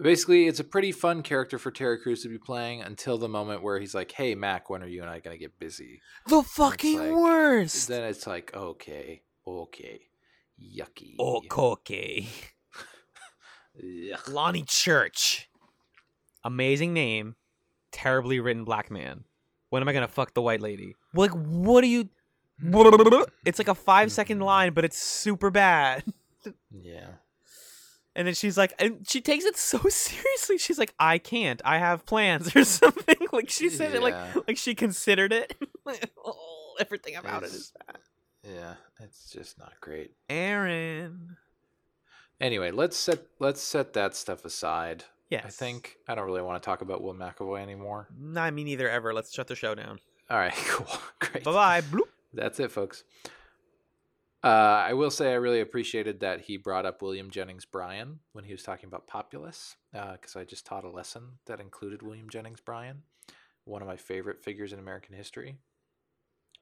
Basically, 0.00 0.46
it's 0.46 0.60
a 0.60 0.64
pretty 0.64 0.92
fun 0.92 1.22
character 1.22 1.58
for 1.58 1.70
Terry 1.70 1.98
Crews 1.98 2.22
to 2.22 2.28
be 2.28 2.38
playing 2.38 2.82
until 2.82 3.18
the 3.18 3.28
moment 3.28 3.62
where 3.62 3.80
he's 3.80 3.94
like, 3.94 4.12
"Hey, 4.12 4.34
Mac, 4.34 4.70
when 4.70 4.82
are 4.82 4.86
you 4.86 5.02
and 5.02 5.10
I 5.10 5.18
gonna 5.18 5.36
get 5.38 5.58
busy?" 5.58 6.00
The 6.26 6.42
fucking 6.42 6.98
like- 6.98 7.12
worst. 7.12 7.88
Then 7.88 8.04
it's 8.04 8.26
like, 8.26 8.54
okay, 8.54 9.22
okay, 9.46 10.00
yucky. 10.60 11.16
okay. 11.18 12.28
Yuck. 13.84 14.32
Lonnie 14.32 14.64
Church. 14.66 15.48
Amazing 16.44 16.92
name. 16.94 17.36
Terribly 17.90 18.40
written 18.40 18.64
black 18.64 18.90
man. 18.90 19.24
When 19.70 19.82
am 19.82 19.88
I 19.88 19.92
gonna 19.92 20.08
fuck 20.08 20.32
the 20.34 20.42
white 20.42 20.62
lady? 20.62 20.94
Like, 21.12 21.32
what 21.32 21.82
are 21.82 21.88
you? 21.88 22.08
It's 23.44 23.58
like 23.58 23.68
a 23.68 23.74
five 23.74 24.10
second 24.12 24.40
line, 24.40 24.72
but 24.72 24.84
it's 24.84 24.98
super 24.98 25.50
bad. 25.50 26.04
Yeah. 26.70 27.06
And 28.16 28.26
then 28.26 28.34
she's 28.34 28.58
like, 28.58 28.72
and 28.80 29.06
she 29.08 29.20
takes 29.20 29.44
it 29.44 29.56
so 29.56 29.78
seriously. 29.88 30.58
She's 30.58 30.78
like, 30.78 30.92
I 30.98 31.18
can't. 31.18 31.62
I 31.64 31.78
have 31.78 32.04
plans 32.04 32.54
or 32.56 32.64
something. 32.64 33.16
Like 33.32 33.48
she 33.50 33.68
said 33.68 33.94
it 33.94 34.02
like 34.02 34.14
like 34.48 34.56
she 34.56 34.74
considered 34.74 35.32
it. 35.32 35.54
oh, 36.24 36.74
everything 36.80 37.16
about 37.16 37.42
it 37.42 37.46
It's- 37.46 37.60
is 37.60 37.72
bad. 37.86 37.98
Yeah, 38.44 38.74
it's 39.00 39.30
just 39.30 39.58
not 39.58 39.72
great. 39.80 40.12
Aaron. 40.30 41.36
Anyway, 42.40 42.70
let's 42.70 42.96
set 42.96 43.20
let's 43.40 43.60
set 43.60 43.92
that 43.94 44.14
stuff 44.16 44.44
aside. 44.44 45.04
Yes. 45.28 45.44
I 45.44 45.50
think 45.50 45.96
I 46.08 46.14
don't 46.14 46.24
really 46.24 46.40
want 46.42 46.62
to 46.62 46.64
talk 46.64 46.80
about 46.80 47.02
Will 47.02 47.14
McAvoy 47.14 47.60
anymore. 47.60 48.08
Not 48.18 48.54
me 48.54 48.64
neither. 48.64 48.88
Ever. 48.88 49.12
Let's 49.12 49.34
shut 49.34 49.48
the 49.48 49.56
show 49.56 49.74
down. 49.74 49.98
All 50.30 50.38
right, 50.38 50.54
cool, 50.68 50.86
great. 51.20 51.44
Bye 51.44 51.80
bye. 51.82 51.98
That's 52.38 52.60
it, 52.60 52.70
folks. 52.70 53.04
Uh, 54.44 54.46
I 54.86 54.92
will 54.92 55.10
say 55.10 55.32
I 55.32 55.34
really 55.36 55.60
appreciated 55.60 56.20
that 56.20 56.42
he 56.42 56.56
brought 56.56 56.86
up 56.86 57.02
William 57.02 57.28
Jennings 57.30 57.64
Bryan 57.64 58.20
when 58.32 58.44
he 58.44 58.52
was 58.52 58.62
talking 58.62 58.86
about 58.86 59.08
Populous, 59.08 59.76
because 59.92 60.36
I 60.36 60.44
just 60.44 60.64
taught 60.64 60.84
a 60.84 60.90
lesson 60.90 61.22
that 61.46 61.60
included 61.60 62.02
William 62.02 62.30
Jennings 62.30 62.60
Bryan, 62.60 63.02
one 63.64 63.82
of 63.82 63.88
my 63.88 63.96
favorite 63.96 64.40
figures 64.40 64.72
in 64.72 64.78
American 64.78 65.16
history. 65.16 65.56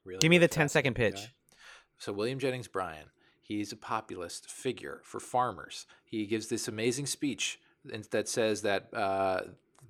Really, 0.05 0.21
Give 0.21 0.31
me 0.31 0.39
the 0.39 0.49
10 0.49 0.69
second 0.71 0.95
pitch. 0.95 1.15
guy. 1.17 1.31
So 1.99 2.13
William 2.13 2.39
Jennings 2.39 2.69
Bryan, 2.69 3.09
he's 3.43 3.73
a 3.73 3.77
populist 3.77 4.51
figure 4.51 5.01
for 5.05 5.21
farmers. 5.21 5.87
He 6.05 6.25
gives 6.27 6.49
this 6.49 6.69
amazing 6.69 7.07
speech 7.07 7.61
that 8.11 8.29
says 8.29 8.63
that 8.63 8.93
uh, 8.95 9.41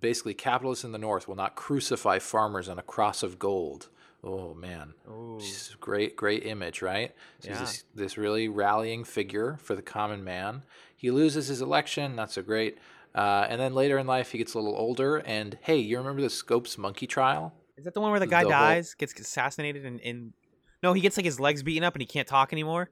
basically 0.01 0.35
capitalists 0.35 0.85
in 0.85 0.93
the 0.93 0.99
North 0.99 1.29
will 1.29 1.37
not 1.37 1.55
crucify 1.55 2.19
farmers 2.19 2.69
on 2.69 2.79
a 2.79 2.83
cross 2.83 3.23
of 3.23 3.39
gold. 3.39 3.89
Oh 4.29 4.55
man, 4.55 4.93
Ooh. 5.09 5.39
She's 5.41 5.77
great, 5.81 6.17
great 6.17 6.45
image, 6.45 6.83
right? 6.83 7.15
So 7.41 7.51
Yeah. 7.51 7.61
this, 7.61 7.85
this 7.95 8.19
really 8.19 8.49
rallying 8.49 9.05
figure 9.05 9.57
for 9.63 9.77
the 9.77 9.83
common 9.83 10.25
man. 10.25 10.65
He 10.97 11.13
loses 11.13 11.47
his 11.47 11.63
election, 11.63 12.17
not 12.17 12.33
so 12.33 12.43
great. 12.43 12.79
Uh, 13.15 13.47
and 13.49 13.61
then 13.61 13.73
later 13.73 13.99
in 13.99 14.07
life, 14.07 14.33
he 14.33 14.39
gets 14.39 14.55
a 14.55 14.59
little 14.59 14.77
older. 14.77 15.19
And 15.19 15.57
hey, 15.63 15.77
you 15.79 15.97
remember 15.99 16.23
the 16.23 16.29
Scopes 16.31 16.77
monkey 16.77 17.07
trial? 17.07 17.55
Is 17.77 17.85
that 17.85 17.95
the 17.95 18.01
one 18.01 18.11
where 18.11 18.19
the 18.21 18.27
guy 18.27 18.43
The 18.43 18.49
whole- 18.51 18.59
dies, 18.67 18.95
gets 18.95 19.19
assassinated, 19.19 19.85
and, 19.87 20.01
and 20.01 20.33
no, 20.83 20.93
he 20.93 21.01
gets 21.01 21.17
like 21.17 21.25
his 21.25 21.39
legs 21.39 21.63
beaten 21.63 21.85
up 21.85 21.95
and 21.95 22.03
he 22.03 22.07
can't 22.07 22.27
talk 22.27 22.53
anymore? 22.53 22.91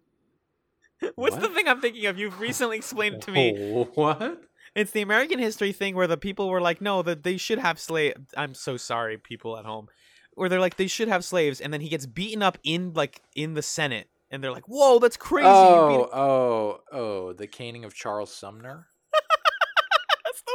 What's 1.16 1.36
the 1.36 1.48
thing 1.48 1.66
I'm 1.66 1.80
thinking 1.80 2.06
of? 2.06 2.16
You've 2.16 2.38
recently 2.38 2.76
explained 2.76 3.16
it 3.16 3.22
to 3.22 3.32
me. 3.32 3.84
What? 3.94 4.44
It's 4.74 4.90
the 4.90 5.02
American 5.02 5.38
history 5.38 5.72
thing 5.72 5.94
where 5.94 6.06
the 6.08 6.16
people 6.16 6.48
were 6.48 6.60
like, 6.60 6.80
no, 6.80 7.02
that 7.02 7.22
they 7.22 7.36
should 7.36 7.58
have 7.60 7.78
slave. 7.78 8.14
I'm 8.36 8.54
so 8.54 8.76
sorry, 8.76 9.18
people 9.18 9.56
at 9.56 9.64
home. 9.64 9.86
Where 10.34 10.48
they're 10.48 10.60
like, 10.60 10.76
they 10.76 10.86
should 10.86 11.08
have 11.08 11.24
slaves, 11.24 11.60
and 11.60 11.72
then 11.72 11.80
he 11.80 11.88
gets 11.88 12.06
beaten 12.06 12.42
up 12.42 12.58
in 12.64 12.92
like 12.94 13.22
in 13.34 13.54
the 13.54 13.62
Senate, 13.62 14.08
and 14.30 14.42
they're 14.42 14.52
like, 14.52 14.68
whoa, 14.68 14.98
that's 14.98 15.16
crazy. 15.16 15.46
Oh, 15.48 16.08
oh, 16.12 16.80
oh, 16.92 17.32
the 17.32 17.46
caning 17.46 17.84
of 17.84 17.94
Charles 17.94 18.34
Sumner. 18.34 18.88
that's 20.24 20.42
the 20.42 20.52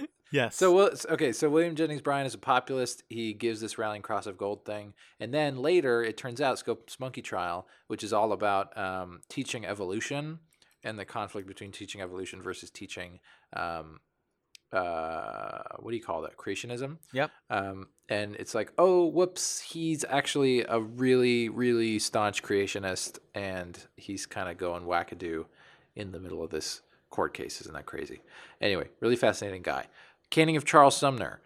one. 0.00 0.08
yes. 0.32 0.56
So, 0.56 0.90
okay, 1.10 1.32
so 1.32 1.48
William 1.48 1.76
Jennings 1.76 2.02
Bryan 2.02 2.26
is 2.26 2.34
a 2.34 2.38
populist. 2.38 3.04
He 3.08 3.32
gives 3.32 3.60
this 3.60 3.78
rallying 3.78 4.02
cross 4.02 4.26
of 4.26 4.36
gold 4.36 4.64
thing, 4.64 4.94
and 5.20 5.32
then 5.32 5.58
later 5.58 6.02
it 6.02 6.16
turns 6.16 6.40
out 6.40 6.58
Scopes 6.58 6.98
Monkey 6.98 7.22
Trial, 7.22 7.68
which 7.86 8.02
is 8.02 8.12
all 8.12 8.32
about 8.32 8.76
um, 8.76 9.20
teaching 9.28 9.64
evolution 9.64 10.40
and 10.84 10.98
the 10.98 11.04
conflict 11.04 11.48
between 11.48 11.72
teaching 11.72 12.00
evolution 12.00 12.42
versus 12.42 12.70
teaching, 12.70 13.18
um, 13.54 14.00
uh, 14.72 15.62
what 15.78 15.90
do 15.90 15.96
you 15.96 16.02
call 16.02 16.22
that? 16.22 16.36
Creationism. 16.36 16.98
Yep. 17.12 17.30
Um, 17.50 17.88
and 18.08 18.34
it's 18.36 18.54
like, 18.54 18.72
oh, 18.76 19.06
whoops, 19.06 19.60
he's 19.60 20.04
actually 20.08 20.64
a 20.64 20.80
really, 20.80 21.48
really 21.48 21.98
staunch 21.98 22.42
creationist, 22.42 23.18
and 23.34 23.78
he's 23.96 24.26
kind 24.26 24.48
of 24.48 24.58
going 24.58 24.84
wackadoo 24.84 25.44
in 25.96 26.12
the 26.12 26.20
middle 26.20 26.42
of 26.42 26.50
this 26.50 26.82
court 27.10 27.34
case. 27.34 27.60
Isn't 27.60 27.74
that 27.74 27.86
crazy? 27.86 28.20
Anyway, 28.60 28.88
really 29.00 29.16
fascinating 29.16 29.62
guy. 29.62 29.86
Caning 30.30 30.56
of 30.56 30.64
Charles 30.64 30.96
Sumner. 30.96 31.40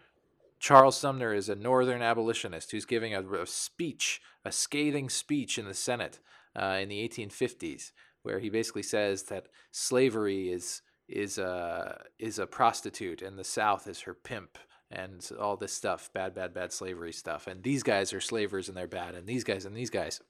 Charles 0.59 0.97
Sumner 0.97 1.33
is 1.33 1.47
a 1.47 1.55
northern 1.55 2.01
abolitionist 2.01 2.71
who's 2.71 2.85
giving 2.85 3.13
a, 3.13 3.21
a 3.21 3.45
speech, 3.45 4.21
a 4.43 4.51
scathing 4.51 5.09
speech 5.09 5.57
in 5.57 5.65
the 5.65 5.73
Senate 5.73 6.19
uh, 6.59 6.79
in 6.81 6.89
the 6.89 7.07
1850s, 7.07 7.91
where 8.23 8.39
he 8.39 8.49
basically 8.49 8.83
says 8.83 9.23
that 9.23 9.47
slavery 9.71 10.51
is 10.51 10.81
is 11.09 11.37
a 11.37 12.01
is 12.17 12.39
a 12.39 12.47
prostitute 12.47 13.21
and 13.21 13.37
the 13.37 13.43
South 13.43 13.87
is 13.87 14.01
her 14.01 14.13
pimp 14.13 14.57
and 14.91 15.29
all 15.39 15.55
this 15.55 15.73
stuff, 15.73 16.09
bad, 16.13 16.33
bad, 16.33 16.53
bad 16.53 16.73
slavery 16.73 17.13
stuff. 17.13 17.47
And 17.47 17.63
these 17.63 17.83
guys 17.83 18.11
are 18.11 18.21
slavers 18.21 18.67
and 18.67 18.75
they're 18.75 18.87
bad, 18.87 19.13
and 19.15 19.27
these 19.27 19.43
guys 19.43 19.65
and 19.65 19.75
these 19.75 19.89
guys. 19.89 20.21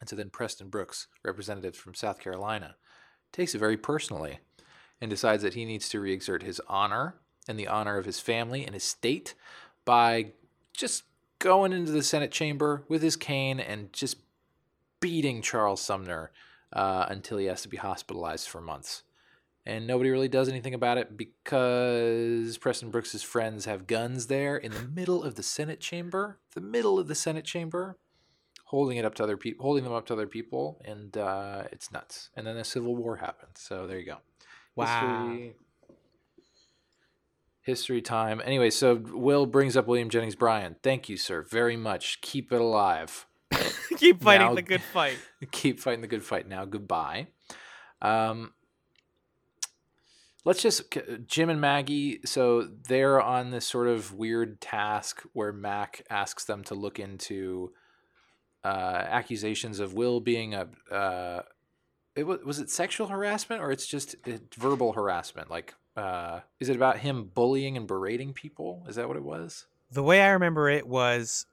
And 0.00 0.08
so 0.08 0.16
then 0.16 0.30
Preston 0.30 0.68
Brooks, 0.68 1.08
representative 1.24 1.76
from 1.76 1.94
South 1.94 2.18
Carolina, 2.18 2.76
takes 3.32 3.54
it 3.54 3.58
very 3.58 3.76
personally 3.76 4.40
and 5.00 5.10
decides 5.10 5.42
that 5.42 5.54
he 5.54 5.64
needs 5.64 5.88
to 5.88 6.00
reexert 6.00 6.42
his 6.42 6.60
honor 6.68 7.16
and 7.48 7.58
the 7.58 7.68
honor 7.68 7.98
of 7.98 8.04
his 8.04 8.20
family 8.20 8.64
and 8.64 8.74
his 8.74 8.84
state 8.84 9.34
by 9.84 10.32
just 10.72 11.04
going 11.38 11.72
into 11.72 11.90
the 11.90 12.02
Senate 12.02 12.30
chamber 12.30 12.84
with 12.88 13.02
his 13.02 13.16
cane 13.16 13.58
and 13.58 13.92
just 13.92 14.18
beating 15.00 15.42
Charles 15.42 15.80
Sumner 15.80 16.30
uh, 16.72 17.06
until 17.08 17.38
he 17.38 17.46
has 17.46 17.62
to 17.62 17.68
be 17.68 17.76
hospitalized 17.76 18.48
for 18.48 18.60
months. 18.60 19.02
And 19.64 19.86
nobody 19.86 20.10
really 20.10 20.28
does 20.28 20.48
anything 20.48 20.74
about 20.74 20.98
it 20.98 21.16
because 21.16 22.58
Preston 22.58 22.90
Brooks's 22.90 23.22
friends 23.22 23.64
have 23.66 23.86
guns 23.86 24.26
there 24.26 24.56
in 24.56 24.72
the 24.72 24.82
middle 24.82 25.22
of 25.22 25.36
the 25.36 25.42
Senate 25.44 25.78
chamber, 25.80 26.38
the 26.54 26.60
middle 26.60 26.98
of 26.98 27.06
the 27.06 27.14
Senate 27.14 27.44
chamber, 27.44 27.96
holding 28.64 28.96
it 28.96 29.04
up 29.04 29.14
to 29.16 29.22
other 29.22 29.36
people, 29.36 29.62
holding 29.62 29.84
them 29.84 29.92
up 29.92 30.06
to 30.06 30.12
other 30.14 30.26
people, 30.26 30.80
and 30.84 31.16
uh, 31.16 31.62
it's 31.70 31.92
nuts. 31.92 32.30
And 32.36 32.44
then 32.44 32.56
the 32.56 32.64
Civil 32.64 32.96
War 32.96 33.16
happened. 33.18 33.52
So 33.54 33.86
there 33.86 34.00
you 34.00 34.06
go. 34.06 34.16
Wow. 34.74 35.28
History, 35.28 35.54
history 37.60 38.02
time. 38.02 38.42
Anyway, 38.44 38.70
so 38.70 38.96
Will 38.96 39.46
brings 39.46 39.76
up 39.76 39.86
William 39.86 40.10
Jennings 40.10 40.34
Bryan. 40.34 40.76
Thank 40.82 41.08
you, 41.08 41.16
sir, 41.16 41.42
very 41.42 41.76
much. 41.76 42.20
Keep 42.20 42.52
it 42.52 42.60
alive. 42.60 43.26
Keep 43.96 44.22
fighting 44.22 44.48
Now- 44.48 44.54
the 44.54 44.62
good 44.62 44.82
fight. 44.82 45.18
Keep 45.52 45.78
fighting 45.78 46.00
the 46.00 46.08
good 46.08 46.24
fight. 46.24 46.48
Now, 46.48 46.64
goodbye. 46.64 47.28
Um, 48.00 48.52
let's 50.44 50.62
just 50.62 50.96
Jim 51.26 51.48
and 51.48 51.60
Maggie. 51.60 52.20
So 52.24 52.68
they're 52.88 53.20
on 53.20 53.50
this 53.50 53.66
sort 53.66 53.88
of 53.88 54.14
weird 54.14 54.60
task 54.60 55.22
where 55.32 55.52
Mac 55.52 56.04
asks 56.10 56.44
them 56.44 56.64
to 56.64 56.74
look 56.74 56.98
into 56.98 57.72
uh, 58.64 59.04
accusations 59.08 59.80
of 59.80 59.94
Will 59.94 60.20
being 60.20 60.54
a. 60.54 60.68
Uh, 60.90 61.42
it 62.14 62.24
was, 62.24 62.40
was 62.44 62.58
it 62.58 62.70
sexual 62.70 63.06
harassment 63.06 63.62
or 63.62 63.72
it's 63.72 63.86
just 63.86 64.16
uh, 64.26 64.32
verbal 64.56 64.92
harassment? 64.92 65.50
Like, 65.50 65.74
uh, 65.96 66.40
is 66.60 66.68
it 66.68 66.76
about 66.76 66.98
him 66.98 67.30
bullying 67.34 67.76
and 67.76 67.86
berating 67.86 68.32
people? 68.32 68.84
Is 68.88 68.96
that 68.96 69.08
what 69.08 69.16
it 69.16 69.24
was? 69.24 69.66
The 69.90 70.02
way 70.02 70.20
I 70.20 70.30
remember 70.30 70.68
it 70.68 70.86
was 70.86 71.46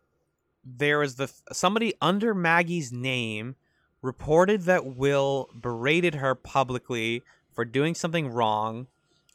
there 0.63 0.99
was 0.99 1.15
the 1.15 1.31
somebody 1.51 1.93
under 2.01 2.33
Maggie's 2.33 2.91
name 2.91 3.55
reported 4.01 4.61
that 4.63 4.85
Will 4.85 5.49
berated 5.53 6.15
her 6.15 6.35
publicly 6.35 7.21
for 7.53 7.65
doing 7.65 7.95
something 7.95 8.29
wrong 8.29 8.87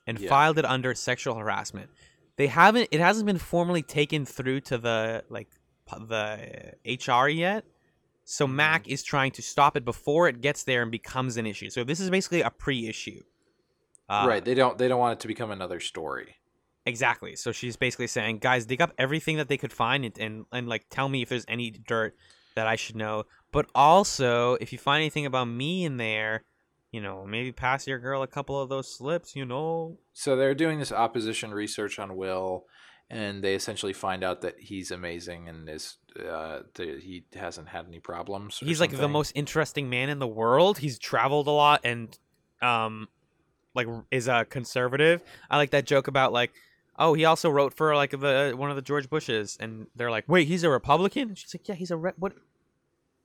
and 0.07 0.19
Yeah. 0.19 0.29
filed 0.29 0.59
it 0.59 0.65
under 0.65 0.95
sexual 0.95 1.35
harassment. 1.37 1.91
They 2.37 2.49
haven't 2.49 2.89
it 2.91 3.01
hasn't 3.01 3.27
been 3.27 3.39
formally 3.39 3.83
taken 3.83 4.27
through 4.27 4.61
to 4.63 4.79
the 4.79 5.25
like 5.29 5.49
the 5.91 6.75
HR 6.85 7.29
yet. 7.29 7.65
So 8.25 8.47
Mac 8.47 8.89
is 8.89 9.03
trying 9.03 9.33
to 9.33 9.43
stop 9.43 9.77
it 9.77 9.85
before 9.85 10.29
it 10.29 10.41
gets 10.41 10.65
there 10.65 10.83
and 10.83 10.91
becomes 10.91 11.37
an 11.37 11.47
issue. 11.47 11.69
So 11.71 11.85
this 11.85 12.01
is 12.01 12.09
basically 12.09 12.41
a 12.41 12.51
pre-issue. 12.51 13.23
Uh, 14.09 14.25
right. 14.27 14.45
They 14.45 14.55
don't. 14.55 14.79
They 14.79 14.89
don't 14.89 14.99
want 14.99 15.19
it 15.19 15.21
to 15.23 15.29
become 15.29 15.51
another 15.51 15.81
story. 15.81 16.37
Exactly. 16.87 17.37
So 17.37 17.53
she's 17.53 17.77
basically 17.77 18.07
saying, 18.07 18.39
guys, 18.39 18.67
dig 18.67 18.83
up 18.83 18.93
everything 18.99 19.37
that 19.39 19.49
they 19.49 19.57
could 19.57 19.73
find 19.73 20.05
and, 20.05 20.19
and 20.19 20.45
and 20.53 20.69
like 20.69 20.87
tell 20.91 21.09
me 21.09 21.23
if 21.23 21.29
there's 21.29 21.47
any 21.49 21.71
dirt 21.71 22.15
that 22.57 22.67
I 22.67 22.77
should 22.77 22.97
know. 22.97 23.25
But 23.53 23.67
also, 23.75 24.55
if 24.55 24.73
you 24.73 24.79
find 24.79 25.01
anything 25.01 25.27
about 25.27 25.47
me 25.47 25.85
in 25.85 25.97
there, 25.97 26.45
you 26.95 27.01
know, 27.01 27.27
maybe 27.27 27.51
pass 27.51 27.89
your 27.89 27.99
girl 27.99 28.23
a 28.23 28.29
couple 28.29 28.61
of 28.61 28.69
those 28.69 28.89
slips, 28.89 29.35
you 29.35 29.45
know. 29.45 29.99
So 30.13 30.37
they're 30.37 30.55
doing 30.55 30.79
this 30.79 30.93
opposition 30.93 31.53
research 31.53 31.99
on 31.99 32.15
Will, 32.15 32.67
and 33.11 33.43
they 33.43 33.57
essentially 33.57 33.93
find 33.93 34.23
out 34.23 34.43
that 34.43 34.61
he's 34.61 34.93
amazing 34.93 35.49
and 35.49 35.69
is 35.69 35.97
uh, 36.17 36.61
that 36.75 37.01
he 37.03 37.25
hasn't 37.35 37.67
had 37.67 37.87
any 37.89 37.99
problems. 37.99 38.59
He's 38.59 38.81
like 38.81 38.93
the 38.93 39.09
most 39.09 39.33
interesting 39.35 39.91
man 39.91 40.09
in 40.09 40.21
the 40.21 40.29
world. 40.29 40.79
He's 40.79 40.97
traveled 41.01 41.49
a 41.49 41.51
lot 41.51 41.81
and 41.83 42.17
um 42.63 43.09
like 43.75 43.89
is 44.13 44.29
a 44.29 44.45
conservative. 44.45 45.21
I 45.51 45.57
like 45.57 45.73
that 45.73 45.87
joke 45.87 46.07
about 46.07 46.33
like 46.33 46.53
oh, 46.97 47.15
he 47.15 47.25
also 47.25 47.51
wrote 47.51 47.75
for 47.75 47.97
like 47.97 48.13
the 48.13 48.55
one 48.57 48.71
of 48.71 48.77
the 48.77 48.83
George 48.83 49.11
Bushes 49.11 49.57
and 49.59 49.89
they're 49.97 50.13
like, 50.13 50.29
"Wait, 50.29 50.47
he's 50.47 50.63
a 50.63 50.71
Republican?" 50.71 51.31
And 51.31 51.39
she's 51.39 51.53
like, 51.53 51.69
"Yeah, 51.69 51.75
he's 51.75 51.91
a 51.91 51.97
re- 51.97 52.13
what 52.17 52.35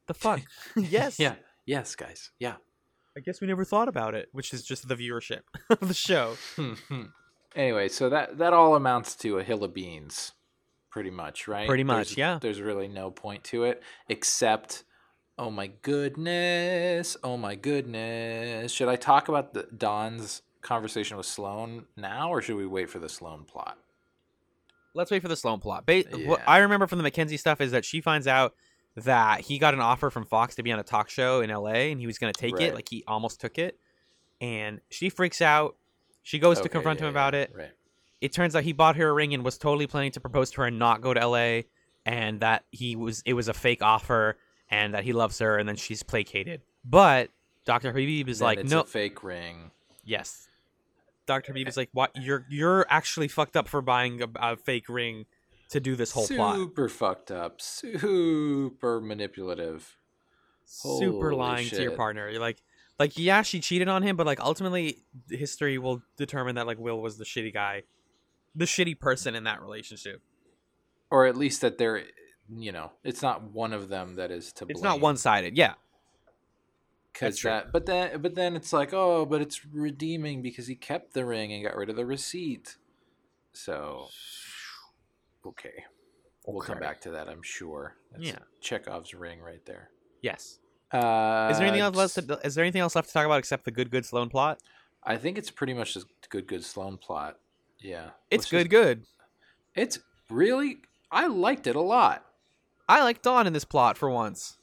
the 0.07 0.15
fuck?" 0.15 0.41
yes. 0.75 1.19
Yeah. 1.19 1.35
Yes, 1.67 1.95
guys. 1.95 2.31
Yeah. 2.39 2.55
I 3.17 3.21
guess 3.21 3.41
we 3.41 3.47
never 3.47 3.65
thought 3.65 3.87
about 3.87 4.15
it, 4.15 4.29
which 4.31 4.53
is 4.53 4.63
just 4.63 4.87
the 4.87 4.95
viewership 4.95 5.41
of 5.69 5.87
the 5.87 5.93
show. 5.93 6.35
Hmm, 6.55 6.73
hmm. 6.87 7.01
anyway, 7.55 7.89
so 7.89 8.09
that 8.09 8.37
that 8.37 8.53
all 8.53 8.75
amounts 8.75 9.15
to 9.17 9.39
a 9.39 9.43
hill 9.43 9.63
of 9.63 9.73
beans, 9.73 10.33
pretty 10.89 11.09
much, 11.09 11.47
right? 11.47 11.67
Pretty 11.67 11.83
much, 11.83 12.09
There's- 12.15 12.17
yeah. 12.17 12.39
There's 12.41 12.61
really 12.61 12.87
no 12.87 13.11
point 13.11 13.43
to 13.45 13.63
it 13.63 13.81
except, 14.07 14.83
oh 15.37 15.49
my 15.51 15.67
goodness, 15.81 17.17
oh 17.23 17.35
my 17.37 17.55
goodness. 17.55 18.71
Should 18.71 18.87
I 18.89 18.95
talk 18.95 19.27
about 19.27 19.53
the 19.53 19.63
Don's 19.75 20.41
conversation 20.61 21.17
with 21.17 21.25
Sloan 21.25 21.85
now, 21.97 22.29
or 22.29 22.41
should 22.41 22.55
we 22.57 22.67
wait 22.67 22.89
for 22.89 22.99
the 22.99 23.09
Sloan 23.09 23.43
plot? 23.45 23.77
Let's 24.93 25.11
wait 25.11 25.21
for 25.21 25.27
the 25.27 25.35
Sloan 25.35 25.59
plot. 25.59 25.85
Ba- 25.85 26.03
What 26.25 26.41
I 26.47 26.57
remember 26.59 26.87
from 26.87 26.97
the 26.97 27.03
Mackenzie 27.03 27.37
stuff 27.37 27.61
is 27.61 27.71
that 27.71 27.85
she 27.85 28.01
finds 28.01 28.27
out 28.27 28.55
that 28.95 29.41
he 29.41 29.59
got 29.59 29.73
an 29.73 29.79
offer 29.79 30.09
from 30.09 30.25
Fox 30.25 30.55
to 30.55 30.63
be 30.63 30.71
on 30.71 30.79
a 30.79 30.83
talk 30.83 31.09
show 31.09 31.41
in 31.41 31.49
LA 31.49 31.89
and 31.91 31.99
he 31.99 32.07
was 32.07 32.17
going 32.17 32.33
to 32.33 32.39
take 32.39 32.55
Right. 32.55 32.67
it. 32.67 32.75
Like 32.75 32.89
he 32.89 33.03
almost 33.07 33.39
took 33.39 33.57
it. 33.57 33.79
And 34.41 34.81
she 34.89 35.09
freaks 35.09 35.41
out. 35.41 35.75
She 36.23 36.39
goes 36.39 36.59
to 36.61 36.69
confront 36.69 36.99
yeah, 36.99 37.07
him 37.07 37.09
about 37.11 37.33
yeah, 37.33 37.41
it. 37.41 37.53
Right. 37.55 37.71
It 38.21 38.33
turns 38.33 38.55
out 38.55 38.63
he 38.63 38.73
bought 38.73 38.97
her 38.97 39.09
a 39.09 39.13
ring 39.13 39.33
and 39.33 39.43
was 39.43 39.57
totally 39.57 39.87
planning 39.87 40.11
to 40.11 40.19
propose 40.19 40.51
to 40.51 40.61
her 40.61 40.67
and 40.67 40.77
not 40.77 41.01
go 41.01 41.13
to 41.13 41.25
LA 41.25 41.61
and 42.05 42.41
that 42.41 42.65
he 42.71 42.95
was 42.95 43.21
it 43.25 43.33
was 43.33 43.47
a 43.47 43.53
fake 43.53 43.81
offer 43.81 44.37
and 44.69 44.93
that 44.93 45.03
he 45.03 45.13
loves 45.13 45.39
her 45.39 45.57
and 45.57 45.67
then 45.67 45.75
she's 45.75 46.03
placated. 46.03 46.61
But 46.83 47.29
Dr. 47.65 47.91
Habib 47.91 48.27
is 48.29 48.39
Then 48.39 48.45
like, 48.45 48.65
"No, 48.65 48.81
a 48.81 48.85
fake 48.85 49.23
ring. 49.23 49.71
Yes. 50.03 50.47
Dr. 51.25 51.51
Habib 51.51 51.67
eh. 51.67 51.69
is 51.69 51.77
like, 51.77 51.89
"What? 51.93 52.11
You're 52.15 52.45
you're 52.49 52.85
actually 52.89 53.27
fucked 53.27 53.55
up 53.55 53.67
for 53.67 53.81
buying 53.81 54.21
a, 54.23 54.27
a 54.35 54.57
fake 54.57 54.89
ring 54.89 55.25
to 55.69 55.79
do 55.79 55.95
this 55.95 56.11
whole 56.11 56.27
plot. 56.27 56.55
super 56.55 56.89
fucked 56.89 57.31
up, 57.31 57.61
super 57.61 59.01
manipulative. 59.01 59.97
Super 60.65 61.31
Holy 61.31 61.35
lying 61.35 61.69
to 61.69 61.81
your 61.81 61.93
partner. 61.93 62.29
You're 62.29 62.39
like, 62.39 62.61
like 62.99 63.17
yeah, 63.17 63.41
she 63.41 63.59
cheated 63.59 63.87
on 63.87 64.03
him, 64.03 64.15
but 64.15 64.27
like 64.27 64.39
ultimately, 64.39 65.03
history 65.29 65.77
will 65.77 66.01
determine 66.17 66.55
that 66.55 66.67
like 66.67 66.77
Will 66.77 67.01
was 67.01 67.17
the 67.17 67.25
shitty 67.25 67.53
guy, 67.53 67.83
the 68.55 68.65
shitty 68.65 68.99
person 68.99 69.35
in 69.35 69.45
that 69.45 69.61
relationship. 69.61 70.21
Or 71.11 71.25
at 71.25 71.35
least 71.35 71.61
that 71.61 71.79
they're, 71.79 72.03
you 72.55 72.71
know, 72.71 72.91
it's 73.03 73.23
not 73.23 73.51
one 73.51 73.73
of 73.73 73.89
them 73.89 74.15
that 74.17 74.29
is 74.29 74.53
to 74.53 74.65
blame. 74.65 74.75
It's 74.75 74.83
not 74.83 75.01
one 75.01 75.17
sided. 75.17 75.57
Yeah, 75.57 75.73
Cause 77.13 77.41
that, 77.41 77.71
but 77.73 77.85
then, 77.85 78.21
but 78.21 78.35
then 78.35 78.55
it's 78.55 78.71
like, 78.71 78.93
oh, 78.93 79.25
but 79.25 79.41
it's 79.41 79.65
redeeming 79.65 80.41
because 80.41 80.67
he 80.67 80.75
kept 80.75 81.13
the 81.13 81.25
ring 81.25 81.51
and 81.51 81.63
got 81.63 81.75
rid 81.75 81.89
of 81.89 81.95
the 81.95 82.05
receipt. 82.05 82.77
So, 83.51 84.07
okay, 85.49 85.83
we'll 86.47 86.61
come 86.61 86.79
back 86.79 87.01
to 87.01 87.11
that. 87.11 87.27
I'm 87.29 87.41
sure. 87.43 87.95
That's 88.11 88.23
Yeah. 88.23 88.39
Chekhov's 88.61 89.13
ring 89.13 89.39
right 89.41 89.65
there. 89.65 89.89
yes. 90.21 90.59
Uh, 90.91 91.49
Is 91.51 91.59
there 91.59 91.67
anything 91.67 91.81
else 91.81 91.95
left? 91.95 92.15
To, 92.27 92.39
is 92.43 92.55
there 92.55 92.63
anything 92.63 92.81
else 92.81 92.95
left 92.95 93.09
to 93.09 93.13
talk 93.13 93.23
about 93.25 93.37
except 93.37 93.63
the 93.63 93.69
good 93.71 93.91
good 93.91 94.05
Sloan 94.07 94.27
plot? 94.29 94.59
I 95.03 95.17
think 95.17 95.37
it's 95.37 95.51
pretty 95.51 95.75
much 95.75 95.95
a 95.95 96.01
good, 96.29 96.47
good 96.47 96.63
Sloan 96.63 96.97
plot. 96.97 97.37
Yeah, 97.79 98.09
It's 98.31 98.49
good 98.49 98.71
good. 98.71 99.03
It's 99.75 99.99
really, 100.31 100.79
I 101.11 101.27
liked 101.27 101.67
it 101.67 101.75
a 101.75 101.81
lot. 101.81 102.25
I 102.89 103.03
like 103.03 103.21
Don 103.21 103.45
in 103.45 103.53
this 103.53 103.65
plot 103.65 103.97
for 103.99 104.09
once. 104.09 104.57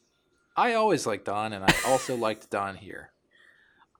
I 0.57 0.75
always 0.75 1.07
liked 1.07 1.27
Don, 1.27 1.53
and 1.53 1.65
I 1.65 1.73
also 1.87 2.17
liked 2.27 2.51
Don 2.51 2.75
here. 2.75 3.13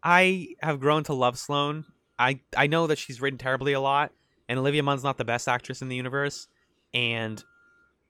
I 0.03 0.57
have 0.61 0.81
grown 0.81 1.05
to 1.05 1.15
love 1.15 1.39
Sloan. 1.39 1.85
I 2.19 2.41
I 2.57 2.67
know 2.67 2.87
that 2.89 2.99
she's 2.99 3.21
written 3.21 3.39
terribly 3.39 3.73
a 3.73 3.81
lot, 3.81 4.11
and 4.49 4.59
Olivia 4.59 4.83
Munn's 4.83 5.05
not 5.05 5.17
the 5.17 5.25
best 5.25 5.47
actress 5.49 5.81
in 5.81 5.89
the 5.89 5.97
universe, 5.97 6.49
and 6.97 7.45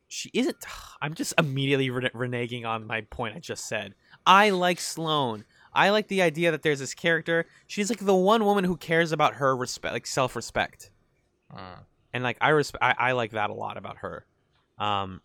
she 0.08 0.30
isn't. 0.32 0.64
I'm 1.02 1.14
just 1.14 1.34
immediately 1.36 1.90
re- 1.90 2.10
reneging 2.14 2.64
on 2.64 2.86
my 2.86 3.02
point 3.02 3.36
I 3.36 3.40
just 3.40 3.68
said. 3.68 3.94
I 4.24 4.50
like 4.50 4.80
Sloan. 4.80 5.44
I 5.74 5.90
like 5.90 6.08
the 6.08 6.22
idea 6.22 6.52
that 6.52 6.62
there's 6.62 6.78
this 6.78 6.94
character. 6.94 7.44
She's 7.66 7.90
like 7.90 7.98
the 7.98 8.14
one 8.14 8.44
woman 8.46 8.64
who 8.64 8.76
cares 8.78 9.12
about 9.12 9.34
her 9.34 9.54
respect, 9.54 9.92
like 9.92 10.06
self 10.06 10.34
respect, 10.36 10.90
Mm. 11.54 11.78
and 12.14 12.24
like 12.24 12.38
I 12.40 12.48
respect. 12.50 12.82
I, 12.82 12.94
I 13.10 13.12
like 13.12 13.32
that 13.32 13.50
a 13.50 13.54
lot 13.54 13.76
about 13.76 13.98
her, 13.98 14.24
um, 14.78 15.20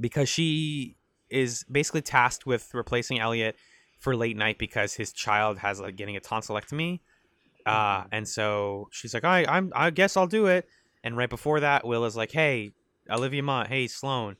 because 0.00 0.28
she 0.28 0.96
is 1.28 1.64
basically 1.70 2.02
tasked 2.02 2.46
with 2.46 2.70
replacing 2.72 3.18
Elliot 3.18 3.56
for 3.98 4.14
late 4.16 4.36
night 4.36 4.58
because 4.58 4.94
his 4.94 5.12
child 5.12 5.58
has 5.58 5.80
like 5.80 5.96
getting 5.96 6.16
a 6.16 6.20
tonsillectomy, 6.20 7.00
uh, 7.66 8.04
and 8.12 8.26
so 8.28 8.88
she's 8.92 9.12
like, 9.12 9.24
I 9.24 9.44
I'm 9.44 9.72
I 9.74 9.90
guess 9.90 10.16
I'll 10.16 10.26
do 10.28 10.46
it. 10.46 10.68
And 11.08 11.16
right 11.16 11.30
before 11.30 11.58
that, 11.60 11.86
Will 11.86 12.04
is 12.04 12.16
like, 12.16 12.32
Hey, 12.32 12.72
Olivia 13.08 13.42
Munn, 13.42 13.64
hey 13.64 13.86
Sloan, 13.86 14.36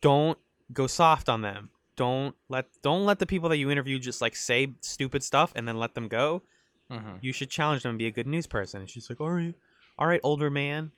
don't 0.00 0.36
go 0.72 0.88
soft 0.88 1.28
on 1.28 1.42
them. 1.42 1.70
Don't 1.94 2.34
let 2.48 2.66
don't 2.82 3.06
let 3.06 3.20
the 3.20 3.26
people 3.26 3.48
that 3.50 3.58
you 3.58 3.70
interview 3.70 4.00
just 4.00 4.20
like 4.20 4.34
say 4.34 4.72
stupid 4.80 5.22
stuff 5.22 5.52
and 5.54 5.68
then 5.68 5.78
let 5.78 5.94
them 5.94 6.08
go. 6.08 6.42
hmm 6.90 7.18
You 7.20 7.32
should 7.32 7.48
challenge 7.48 7.84
them 7.84 7.90
and 7.90 7.98
be 8.00 8.08
a 8.08 8.10
good 8.10 8.26
news 8.26 8.48
person. 8.48 8.80
And 8.80 8.90
she's 8.90 9.08
like, 9.08 9.20
All 9.20 9.30
right, 9.30 9.54
all 10.00 10.08
right, 10.08 10.18
older 10.24 10.50
man 10.50 10.90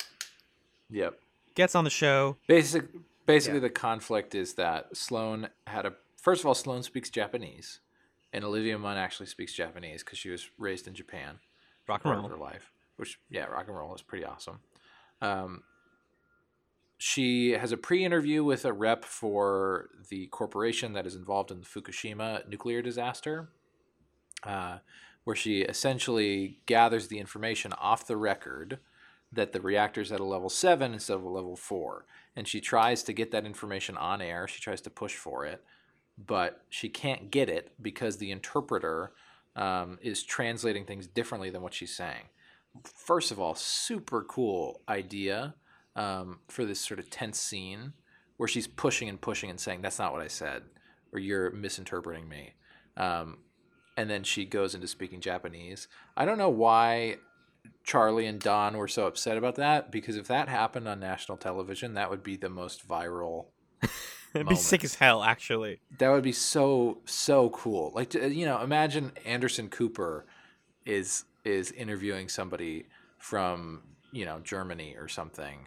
Yep. 0.89 1.21
gets 1.55 1.75
on 1.75 1.85
the 1.85 1.91
show. 1.91 2.39
Basic, 2.47 2.87
basically, 3.27 3.59
Yeah. 3.59 3.69
the 3.69 3.71
conflict 3.71 4.35
is 4.35 4.55
that 4.55 4.97
Sloan 4.97 5.51
had 5.67 5.85
a. 5.85 5.93
First 6.17 6.41
of 6.41 6.47
all, 6.47 6.55
Sloan 6.55 6.83
speaks 6.83 7.11
Japanese, 7.11 7.81
and 8.33 8.45
Olivia 8.45 8.79
Munn 8.79 8.97
actually 8.97 9.27
speaks 9.27 9.53
Japanese 9.53 10.03
because 10.03 10.19
she 10.19 10.31
was 10.31 10.49
raised 10.57 10.87
in 10.89 10.95
Japan. 10.95 11.39
Rock 11.87 12.03
and 12.07 12.15
roll. 12.15 12.29
her 12.31 12.39
life, 12.39 12.73
which 12.97 13.19
yeah, 13.29 13.45
rock 13.45 13.67
and 13.69 13.77
roll 13.77 13.95
is 13.95 14.01
pretty 14.01 14.25
awesome. 14.25 14.61
Um, 15.23 15.63
she 16.99 17.53
has 17.53 17.73
a 17.73 17.77
pre-interview 17.77 18.45
with 18.45 18.65
a 18.65 18.73
rep 18.73 19.05
for 19.05 19.89
the 20.09 20.27
corporation 20.27 20.93
that 20.93 21.07
is 21.07 21.15
involved 21.15 21.51
in 21.51 21.61
the 21.61 21.67
Fukushima 21.67 22.47
nuclear 22.49 22.83
disaster, 22.83 23.49
uh, 24.43 24.79
where 25.25 25.37
she 25.37 25.63
essentially 25.63 26.61
gathers 26.67 27.09
the 27.09 27.19
information 27.19 27.73
off 27.75 28.07
the 28.07 28.17
record 28.17 28.79
that 29.33 29.53
the 29.53 29.61
reactor's 29.61 30.13
at 30.13 30.21
a 30.21 30.25
level 30.25 30.51
seven 30.51 30.93
instead 30.93 31.15
of 31.17 31.25
a 31.25 31.29
level 31.29 31.57
four, 31.57 32.05
and 32.37 32.47
she 32.47 32.61
tries 32.61 33.03
to 33.05 33.13
get 33.13 33.31
that 33.31 33.47
information 33.47 33.97
on 33.97 34.21
air. 34.21 34.47
She 34.47 34.61
tries 34.61 34.81
to 34.83 34.91
push 34.91 35.17
for 35.17 35.47
it, 35.47 35.65
but 36.19 36.63
she 36.69 36.89
can't 36.89 37.31
get 37.31 37.49
it 37.49 37.73
because 37.81 38.19
the 38.19 38.31
interpreter 38.31 39.13
um, 39.57 39.99
is 40.03 40.23
translating 40.23 40.85
things 40.85 41.07
differently 41.07 41.51
than 41.51 41.63
what 41.63 41.75
she's 41.75 41.97
saying. 41.97 42.29
First 42.85 43.31
of 43.31 43.39
all, 43.39 43.55
super 43.55 44.23
cool 44.25 44.81
idea 44.89 45.55
um, 45.97 46.41
for 46.49 46.65
this 46.65 46.81
sort 46.81 46.99
of 47.01 47.11
tense 47.11 47.39
scene 47.39 47.93
where 48.37 48.49
she's 48.49 48.67
pushing 48.67 49.09
and 49.09 49.21
pushing 49.21 49.51
and 49.51 49.61
saying, 49.61 49.83
That's 49.83 49.99
not 49.99 50.13
what 50.13 50.23
I 50.23 50.29
said, 50.29 50.63
or 51.13 51.19
you're 51.19 51.51
misinterpreting 51.51 52.29
me. 52.29 52.55
Um, 52.97 53.39
and 53.97 54.09
then 54.09 54.23
she 54.25 54.45
goes 54.45 54.75
into 54.75 54.89
speaking 54.89 55.21
Japanese. 55.21 55.89
I 56.17 56.25
don't 56.25 56.39
know 56.39 56.49
why 56.49 57.17
Charlie 57.85 58.27
and 58.27 58.41
Don 58.41 58.77
were 58.77 58.89
so 58.89 59.07
upset 59.07 59.37
about 59.37 59.57
that 59.57 59.91
because 59.91 60.17
if 60.17 60.29
that 60.29 60.49
happened 60.49 60.89
on 60.89 60.99
national 61.01 61.37
television, 61.37 61.95
that 61.95 62.11
would 62.11 62.23
be 62.23 62.37
the 62.37 62.49
most 62.49 62.89
viral 62.89 63.47
It'd 64.35 64.49
be 64.49 64.55
sick 64.55 64.83
as 64.85 64.95
hell, 64.95 65.23
actually. 65.23 65.81
that 65.99 66.09
would 66.09 66.23
be 66.23 66.33
so 66.33 66.99
so 67.05 67.51
cool. 67.51 67.93
Like 67.95 68.15
you 68.15 68.47
know, 68.47 68.63
imagine 68.63 69.13
Anderson 69.27 69.69
Cooper 69.69 70.25
is 70.87 71.25
is 71.45 71.71
interviewing 71.73 72.29
somebody 72.29 72.87
from 73.19 73.83
you 74.13 74.25
know 74.25 74.41
Germany 74.41 74.95
or 74.99 75.09
something, 75.09 75.67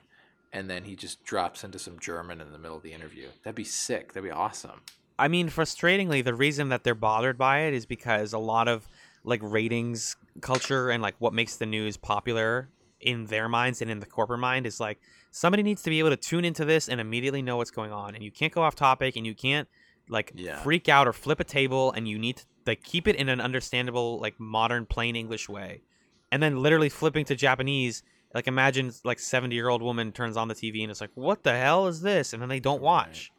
and 0.53 0.69
then 0.69 0.83
he 0.83 0.95
just 0.95 1.23
drops 1.23 1.63
into 1.63 1.79
some 1.79 1.99
German 1.99 2.41
in 2.41 2.51
the 2.51 2.59
middle 2.59 2.77
of 2.77 2.83
the 2.83 2.93
interview. 2.93 3.27
That'd 3.43 3.55
be 3.55 3.63
sick. 3.63 4.13
That'd 4.13 4.29
be 4.29 4.31
awesome. 4.31 4.81
I 5.17 5.27
mean, 5.29 5.49
frustratingly, 5.49 6.23
the 6.23 6.33
reason 6.33 6.69
that 6.69 6.83
they're 6.83 6.93
bothered 6.93 7.37
by 7.37 7.61
it 7.61 7.73
is 7.73 7.85
because 7.85 8.33
a 8.33 8.37
lot 8.39 8.67
of 8.67 8.87
like 9.23 9.39
ratings 9.41 10.17
culture 10.41 10.89
and 10.89 11.01
like 11.01 11.15
what 11.19 11.33
makes 11.33 11.55
the 11.55 11.65
news 11.65 11.97
popular 11.97 12.69
in 13.01 13.25
their 13.25 13.47
minds 13.47 13.81
and 13.81 13.89
in 13.89 13.99
the 13.99 14.05
corporate 14.05 14.39
mind 14.39 14.65
is 14.65 14.79
like 14.79 14.99
somebody 15.31 15.63
needs 15.63 15.81
to 15.83 15.89
be 15.89 15.99
able 15.99 16.09
to 16.09 16.17
tune 16.17 16.45
into 16.45 16.65
this 16.65 16.89
and 16.89 16.99
immediately 17.01 17.41
know 17.41 17.57
what's 17.57 17.71
going 17.71 17.91
on, 17.91 18.13
and 18.15 18.23
you 18.23 18.31
can't 18.31 18.53
go 18.53 18.61
off 18.61 18.75
topic 18.75 19.15
and 19.15 19.25
you 19.25 19.33
can't 19.35 19.67
like 20.09 20.31
Yeah. 20.35 20.61
freak 20.61 20.87
out 20.89 21.07
or 21.07 21.13
flip 21.13 21.39
a 21.39 21.43
table, 21.43 21.91
and 21.91 22.07
you 22.07 22.19
need 22.19 22.37
to 22.37 22.45
like 22.67 22.83
keep 22.83 23.07
it 23.07 23.15
in 23.15 23.29
an 23.29 23.41
understandable 23.41 24.19
like 24.19 24.39
modern 24.39 24.85
plain 24.85 25.15
English 25.15 25.47
way, 25.49 25.83
and 26.31 26.41
then 26.43 26.57
literally 26.61 26.89
flipping 26.89 27.25
to 27.25 27.35
Japanese. 27.35 28.03
Like 28.33 28.47
imagine 28.47 28.91
like 29.03 29.19
seventy 29.19 29.55
year 29.55 29.69
old 29.69 29.81
woman 29.81 30.11
turns 30.11 30.35
on 30.37 30.47
the 30.49 30.55
TV 30.55 30.81
and 30.81 30.91
it's 30.91 31.01
like, 31.01 31.11
what 31.15 31.43
the 31.43 31.55
hell 31.57 31.87
is 31.87 32.01
this? 32.01 32.33
And 32.33 32.41
then 32.41 32.49
they 32.49 32.59
don't 32.59 32.81
watch 32.81 33.31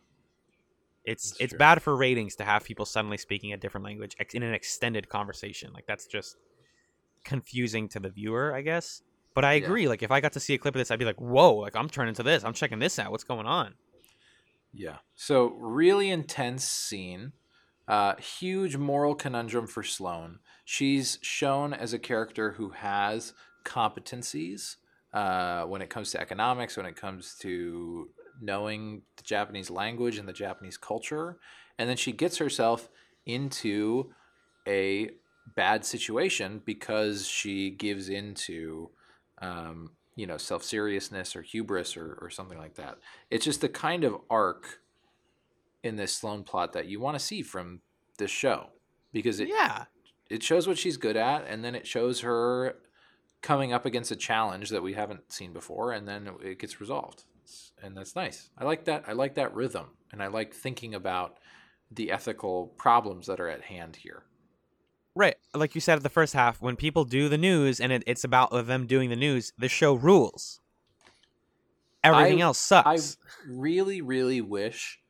It's 1.04 1.30
That's 1.30 1.38
it's 1.40 1.50
true. 1.52 1.58
bad 1.58 1.82
for 1.82 1.96
ratings 1.96 2.34
to 2.36 2.44
have 2.44 2.64
people 2.64 2.84
suddenly 2.84 3.16
speaking 3.16 3.52
a 3.52 3.56
different 3.56 3.84
language 3.84 4.16
in 4.32 4.42
an 4.42 4.54
extended 4.54 5.08
conversation. 5.08 5.72
Like 5.72 5.86
that's 5.86 6.06
just 6.06 6.36
confusing 7.24 7.88
to 7.90 8.00
the 8.00 8.10
viewer, 8.10 8.54
I 8.54 8.62
guess. 8.62 9.02
But 9.34 9.44
I 9.44 9.54
Yeah. 9.54 9.64
agree. 9.64 9.88
Like 9.88 10.02
if 10.02 10.10
I 10.10 10.20
got 10.20 10.32
to 10.32 10.40
see 10.40 10.54
a 10.54 10.58
clip 10.58 10.74
of 10.74 10.78
this, 10.80 10.90
I'd 10.90 10.98
be 10.98 11.04
like, 11.04 11.20
"Whoa! 11.20 11.54
Like 11.56 11.76
I'm 11.76 11.88
turning 11.90 12.14
to 12.14 12.22
this. 12.22 12.44
I'm 12.44 12.54
checking 12.54 12.78
this 12.78 12.98
out. 12.98 13.10
What's 13.12 13.24
going 13.24 13.46
on?" 13.46 13.74
Yeah. 14.72 14.98
So 15.14 15.48
really 15.54 16.10
intense 16.10 16.64
scene. 16.64 17.32
Uh, 17.88 18.16
huge 18.16 18.76
moral 18.76 19.14
conundrum 19.14 19.66
for 19.66 19.82
Sloan. 19.82 20.40
She's 20.64 21.18
shown 21.22 21.72
as 21.72 21.92
a 21.92 21.98
character 21.98 22.52
who 22.52 22.70
has 22.70 23.32
competencies 23.64 24.76
uh, 25.12 25.64
when 25.64 25.82
it 25.82 25.90
comes 25.90 26.10
to 26.10 26.20
economics, 26.20 26.76
when 26.76 26.86
it 26.86 26.96
comes 26.96 27.36
to 27.40 28.08
knowing 28.40 29.02
the 29.16 29.22
Japanese 29.22 29.70
language 29.70 30.18
and 30.18 30.28
the 30.28 30.32
Japanese 30.32 30.76
culture, 30.76 31.38
and 31.78 31.88
then 31.88 31.96
she 31.96 32.12
gets 32.12 32.38
herself 32.38 32.88
into 33.24 34.12
a 34.66 35.10
bad 35.54 35.84
situation 35.84 36.60
because 36.64 37.26
she 37.26 37.70
gives 37.70 38.08
into 38.08 38.90
um, 39.40 39.90
you 40.16 40.26
know 40.26 40.36
self 40.36 40.64
seriousness 40.64 41.36
or 41.36 41.42
hubris 41.42 41.96
or, 41.96 42.18
or 42.20 42.30
something 42.30 42.58
like 42.58 42.74
that. 42.74 42.98
It's 43.30 43.44
just 43.44 43.60
the 43.60 43.68
kind 43.68 44.04
of 44.04 44.16
arc 44.28 44.80
in 45.86 45.96
this 45.96 46.12
Sloan 46.12 46.44
plot 46.44 46.72
that 46.74 46.86
you 46.86 47.00
want 47.00 47.18
to 47.18 47.24
see 47.24 47.42
from 47.42 47.80
this 48.18 48.30
show 48.30 48.68
because 49.12 49.40
it 49.40 49.48
yeah. 49.48 49.84
it 50.28 50.42
shows 50.42 50.66
what 50.66 50.78
she's 50.78 50.96
good 50.96 51.16
at 51.16 51.46
and 51.48 51.64
then 51.64 51.74
it 51.74 51.86
shows 51.86 52.20
her 52.20 52.76
coming 53.42 53.72
up 53.72 53.86
against 53.86 54.10
a 54.10 54.16
challenge 54.16 54.70
that 54.70 54.82
we 54.82 54.94
haven't 54.94 55.32
seen 55.32 55.52
before 55.52 55.92
and 55.92 56.08
then 56.08 56.28
it, 56.42 56.58
gets 56.58 56.80
resolved 56.80 57.24
It's- 57.44 57.72
and 57.82 57.96
that's 57.96 58.16
nice 58.16 58.50
i 58.58 58.64
like 58.64 58.84
that 58.86 59.04
i 59.06 59.12
like 59.12 59.34
that 59.34 59.54
rhythm 59.54 59.86
and 60.12 60.22
i 60.22 60.26
like 60.26 60.54
thinking 60.54 60.94
about 60.94 61.38
the 61.90 62.10
ethical 62.10 62.68
problems 62.76 63.26
that 63.26 63.38
are 63.40 63.48
at 63.48 63.62
hand 63.62 63.96
here 63.96 64.24
Right. 65.18 65.36
Like 65.54 65.74
you 65.74 65.80
said 65.80 65.96
at 65.96 66.02
the 66.02 66.10
first 66.10 66.34
half, 66.34 66.60
when 66.60 66.76
people 66.76 67.04
do 67.06 67.30
the 67.30 67.38
news 67.38 67.80
and 67.80 67.90
it, 67.90 68.02
it's 68.06 68.22
about 68.22 68.50
them 68.66 68.86
doing 68.86 69.08
the 69.08 69.16
news, 69.16 69.50
the 69.56 69.66
show 69.66 69.94
rules. 69.94 70.60
Everything 72.04 72.42
I- 72.42 72.44
else 72.44 72.58
sucks. 72.58 73.16
I 73.16 73.50
really, 73.50 74.02
really 74.02 74.42
wish 74.42 75.00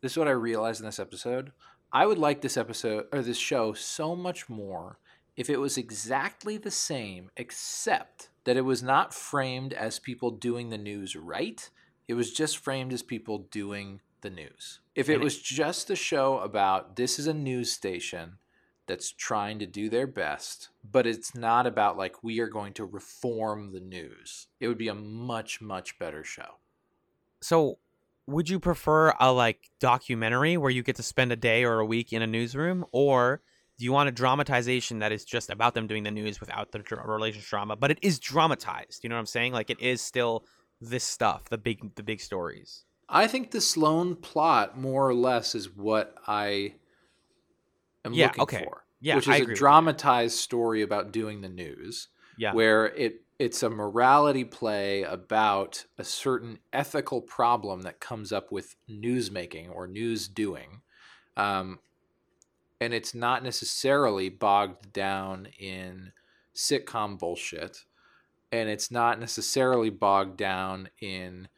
this 0.00 0.12
is 0.12 0.18
what 0.18 0.28
I 0.28 0.32
realized 0.32 0.80
in 0.80 0.86
this 0.86 0.98
episode. 0.98 1.52
I 1.92 2.06
would 2.06 2.18
like 2.18 2.40
this 2.40 2.56
episode 2.56 3.06
or 3.12 3.22
this 3.22 3.38
show 3.38 3.72
so 3.72 4.14
much 4.14 4.48
more 4.48 4.98
if 5.36 5.48
it 5.48 5.58
was 5.58 5.78
exactly 5.78 6.58
the 6.58 6.70
same, 6.70 7.30
except 7.36 8.28
that 8.44 8.56
it 8.56 8.62
was 8.62 8.82
not 8.82 9.14
framed 9.14 9.72
as 9.72 9.98
people 9.98 10.30
doing 10.30 10.70
the 10.70 10.78
news 10.78 11.14
right. 11.14 11.70
It 12.08 12.14
was 12.14 12.32
just 12.32 12.58
framed 12.58 12.92
as 12.92 13.02
people 13.02 13.46
doing 13.50 14.00
the 14.20 14.30
news. 14.30 14.80
If 14.94 15.08
it 15.08 15.20
was 15.20 15.40
just 15.40 15.90
a 15.90 15.96
show 15.96 16.38
about 16.40 16.96
this 16.96 17.18
is 17.18 17.26
a 17.28 17.34
news 17.34 17.70
station 17.70 18.38
that's 18.88 19.12
trying 19.12 19.58
to 19.60 19.66
do 19.66 19.88
their 19.88 20.06
best, 20.06 20.70
but 20.82 21.06
it's 21.06 21.34
not 21.34 21.66
about 21.66 21.96
like 21.96 22.24
we 22.24 22.40
are 22.40 22.48
going 22.48 22.72
to 22.72 22.84
reform 22.84 23.72
the 23.72 23.80
news. 23.80 24.48
It 24.58 24.66
would 24.66 24.78
be 24.78 24.88
a 24.88 24.94
much, 24.94 25.60
much 25.60 25.98
better 25.98 26.24
show. 26.24 26.56
so, 27.40 27.78
would 28.28 28.48
you 28.50 28.60
prefer 28.60 29.14
a 29.18 29.32
like 29.32 29.70
documentary 29.80 30.56
where 30.58 30.70
you 30.70 30.82
get 30.82 30.96
to 30.96 31.02
spend 31.02 31.32
a 31.32 31.36
day 31.36 31.64
or 31.64 31.80
a 31.80 31.86
week 31.86 32.12
in 32.12 32.20
a 32.20 32.26
newsroom, 32.26 32.84
or 32.92 33.40
do 33.78 33.84
you 33.84 33.92
want 33.92 34.08
a 34.08 34.12
dramatization 34.12 34.98
that 34.98 35.12
is 35.12 35.24
just 35.24 35.48
about 35.50 35.72
them 35.72 35.86
doing 35.86 36.02
the 36.02 36.10
news 36.10 36.38
without 36.38 36.70
the 36.72 36.80
dra- 36.80 37.06
relationship 37.06 37.48
drama, 37.48 37.74
but 37.74 37.90
it 37.90 37.98
is 38.02 38.18
dramatized? 38.18 39.02
You 39.02 39.08
know 39.08 39.16
what 39.16 39.20
I'm 39.20 39.26
saying? 39.26 39.54
Like 39.54 39.70
it 39.70 39.80
is 39.80 40.02
still 40.02 40.44
this 40.80 41.04
stuff, 41.04 41.48
the 41.48 41.56
big 41.58 41.94
the 41.96 42.02
big 42.02 42.20
stories. 42.20 42.84
I 43.08 43.26
think 43.26 43.50
the 43.50 43.62
Sloan 43.62 44.14
plot, 44.14 44.78
more 44.78 45.08
or 45.08 45.14
less, 45.14 45.54
is 45.54 45.74
what 45.74 46.14
I 46.26 46.74
am 48.04 48.12
Yeah, 48.12 48.26
looking 48.26 48.42
okay. 48.42 48.64
for. 48.64 48.84
Yeah, 49.00 49.16
which 49.16 49.28
is 49.28 49.40
a 49.40 49.54
dramatized 49.54 50.36
story 50.36 50.82
about 50.82 51.12
doing 51.12 51.40
the 51.40 51.48
news, 51.48 52.08
Yeah. 52.36 52.52
where 52.52 52.86
it 52.86 53.22
it's 53.38 53.62
a 53.62 53.70
morality 53.70 54.44
play 54.44 55.02
about 55.02 55.84
a 55.96 56.04
certain 56.04 56.58
ethical 56.72 57.20
problem 57.20 57.82
that 57.82 58.00
comes 58.00 58.32
up 58.32 58.50
with 58.50 58.74
newsmaking 58.90 59.72
or 59.72 59.86
news 59.86 60.26
doing, 60.26 60.82
um, 61.36 61.78
and 62.80 62.92
it's 62.92 63.14
not 63.14 63.44
necessarily 63.44 64.28
bogged 64.28 64.92
down 64.92 65.46
in 65.58 66.12
sitcom 66.54 67.18
bullshit, 67.18 67.84
and 68.50 68.68
it's 68.68 68.90
not 68.90 69.20
necessarily 69.20 69.90
bogged 69.90 70.36
down 70.36 70.88
in 71.00 71.48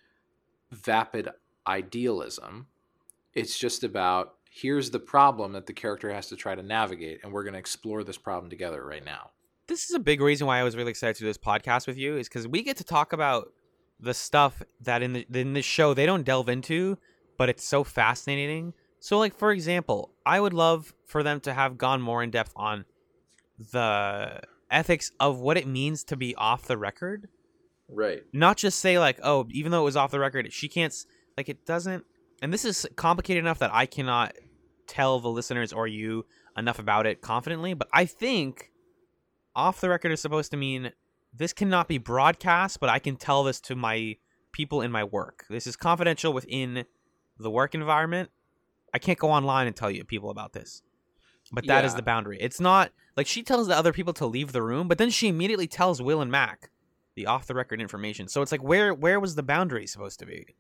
vapid 0.71 1.29
idealism. 1.67 2.67
It's 3.35 3.59
just 3.59 3.85
about 3.85 4.35
here's 4.51 4.91
the 4.91 4.99
problem 4.99 5.53
that 5.53 5.67
the 5.67 5.73
character 5.73 6.13
has 6.13 6.27
to 6.29 6.37
try 6.37 6.55
to 6.55 6.63
navigate, 6.63 7.21
and 7.23 7.33
we're 7.33 7.45
going 7.45 7.55
to 7.55 7.59
explore 7.59 8.05
this 8.05 8.19
problem 8.19 8.51
together 8.51 8.85
right 8.85 9.05
now. 9.05 9.31
This 9.71 9.89
is 9.89 9.95
a 9.95 10.01
big 10.01 10.21
reason 10.21 10.47
why 10.47 10.59
I 10.59 10.65
was 10.65 10.77
really 10.77 10.91
excited 10.91 11.15
to 11.17 11.21
do 11.21 11.27
this 11.27 11.39
podcast 11.39 11.87
with 11.87 11.97
you 11.97 12.17
is 12.17 12.29
because 12.29 12.47
we 12.47 12.63
get 12.63 12.77
to 12.79 12.85
talk 12.85 13.13
about 13.13 13.53
the 14.01 14.13
stuff 14.13 14.63
that 14.81 15.01
in 15.03 15.13
the 15.13 15.27
in 15.33 15.53
this 15.53 15.65
show 15.65 15.95
they 15.95 16.07
don't 16.07 16.25
delve 16.25 16.49
into, 16.49 16.99
but 17.39 17.49
it's 17.49 17.65
so 17.65 17.85
fascinating. 17.85 18.75
So, 18.99 19.17
like 19.19 19.35
for 19.35 19.53
example, 19.53 20.11
I 20.27 20.41
would 20.41 20.53
love 20.53 20.93
for 21.07 21.23
them 21.23 21.41
to 21.41 21.55
have 21.55 21.79
gone 21.79 22.03
more 22.03 22.23
in 22.23 22.31
depth 22.31 22.53
on 22.57 22.85
the 23.73 24.41
ethics 24.71 25.13
of 25.21 25.39
what 25.39 25.57
it 25.57 25.67
means 25.67 26.05
to 26.05 26.17
be 26.17 26.35
off 26.35 26.67
the 26.67 26.77
record. 26.77 27.29
Right. 27.89 28.23
Not 28.33 28.57
just 28.57 28.81
say 28.81 28.99
like, 28.99 29.21
oh, 29.23 29.47
even 29.51 29.73
though 29.73 29.83
it 29.83 29.85
was 29.85 29.97
off 29.97 30.11
the 30.11 30.21
record, 30.21 30.53
she 30.53 30.69
can't 30.69 30.95
like 31.37 31.49
it 31.49 31.65
doesn't. 31.65 32.05
And 32.43 32.53
this 32.53 32.65
is 32.65 32.89
complicated 32.97 33.45
enough 33.45 33.61
that 33.61 33.73
I 33.73 33.87
cannot 33.87 34.35
tell 34.89 35.21
the 35.21 35.29
listeners 35.29 35.73
or 35.73 35.87
you 35.87 36.27
enough 36.57 36.81
about 36.81 37.07
it 37.07 37.21
confidently. 37.21 37.75
But 37.75 37.89
I 37.93 38.07
think 38.07 38.70
off 39.55 39.81
the 39.81 39.89
record 39.89 40.13
is 40.13 40.21
supposed 40.21 40.51
to 40.53 40.57
mean 40.57 40.93
this 41.33 41.53
cannot 41.53 41.89
be 41.89 41.99
broadcast, 41.99 42.81
but 42.81 42.89
I 42.89 42.99
can 42.99 43.17
tell 43.17 43.45
this 43.45 43.61
to 43.63 43.77
my 43.77 44.17
people 44.53 44.81
in 44.83 44.91
my 44.91 45.05
work. 45.05 45.45
This 45.49 45.67
is 45.67 45.77
confidential 45.77 46.33
within 46.33 46.85
the 47.39 47.51
work 47.51 47.75
environment. 47.75 48.31
I 48.93 48.99
can't 48.99 49.19
go 49.19 49.31
online 49.31 49.67
and 49.67 49.77
tell 49.77 49.91
you 49.91 50.05
people 50.05 50.31
about 50.31 50.53
this. 50.53 50.83
But 51.53 51.67
that 51.67 51.85
is 51.85 51.93
Yeah. 51.93 51.97
the 51.97 52.03
boundary. 52.03 52.39
It's 52.41 52.61
not 52.61 52.93
like 53.17 53.27
she 53.27 53.43
tells 53.43 53.67
the 53.69 53.77
other 53.77 53.93
people 53.93 54.13
to 54.15 54.27
leave 54.27 54.53
the 54.53 54.63
room, 54.63 54.89
but 54.89 54.99
then 54.99 55.11
she 55.11 55.29
immediately 55.29 55.67
tells 55.67 56.03
Will 56.03 56.21
and 56.21 56.31
Mac 56.31 56.71
the 57.15 57.27
off 57.27 57.47
the 57.47 57.55
record 57.55 57.81
information. 57.81 58.29
So 58.29 58.43
it's 58.43 58.53
like 58.53 58.63
where 58.63 58.93
where 58.95 59.19
was 59.19 59.35
the 59.35 59.43
boundary 59.43 59.87
supposed 59.87 60.19
to 60.21 60.27
be? 60.27 60.55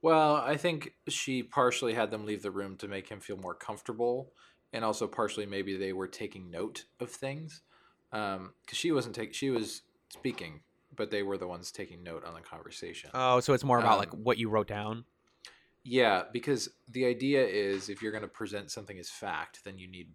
Well, 0.00 0.36
I 0.36 0.56
think 0.56 0.94
she 1.08 1.42
partially 1.42 1.94
had 1.94 2.10
them 2.10 2.24
leave 2.24 2.42
the 2.42 2.50
room 2.50 2.76
to 2.78 2.88
make 2.88 3.08
him 3.08 3.20
feel 3.20 3.36
more 3.36 3.54
comfortable, 3.54 4.32
and 4.72 4.84
also 4.84 5.06
partially 5.08 5.46
maybe 5.46 5.76
they 5.76 5.92
were 5.92 6.06
taking 6.06 6.50
note 6.50 6.84
of 7.00 7.10
things, 7.10 7.62
because 8.10 8.48
she 8.72 8.92
wasn't 8.92 9.14
taking. 9.14 9.32
She 9.32 9.50
was 9.50 9.82
speaking, 10.10 10.60
but 10.96 11.10
they 11.10 11.22
were 11.22 11.38
the 11.38 11.46
ones 11.46 11.70
taking 11.70 12.02
note 12.02 12.24
on 12.24 12.34
the 12.34 12.40
conversation. 12.40 13.10
Oh, 13.14 13.40
so 13.40 13.52
it's 13.52 13.64
more 13.64 13.78
about 13.78 13.98
like 13.98 14.12
Um, 14.12 14.24
what 14.24 14.38
you 14.38 14.48
wrote 14.48 14.68
down. 14.68 15.04
Yeah, 15.84 16.24
because 16.32 16.68
the 16.90 17.06
idea 17.06 17.46
is 17.46 17.88
if 17.88 18.02
you're 18.02 18.12
going 18.12 18.22
to 18.22 18.28
present 18.28 18.70
something 18.70 18.98
as 18.98 19.08
fact, 19.08 19.64
then 19.64 19.78
you 19.78 19.88
need 19.88 20.08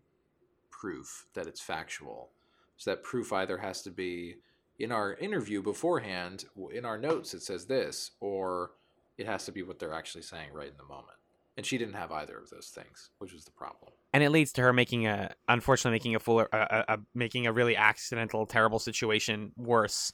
proof 0.69 1.25
that 1.33 1.47
it's 1.47 1.61
factual. 1.61 2.29
So 2.77 2.91
that 2.91 3.03
proof 3.03 3.31
either 3.31 3.57
has 3.57 3.81
to 3.83 3.91
be 3.91 4.37
in 4.77 4.91
our 4.91 5.13
interview 5.15 5.61
beforehand, 5.61 6.45
in 6.73 6.85
our 6.85 6.97
notes, 6.97 7.33
it 7.33 7.41
says 7.41 7.65
this, 7.65 8.11
or 8.19 8.71
it 9.17 9.25
has 9.25 9.45
to 9.45 9.51
be 9.51 9.63
what 9.63 9.79
they're 9.79 9.93
actually 9.93 10.23
saying 10.23 10.49
right 10.51 10.69
in 10.69 10.77
the 10.77 10.83
moment. 10.83 11.17
And 11.55 11.65
she 11.65 11.77
didn't 11.77 11.93
have 11.93 12.11
either 12.11 12.37
of 12.37 12.49
those 12.49 12.67
things, 12.67 13.11
which 13.19 13.31
was 13.31 13.45
the 13.45 13.51
problem. 13.51 13.93
And 14.13 14.23
it 14.23 14.29
leads 14.29 14.53
to 14.53 14.61
her 14.61 14.73
making 14.73 15.07
a 15.07 15.33
unfortunately 15.47 15.95
making 15.95 16.15
a 16.15 16.19
full 16.19 16.41
a, 16.41 16.47
a, 16.51 16.85
a 16.87 16.97
making 17.15 17.47
a 17.47 17.51
really 17.53 17.75
accidental 17.75 18.45
terrible 18.45 18.79
situation 18.79 19.51
worse 19.57 20.13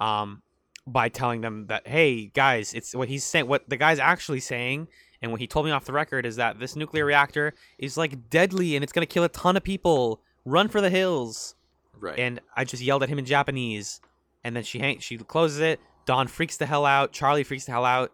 um 0.00 0.42
by 0.86 1.08
telling 1.08 1.40
them 1.40 1.66
that 1.66 1.86
hey 1.86 2.26
guys 2.26 2.72
it's 2.72 2.94
what 2.94 3.08
he's 3.08 3.24
saying 3.24 3.46
what 3.46 3.68
the 3.68 3.76
guy's 3.76 3.98
actually 3.98 4.40
saying 4.40 4.88
and 5.22 5.30
what 5.30 5.40
he 5.40 5.46
told 5.46 5.64
me 5.64 5.72
off 5.72 5.84
the 5.84 5.92
record 5.92 6.26
is 6.26 6.36
that 6.36 6.58
this 6.58 6.74
nuclear 6.74 7.04
reactor 7.04 7.54
is 7.78 7.96
like 7.96 8.28
deadly 8.28 8.74
and 8.74 8.82
it's 8.82 8.92
going 8.92 9.06
to 9.06 9.12
kill 9.12 9.22
a 9.22 9.28
ton 9.28 9.56
of 9.56 9.62
people. 9.62 10.20
Run 10.44 10.68
for 10.68 10.80
the 10.80 10.90
hills. 10.90 11.54
Right. 12.00 12.18
and 12.18 12.40
i 12.56 12.64
just 12.64 12.82
yelled 12.82 13.04
at 13.04 13.08
him 13.08 13.20
in 13.20 13.24
japanese. 13.24 14.00
And 14.42 14.56
then 14.56 14.64
she 14.64 14.80
hang- 14.80 14.98
she 14.98 15.16
closes 15.18 15.60
it. 15.60 15.78
Don 16.04 16.26
freaks 16.26 16.56
the 16.56 16.66
hell 16.66 16.84
out. 16.84 17.12
Charlie 17.12 17.44
freaks 17.44 17.66
the 17.66 17.70
hell 17.70 17.84
out. 17.84 18.10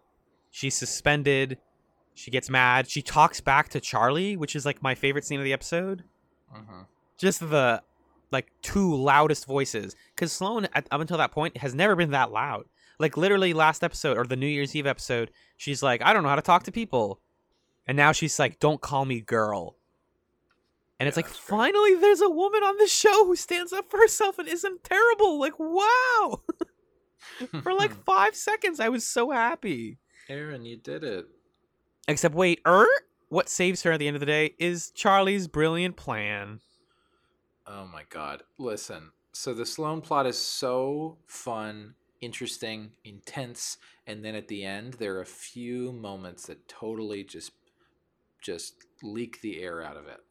She's 0.51 0.77
suspended 0.77 1.57
she 2.19 2.31
gets 2.31 2.49
mad. 2.49 2.89
She 2.89 3.01
talks 3.01 3.39
back 3.39 3.69
to 3.69 3.79
charlie 3.79 4.35
which 4.35 4.53
is 4.55 4.65
like 4.65 4.83
my 4.83 4.93
favorite 4.93 5.23
scene 5.25 5.39
of 5.39 5.45
the 5.45 5.53
episode. 5.53 6.03
Mhm. 6.53 6.85
just 7.17 7.39
the 7.39 7.81
like 8.31 8.51
two 8.61 8.93
loudest 8.95 9.45
voices. 9.45 9.95
Because 10.13 10.31
sloan 10.31 10.67
at, 10.73 10.87
up 10.91 10.99
until 11.01 11.17
that 11.17 11.31
point 11.31 11.57
has 11.57 11.73
never 11.73 11.95
been 11.95 12.11
that 12.11 12.31
loud. 12.31 12.65
Like 12.99 13.15
literally 13.15 13.53
last 13.53 13.83
episode 13.83 14.17
or 14.17 14.25
the 14.25 14.35
new 14.35 14.47
year's 14.47 14.75
eve 14.75 14.85
episode 14.85 15.31
she's 15.57 15.81
like 15.81 16.01
i 16.01 16.11
don't 16.13 16.23
know 16.23 16.29
how 16.29 16.35
to 16.35 16.41
talk 16.41 16.63
to 16.63 16.71
people. 16.71 17.19
And 17.87 17.95
now 17.95 18.11
she's 18.11 18.37
like 18.37 18.59
don't 18.59 18.81
call 18.81 19.05
me 19.05 19.21
girl. 19.21 19.75
And 20.99 21.07
it's 21.07 21.15
like 21.15 21.27
that's 21.27 21.39
great. 21.39 21.57
finally 21.57 21.95
there's 21.95 22.21
a 22.21 22.29
woman 22.29 22.63
on 22.63 22.77
the 22.77 22.87
show 22.87 23.25
who 23.25 23.35
stands 23.37 23.71
up 23.71 23.89
for 23.89 23.97
herself 23.97 24.37
and 24.39 24.47
isn't 24.49 24.83
terrible. 24.83 25.39
Like 25.39 25.57
wow. 25.57 26.41
For 27.63 27.73
like 27.73 27.93
five 28.05 28.35
seconds 28.35 28.79
i 28.81 28.89
was 28.89 29.05
so 29.07 29.31
happy. 29.31 29.97
Aaron, 30.27 30.65
you 30.65 30.75
did 30.77 31.03
it. 31.03 31.25
Except 32.09 32.35
wait 32.35 32.59
er 32.67 32.87
what 33.29 33.47
saves 33.47 33.83
her 33.83 33.91
at 33.91 33.99
the 33.99 34.07
end 34.07 34.15
of 34.15 34.19
the 34.19 34.25
day 34.25 34.55
is 34.57 34.91
Charlie's 34.91 35.47
brilliant 35.47 35.95
plan. 35.95 36.59
Oh 37.67 37.85
my 37.85 38.03
god. 38.09 38.43
Listen. 38.57 39.11
So 39.31 39.53
the 39.53 39.65
Sloan 39.65 40.01
plot 40.01 40.25
is 40.25 40.37
so 40.37 41.17
fun, 41.27 41.93
interesting, 42.19 42.91
intense, 43.05 43.77
and 44.07 44.25
then 44.25 44.33
at 44.35 44.47
the 44.47 44.65
end 44.65 44.95
there 44.95 45.15
are 45.15 45.21
a 45.21 45.25
few 45.25 45.91
moments 45.91 46.47
that 46.47 46.67
totally 46.67 47.23
just 47.23 47.51
just 48.41 48.85
leak 49.03 49.41
the 49.41 49.61
air 49.61 49.83
out 49.83 49.97
of 49.97 50.07
it. 50.07 50.21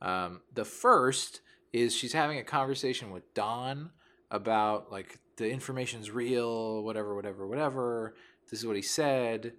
Um, 0.00 0.40
the 0.52 0.64
first 0.64 1.40
is 1.72 1.94
she's 1.94 2.12
having 2.12 2.38
a 2.38 2.44
conversation 2.44 3.10
with 3.10 3.32
Don 3.34 3.90
about 4.30 4.90
like 4.90 5.20
the 5.36 5.48
information's 5.48 6.10
real, 6.10 6.82
whatever, 6.82 7.14
whatever, 7.14 7.46
whatever. 7.46 8.14
This 8.50 8.60
is 8.60 8.66
what 8.66 8.76
he 8.76 8.82
said, 8.82 9.52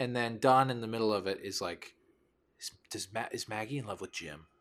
and 0.00 0.16
then 0.16 0.38
Don 0.40 0.70
in 0.70 0.80
the 0.80 0.88
middle 0.88 1.12
of 1.12 1.28
it 1.28 1.38
is 1.44 1.60
like, 1.60 1.94
is, 2.58 2.72
does 2.90 3.06
Ma- 3.14 3.28
is 3.30 3.48
Maggie 3.48 3.78
in 3.78 3.86
love 3.86 4.00
with 4.00 4.10
Jim? 4.12 4.46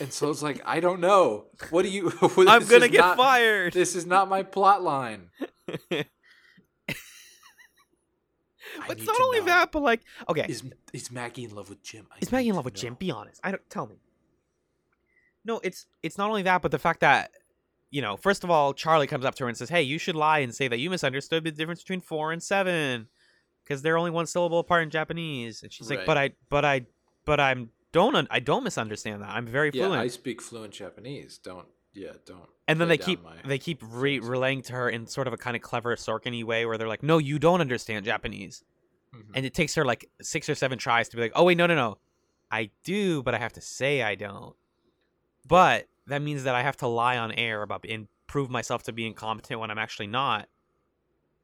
And 0.00 0.12
so 0.12 0.28
it's 0.30 0.42
like, 0.42 0.60
I 0.64 0.80
don't 0.80 1.00
know. 1.00 1.46
What 1.70 1.82
do 1.82 1.88
you? 1.88 2.12
I'm 2.48 2.66
gonna 2.66 2.88
get 2.88 2.98
not- 2.98 3.16
fired. 3.16 3.72
This 3.72 3.94
is 3.94 4.06
not 4.06 4.28
my 4.28 4.42
plot 4.42 4.82
line. 4.82 5.30
But 8.88 8.98
need 8.98 9.06
not 9.06 9.20
only 9.20 9.38
know. 9.40 9.46
that, 9.46 9.70
but 9.70 9.82
like, 9.82 10.00
okay, 10.28 10.46
Is 10.48 10.64
is 10.92 11.10
Maggie 11.12 11.44
in 11.44 11.54
love 11.54 11.68
with 11.68 11.80
Jim? 11.82 12.06
I 12.10 12.16
is 12.20 12.32
Maggie 12.32 12.48
in 12.48 12.56
love 12.56 12.64
with 12.64 12.74
Jim? 12.74 12.94
Be 12.94 13.10
honest. 13.10 13.40
I 13.44 13.52
don't 13.52 13.70
tell 13.70 13.86
me. 13.86 13.96
No, 15.44 15.60
it's 15.62 15.86
it's 16.02 16.18
not 16.18 16.28
only 16.28 16.42
that, 16.42 16.60
but 16.60 16.72
the 16.72 16.78
fact 16.78 16.98
that 17.00 17.30
you 17.94 18.02
know, 18.02 18.16
first 18.16 18.42
of 18.42 18.50
all, 18.50 18.74
Charlie 18.74 19.06
comes 19.06 19.24
up 19.24 19.36
to 19.36 19.44
her 19.44 19.48
and 19.48 19.56
says, 19.56 19.68
"Hey, 19.68 19.82
you 19.82 19.98
should 19.98 20.16
lie 20.16 20.40
and 20.40 20.52
say 20.52 20.66
that 20.66 20.78
you 20.78 20.90
misunderstood 20.90 21.44
the 21.44 21.52
difference 21.52 21.80
between 21.80 22.00
four 22.00 22.32
and 22.32 22.42
seven, 22.42 23.06
because 23.62 23.82
they're 23.82 23.96
only 23.96 24.10
one 24.10 24.26
syllable 24.26 24.58
apart 24.58 24.82
in 24.82 24.90
Japanese." 24.90 25.62
And 25.62 25.72
she's 25.72 25.88
like, 25.88 26.00
"But 26.04 26.18
I, 26.18 26.32
but 26.48 26.64
I, 26.64 26.86
but 27.24 27.38
I'm 27.38 27.70
don't 27.92 28.16
un- 28.16 28.26
I 28.32 28.40
don't 28.40 28.64
misunderstand 28.64 29.22
that. 29.22 29.28
I'm 29.30 29.46
very 29.46 29.70
Yeah, 29.72 29.84
fluent." 29.84 30.02
I 30.02 30.08
speak 30.08 30.42
fluent 30.42 30.72
Japanese. 30.74 31.38
Don't. 31.38 31.68
Yeah, 31.92 32.14
don't. 32.26 32.48
and 32.66 32.80
then 32.80 32.88
they 32.88 32.98
keep 32.98 33.20
they 33.44 33.58
keep 33.58 33.80
re- 33.88 34.18
relaying 34.18 34.62
to 34.62 34.72
her 34.72 34.90
in 34.90 35.06
sort 35.06 35.28
of 35.28 35.32
a 35.32 35.36
kind 35.36 35.54
of 35.54 35.62
clever 35.62 35.94
Sorkin-y 35.94 36.42
way, 36.42 36.66
where 36.66 36.76
they're 36.76 36.88
like, 36.88 37.04
"No, 37.04 37.18
you 37.18 37.38
don't 37.38 37.60
understand 37.60 38.04
Japanese." 38.04 38.64
Mhm. 39.14 39.30
and 39.34 39.46
it 39.46 39.54
takes 39.54 39.76
her 39.76 39.84
like 39.84 40.10
six 40.20 40.48
or 40.48 40.56
seven 40.56 40.76
tries 40.76 41.08
to 41.08 41.16
be 41.16 41.22
like, 41.22 41.30
oh 41.36 41.44
wait, 41.44 41.56
no, 41.56 41.66
no, 41.68 41.76
no, 41.76 41.98
I 42.50 42.70
do, 42.82 43.22
but 43.22 43.32
I 43.32 43.38
have 43.38 43.52
to 43.52 43.60
say 43.60 44.02
I 44.02 44.16
don't. 44.16 44.56
But 45.46 45.86
that 46.06 46.22
means 46.22 46.44
that 46.44 46.54
I 46.54 46.62
have 46.62 46.76
to 46.78 46.86
lie 46.86 47.16
on 47.18 47.32
air 47.32 47.62
about 47.62 47.84
and 47.88 48.08
prove 48.26 48.50
myself 48.50 48.82
to 48.84 48.92
be 48.92 49.06
incompetent 49.06 49.60
when 49.60 49.70
I'm 49.70 49.78
actually 49.78 50.06
not. 50.06 50.48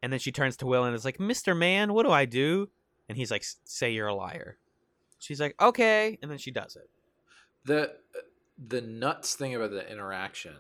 And 0.03 0.13
then 0.13 0.21
she 0.21 0.33
turns 0.33 0.57
to 0.59 0.67
Will 0.67 0.85
and 0.85 0.95
is 0.95 1.05
like, 1.05 1.21
Mister 1.21 1.55
Man, 1.55 1.93
what 1.93 2.05
do 2.07 2.13
I 2.13 2.25
do? 2.25 2.69
And 3.09 3.19
he's 3.19 3.31
like, 3.31 3.45
say 3.65 3.91
you're 3.91 4.09
a 4.09 4.15
liar. 4.15 4.59
She's 5.19 5.41
like, 5.41 5.55
okay, 5.61 6.19
and 6.23 6.31
then 6.31 6.39
she 6.39 6.51
does 6.51 6.77
it. 6.77 6.89
the 7.65 7.97
the 8.59 8.81
nuts 8.81 9.35
thing 9.35 9.55
about 9.55 9.71
the 9.71 9.91
interaction 9.91 10.55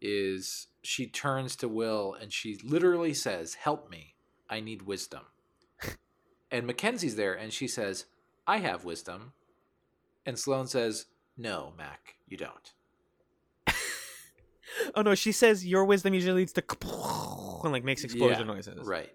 is 0.00 0.66
she 0.82 1.06
turns 1.06 1.56
to 1.56 1.68
Will 1.68 2.14
and 2.20 2.32
she 2.32 2.58
literally 2.64 3.14
says, 3.14 3.54
"Help 3.54 3.90
me, 3.90 4.14
I 4.50 4.60
need 4.60 4.82
wisdom." 4.82 5.22
and 6.50 6.66
Mackenzie's 6.66 7.16
there 7.16 7.34
and 7.34 7.52
she 7.52 7.68
says, 7.68 8.06
"I 8.46 8.58
have 8.58 8.84
wisdom," 8.84 9.32
and 10.26 10.38
Sloan 10.38 10.66
says, 10.66 11.06
"No, 11.36 11.72
Mac, 11.76 12.16
you 12.26 12.36
don't." 12.36 12.72
Oh 14.94 15.02
no, 15.02 15.14
she 15.14 15.32
says 15.32 15.66
your 15.66 15.84
wisdom 15.84 16.14
usually 16.14 16.40
leads 16.40 16.52
to 16.54 16.62
and 17.64 17.72
like 17.72 17.84
makes 17.84 18.04
explosion 18.04 18.46
Yeah, 18.46 18.54
noises. 18.54 18.86
Right. 18.86 19.10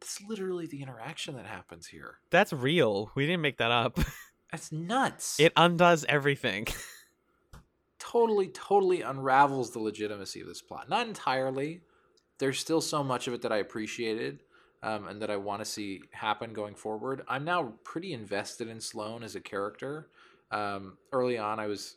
That's 0.00 0.20
literally 0.22 0.66
the 0.66 0.82
interaction 0.82 1.36
that 1.36 1.46
happens 1.46 1.86
here. 1.86 2.18
That's 2.30 2.52
real. 2.52 3.10
We 3.14 3.26
didn't 3.26 3.42
make 3.42 3.58
that 3.58 3.70
up. 3.70 3.98
That's 4.52 4.70
nuts. 4.70 5.40
It 5.40 5.52
undoes 5.56 6.04
everything. 6.08 6.66
totally, 7.98 8.48
totally 8.48 9.02
unravels 9.02 9.72
the 9.72 9.78
legitimacy 9.78 10.40
of 10.40 10.46
this 10.46 10.62
plot. 10.62 10.88
Not 10.88 11.06
entirely. 11.08 11.80
There's 12.38 12.58
still 12.58 12.80
so 12.80 13.02
much 13.02 13.26
of 13.26 13.34
it 13.34 13.42
that 13.42 13.52
I 13.52 13.56
appreciated 13.56 14.40
um, 14.82 15.08
and 15.08 15.22
that 15.22 15.30
I 15.30 15.36
want 15.36 15.60
to 15.60 15.64
see 15.64 16.02
happen 16.12 16.52
going 16.52 16.74
forward. 16.74 17.22
I'm 17.26 17.44
now 17.44 17.72
pretty 17.82 18.12
invested 18.12 18.68
in 18.68 18.80
Sloan 18.80 19.22
as 19.22 19.34
a 19.34 19.40
character. 19.40 20.08
Um, 20.50 20.98
early 21.12 21.38
on, 21.38 21.58
I 21.58 21.66
was 21.66 21.96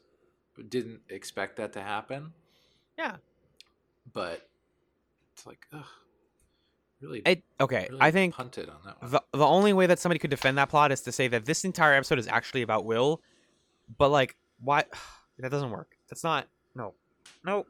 didn't 0.69 1.01
expect 1.09 1.57
that 1.57 1.73
to 1.73 1.81
happen. 1.81 2.31
Yeah. 2.97 3.17
but 4.13 4.47
it's 5.33 5.45
like, 5.45 5.67
ugh, 5.73 5.83
really, 7.01 7.21
It 7.25 7.43
okay. 7.61 7.87
really 7.89 8.01
I 8.01 8.11
think 8.11 8.33
punted 8.35 8.69
on 8.69 8.77
that 8.85 9.01
one. 9.01 9.11
the 9.11 9.23
the 9.37 9.45
only 9.45 9.73
way 9.73 9.85
that 9.85 9.99
somebody 9.99 10.19
could 10.19 10.29
defend 10.31 10.57
that 10.57 10.69
plot 10.69 10.91
is 10.91 11.01
to 11.01 11.11
say 11.11 11.27
that 11.27 11.45
this 11.45 11.63
entire 11.65 11.93
episode 11.93 12.17
is 12.19 12.27
actually 12.27 12.61
about 12.63 12.85
Will, 12.85 13.21
but 13.97 14.09
like 14.09 14.35
why 14.61 14.85
that 15.39 15.51
doesn't 15.51 15.69
work. 15.71 15.95
That's 16.09 16.23
not 16.23 16.47
no, 16.75 16.93
no. 17.45 17.65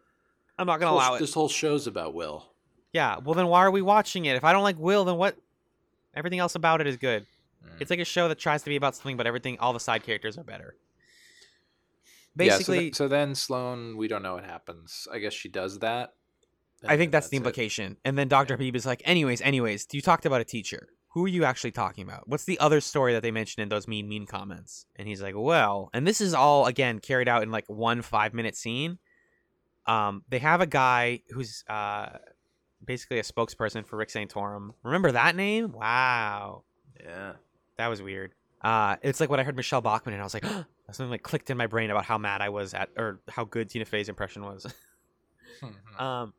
I'm 0.59 0.65
not 0.65 0.79
gonna 0.79 0.91
This 0.91 0.99
whole- 1.03 1.09
allow 1.09 1.15
it. 1.15 1.19
This 1.19 1.33
whole 1.33 1.49
show's 1.49 1.87
about 1.87 2.13
Will. 2.13 2.45
Yeah. 2.93 3.17
Well, 3.19 3.35
then 3.35 3.47
why 3.47 3.59
are 3.59 3.71
we 3.71 3.81
watching 3.81 4.25
it? 4.25 4.35
If 4.37 4.43
I 4.43 4.53
don't 4.53 4.63
like 4.63 4.79
Will, 4.79 5.03
then 5.05 5.17
what? 5.17 5.35
Everything 6.15 6.39
else 6.39 6.55
about 6.55 6.81
it 6.81 6.87
is 6.87 6.97
good. 6.97 7.27
Mm. 7.63 7.81
It's 7.81 7.91
like 7.91 7.99
a 7.99 8.05
show 8.05 8.27
that 8.29 8.39
tries 8.39 8.63
to 8.63 8.69
be 8.69 8.75
about 8.75 8.95
something, 8.95 9.17
but 9.17 9.27
everything, 9.27 9.59
all 9.59 9.71
the 9.73 9.79
side 9.79 10.03
characters 10.03 10.35
are 10.37 10.43
better. 10.43 10.75
Yeah, 12.39 12.53
so 12.53 12.57
Basically, 12.57 12.79
th- 12.79 12.95
so, 12.95 13.07
then 13.07 13.35
Sloan, 13.35 13.97
we 13.97 14.07
don't 14.07 14.21
know 14.21 14.35
what 14.35 14.45
happens. 14.45 15.07
I 15.11 15.19
guess 15.19 15.33
she 15.33 15.49
does 15.49 15.79
that. 15.79 16.13
I 16.83 16.89
think 16.89 17.11
then 17.11 17.17
that's 17.17 17.29
the 17.29 17.37
it. 17.37 17.39
implication. 17.39 17.97
And 18.05 18.17
then 18.17 18.27
Dr. 18.27 18.53
Habib 18.53 18.75
is 18.75 18.85
like, 18.85 19.01
anyways, 19.05 19.41
anyways, 19.41 19.87
you 19.91 20.01
talked 20.01 20.25
about 20.25 20.41
a 20.41 20.45
teacher. 20.45 20.89
Who 21.09 21.25
are 21.25 21.29
you 21.29 21.45
actually 21.45 21.71
talking 21.71 22.03
about? 22.03 22.27
What's 22.27 22.43
the 22.43 22.59
other 22.59 22.79
story 22.81 23.13
that 23.13 23.23
they 23.23 23.31
mentioned 23.31 23.63
in 23.63 23.69
those 23.69 23.87
mean, 23.87 24.07
mean 24.07 24.27
comments? 24.27 24.85
And 24.95 25.07
he's 25.07 25.21
like, 25.21 25.33
well, 25.35 25.89
and 25.93 26.05
this 26.05 26.21
is 26.21 26.35
all, 26.35 26.67
again, 26.67 26.99
carried 26.99 27.27
out 27.27 27.41
in 27.41 27.49
like 27.49 27.65
one 27.67 28.03
five 28.03 28.33
minute 28.35 28.55
scene. 28.55 28.99
Um, 29.87 30.23
they 30.29 30.39
have 30.39 30.61
a 30.61 30.67
guy 30.67 31.21
who's 31.29 31.63
uh, 31.67 32.09
basically 32.85 33.17
a 33.19 33.23
spokesperson 33.23 33.85
for 33.85 33.97
Rick 33.97 34.09
Santorum. 34.09 34.71
Remember 34.83 35.11
that 35.13 35.35
name? 35.35 35.71
Wow. 35.71 36.63
Yeah. 36.99 37.33
That 37.77 37.87
was 37.87 38.01
weird. 38.01 38.33
Uh, 38.61 38.97
it's 39.01 39.19
like 39.19 39.29
when 39.29 39.39
I 39.39 39.43
heard 39.43 39.55
Michele 39.55 39.81
Bachmann 39.81 40.13
and 40.13 40.21
I 40.21 40.25
was 40.25 40.33
like, 40.33 40.45
something 40.93 41.11
like 41.11 41.23
clicked 41.23 41.49
in 41.49 41.57
my 41.57 41.67
brain 41.67 41.89
about 41.89 42.05
how 42.05 42.17
mad 42.17 42.41
I 42.41 42.49
was 42.49 42.73
at, 42.73 42.89
or 42.97 43.19
how 43.29 43.43
good 43.43 43.69
Tina 43.69 43.85
Fey's 43.85 44.09
impression 44.09 44.43
was. 44.43 44.65
Mhm. 45.61 45.99
Um, 46.01 46.33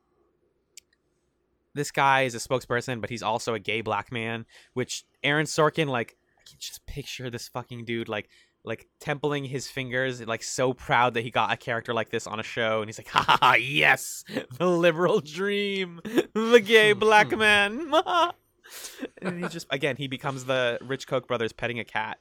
this 1.74 1.90
guy 1.90 2.22
is 2.22 2.34
a 2.34 2.38
spokesperson, 2.38 3.00
but 3.00 3.10
he's 3.10 3.22
also 3.22 3.54
a 3.54 3.58
gay 3.58 3.80
black 3.80 4.12
man. 4.12 4.46
Which 4.74 5.04
Aaron 5.24 5.46
Sorkin, 5.46 5.88
like, 5.88 6.16
I 6.38 6.42
can 6.48 6.58
just 6.60 6.86
picture 6.86 7.28
this 7.30 7.48
fucking 7.48 7.84
dude, 7.84 8.08
like, 8.08 8.28
like 8.64 8.86
templing 9.00 9.46
his 9.46 9.68
fingers, 9.68 10.20
like 10.24 10.42
so 10.42 10.72
proud 10.72 11.14
that 11.14 11.22
he 11.22 11.30
got 11.30 11.52
a 11.52 11.56
character 11.56 11.92
like 11.94 12.10
this 12.10 12.26
on 12.26 12.38
a 12.38 12.42
show, 12.42 12.80
and 12.80 12.88
he's 12.88 12.98
like, 12.98 13.08
"Ha 13.08 13.24
ha, 13.26 13.38
ha 13.40 13.54
yes, 13.54 14.24
the 14.58 14.66
liberal 14.66 15.20
dream, 15.20 16.00
the 16.04 16.62
gay 16.64 16.92
black 16.92 17.30
man." 17.36 17.92
and 19.22 19.42
he 19.42 19.48
just 19.48 19.66
again 19.70 19.96
he 19.96 20.06
becomes 20.08 20.44
the 20.44 20.78
rich 20.82 21.06
Koch 21.06 21.26
brothers 21.26 21.52
petting 21.52 21.78
a 21.80 21.84
cat. 21.84 22.18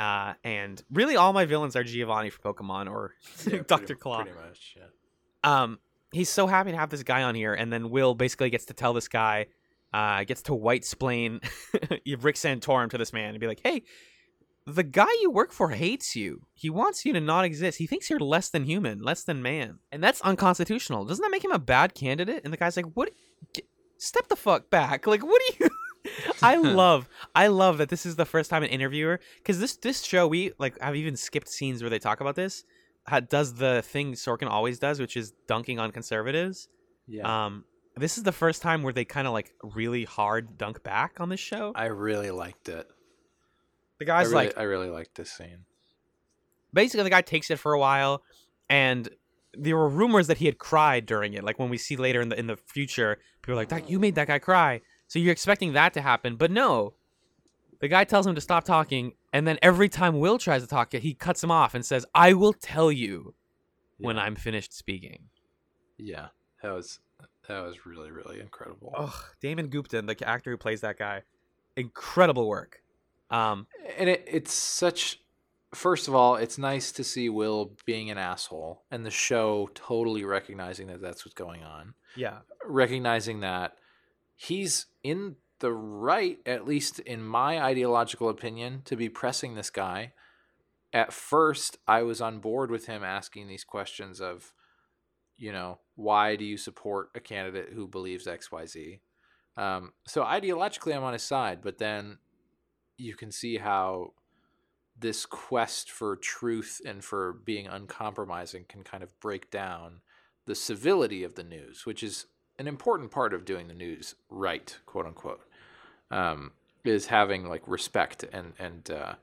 Uh, 0.00 0.34
and 0.44 0.82
really, 0.90 1.16
all 1.16 1.32
my 1.32 1.44
villains 1.44 1.76
are 1.76 1.84
Giovanni 1.84 2.30
from 2.30 2.54
Pokemon 2.54 2.90
or 2.90 3.14
Yeah, 3.46 3.58
Doctor 3.66 3.86
pretty- 3.86 4.00
Claw. 4.00 4.22
Pretty 4.22 4.38
much. 4.38 4.76
Yeah. 4.76 4.84
um 5.62 5.78
he's 6.12 6.28
so 6.28 6.46
happy 6.46 6.70
to 6.72 6.76
have 6.76 6.90
this 6.90 7.02
guy 7.02 7.22
on 7.22 7.34
here 7.34 7.54
and 7.54 7.72
then 7.72 7.90
will 7.90 8.14
basically 8.14 8.50
gets 8.50 8.64
to 8.66 8.74
tell 8.74 8.92
this 8.92 9.08
guy 9.08 9.46
uh 9.92 10.24
gets 10.24 10.42
to 10.42 10.54
white 10.54 10.84
splain 10.84 11.40
rick 12.20 12.36
santorum 12.36 12.90
to 12.90 12.98
this 12.98 13.12
man 13.12 13.30
and 13.30 13.40
be 13.40 13.46
like 13.46 13.60
hey 13.62 13.82
the 14.66 14.82
guy 14.82 15.08
you 15.22 15.30
work 15.30 15.52
for 15.52 15.70
hates 15.70 16.14
you. 16.14 16.42
He 16.54 16.68
wants 16.70 17.04
you 17.04 17.12
to 17.14 17.20
not 17.20 17.44
exist. 17.44 17.78
He 17.78 17.86
thinks 17.86 18.08
you're 18.10 18.20
less 18.20 18.50
than 18.50 18.64
human 18.64 19.00
less 19.00 19.24
than 19.24 19.42
man. 19.42 19.78
And 19.90 20.02
that's 20.04 20.20
unconstitutional. 20.20 21.04
Doesn't 21.06 21.22
that 21.22 21.30
make 21.30 21.44
him 21.44 21.50
a 21.50 21.58
bad 21.58 21.94
candidate? 21.94 22.42
And 22.44 22.52
the 22.52 22.56
guy's 22.58 22.76
like 22.76 22.86
what? 22.94 23.10
Step 23.98 24.28
the 24.28 24.36
fuck 24.36 24.70
back. 24.70 25.06
Like 25.06 25.22
what 25.24 25.40
do 25.48 25.64
you 25.64 25.70
I 26.42 26.56
love, 26.56 27.08
I 27.34 27.48
love 27.48 27.78
that 27.78 27.88
this 27.88 28.06
is 28.06 28.16
the 28.16 28.26
first 28.26 28.50
time 28.50 28.62
an 28.62 28.70
interviewer 28.70 29.20
because 29.38 29.58
this 29.60 29.76
this 29.76 30.02
show 30.02 30.26
we 30.26 30.52
like 30.58 30.78
have 30.80 30.96
even 30.96 31.16
skipped 31.16 31.48
scenes 31.48 31.82
where 31.82 31.90
they 31.90 31.98
talk 31.98 32.20
about 32.20 32.36
this. 32.36 32.64
does 33.28 33.54
the 33.54 33.82
thing 33.82 34.12
Sorkin 34.14 34.48
always 34.48 34.78
does, 34.78 35.00
which 35.00 35.16
is 35.16 35.32
dunking 35.46 35.78
on 35.78 35.92
conservatives. 35.92 36.68
Yeah. 37.06 37.46
Um, 37.46 37.64
this 37.96 38.16
is 38.16 38.24
the 38.24 38.32
first 38.32 38.62
time 38.62 38.82
where 38.82 38.92
they 38.92 39.04
kind 39.04 39.26
of 39.26 39.32
like 39.32 39.52
really 39.62 40.04
hard 40.04 40.56
dunk 40.56 40.82
back 40.82 41.20
on 41.20 41.28
this 41.28 41.40
show. 41.40 41.72
I 41.74 41.86
really 41.86 42.30
liked 42.30 42.68
it. 42.68 42.86
The 43.98 44.04
I 44.04 44.06
guy's 44.06 44.26
really, 44.28 44.46
like, 44.46 44.58
I 44.58 44.62
really 44.62 44.88
liked 44.88 45.14
this 45.16 45.30
scene. 45.30 45.64
basically, 46.72 47.04
the 47.04 47.10
guy 47.10 47.20
takes 47.20 47.50
it 47.50 47.58
for 47.58 47.72
a 47.74 47.78
while, 47.78 48.22
and 48.68 49.08
there 49.54 49.76
were 49.76 49.88
rumors 49.88 50.28
that 50.28 50.38
he 50.38 50.46
had 50.46 50.58
cried 50.58 51.04
during 51.06 51.34
it. 51.34 51.44
Like 51.44 51.58
when 51.58 51.68
we 51.68 51.76
see 51.76 51.96
later 51.96 52.20
in 52.20 52.28
the 52.28 52.38
in 52.38 52.46
the 52.46 52.56
future, 52.56 53.18
people 53.42 53.54
are 53.54 53.56
like, 53.56 53.68
"That 53.68 53.90
you 53.90 53.98
made 53.98 54.14
that 54.14 54.28
guy 54.28 54.38
cry." 54.38 54.80
So 55.10 55.18
you're 55.18 55.32
expecting 55.32 55.72
that 55.72 55.92
to 55.94 56.00
happen, 56.00 56.36
but 56.36 56.52
no. 56.52 56.94
The 57.80 57.88
guy 57.88 58.04
tells 58.04 58.28
him 58.28 58.36
to 58.36 58.40
stop 58.40 58.62
talking, 58.62 59.14
and 59.32 59.44
then 59.44 59.58
every 59.60 59.88
time 59.88 60.20
Will 60.20 60.38
tries 60.38 60.62
to 60.62 60.68
talk, 60.68 60.92
he 60.92 61.14
cuts 61.14 61.42
him 61.42 61.50
off 61.50 61.74
and 61.74 61.84
says, 61.84 62.06
"I 62.14 62.32
will 62.32 62.52
tell 62.52 62.92
you 62.92 63.34
when 63.98 64.16
I'm 64.20 64.36
finished 64.36 64.72
speaking." 64.72 65.24
Yeah. 65.98 66.28
That 66.62 66.70
was 66.74 67.00
that 67.48 67.60
was 67.62 67.86
really 67.86 68.12
really 68.12 68.38
incredible. 68.38 68.94
Ugh, 68.96 69.12
Damon 69.40 69.68
Gupton, 69.68 70.06
the 70.06 70.28
actor 70.28 70.52
who 70.52 70.56
plays 70.56 70.80
that 70.82 70.96
guy, 70.96 71.22
incredible 71.74 72.46
work. 72.46 72.80
Um, 73.30 73.66
And 73.98 74.08
it, 74.08 74.24
it's 74.28 74.52
such. 74.52 75.18
First 75.74 76.06
of 76.06 76.14
all, 76.14 76.36
it's 76.36 76.56
nice 76.56 76.92
to 76.92 77.02
see 77.02 77.28
Will 77.28 77.72
being 77.84 78.10
an 78.10 78.18
asshole, 78.18 78.82
and 78.92 79.04
the 79.04 79.10
show 79.10 79.70
totally 79.74 80.24
recognizing 80.24 80.86
that 80.86 81.00
that's 81.00 81.24
what's 81.24 81.34
going 81.34 81.64
on. 81.64 81.94
yeah, 82.14 82.38
recognizing 82.64 83.40
that 83.40 83.76
he's 84.40 84.86
in 85.02 85.36
the 85.58 85.72
right, 85.72 86.38
at 86.46 86.66
least 86.66 86.98
in 87.00 87.22
my 87.22 87.62
ideological 87.62 88.30
opinion, 88.30 88.80
to 88.86 88.96
be 88.96 89.10
pressing 89.10 89.54
this 89.54 89.68
guy. 89.68 90.14
At 90.94 91.12
first, 91.12 91.76
I 91.86 92.02
was 92.04 92.22
on 92.22 92.40
board 92.40 92.70
with 92.70 92.86
him 92.86 93.04
asking 93.04 93.48
these 93.48 93.64
questions 93.64 94.18
of, 94.18 94.54
you 95.36 95.52
know, 95.52 95.80
why 95.94 96.36
do 96.36 96.46
you 96.46 96.56
support 96.56 97.10
a 97.14 97.20
candidate 97.20 97.74
who 97.74 97.86
believes 97.86 98.26
XYZ? 98.26 99.00
Um, 99.58 99.92
so 100.06 100.24
ideologically, 100.24 100.96
I'm 100.96 101.04
on 101.04 101.12
his 101.12 101.22
side, 101.22 101.60
but 101.62 101.76
then 101.76 102.16
you 102.96 103.14
can 103.16 103.30
see 103.30 103.58
how 103.58 104.14
this 104.98 105.26
quest 105.26 105.90
for 105.90 106.16
truth 106.16 106.80
and 106.86 107.04
for 107.04 107.34
being 107.44 107.66
uncompromising 107.66 108.64
can 108.70 108.84
kind 108.84 109.02
of 109.02 109.20
break 109.20 109.50
down 109.50 110.00
the 110.46 110.54
civility 110.54 111.24
of 111.24 111.34
the 111.34 111.44
news, 111.44 111.84
which 111.84 112.02
is 112.02 112.24
an 112.60 112.68
important 112.68 113.10
part 113.10 113.32
of 113.32 113.46
doing 113.46 113.68
the 113.68 113.74
news 113.74 114.14
right, 114.28 114.78
quote 114.84 115.06
unquote, 115.06 115.40
um, 116.10 116.52
is 116.84 117.06
having 117.06 117.48
like 117.48 117.62
respect 117.66 118.22
and 118.32 118.52
and 118.58 118.90
uh, 118.90 119.14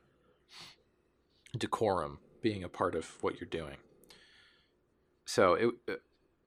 decorum 1.56 2.18
being 2.42 2.64
a 2.64 2.70
part 2.70 2.96
of 2.96 3.22
what 3.22 3.40
you're 3.40 3.48
doing. 3.48 3.78
So 5.26 5.54
it, 5.54 5.70
uh, 5.88 5.94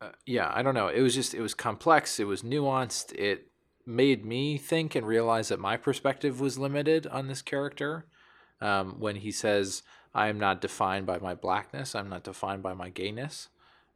uh, 0.04 0.12
yeah, 0.26 0.50
I 0.52 0.62
don't 0.62 0.74
know. 0.74 0.88
It 0.88 1.00
was 1.00 1.14
just 1.14 1.32
it 1.32 1.40
was 1.40 1.54
complex. 1.54 2.18
It 2.18 2.26
was 2.26 2.42
nuanced. 2.42 3.12
It 3.12 3.46
made 3.86 4.24
me 4.24 4.58
think 4.58 4.96
and 4.96 5.06
realize 5.06 5.48
that 5.48 5.60
my 5.60 5.76
perspective 5.76 6.40
was 6.40 6.58
limited 6.58 7.06
on 7.06 7.28
this 7.28 7.40
character. 7.40 8.06
Um, 8.60 8.96
when 8.98 9.16
he 9.16 9.30
says, 9.30 9.84
"I 10.12 10.28
am 10.28 10.40
not 10.40 10.60
defined 10.60 11.06
by 11.06 11.18
my 11.18 11.34
blackness. 11.34 11.94
I'm 11.94 12.08
not 12.08 12.24
defined 12.24 12.64
by 12.64 12.74
my 12.74 12.88
gayness." 12.90 13.48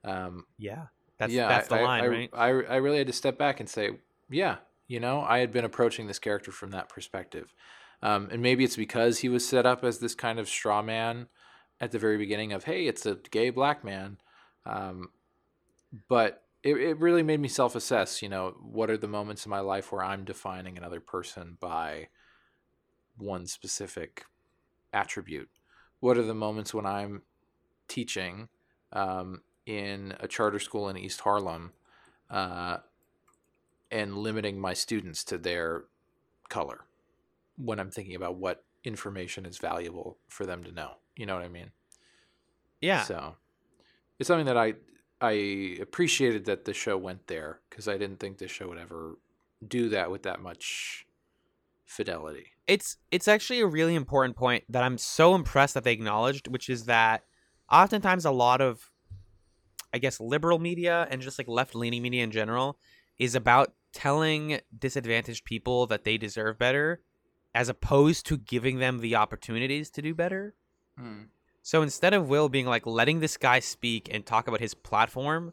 Um, 0.04 0.46
yeah. 0.58 0.86
That's 1.24 1.32
yeah, 1.34 1.48
that's 1.48 1.68
the 1.68 1.76
I, 1.76 1.82
line, 1.82 2.04
I, 2.04 2.06
right? 2.06 2.30
I, 2.32 2.46
I 2.46 2.76
really 2.76 2.98
had 2.98 3.06
to 3.06 3.12
step 3.12 3.38
back 3.38 3.60
and 3.60 3.68
say, 3.68 3.90
yeah, 4.30 4.56
you 4.86 5.00
know, 5.00 5.22
I 5.22 5.38
had 5.38 5.52
been 5.52 5.64
approaching 5.64 6.06
this 6.06 6.18
character 6.18 6.52
from 6.52 6.70
that 6.70 6.88
perspective. 6.88 7.52
Um, 8.02 8.28
and 8.30 8.42
maybe 8.42 8.64
it's 8.64 8.76
because 8.76 9.20
he 9.20 9.28
was 9.28 9.46
set 9.46 9.64
up 9.64 9.82
as 9.82 9.98
this 9.98 10.14
kind 10.14 10.38
of 10.38 10.48
straw 10.48 10.82
man 10.82 11.28
at 11.80 11.90
the 11.90 11.98
very 11.98 12.18
beginning 12.18 12.52
of, 12.52 12.64
hey, 12.64 12.86
it's 12.86 13.06
a 13.06 13.18
gay 13.30 13.50
black 13.50 13.82
man. 13.82 14.18
Um, 14.66 15.08
but 16.08 16.42
it, 16.62 16.76
it 16.76 16.98
really 16.98 17.22
made 17.22 17.40
me 17.40 17.48
self 17.48 17.74
assess, 17.74 18.22
you 18.22 18.28
know, 18.28 18.54
what 18.60 18.90
are 18.90 18.96
the 18.96 19.08
moments 19.08 19.46
in 19.46 19.50
my 19.50 19.60
life 19.60 19.92
where 19.92 20.04
I'm 20.04 20.24
defining 20.24 20.76
another 20.76 21.00
person 21.00 21.56
by 21.60 22.08
one 23.16 23.46
specific 23.46 24.24
attribute? 24.92 25.50
What 26.00 26.18
are 26.18 26.22
the 26.22 26.34
moments 26.34 26.74
when 26.74 26.86
I'm 26.86 27.22
teaching 27.88 28.48
um, 28.92 29.42
in 29.66 30.14
a 30.20 30.28
charter 30.28 30.58
school 30.58 30.88
in 30.88 30.96
East 30.96 31.20
Harlem 31.20 31.72
uh, 32.30 32.78
and 33.90 34.16
limiting 34.16 34.60
my 34.60 34.74
students 34.74 35.24
to 35.24 35.38
their 35.38 35.84
color 36.48 36.84
when 37.56 37.78
I'm 37.78 37.90
thinking 37.90 38.14
about 38.14 38.36
what 38.36 38.64
information 38.82 39.46
is 39.46 39.58
valuable 39.58 40.18
for 40.28 40.44
them 40.44 40.64
to 40.64 40.72
know? 40.72 40.92
You 41.16 41.26
know 41.26 41.34
what 41.34 41.44
I 41.44 41.48
mean? 41.48 41.70
yeah. 42.80 43.02
So 43.02 43.36
it's 44.18 44.28
something 44.28 44.46
that 44.46 44.56
I 44.56 44.74
I 45.20 45.78
appreciated 45.80 46.44
that 46.46 46.64
the 46.64 46.74
show 46.74 46.96
went 46.96 47.26
there 47.26 47.60
because 47.70 47.88
I 47.88 47.96
didn't 47.96 48.20
think 48.20 48.38
the 48.38 48.48
show 48.48 48.68
would 48.68 48.78
ever 48.78 49.18
do 49.66 49.88
that 49.90 50.10
with 50.10 50.24
that 50.24 50.40
much 50.40 51.06
fidelity. 51.86 52.48
it's 52.66 52.96
it's 53.10 53.28
actually 53.28 53.60
a 53.60 53.66
really 53.66 53.94
important 53.94 54.36
point 54.36 54.64
that 54.68 54.82
I'm 54.82 54.98
so 54.98 55.34
impressed 55.34 55.74
that 55.74 55.84
they 55.84 55.92
acknowledged, 55.92 56.48
which 56.48 56.68
is 56.68 56.84
that 56.84 57.24
oftentimes 57.70 58.24
a 58.24 58.30
lot 58.30 58.60
of 58.60 58.90
I 59.94 59.98
guess 59.98 60.20
liberal 60.20 60.58
media 60.58 61.06
and 61.10 61.22
just 61.22 61.38
like 61.38 61.48
left 61.48 61.74
leaning 61.74 62.02
media 62.02 62.24
in 62.24 62.32
general 62.32 62.78
is 63.18 63.36
about 63.36 63.72
telling 63.92 64.58
disadvantaged 64.76 65.44
people 65.44 65.86
that 65.86 66.02
they 66.02 66.18
deserve 66.18 66.58
better 66.58 67.00
as 67.54 67.68
opposed 67.68 68.26
to 68.26 68.36
giving 68.36 68.80
them 68.80 68.98
the 68.98 69.14
opportunities 69.14 69.88
to 69.90 70.02
do 70.02 70.12
better. 70.12 70.56
So 71.62 71.80
instead 71.82 72.12
of 72.12 72.28
Will 72.28 72.48
being 72.48 72.66
like 72.66 72.86
letting 72.86 73.20
this 73.20 73.36
guy 73.36 73.60
speak 73.60 74.08
and 74.12 74.26
talk 74.26 74.48
about 74.48 74.60
his 74.60 74.74
platform 74.74 75.52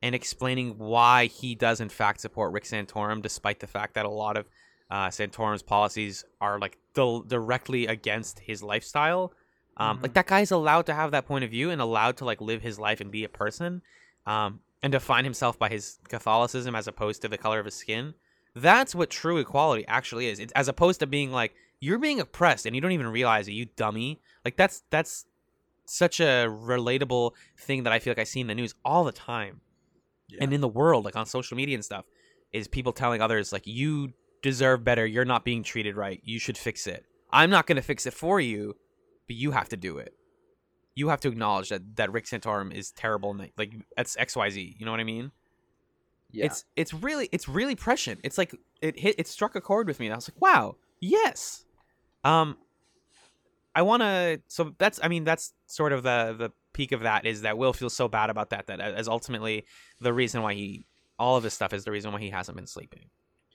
and 0.00 0.14
explaining 0.14 0.78
why 0.78 1.26
he 1.26 1.54
does 1.54 1.80
in 1.80 1.90
fact 1.90 2.22
support 2.22 2.52
Rick 2.52 2.64
Santorum, 2.64 3.20
despite 3.22 3.60
the 3.60 3.66
fact 3.66 3.94
that 3.94 4.06
a 4.06 4.10
lot 4.10 4.38
of 4.38 4.48
uh, 4.90 5.08
Santorum's 5.08 5.62
policies 5.62 6.24
are 6.40 6.58
like 6.58 6.78
di- 6.94 7.20
directly 7.26 7.86
against 7.86 8.40
his 8.40 8.62
lifestyle, 8.62 9.34
um, 9.76 10.00
like 10.02 10.14
that 10.14 10.26
guy's 10.26 10.50
allowed 10.50 10.86
to 10.86 10.94
have 10.94 11.10
that 11.12 11.26
point 11.26 11.44
of 11.44 11.50
view 11.50 11.70
and 11.70 11.80
allowed 11.80 12.18
to 12.18 12.24
like 12.24 12.40
live 12.40 12.62
his 12.62 12.78
life 12.78 13.00
and 13.00 13.10
be 13.10 13.24
a 13.24 13.28
person, 13.28 13.82
um, 14.26 14.60
and 14.82 14.92
define 14.92 15.24
himself 15.24 15.58
by 15.58 15.68
his 15.68 15.98
Catholicism 16.08 16.74
as 16.74 16.86
opposed 16.86 17.22
to 17.22 17.28
the 17.28 17.38
color 17.38 17.58
of 17.58 17.64
his 17.64 17.74
skin. 17.74 18.14
That's 18.54 18.94
what 18.94 19.10
true 19.10 19.38
equality 19.38 19.84
actually 19.88 20.26
is. 20.26 20.38
It's 20.38 20.52
as 20.52 20.68
opposed 20.68 21.00
to 21.00 21.06
being 21.06 21.32
like 21.32 21.54
you're 21.80 21.98
being 21.98 22.20
oppressed 22.20 22.66
and 22.66 22.74
you 22.74 22.80
don't 22.80 22.92
even 22.92 23.08
realize 23.08 23.48
it, 23.48 23.52
you 23.52 23.66
dummy. 23.76 24.20
Like 24.44 24.56
that's 24.56 24.82
that's 24.90 25.26
such 25.84 26.20
a 26.20 26.46
relatable 26.48 27.32
thing 27.58 27.82
that 27.84 27.92
I 27.92 27.98
feel 27.98 28.12
like 28.12 28.18
I 28.18 28.24
see 28.24 28.40
in 28.40 28.46
the 28.46 28.54
news 28.54 28.74
all 28.84 29.04
the 29.04 29.12
time. 29.12 29.60
And 30.40 30.52
in 30.52 30.60
the 30.62 30.68
world, 30.68 31.04
like 31.04 31.16
on 31.16 31.26
social 31.26 31.56
media 31.56 31.74
and 31.74 31.84
stuff, 31.84 32.04
is 32.52 32.68
people 32.68 32.92
telling 32.92 33.20
others 33.20 33.52
like 33.52 33.66
you 33.66 34.12
deserve 34.42 34.84
better, 34.84 35.04
you're 35.04 35.24
not 35.24 35.44
being 35.44 35.62
treated 35.62 35.96
right, 35.96 36.20
you 36.24 36.38
should 36.38 36.56
fix 36.56 36.86
it. 36.86 37.04
I'm 37.30 37.50
not 37.50 37.66
gonna 37.66 37.82
fix 37.82 38.06
it 38.06 38.14
for 38.14 38.40
you, 38.40 38.76
but 39.26 39.36
you 39.36 39.52
have 39.52 39.68
to 39.70 39.76
do 39.76 39.98
it. 39.98 40.14
You 40.94 41.08
have 41.08 41.20
to 41.20 41.28
acknowledge 41.28 41.70
that 41.70 41.96
that 41.96 42.12
Rick 42.12 42.26
Santorum 42.26 42.72
is 42.72 42.90
terrible 42.90 43.30
and 43.30 43.40
that, 43.40 43.50
like 43.56 43.74
that's 43.96 44.16
XYZ, 44.16 44.78
you 44.78 44.84
know 44.84 44.90
what 44.90 45.00
I 45.00 45.04
mean? 45.04 45.32
Yeah. 46.30 46.46
It's 46.46 46.64
it's 46.76 46.94
really 46.94 47.28
it's 47.32 47.48
really 47.48 47.76
prescient. 47.76 48.20
It's 48.24 48.38
like 48.38 48.54
it 48.80 48.98
hit 48.98 49.16
it 49.18 49.28
struck 49.28 49.54
a 49.54 49.60
chord 49.60 49.86
with 49.86 50.00
me. 50.00 50.06
And 50.06 50.14
I 50.14 50.16
was 50.16 50.30
like, 50.30 50.40
wow, 50.40 50.76
yes. 51.00 51.64
Um, 52.24 52.56
I 53.74 53.82
want 53.82 54.02
to. 54.02 54.40
So 54.48 54.74
that's 54.78 55.00
I 55.02 55.08
mean 55.08 55.24
that's 55.24 55.52
sort 55.66 55.92
of 55.92 56.02
the 56.02 56.34
the 56.38 56.50
peak 56.72 56.92
of 56.92 57.00
that 57.00 57.26
is 57.26 57.42
that 57.42 57.58
Will 57.58 57.72
feels 57.72 57.94
so 57.94 58.08
bad 58.08 58.30
about 58.30 58.50
that 58.50 58.66
that 58.66 58.80
as 58.80 59.08
ultimately 59.08 59.66
the 60.00 60.12
reason 60.12 60.42
why 60.42 60.54
he 60.54 60.86
all 61.18 61.36
of 61.36 61.42
this 61.42 61.54
stuff 61.54 61.72
is 61.72 61.84
the 61.84 61.90
reason 61.90 62.12
why 62.12 62.20
he 62.20 62.30
hasn't 62.30 62.56
been 62.56 62.66
sleeping. 62.66 63.06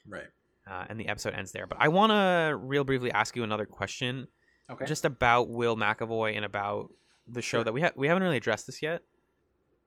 right. 0.07 0.27
Uh, 0.69 0.84
and 0.89 0.99
the 0.99 1.07
episode 1.07 1.34
ends 1.34 1.53
there. 1.53 1.65
But 1.65 1.77
I 1.80 1.88
want 1.88 2.11
to 2.11 2.57
real 2.57 2.84
briefly 2.84 3.10
ask 3.10 3.38
you 3.38 3.44
another 3.44 3.65
question, 3.65 4.27
Okay. 4.69 4.85
just 4.85 5.06
about 5.06 5.49
Will 5.49 5.76
McAvoy 5.77 6.35
and 6.35 6.44
about 6.45 6.91
the 7.27 7.41
show 7.41 7.60
Sure. 7.60 7.64
that 7.64 7.73
we 7.73 7.81
ha- 7.81 7.91
we 7.95 8.07
haven't 8.07 8.23
really 8.23 8.38
addressed 8.38 8.65
this 8.68 8.81
yet. 8.81 9.02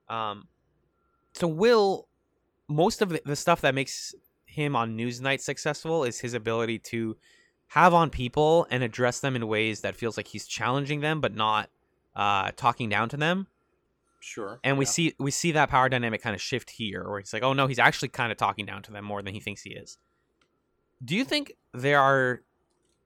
Um, 0.09 0.47
so 1.33 1.47
Will, 1.47 2.07
most 2.67 3.01
of 3.01 3.09
the, 3.09 3.21
the 3.25 3.35
stuff 3.35 3.61
that 3.61 3.75
makes 3.75 4.13
him 4.45 4.75
on 4.75 4.97
Newsnight 4.97 5.39
successful 5.39 6.03
is 6.03 6.19
his 6.19 6.33
ability 6.33 6.79
to 6.79 7.15
have 7.67 7.93
on 7.93 8.09
people 8.09 8.67
and 8.69 8.83
address 8.83 9.19
them 9.21 9.35
in 9.35 9.47
ways 9.47 9.81
that 9.81 9.95
feels 9.95 10.17
like 10.17 10.27
he's 10.27 10.45
challenging 10.45 10.99
them, 10.99 11.21
but 11.21 11.33
not 11.33 11.69
uh, 12.15 12.51
talking 12.57 12.89
down 12.89 13.07
to 13.09 13.17
them. 13.17 13.47
sure. 14.19 14.59
And 14.63 14.77
we 14.77 14.85
yeah. 14.85 14.91
see 14.91 15.15
we 15.19 15.31
see 15.31 15.51
that 15.53 15.69
power 15.69 15.87
dynamic 15.89 16.21
kind 16.21 16.35
of 16.35 16.41
shift 16.41 16.69
here, 16.71 17.07
where 17.09 17.19
he's 17.19 17.31
like, 17.33 17.43
oh 17.43 17.53
no, 17.53 17.67
he's 17.67 17.79
actually 17.79 18.09
kind 18.09 18.31
of 18.31 18.37
talking 18.37 18.65
down 18.65 18.81
to 18.83 18.91
them 18.91 19.05
more 19.05 19.21
than 19.21 19.33
he 19.33 19.39
thinks 19.39 19.61
he 19.61 19.71
is. 19.71 19.97
Do 21.03 21.15
you 21.15 21.23
think 21.23 21.53
there 21.73 21.99
are 21.99 22.41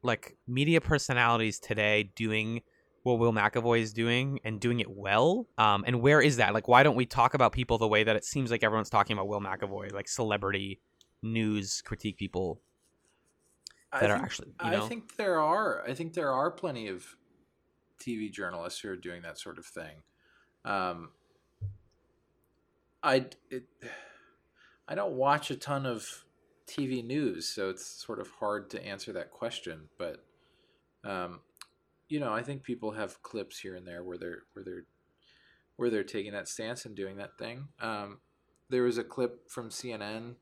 like 0.05 0.37
media 0.47 0.81
personalities 0.81 1.59
today 1.59 2.11
doing 2.15 2.61
what 3.03 3.19
Will 3.19 3.33
McAvoy 3.33 3.81
is 3.81 3.93
doing 3.93 4.39
and 4.43 4.59
doing 4.59 4.79
it 4.79 4.89
well? 4.89 5.47
Um, 5.57 5.83
and 5.85 6.01
where 6.01 6.21
is 6.21 6.37
that? 6.37 6.53
Like, 6.53 6.67
why 6.67 6.83
don't 6.83 6.95
we 6.95 7.05
talk 7.05 7.33
about 7.33 7.51
people 7.51 7.77
the 7.77 7.87
way 7.87 8.03
that 8.03 8.15
it 8.15 8.25
seems 8.25 8.49
like 8.49 8.63
everyone's 8.63 8.89
talking 8.89 9.15
about 9.15 9.27
Will 9.27 9.41
McAvoy, 9.41 9.93
like 9.93 10.07
celebrity 10.07 10.79
news 11.21 11.81
critique 11.85 12.17
people 12.17 12.61
I 13.91 13.99
that 13.99 14.09
are 14.09 14.15
think- 14.15 14.25
actually, 14.25 14.53
you 14.63 14.71
know? 14.71 14.85
I 14.85 14.87
think 14.87 15.17
there 15.17 15.39
are. 15.39 15.83
I 15.87 15.93
think 15.93 16.13
there 16.13 16.31
are 16.31 16.49
plenty 16.49 16.87
of 16.87 17.15
TV 17.99 18.31
journalists 18.31 18.79
who 18.79 18.89
are 18.89 18.95
doing 18.95 19.21
that 19.21 19.39
sort 19.39 19.57
of 19.57 19.65
thing. 19.65 20.03
Um, 20.63 21.09
I 23.03 23.27
it, 23.49 23.65
I 24.87 24.95
don't 24.95 25.13
watch 25.13 25.49
a 25.49 25.55
ton 25.55 25.85
of 25.85 26.25
TV 26.67 27.05
news, 27.05 27.47
so 27.47 27.69
it's 27.69 27.85
sort 27.85 28.19
of 28.19 28.29
hard 28.39 28.69
to 28.71 28.85
answer 28.85 29.13
that 29.13 29.31
question. 29.31 29.89
But 29.97 30.23
um, 31.03 31.41
you 32.09 32.19
know, 32.19 32.33
I 32.33 32.43
think 32.43 32.63
people 32.63 32.91
have 32.91 33.21
clips 33.21 33.59
here 33.59 33.75
and 33.75 33.87
there 33.87 34.03
where 34.03 34.17
they're 34.17 34.43
where 34.53 34.65
they're 34.65 34.85
where 35.77 35.89
they're 35.89 36.03
taking 36.03 36.31
that 36.33 36.47
stance 36.47 36.85
and 36.85 36.95
doing 36.95 37.17
that 37.17 37.37
thing. 37.37 37.67
Um, 37.81 38.19
there 38.69 38.83
was 38.83 38.97
a 38.97 39.03
clip 39.03 39.49
from 39.49 39.69
CNN 39.69 40.35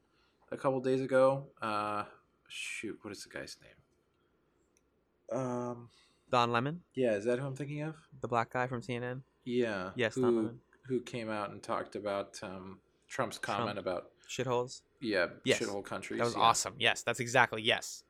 a 0.52 0.58
couple 0.58 0.80
days 0.80 1.02
ago. 1.02 1.48
Uh, 1.62 2.04
shoot, 2.48 2.98
what 3.02 3.12
is 3.12 3.24
the 3.24 3.30
guy's 3.30 3.58
name? 3.62 5.40
Um, 5.40 5.90
Don 6.32 6.52
Lemon, 6.52 6.82
yeah, 6.96 7.14
is 7.14 7.26
that 7.26 7.40
who 7.40 7.46
I'm 7.46 7.56
thinking 7.56 7.82
of? 7.82 7.96
the 8.22 8.28
black 8.28 8.54
guy 8.54 8.68
from 8.68 8.82
CNN. 8.82 9.22
Yeah. 9.46 9.92
Yes, 9.96 10.16
who, 10.16 10.22
Don 10.22 10.36
Lemon. 10.36 10.60
who 10.88 11.02
came 11.02 11.30
out 11.30 11.50
and 11.52 11.62
talked 11.62 11.96
about 11.96 12.40
um, 12.44 12.80
Trump's 13.08 13.38
comment 13.38 13.74
Trump. 13.74 13.80
about 13.80 14.10
Shitholes. 14.30 14.82
Yeah 15.04 15.28
Yes. 15.44 15.60
shithole 15.60 15.84
countries. 15.84 16.20
That 16.20 16.26
was 16.26 16.36
yeah. 16.36 16.42
awesome. 16.42 16.74
Yes, 16.80 17.04
that's 17.04 17.20
exactly 17.20 17.62
yes. 17.62 18.04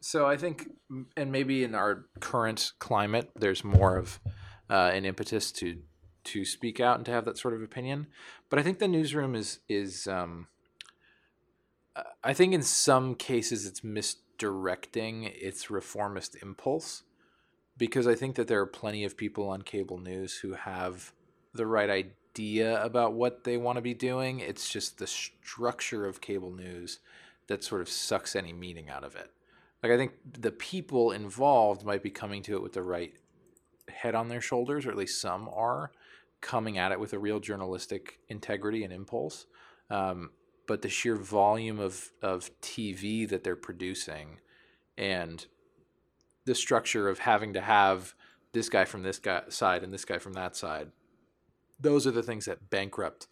So 0.00 0.26
I 0.26 0.36
think, 0.36 0.70
and 1.16 1.32
maybe 1.32 1.64
in 1.64 1.74
our 1.74 2.06
current 2.20 2.72
climate, 2.78 3.30
there's 3.34 3.64
more 3.64 3.96
of 3.96 4.20
uh, 4.68 4.90
an 4.92 5.04
impetus 5.04 5.50
to 5.52 5.78
to 6.24 6.44
speak 6.44 6.80
out 6.80 6.96
and 6.96 7.06
to 7.06 7.12
have 7.12 7.24
that 7.24 7.38
sort 7.38 7.54
of 7.54 7.62
opinion. 7.62 8.08
But 8.50 8.58
I 8.58 8.62
think 8.62 8.78
the 8.78 8.88
newsroom 8.88 9.34
is 9.34 9.60
is. 9.68 10.06
Um, 10.06 10.48
uh, 11.94 12.02
I 12.22 12.34
think 12.34 12.52
in 12.52 12.62
some 12.62 13.14
cases 13.14 13.66
it's 13.66 13.82
misdirecting 13.82 15.24
its 15.24 15.70
reformist 15.70 16.36
impulse 16.42 17.04
because 17.78 18.06
I 18.06 18.14
think 18.14 18.36
that 18.36 18.48
there 18.48 18.60
are 18.60 18.66
plenty 18.66 19.04
of 19.04 19.16
people 19.16 19.48
on 19.48 19.62
cable 19.62 19.98
news 19.98 20.38
who 20.38 20.52
have 20.54 21.12
the 21.54 21.66
right 21.66 21.88
idea 21.88 22.12
about 22.38 23.14
what 23.14 23.44
they 23.44 23.56
want 23.56 23.76
to 23.76 23.82
be 23.82 23.94
doing. 23.94 24.40
It's 24.40 24.68
just 24.68 24.98
the 24.98 25.06
structure 25.06 26.06
of 26.06 26.20
cable 26.20 26.52
news 26.52 27.00
that 27.48 27.64
sort 27.64 27.80
of 27.80 27.88
sucks 27.88 28.36
any 28.36 28.52
meaning 28.52 28.88
out 28.88 29.04
of 29.04 29.14
it. 29.16 29.30
Like 29.82 29.92
I 29.92 29.96
think 29.96 30.12
the 30.38 30.50
people 30.50 31.12
involved 31.12 31.84
might 31.84 32.02
be 32.02 32.10
coming 32.10 32.42
to 32.44 32.54
it 32.54 32.62
with 32.62 32.72
the 32.72 32.82
right 32.82 33.14
head 33.88 34.14
on 34.14 34.28
their 34.28 34.40
shoulders, 34.40 34.86
or 34.86 34.90
at 34.90 34.96
least 34.96 35.20
some 35.20 35.48
are 35.52 35.92
coming 36.40 36.78
at 36.78 36.92
it 36.92 37.00
with 37.00 37.12
a 37.12 37.18
real 37.18 37.40
journalistic 37.40 38.20
integrity 38.28 38.84
and 38.84 38.92
impulse. 38.92 39.46
Um, 39.90 40.30
but 40.66 40.82
the 40.82 40.88
sheer 40.88 41.16
volume 41.16 41.78
of 41.78 42.10
of 42.22 42.50
TV 42.60 43.28
that 43.28 43.44
they're 43.44 43.56
producing, 43.56 44.38
and 44.98 45.46
the 46.44 46.54
structure 46.54 47.08
of 47.08 47.20
having 47.20 47.52
to 47.52 47.60
have 47.60 48.14
this 48.52 48.68
guy 48.68 48.84
from 48.84 49.02
this 49.02 49.18
guy 49.18 49.42
side 49.48 49.82
and 49.84 49.92
this 49.92 50.04
guy 50.04 50.18
from 50.18 50.32
that 50.32 50.56
side, 50.56 50.90
those 51.78 52.06
are 52.06 52.10
the 52.10 52.22
things 52.22 52.46
that 52.46 52.70
bankrupt 52.70 53.26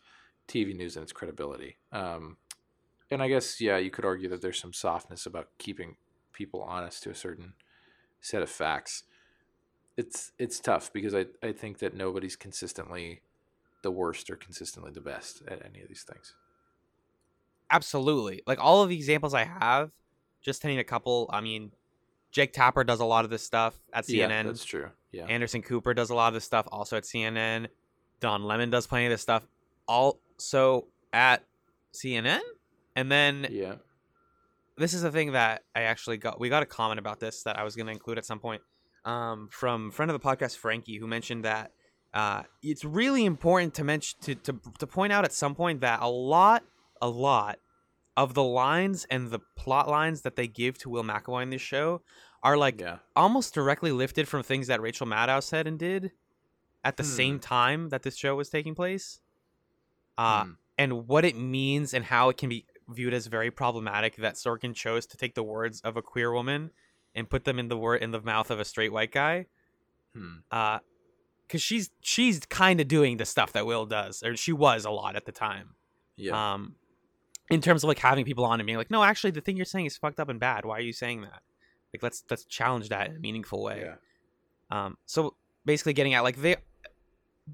TV 0.49 0.77
news 0.77 0.97
and 0.97 1.03
its 1.03 1.13
credibility. 1.13 1.77
Um, 1.93 2.37
and 3.11 3.23
I 3.23 3.29
guess 3.29 3.61
yeah, 3.61 3.79
you 3.79 3.91
could 3.91 4.05
argue 4.05 4.29
that 4.29 4.43
there's 4.43 4.61
some 4.61 4.73
softness 4.73 5.27
about 5.27 5.49
keeping 5.59 5.97
people 6.33 6.63
honest 6.63 7.03
to 7.05 7.11
a 7.11 7.15
certain 7.15 7.55
set 8.21 8.43
of 8.43 8.51
facts. 8.51 9.05
It's 9.97 10.33
it's 10.39 10.59
tough 10.59 10.93
because 10.93 11.15
I, 11.15 11.27
I 11.43 11.53
think 11.53 11.79
that 11.79 11.95
nobody's 11.95 12.37
consistently 12.37 13.23
the 13.83 13.91
worst 13.91 14.31
or 14.31 14.37
consistently 14.37 14.91
the 14.91 15.01
best 15.01 15.43
at 15.47 15.65
any 15.65 15.81
of 15.81 15.89
these 15.89 16.03
things. 16.03 16.35
Absolutely. 17.71 18.43
Like 18.47 18.59
all 18.59 18.83
of 18.83 18.89
the 18.89 18.97
examples 18.97 19.35
I 19.35 19.45
have, 19.45 19.91
just 20.43 20.63
to 20.63 20.69
name 20.69 20.79
a 20.79 20.85
couple, 20.85 21.31
I 21.33 21.41
mean, 21.41 21.71
Jake 22.33 22.53
Tapper 22.53 22.83
does 22.83 23.01
a 23.01 23.05
lot 23.05 23.25
of 23.25 23.31
this 23.31 23.43
stuff 23.43 23.79
at 23.93 24.05
CNN. 24.05 24.29
Yeah, 24.29 24.43
that's 24.43 24.65
true. 24.65 24.91
Yeah. 25.13 25.27
Anderson 25.27 25.63
Cooper 25.63 25.95
does 25.95 26.11
a 26.11 26.15
lot 26.15 26.29
of 26.29 26.35
this 26.35 26.45
stuff 26.45 26.67
also 26.73 26.97
at 26.97 27.05
CNN. 27.05 27.69
Don 28.21 28.45
Lemon 28.45 28.71
does 28.71 28.87
plenty 28.87 29.07
of 29.07 29.11
this 29.11 29.23
stuff 29.23 29.47
also 29.87 30.87
at 31.13 31.45
CNN. 31.93 32.41
And 32.97 33.11
then 33.11 33.47
yeah. 33.51 33.75
this 34.77 34.95
is 34.95 35.05
a 35.05 35.11
thing 35.11 35.33
that 35.33 35.63
I 35.75 35.83
actually 35.83 36.17
got 36.17 36.41
we 36.41 36.49
got 36.49 36.63
a 36.63 36.67
comment 36.67 36.99
about 36.99 37.21
this 37.21 37.43
that 37.43 37.59
I 37.59 37.65
was 37.65 37.77
going 37.77 37.87
to 37.87 37.93
include 37.93 38.19
at 38.19 38.25
some 38.25 38.39
point 38.41 38.63
um, 39.05 39.49
from 39.51 39.91
friend 39.91 40.11
of 40.11 40.21
the 40.21 40.27
podcast 40.27 40.57
Frankie 40.59 40.99
who 40.99 41.07
mentioned 41.07 41.45
that 41.45 41.73
uh, 42.13 42.43
it's 42.63 42.85
really 42.85 43.25
important 43.25 43.75
to 43.75 43.85
mention 43.85 44.19
to, 44.23 44.35
to 44.37 44.61
to 44.79 44.87
point 44.87 45.13
out 45.13 45.25
at 45.25 45.33
some 45.33 45.55
point 45.55 45.81
that 45.81 46.01
a 46.01 46.09
lot 46.09 46.63
a 47.03 47.09
lot 47.09 47.59
of 48.17 48.35
the 48.35 48.45
lines 48.45 49.07
and 49.11 49.31
the 49.31 49.41
plot 49.57 49.89
lines 49.89 50.23
that 50.23 50.37
they 50.37 50.47
give 50.47 50.79
to 50.79 50.89
Will 50.89 51.03
McAvoy 51.03 51.43
in 51.43 51.51
this 51.51 51.61
show 51.61 52.01
are 52.45 52.57
like 52.57 52.81
Yeah. 52.81 52.99
almost 53.17 53.55
directly 53.55 53.91
lifted 53.91 54.29
from 54.29 54.43
things 54.45 54.69
that 54.69 54.81
Rachel 54.81 55.07
Maddow 55.07 55.43
said 55.43 55.67
and 55.67 55.79
did 55.79 56.13
at 56.85 56.97
the 56.97 57.03
Hmm. 57.03 57.09
same 57.09 57.39
time 57.41 57.89
that 57.89 58.03
this 58.03 58.17
show 58.17 58.37
was 58.37 58.49
taking 58.51 58.75
place. 58.75 59.21
Uh, 60.17 60.45
Hmm. 60.45 60.51
and 60.79 61.09
what 61.09 61.25
it 61.25 61.37
means 61.37 61.93
and 61.95 62.05
how 62.05 62.29
it 62.29 62.37
can 62.37 62.49
be 62.49 62.67
viewed 62.89 63.15
as 63.15 63.27
very 63.27 63.51
problematic 63.51 64.17
that 64.17 64.35
Sorkin 64.35 64.75
chose 64.75 65.07
to 65.07 65.17
take 65.17 65.35
the 65.35 65.43
words 65.43 65.81
of 65.81 65.97
a 65.97 66.03
queer 66.03 66.33
woman 66.33 66.71
and 67.15 67.29
put 67.31 67.45
them 67.45 67.59
in 67.59 67.69
the 67.69 67.77
word 67.77 68.03
in 68.03 68.11
the 68.11 68.21
mouth 68.21 68.51
of 68.51 68.61
a 68.61 68.65
straight 68.65 68.93
white 68.93 69.11
guy. 69.13 69.47
Hmm. 70.15 70.37
Uh, 70.51 70.79
because 71.47 71.61
she's 71.63 71.91
she's 72.01 72.41
kind 72.47 72.81
of 72.81 72.89
doing 72.89 73.19
the 73.19 73.25
stuff 73.27 73.53
that 73.53 73.67
Will 73.67 73.85
does, 73.87 74.23
or 74.23 74.35
she 74.37 74.53
was 74.53 74.85
a 74.85 74.91
lot 74.91 75.15
at 75.15 75.27
the 75.27 75.33
time. 75.33 75.75
Yeah. 76.17 76.55
Um, 76.55 76.77
in 77.51 77.61
terms 77.61 77.85
of 77.85 77.89
like 77.89 77.99
having 77.99 78.25
people 78.25 78.45
on 78.47 78.59
and 78.61 78.67
being 78.67 78.79
like, 78.79 78.91
no, 78.91 79.03
actually, 79.05 79.31
the 79.33 79.43
thing 79.43 79.57
you're 79.57 79.67
saying 79.67 79.85
is 79.87 79.97
fucked 79.97 80.19
up 80.19 80.29
and 80.31 80.41
bad. 80.41 80.65
Why 80.65 80.79
are 80.79 80.81
you 80.81 80.95
saying 80.95 81.21
that? 81.23 81.43
Like, 81.93 82.03
let's 82.03 82.25
let's 82.31 82.45
challenge 82.47 82.89
that 82.89 83.11
in 83.11 83.17
a 83.17 83.19
meaningful 83.19 83.63
way. 83.63 83.83
yeah. 83.85 83.97
Um, 84.71 84.97
so 85.07 85.37
basically, 85.67 85.93
getting 85.93 86.15
at 86.15 86.23
like 86.23 86.37
they, 86.41 86.57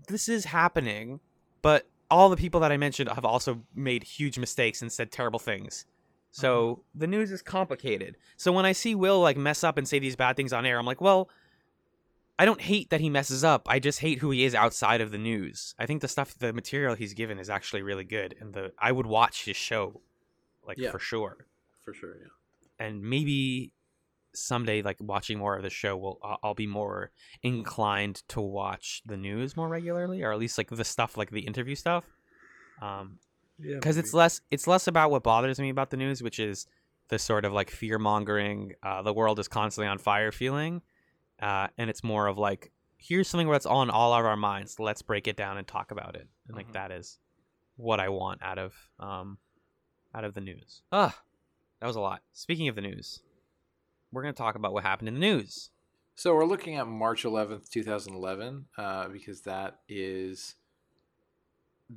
this 0.08 0.28
is 0.28 0.44
happening, 0.46 1.20
but 1.62 1.88
all 2.10 2.28
the 2.28 2.36
people 2.36 2.60
that 2.60 2.72
I 2.72 2.76
mentioned 2.76 3.08
have 3.10 3.24
also 3.24 3.62
made 3.74 4.02
huge 4.02 4.38
mistakes 4.38 4.82
and 4.82 4.90
said 4.90 5.12
terrible 5.12 5.38
things. 5.38 5.84
So 6.32 6.72
uh-huh. 6.72 6.80
the 6.94 7.06
news 7.06 7.32
is 7.32 7.42
complicated. 7.42 8.16
So 8.36 8.52
when 8.52 8.64
I 8.64 8.72
see 8.72 8.94
Will 8.94 9.20
like 9.20 9.36
mess 9.36 9.64
up 9.64 9.78
and 9.78 9.86
say 9.86 9.98
these 9.98 10.16
bad 10.16 10.36
things 10.36 10.52
on 10.52 10.64
air, 10.66 10.78
I'm 10.78 10.86
like, 10.86 11.00
well, 11.00 11.28
I 12.38 12.44
don't 12.44 12.60
hate 12.60 12.90
that 12.90 13.00
he 13.00 13.10
messes 13.10 13.44
up. 13.44 13.66
I 13.68 13.78
just 13.80 14.00
hate 14.00 14.20
who 14.20 14.30
he 14.30 14.44
is 14.44 14.54
outside 14.54 15.00
of 15.00 15.10
the 15.10 15.18
news. 15.18 15.74
I 15.78 15.86
think 15.86 16.00
the 16.00 16.08
stuff, 16.08 16.38
the 16.38 16.52
material 16.52 16.94
he's 16.94 17.12
given 17.14 17.38
is 17.38 17.50
actually 17.50 17.82
really 17.82 18.04
good, 18.04 18.34
and 18.40 18.54
the 18.54 18.72
I 18.78 18.92
would 18.92 19.06
watch 19.06 19.44
his 19.44 19.56
show, 19.56 20.00
like 20.66 20.78
Yeah. 20.78 20.90
for 20.90 20.98
sure 20.98 21.46
For 21.84 21.92
sure. 21.92 22.16
Yeah. 22.18 22.86
and 22.86 23.02
maybe 23.02 23.72
someday 24.34 24.82
like 24.82 24.96
watching 25.00 25.38
more 25.38 25.56
of 25.56 25.62
the 25.62 25.70
show 25.70 25.96
will 25.96 26.18
I'll- 26.42 26.54
be 26.54 26.66
more 26.66 27.10
inclined 27.42 28.22
to 28.28 28.40
watch 28.40 29.02
the 29.06 29.16
news 29.16 29.56
more 29.56 29.68
regularly 29.68 30.22
or 30.22 30.32
at 30.32 30.38
least 30.38 30.56
like 30.58 30.70
the 30.70 30.84
stuff 30.84 31.16
like 31.16 31.30
the 31.30 31.40
interview 31.40 31.74
stuff 31.74 32.04
um 32.80 33.18
Yeah. 33.58 33.74
because 33.76 33.96
it's 33.96 34.14
less 34.14 34.40
it's 34.50 34.66
less 34.66 34.86
about 34.86 35.10
what 35.10 35.22
bothers 35.22 35.58
me 35.60 35.68
about 35.70 35.90
the 35.90 35.96
news 35.96 36.22
which 36.22 36.38
is 36.38 36.66
the 37.08 37.18
sort 37.18 37.44
of 37.44 37.52
like 37.52 37.70
fear 37.70 37.98
mongering 37.98 38.74
uh, 38.82 39.02
the 39.02 39.12
world 39.12 39.38
is 39.40 39.48
constantly 39.48 39.88
on 39.88 39.98
fire 39.98 40.30
feeling 40.32 40.80
uh, 41.40 41.68
and 41.76 41.90
it's 41.90 42.04
more 42.04 42.26
of 42.28 42.38
like 42.38 42.70
here's 42.98 43.26
something 43.28 43.50
that's 43.50 43.66
on 43.66 43.90
all 43.90 44.12
of 44.14 44.24
our 44.24 44.36
minds 44.36 44.78
let's 44.78 45.02
break 45.02 45.26
it 45.26 45.36
down 45.36 45.58
and 45.58 45.66
talk 45.66 45.90
about 45.90 46.14
it 46.14 46.28
and 46.46 46.56
like 46.56 46.68
Mhm. 46.68 46.72
that 46.74 46.90
is 46.92 47.18
what 47.76 47.98
i 47.98 48.08
want 48.08 48.42
out 48.42 48.58
of 48.58 48.74
um 48.98 49.38
out 50.14 50.24
of 50.24 50.34
the 50.34 50.40
news 50.40 50.82
ah 50.92 51.18
that 51.80 51.86
was 51.86 51.96
a 51.96 52.00
lot 52.00 52.22
speaking 52.32 52.68
of 52.68 52.74
the 52.76 52.82
news 52.82 53.22
we're 54.12 54.22
going 54.22 54.34
to 54.34 54.38
talk 54.38 54.54
about 54.54 54.72
what 54.72 54.84
happened 54.84 55.08
in 55.08 55.14
the 55.14 55.20
news 55.20 55.70
So 56.14 56.34
we're 56.34 56.44
looking 56.46 56.76
at 56.76 56.86
March 56.86 57.24
11th, 57.24 57.68
2011, 57.70 58.66
uh, 58.76 59.08
because 59.08 59.42
that 59.42 59.78
is 59.88 60.56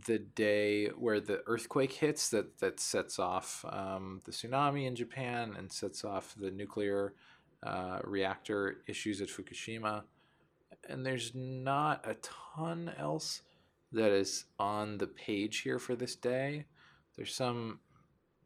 the 0.08 0.18
day 0.18 0.88
where 0.88 1.20
the 1.20 1.42
earthquake 1.46 1.94
hits 1.94 2.30
that, 2.30 2.60
that 2.60 2.80
sets 2.80 3.20
off 3.20 3.64
um, 3.70 4.22
the 4.26 4.32
tsunami 4.32 4.88
in 4.88 4.96
Japan 4.96 5.56
and 5.58 5.72
sets 5.72 6.04
off 6.04 6.34
the 6.36 6.50
nuclear 6.50 7.14
uh, 7.62 8.00
reactor 8.04 8.78
issues 8.88 9.22
at 9.22 9.30
Fukushima. 9.30 10.04
And 10.90 11.06
there's 11.06 11.34
not 11.36 12.04
a 12.08 12.16
ton 12.16 12.92
else 12.98 13.42
that 13.92 14.12
is 14.12 14.46
on 14.58 14.98
the 14.98 15.08
page 15.08 15.60
here 15.60 15.80
for 15.80 15.96
this 15.96 16.16
day. 16.16 16.66
There's 17.16 17.34
some 17.34 17.80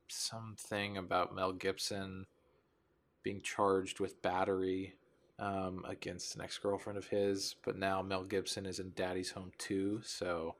something 0.10 0.98
about 0.98 1.36
Mel 1.36 1.52
Gibson 1.52 2.26
being 3.28 3.42
charged 3.42 4.00
with 4.00 4.22
battery 4.22 4.96
um, 5.38 5.84
against 5.86 6.34
an 6.36 6.42
ex 6.42 6.58
girlfriend 6.58 6.98
of 6.98 7.08
his, 7.08 7.58
but 7.66 7.78
now 7.78 8.02
Mel 8.02 8.24
Gibson 8.24 8.66
is 8.66 8.80
in 8.80 8.94
Daddy's 8.96 9.32
Home 9.32 9.52
too. 9.58 10.00
So, 10.02 10.56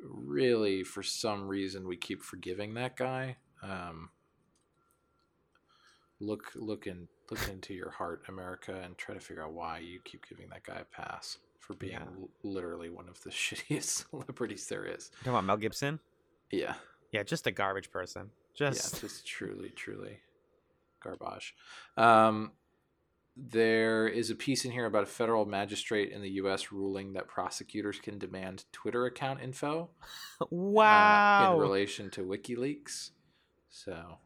really, 0.00 0.84
for 0.84 1.02
some 1.02 1.48
reason, 1.48 1.88
we 1.88 1.96
keep 1.96 2.22
forgiving 2.22 2.74
that 2.74 2.96
guy. 2.96 3.36
Um, 3.64 4.10
look, 6.20 6.52
look 6.54 6.86
in, 6.86 7.08
look 7.32 7.48
into 7.48 7.74
your 7.74 7.90
heart, 7.90 8.22
America, 8.28 8.80
and 8.84 8.96
try 8.96 9.12
to 9.16 9.20
figure 9.20 9.42
out 9.42 9.52
why 9.54 9.78
you 9.80 9.98
keep 10.04 10.28
giving 10.28 10.48
that 10.50 10.62
guy 10.62 10.76
a 10.82 10.84
pass 10.84 11.38
for 11.58 11.74
being 11.74 11.94
Yeah. 11.94 12.04
l- 12.16 12.30
literally 12.44 12.90
one 12.90 13.08
of 13.08 13.20
the 13.24 13.30
shittiest 13.30 14.06
celebrities 14.10 14.68
there 14.68 14.84
is. 14.84 15.10
talking 15.18 15.32
about 15.32 15.44
mel 15.44 15.56
gibson 15.56 15.98
Yeah, 16.52 16.74
yeah 17.10 17.24
just 17.24 17.48
a 17.48 17.50
garbage 17.50 17.90
person 17.90 18.30
just 18.54 18.94
yeah, 18.94 19.00
just 19.00 19.26
truly, 19.26 19.70
truly 19.70 20.18
garbage. 21.04 21.54
Um, 21.96 22.52
there 23.36 24.06
is 24.06 24.30
a 24.30 24.34
piece 24.34 24.64
in 24.64 24.70
here 24.70 24.86
about 24.86 25.02
a 25.02 25.06
federal 25.06 25.44
magistrate 25.44 26.12
in 26.12 26.22
the 26.22 26.30
U.S. 26.30 26.70
ruling 26.70 27.14
that 27.14 27.26
prosecutors 27.26 27.98
can 27.98 28.18
demand 28.18 28.64
Twitter 28.72 29.06
account 29.06 29.40
info 29.42 29.90
uh, 30.40 30.46
wow 30.50 31.54
in 31.54 31.60
relation 31.60 32.10
to 32.10 32.22
WikiLeaks. 32.22 33.10
So, 33.70 34.18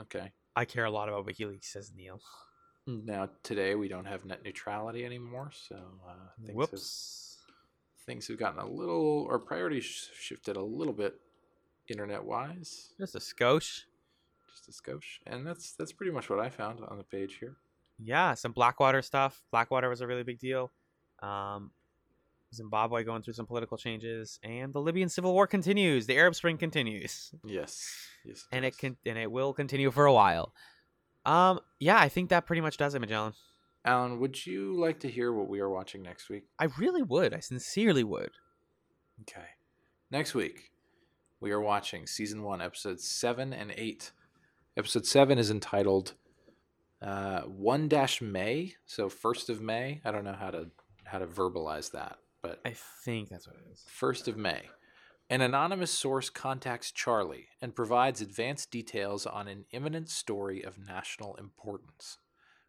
okay. 0.00 0.32
i 0.56 0.64
care 0.64 0.86
a 0.86 0.90
lot 0.90 1.10
about 1.10 1.26
wikileaks 1.26 1.64
says 1.64 1.92
neil 1.94 2.20
Now 2.86 3.28
today 3.42 3.74
we 3.74 3.88
don't 3.88 4.06
have 4.06 4.24
net 4.24 4.42
neutrality 4.42 5.04
anymore, 5.04 5.50
so 5.52 5.76
uh, 5.76 6.46
things 6.46 6.70
have 6.70 6.80
things 8.06 8.26
have 8.28 8.38
gotten 8.38 8.60
a 8.60 8.66
little, 8.66 9.26
or 9.28 9.38
priorities 9.38 10.08
shifted 10.18 10.56
a 10.56 10.62
little 10.62 10.94
bit, 10.94 11.20
internet 11.88 12.24
wise. 12.24 12.94
just 12.98 13.14
a 13.14 13.18
skosh 13.18 13.82
just 14.52 14.68
a 14.68 14.72
skosh. 14.72 15.18
And 15.26 15.46
that's 15.46 15.72
that's 15.72 15.92
pretty 15.92 16.12
much 16.12 16.28
what 16.30 16.40
I 16.40 16.48
found 16.50 16.80
on 16.88 16.98
the 16.98 17.04
page 17.04 17.36
here. 17.40 17.56
yeah 18.02 18.34
some 18.34 18.52
blackwater 18.52 19.02
stuff 19.02 19.42
blackwater 19.50 19.88
was 19.88 20.00
a 20.00 20.06
really 20.06 20.22
big 20.22 20.38
deal 20.38 20.70
um 21.22 21.70
zimbabwe 22.54 23.04
going 23.04 23.22
through 23.22 23.34
some 23.34 23.46
political 23.46 23.76
changes 23.76 24.40
and 24.42 24.72
the 24.72 24.80
libyan 24.80 25.08
civil 25.08 25.32
war 25.34 25.46
continues 25.46 26.06
the 26.06 26.16
arab 26.16 26.34
spring 26.34 26.56
continues 26.58 27.32
Yes, 27.44 28.08
yes, 28.24 28.46
and 28.50 28.64
it 28.64 28.76
can 28.78 28.96
and 29.06 29.18
it 29.18 29.30
will 29.30 29.52
continue 29.52 29.90
for 29.90 30.06
a 30.06 30.12
while 30.12 30.52
Um, 31.26 31.60
yeah, 31.78 31.98
I 32.00 32.08
think 32.08 32.30
that 32.30 32.46
pretty 32.46 32.62
much 32.62 32.76
does 32.78 32.94
it, 32.94 33.00
Magellan. 33.00 33.34
Allen, 33.84 34.18
would 34.20 34.46
you 34.46 34.72
like 34.80 34.98
to 35.00 35.08
hear 35.10 35.32
what 35.32 35.48
we 35.48 35.60
are 35.60 35.68
watching 35.68 36.02
next 36.02 36.30
week? 36.30 36.44
I 36.58 36.68
really 36.78 37.02
would. 37.02 37.34
I 37.34 37.40
sincerely 37.40 38.04
would. 38.04 38.32
Okay. 39.22 39.48
Next 40.10 40.34
week, 40.34 40.72
we 41.40 41.50
are 41.52 41.60
watching 41.60 42.06
season 42.06 42.42
one, 42.42 42.60
episodes 42.62 43.04
seven 43.06 43.52
and 43.52 43.70
eight. 43.76 44.12
Episode 44.80 45.04
seven 45.04 45.36
is 45.36 45.50
entitled 45.50 46.14
uh, 47.02 47.42
"One 47.42 47.86
Dash 47.86 48.22
May," 48.22 48.76
so 48.86 49.10
first 49.10 49.50
of 49.50 49.60
May. 49.60 50.00
I 50.06 50.10
don't 50.10 50.24
know 50.24 50.32
how 50.32 50.50
to 50.50 50.70
how 51.04 51.18
to 51.18 51.26
verbalize 51.26 51.90
that, 51.90 52.16
but 52.40 52.62
I 52.64 52.72
think 53.04 53.28
that's 53.28 53.46
what 53.46 53.56
it 53.56 53.70
is. 53.70 53.84
first 53.86 54.26
of 54.26 54.38
May. 54.38 54.70
An 55.28 55.42
anonymous 55.42 55.90
source 55.90 56.30
contacts 56.30 56.90
Charlie 56.92 57.48
and 57.60 57.76
provides 57.76 58.22
advanced 58.22 58.70
details 58.70 59.26
on 59.26 59.48
an 59.48 59.66
imminent 59.72 60.08
story 60.08 60.62
of 60.62 60.78
national 60.78 61.34
importance. 61.34 62.16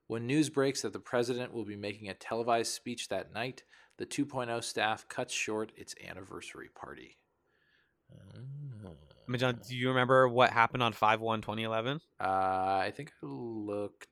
When 0.07 0.27
news 0.27 0.49
breaks 0.49 0.81
that 0.81 0.91
the 0.91 0.99
president 0.99 1.53
will 1.53 1.63
be 1.63 1.77
making 1.77 2.09
a 2.09 2.13
televised 2.13 2.73
speech 2.73 3.07
that 3.07 3.31
night, 3.31 3.63
the 3.95 4.05
2.0 4.05 4.61
staff 4.65 5.07
cuts 5.07 5.33
short 5.33 5.71
its 5.77 5.95
anniversary 6.05 6.67
party. 6.75 7.19
Magellan, 9.31 9.59
do 9.67 9.75
you 9.75 9.89
remember 9.89 10.27
what 10.27 10.51
happened 10.51 10.83
on 10.83 10.93
5 10.93 11.21
1 11.21 11.41
2011? 11.41 12.01
Uh, 12.19 12.23
I 12.23 12.91
think 12.95 13.11
I 13.23 13.25
looked 13.25 14.07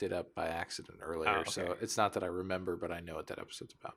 it 0.00 0.12
up 0.12 0.34
by 0.34 0.46
accident 0.46 0.98
earlier, 1.02 1.38
Oh, 1.40 1.50
so 1.50 1.76
it's 1.80 1.96
not 1.96 2.12
that 2.12 2.22
I 2.22 2.26
remember, 2.26 2.76
but 2.76 2.92
I 2.92 3.00
know 3.00 3.14
what 3.16 3.26
that 3.28 3.38
episode's 3.38 3.74
about. 3.80 3.96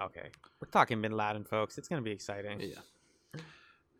Okay. 0.00 0.30
We're 0.60 0.68
talking 0.70 1.00
Bin 1.02 1.12
Laden, 1.12 1.44
folks. 1.44 1.76
It's 1.78 1.88
going 1.88 2.00
to 2.02 2.04
be 2.04 2.12
exciting. 2.12 2.60
Yeah. 2.60 3.40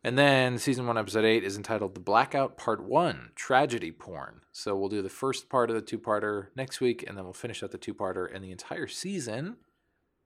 And 0.04 0.18
then 0.18 0.58
season 0.58 0.86
one, 0.86 0.98
episode 0.98 1.24
eight 1.24 1.44
is 1.44 1.56
entitled 1.56 1.94
The 1.94 2.00
Blackout 2.00 2.56
Part 2.56 2.82
One 2.82 3.30
Tragedy 3.36 3.92
Porn. 3.92 4.40
So 4.50 4.74
we'll 4.76 4.88
do 4.88 5.00
the 5.02 5.08
first 5.08 5.48
part 5.48 5.70
of 5.70 5.76
the 5.76 5.82
two 5.82 5.98
parter 5.98 6.48
next 6.56 6.80
week, 6.80 7.04
and 7.06 7.16
then 7.16 7.24
we'll 7.24 7.32
finish 7.32 7.62
out 7.62 7.70
the 7.70 7.78
two 7.78 7.94
parter 7.94 8.26
and 8.34 8.42
the 8.42 8.50
entire 8.50 8.88
season 8.88 9.58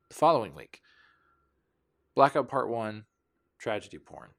the 0.09 0.15
following 0.15 0.55
week. 0.55 0.81
Blackout 2.15 2.49
Part 2.49 2.71
One 2.71 3.05
Tragedy 3.59 3.99
Porn. 3.99 4.31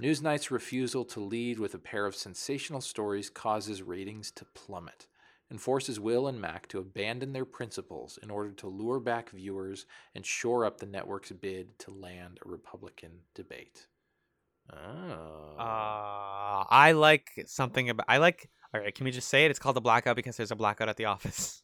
Newsnight's 0.00 0.50
refusal 0.50 1.04
to 1.06 1.20
lead 1.20 1.58
with 1.58 1.74
a 1.74 1.78
pair 1.78 2.06
of 2.06 2.14
sensational 2.14 2.80
stories 2.80 3.28
causes 3.28 3.82
ratings 3.82 4.30
to 4.32 4.44
plummet 4.54 5.06
and 5.50 5.60
forces 5.60 6.00
Will 6.00 6.28
and 6.28 6.40
Mac 6.40 6.66
to 6.68 6.78
abandon 6.78 7.34
their 7.34 7.44
principles 7.44 8.18
in 8.22 8.30
order 8.30 8.52
to 8.52 8.68
lure 8.68 9.00
back 9.00 9.28
viewers 9.28 9.84
and 10.14 10.24
shore 10.24 10.64
up 10.64 10.78
the 10.78 10.86
network's 10.86 11.30
bid 11.30 11.78
to 11.80 11.90
land 11.90 12.38
a 12.44 12.48
Republican 12.48 13.10
debate. 13.34 13.86
Oh. 14.72 15.56
Uh, 15.58 16.64
I 16.70 16.92
like 16.96 17.28
something 17.46 17.90
about. 17.90 18.06
I 18.08 18.16
like. 18.16 18.48
All 18.72 18.80
right, 18.80 18.94
can 18.94 19.04
we 19.04 19.10
just 19.10 19.28
say 19.28 19.44
it? 19.44 19.50
It's 19.50 19.58
called 19.58 19.76
the 19.76 19.82
blackout 19.82 20.16
because 20.16 20.38
there's 20.38 20.52
a 20.52 20.56
blackout 20.56 20.88
at 20.88 20.96
the 20.96 21.04
office. 21.04 21.62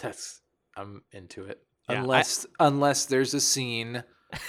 That's 0.00 0.40
I'm 0.76 1.02
into 1.12 1.44
it. 1.44 1.62
Yeah, 1.88 1.96
I- 1.96 1.98
unless 2.00 2.46
unless 2.58 3.04
there's 3.04 3.34
a 3.34 3.40
scene. 3.40 4.02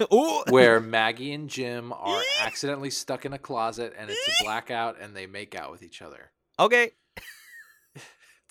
where 0.50 0.80
Maggie 0.80 1.32
and 1.32 1.48
Jim 1.48 1.92
are 1.92 2.22
accidentally 2.42 2.90
stuck 2.90 3.24
in 3.26 3.32
a 3.32 3.38
closet 3.38 3.94
and 3.98 4.10
it's 4.10 4.28
a 4.28 4.44
blackout 4.44 5.00
and 5.00 5.14
they 5.16 5.26
make 5.26 5.54
out 5.54 5.70
with 5.70 5.82
each 5.82 6.02
other. 6.02 6.30
Okay, 6.58 6.90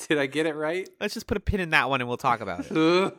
Did 0.08 0.18
I 0.18 0.28
get 0.28 0.46
it 0.46 0.56
right? 0.56 0.88
let's 1.02 1.14
just 1.14 1.28
put 1.28 1.36
a 1.36 1.42
pin 1.42 1.60
in 1.60 1.72
that 1.72 1.90
one 1.90 2.00
and 2.00 2.08
we'll 2.08 2.16
talk 2.18 2.40
about 2.40 2.62
it. 2.62 2.68
oh, 2.72 3.12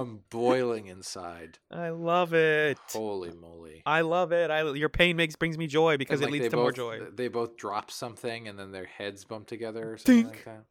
I'm 0.00 0.20
boiling 0.28 0.88
inside. 0.88 1.58
I 1.70 1.90
love 1.90 2.34
it. 2.34 2.76
Holy 2.90 3.30
moly. 3.32 3.82
I 3.86 4.00
love 4.00 4.32
it. 4.32 4.50
I 4.50 4.62
your 4.72 4.88
pain 4.88 5.16
makes 5.16 5.36
brings 5.36 5.56
me 5.56 5.68
joy 5.68 5.96
because 5.96 6.20
And, 6.20 6.28
it 6.28 6.32
like, 6.32 6.40
leads 6.42 6.50
to 6.50 6.56
more 6.56 6.66
both- 6.66 6.74
joy. 6.74 6.98
They 7.14 7.28
both 7.28 7.56
drop 7.56 7.92
something 7.92 8.48
and 8.48 8.58
then 8.58 8.72
their 8.72 8.86
heads 8.86 9.24
bump 9.24 9.46
together 9.46 9.92
or 9.92 9.98
something 9.98 10.24
Dink. 10.24 10.34
like 10.36 10.44
that. 10.46 10.64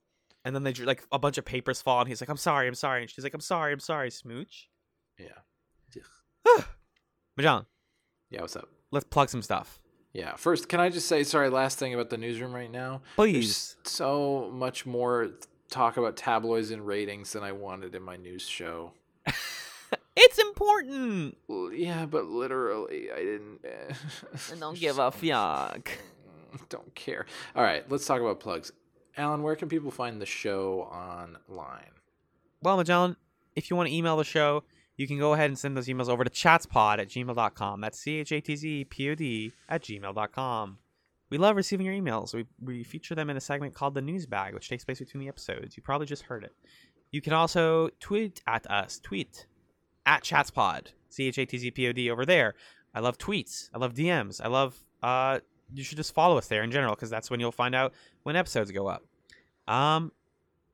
And 0.44 0.54
then 0.54 0.64
they 0.64 0.74
like 0.74 1.04
a 1.12 1.18
bunch 1.18 1.40
of 1.40 1.46
papers 1.46 1.82
fall, 1.82 2.02
and 2.02 2.08
he's 2.08 2.22
like, 2.22 2.30
"I'm 2.30 2.38
sorry, 2.38 2.68
I'm 2.68 2.76
sorry," 2.76 3.02
and 3.02 3.10
she's 3.10 3.24
like, 3.24 3.34
"I'm 3.34 3.40
sorry, 3.42 3.74
I'm 3.74 3.80
sorry, 3.80 4.12
smooch." 4.12 4.70
Yeah. 5.18 5.30
Majan, 7.40 7.66
Yeah, 8.30 8.42
what's 8.42 8.56
up? 8.56 8.70
let's 8.92 9.06
plug 9.06 9.30
some 9.30 9.42
stuff, 9.42 9.80
Yeah. 10.14 10.36
First, 10.36 10.70
can 10.70 10.80
I 10.80 10.90
just 10.90 11.08
say 11.08 11.24
sorry? 11.24 11.50
Last 11.50 11.78
thing 11.80 11.94
about 11.94 12.10
the 12.10 12.18
newsroom 12.18 12.54
right 12.54 12.72
now. 12.72 13.02
please. 13.16 13.76
There's 13.84 13.92
so 13.92 14.50
much 14.54 14.86
more 14.86 15.32
talk 15.70 15.98
about 15.98 16.16
tabloids 16.16 16.72
and 16.72 16.86
ratings 16.86 17.34
than 17.34 17.44
I 17.44 17.52
wanted 17.52 17.96
in 17.96 18.04
my 18.04 18.16
news 18.18 18.48
show. 18.48 18.94
It's 20.18 20.40
important. 20.40 21.38
Well, 21.50 21.74
yeah, 21.74 22.06
but 22.06 22.26
literally, 22.28 23.12
I 23.12 23.18
didn't. 23.18 23.60
Eh. 23.66 23.94
And 24.52 24.62
don't 24.62 24.80
give 24.80 24.98
a 24.98 25.12
fuck. 25.12 25.90
Don't 26.70 26.96
care. 26.96 27.26
All 27.54 27.62
right, 27.64 27.84
let's 27.92 28.06
talk 28.06 28.22
about 28.22 28.40
plugs. 28.40 28.72
Allen, 29.18 29.44
where 29.44 29.58
can 29.58 29.68
people 29.68 29.92
find 29.92 30.22
the 30.22 30.26
show 30.26 30.84
online? 30.84 31.92
Well, 32.62 32.78
Magellan, 32.78 33.18
if 33.58 33.70
you 33.70 33.76
want 33.76 33.90
to 33.90 33.96
email 33.96 34.16
the 34.16 34.24
show, 34.24 34.64
you 34.98 35.08
can 35.08 35.20
go 35.20 35.34
ahead 35.34 35.50
and 35.50 35.58
send 35.58 35.76
those 35.76 35.88
emails 35.88 36.10
over 36.10 36.24
to 36.24 36.30
chatzpod 36.30 37.00
at 37.00 37.10
gmail.com. 37.10 37.82
That's 37.82 38.00
C 38.00 38.18
H 38.20 38.32
A 38.32 38.42
T 38.42 38.56
Z 38.56 38.86
P 38.86 39.10
O 39.10 39.16
D 39.16 39.52
at 39.68 39.84
gmail.com. 39.84 40.78
We 41.30 41.38
love 41.38 41.56
receiving 41.56 41.86
your 41.86 41.96
emails. 41.96 42.34
We, 42.34 42.46
we 42.62 42.84
feature 42.84 43.16
them 43.16 43.30
in 43.30 43.38
a 43.38 43.42
segment 43.42 43.74
called 43.74 43.96
the 43.96 44.02
News 44.02 44.26
Bag, 44.26 44.54
which 44.54 44.70
takes 44.70 44.86
place 44.86 45.00
between 45.00 45.22
the 45.22 45.28
episodes. 45.28 45.76
You 45.76 45.84
probably 45.84 46.08
just 46.08 46.24
heard 46.24 46.44
it. 46.44 46.56
You 47.12 47.22
can 47.22 47.34
also 47.34 47.90
tweet 48.00 48.42
at 48.48 48.70
us. 48.70 49.00
Tweet 49.00 49.48
at 50.06 50.24
chatzpod. 50.24 50.88
C 51.10 51.28
H 51.28 51.40
A 51.40 51.46
T 51.46 51.58
Z 51.58 51.72
P 51.72 51.88
O 51.88 51.92
D 51.92 52.10
over 52.10 52.26
there. 52.26 52.56
I 52.94 53.00
love 53.02 53.18
tweets. 53.18 53.70
I 53.74 53.80
love 53.80 53.94
DMs. 53.94 54.40
I 54.44 54.48
love. 54.48 54.76
Uh, 55.04 55.40
you 55.74 55.84
should 55.84 55.98
just 55.98 56.14
follow 56.14 56.38
us 56.38 56.48
there 56.48 56.64
in 56.64 56.72
general 56.72 56.96
because 56.96 57.10
that's 57.10 57.30
when 57.30 57.40
you'll 57.40 57.52
find 57.52 57.76
out 57.76 57.94
when 58.24 58.36
episodes 58.36 58.72
go 58.72 58.88
up. 58.88 59.04
Um, 59.68 60.12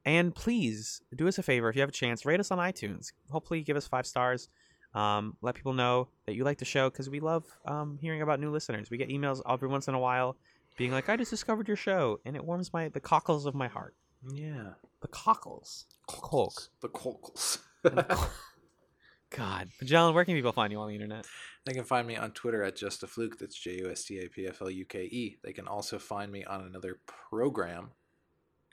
and 0.05 0.33
please 0.33 1.01
do 1.15 1.27
us 1.27 1.37
a 1.37 1.43
favor 1.43 1.69
if 1.69 1.75
you 1.75 1.81
have 1.81 1.89
a 1.89 1.93
chance, 1.93 2.25
rate 2.25 2.39
us 2.39 2.51
on 2.51 2.57
iTunes. 2.57 3.11
Hopefully, 3.29 3.61
give 3.61 3.77
us 3.77 3.87
five 3.87 4.05
stars. 4.05 4.49
Um, 4.93 5.37
let 5.41 5.55
people 5.55 5.73
know 5.73 6.09
that 6.25 6.35
you 6.35 6.43
like 6.43 6.57
the 6.57 6.65
show 6.65 6.89
because 6.89 7.09
we 7.09 7.19
love 7.19 7.45
um, 7.65 7.97
hearing 8.01 8.21
about 8.21 8.39
new 8.39 8.51
listeners. 8.51 8.89
We 8.89 8.97
get 8.97 9.09
emails 9.09 9.41
every 9.49 9.69
once 9.69 9.87
in 9.87 9.93
a 9.93 9.99
while 9.99 10.35
being 10.77 10.91
like, 10.91 11.09
"I 11.09 11.15
just 11.15 11.31
discovered 11.31 11.67
your 11.67 11.77
show," 11.77 12.19
and 12.25 12.35
it 12.35 12.43
warms 12.43 12.73
my 12.73 12.89
the 12.89 12.99
cockles 12.99 13.45
of 13.45 13.55
my 13.55 13.67
heart. 13.67 13.95
Yeah. 14.33 14.73
The 15.01 15.07
cockles. 15.07 15.85
Cock. 16.07 16.69
The 16.81 16.89
cockles. 16.89 17.59
God, 19.31 19.69
Magellan, 19.79 20.13
where 20.13 20.25
can 20.25 20.35
people 20.35 20.51
find 20.51 20.73
you 20.73 20.79
on 20.79 20.89
the 20.89 20.93
internet? 20.93 21.25
They 21.65 21.73
can 21.73 21.85
find 21.85 22.05
me 22.05 22.17
on 22.17 22.31
Twitter 22.31 22.63
at 22.63 22.75
just 22.75 23.01
a 23.01 23.07
fluke. 23.07 23.39
That's 23.39 23.55
J 23.55 23.77
U 23.77 23.89
S 23.89 24.03
T 24.03 24.19
A 24.19 24.27
P 24.27 24.45
F 24.45 24.61
L 24.61 24.69
U 24.69 24.85
K 24.85 25.03
E. 25.03 25.37
They 25.41 25.53
can 25.53 25.67
also 25.67 25.97
find 25.97 26.31
me 26.31 26.43
on 26.43 26.61
another 26.61 26.99
program 27.29 27.91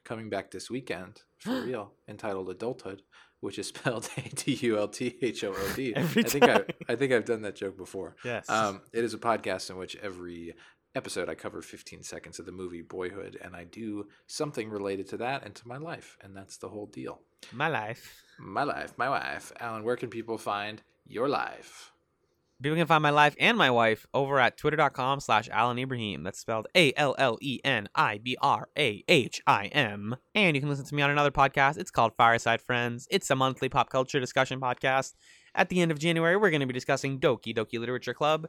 coming 0.09 0.31
back 0.31 0.51
this 0.51 0.71
weekend 0.71 1.21
for 1.39 1.61
real, 1.63 1.93
entitled 2.09 2.49
Adulthood, 2.49 3.03
which 3.41 3.59
is 3.59 3.69
spelled 3.69 4.09
A 4.17 4.23
D 4.31 4.59
U 4.63 4.79
L 4.79 4.89
T 4.89 5.17
H 5.21 5.45
O 5.45 5.53
O 5.53 5.73
D. 5.77 5.93
I 5.97 6.03
think 6.03 6.45
I, 6.45 6.65
I 6.89 6.97
think 6.97 7.13
I've 7.13 7.27
done 7.27 7.43
that 7.43 7.57
joke 7.57 7.77
before. 7.77 8.17
Yes. 8.25 8.49
Um, 8.49 8.81
it 8.93 9.05
is 9.05 9.13
a 9.15 9.19
podcast 9.19 9.69
in 9.71 9.77
which 9.77 9.97
every 9.97 10.55
episode 10.95 11.29
I 11.29 11.35
cover 11.35 11.61
15 11.61 12.03
seconds 12.03 12.39
of 12.39 12.47
the 12.47 12.53
movie 12.53 12.83
Boyhood, 12.83 13.39
and 13.43 13.55
I 13.55 13.65
do 13.65 14.09
something 14.27 14.71
related 14.71 15.07
to 15.11 15.19
that 15.19 15.45
and 15.45 15.55
to 15.57 15.69
my 15.69 15.77
life, 15.77 16.17
and 16.23 16.35
that's 16.35 16.57
the 16.57 16.69
whole 16.69 16.87
deal. 16.87 17.21
my 17.53 17.69
life. 17.69 18.23
My 18.41 18.65
life, 18.65 18.95
my 18.97 19.09
wife. 19.11 19.53
Allen, 19.61 19.85
where 19.85 19.97
can 19.97 20.09
people 20.11 20.39
find 20.39 20.81
your 21.07 21.29
life? 21.29 21.93
People 22.61 22.77
can 22.77 22.89
find 22.89 23.03
my 23.03 23.11
life 23.11 23.37
and 23.39 23.57
my 23.57 23.71
wife 23.71 24.07
over 24.13 24.41
at 24.41 24.57
twitter.com 24.57 25.21
slash 25.21 25.49
Allen 25.53 25.79
Ibrahim. 25.79 26.25
That's 26.25 26.41
spelled 26.41 26.67
A 26.75 26.93
L 26.97 27.15
L 27.17 27.39
E 27.41 27.61
N 27.63 27.89
I 27.95 28.19
B 28.19 28.37
R 28.41 28.69
A 28.77 29.05
H 29.07 29.41
I 29.47 29.67
M. 29.67 30.17
And 30.35 30.57
you 30.57 30.61
can 30.61 30.69
listen 30.69 30.85
to 30.87 30.95
me 30.95 31.03
on 31.03 31.11
another 31.11 31.31
podcast. 31.31 31.79
It's 31.79 31.93
called 31.93 32.15
Fireside 32.17 32.61
Friends. 32.61 33.07
It's 33.11 33.31
a 33.31 33.37
monthly 33.37 33.69
pop 33.69 33.91
culture 33.91 34.19
discussion 34.19 34.61
podcast. 34.61 35.15
At 35.55 35.69
the 35.69 35.81
end 35.81 35.93
of 35.93 36.01
January, 36.01 36.37
we're 36.37 36.51
going 36.51 36.61
to 36.61 36.67
be 36.67 36.73
discussing 36.73 37.21
Doki 37.21 37.57
Doki 37.57 37.79
Literature 37.79 38.15
Club. 38.15 38.49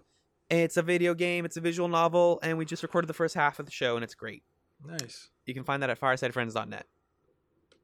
It's 0.49 0.77
a 0.77 0.81
video 0.81 1.13
game, 1.13 1.45
it's 1.45 1.57
a 1.57 1.61
visual 1.61 1.87
novel, 1.87 2.39
and 2.41 2.57
we 2.57 2.65
just 2.65 2.81
recorded 2.81 3.07
the 3.07 3.13
first 3.13 3.35
half 3.35 3.59
of 3.59 3.67
the 3.67 3.71
show, 3.71 3.95
and 3.95 4.03
it's 4.03 4.15
great. 4.15 4.43
Nice. 4.83 5.29
You 5.45 5.53
can 5.53 5.63
find 5.63 5.83
that 5.83 5.91
at 5.91 5.99
firesidefriends.net. 5.99 6.85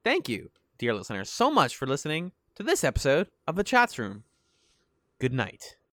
Thank 0.03 0.27
you, 0.27 0.49
dear 0.79 0.95
listeners, 0.95 1.29
so 1.29 1.51
much 1.51 1.75
for 1.75 1.85
listening 1.85 2.31
to 2.55 2.63
this 2.63 2.83
episode 2.83 3.27
of 3.47 3.55
The 3.55 3.63
Chats 3.63 3.99
Room. 3.99 4.23
Good 5.19 5.33
night. 5.33 5.75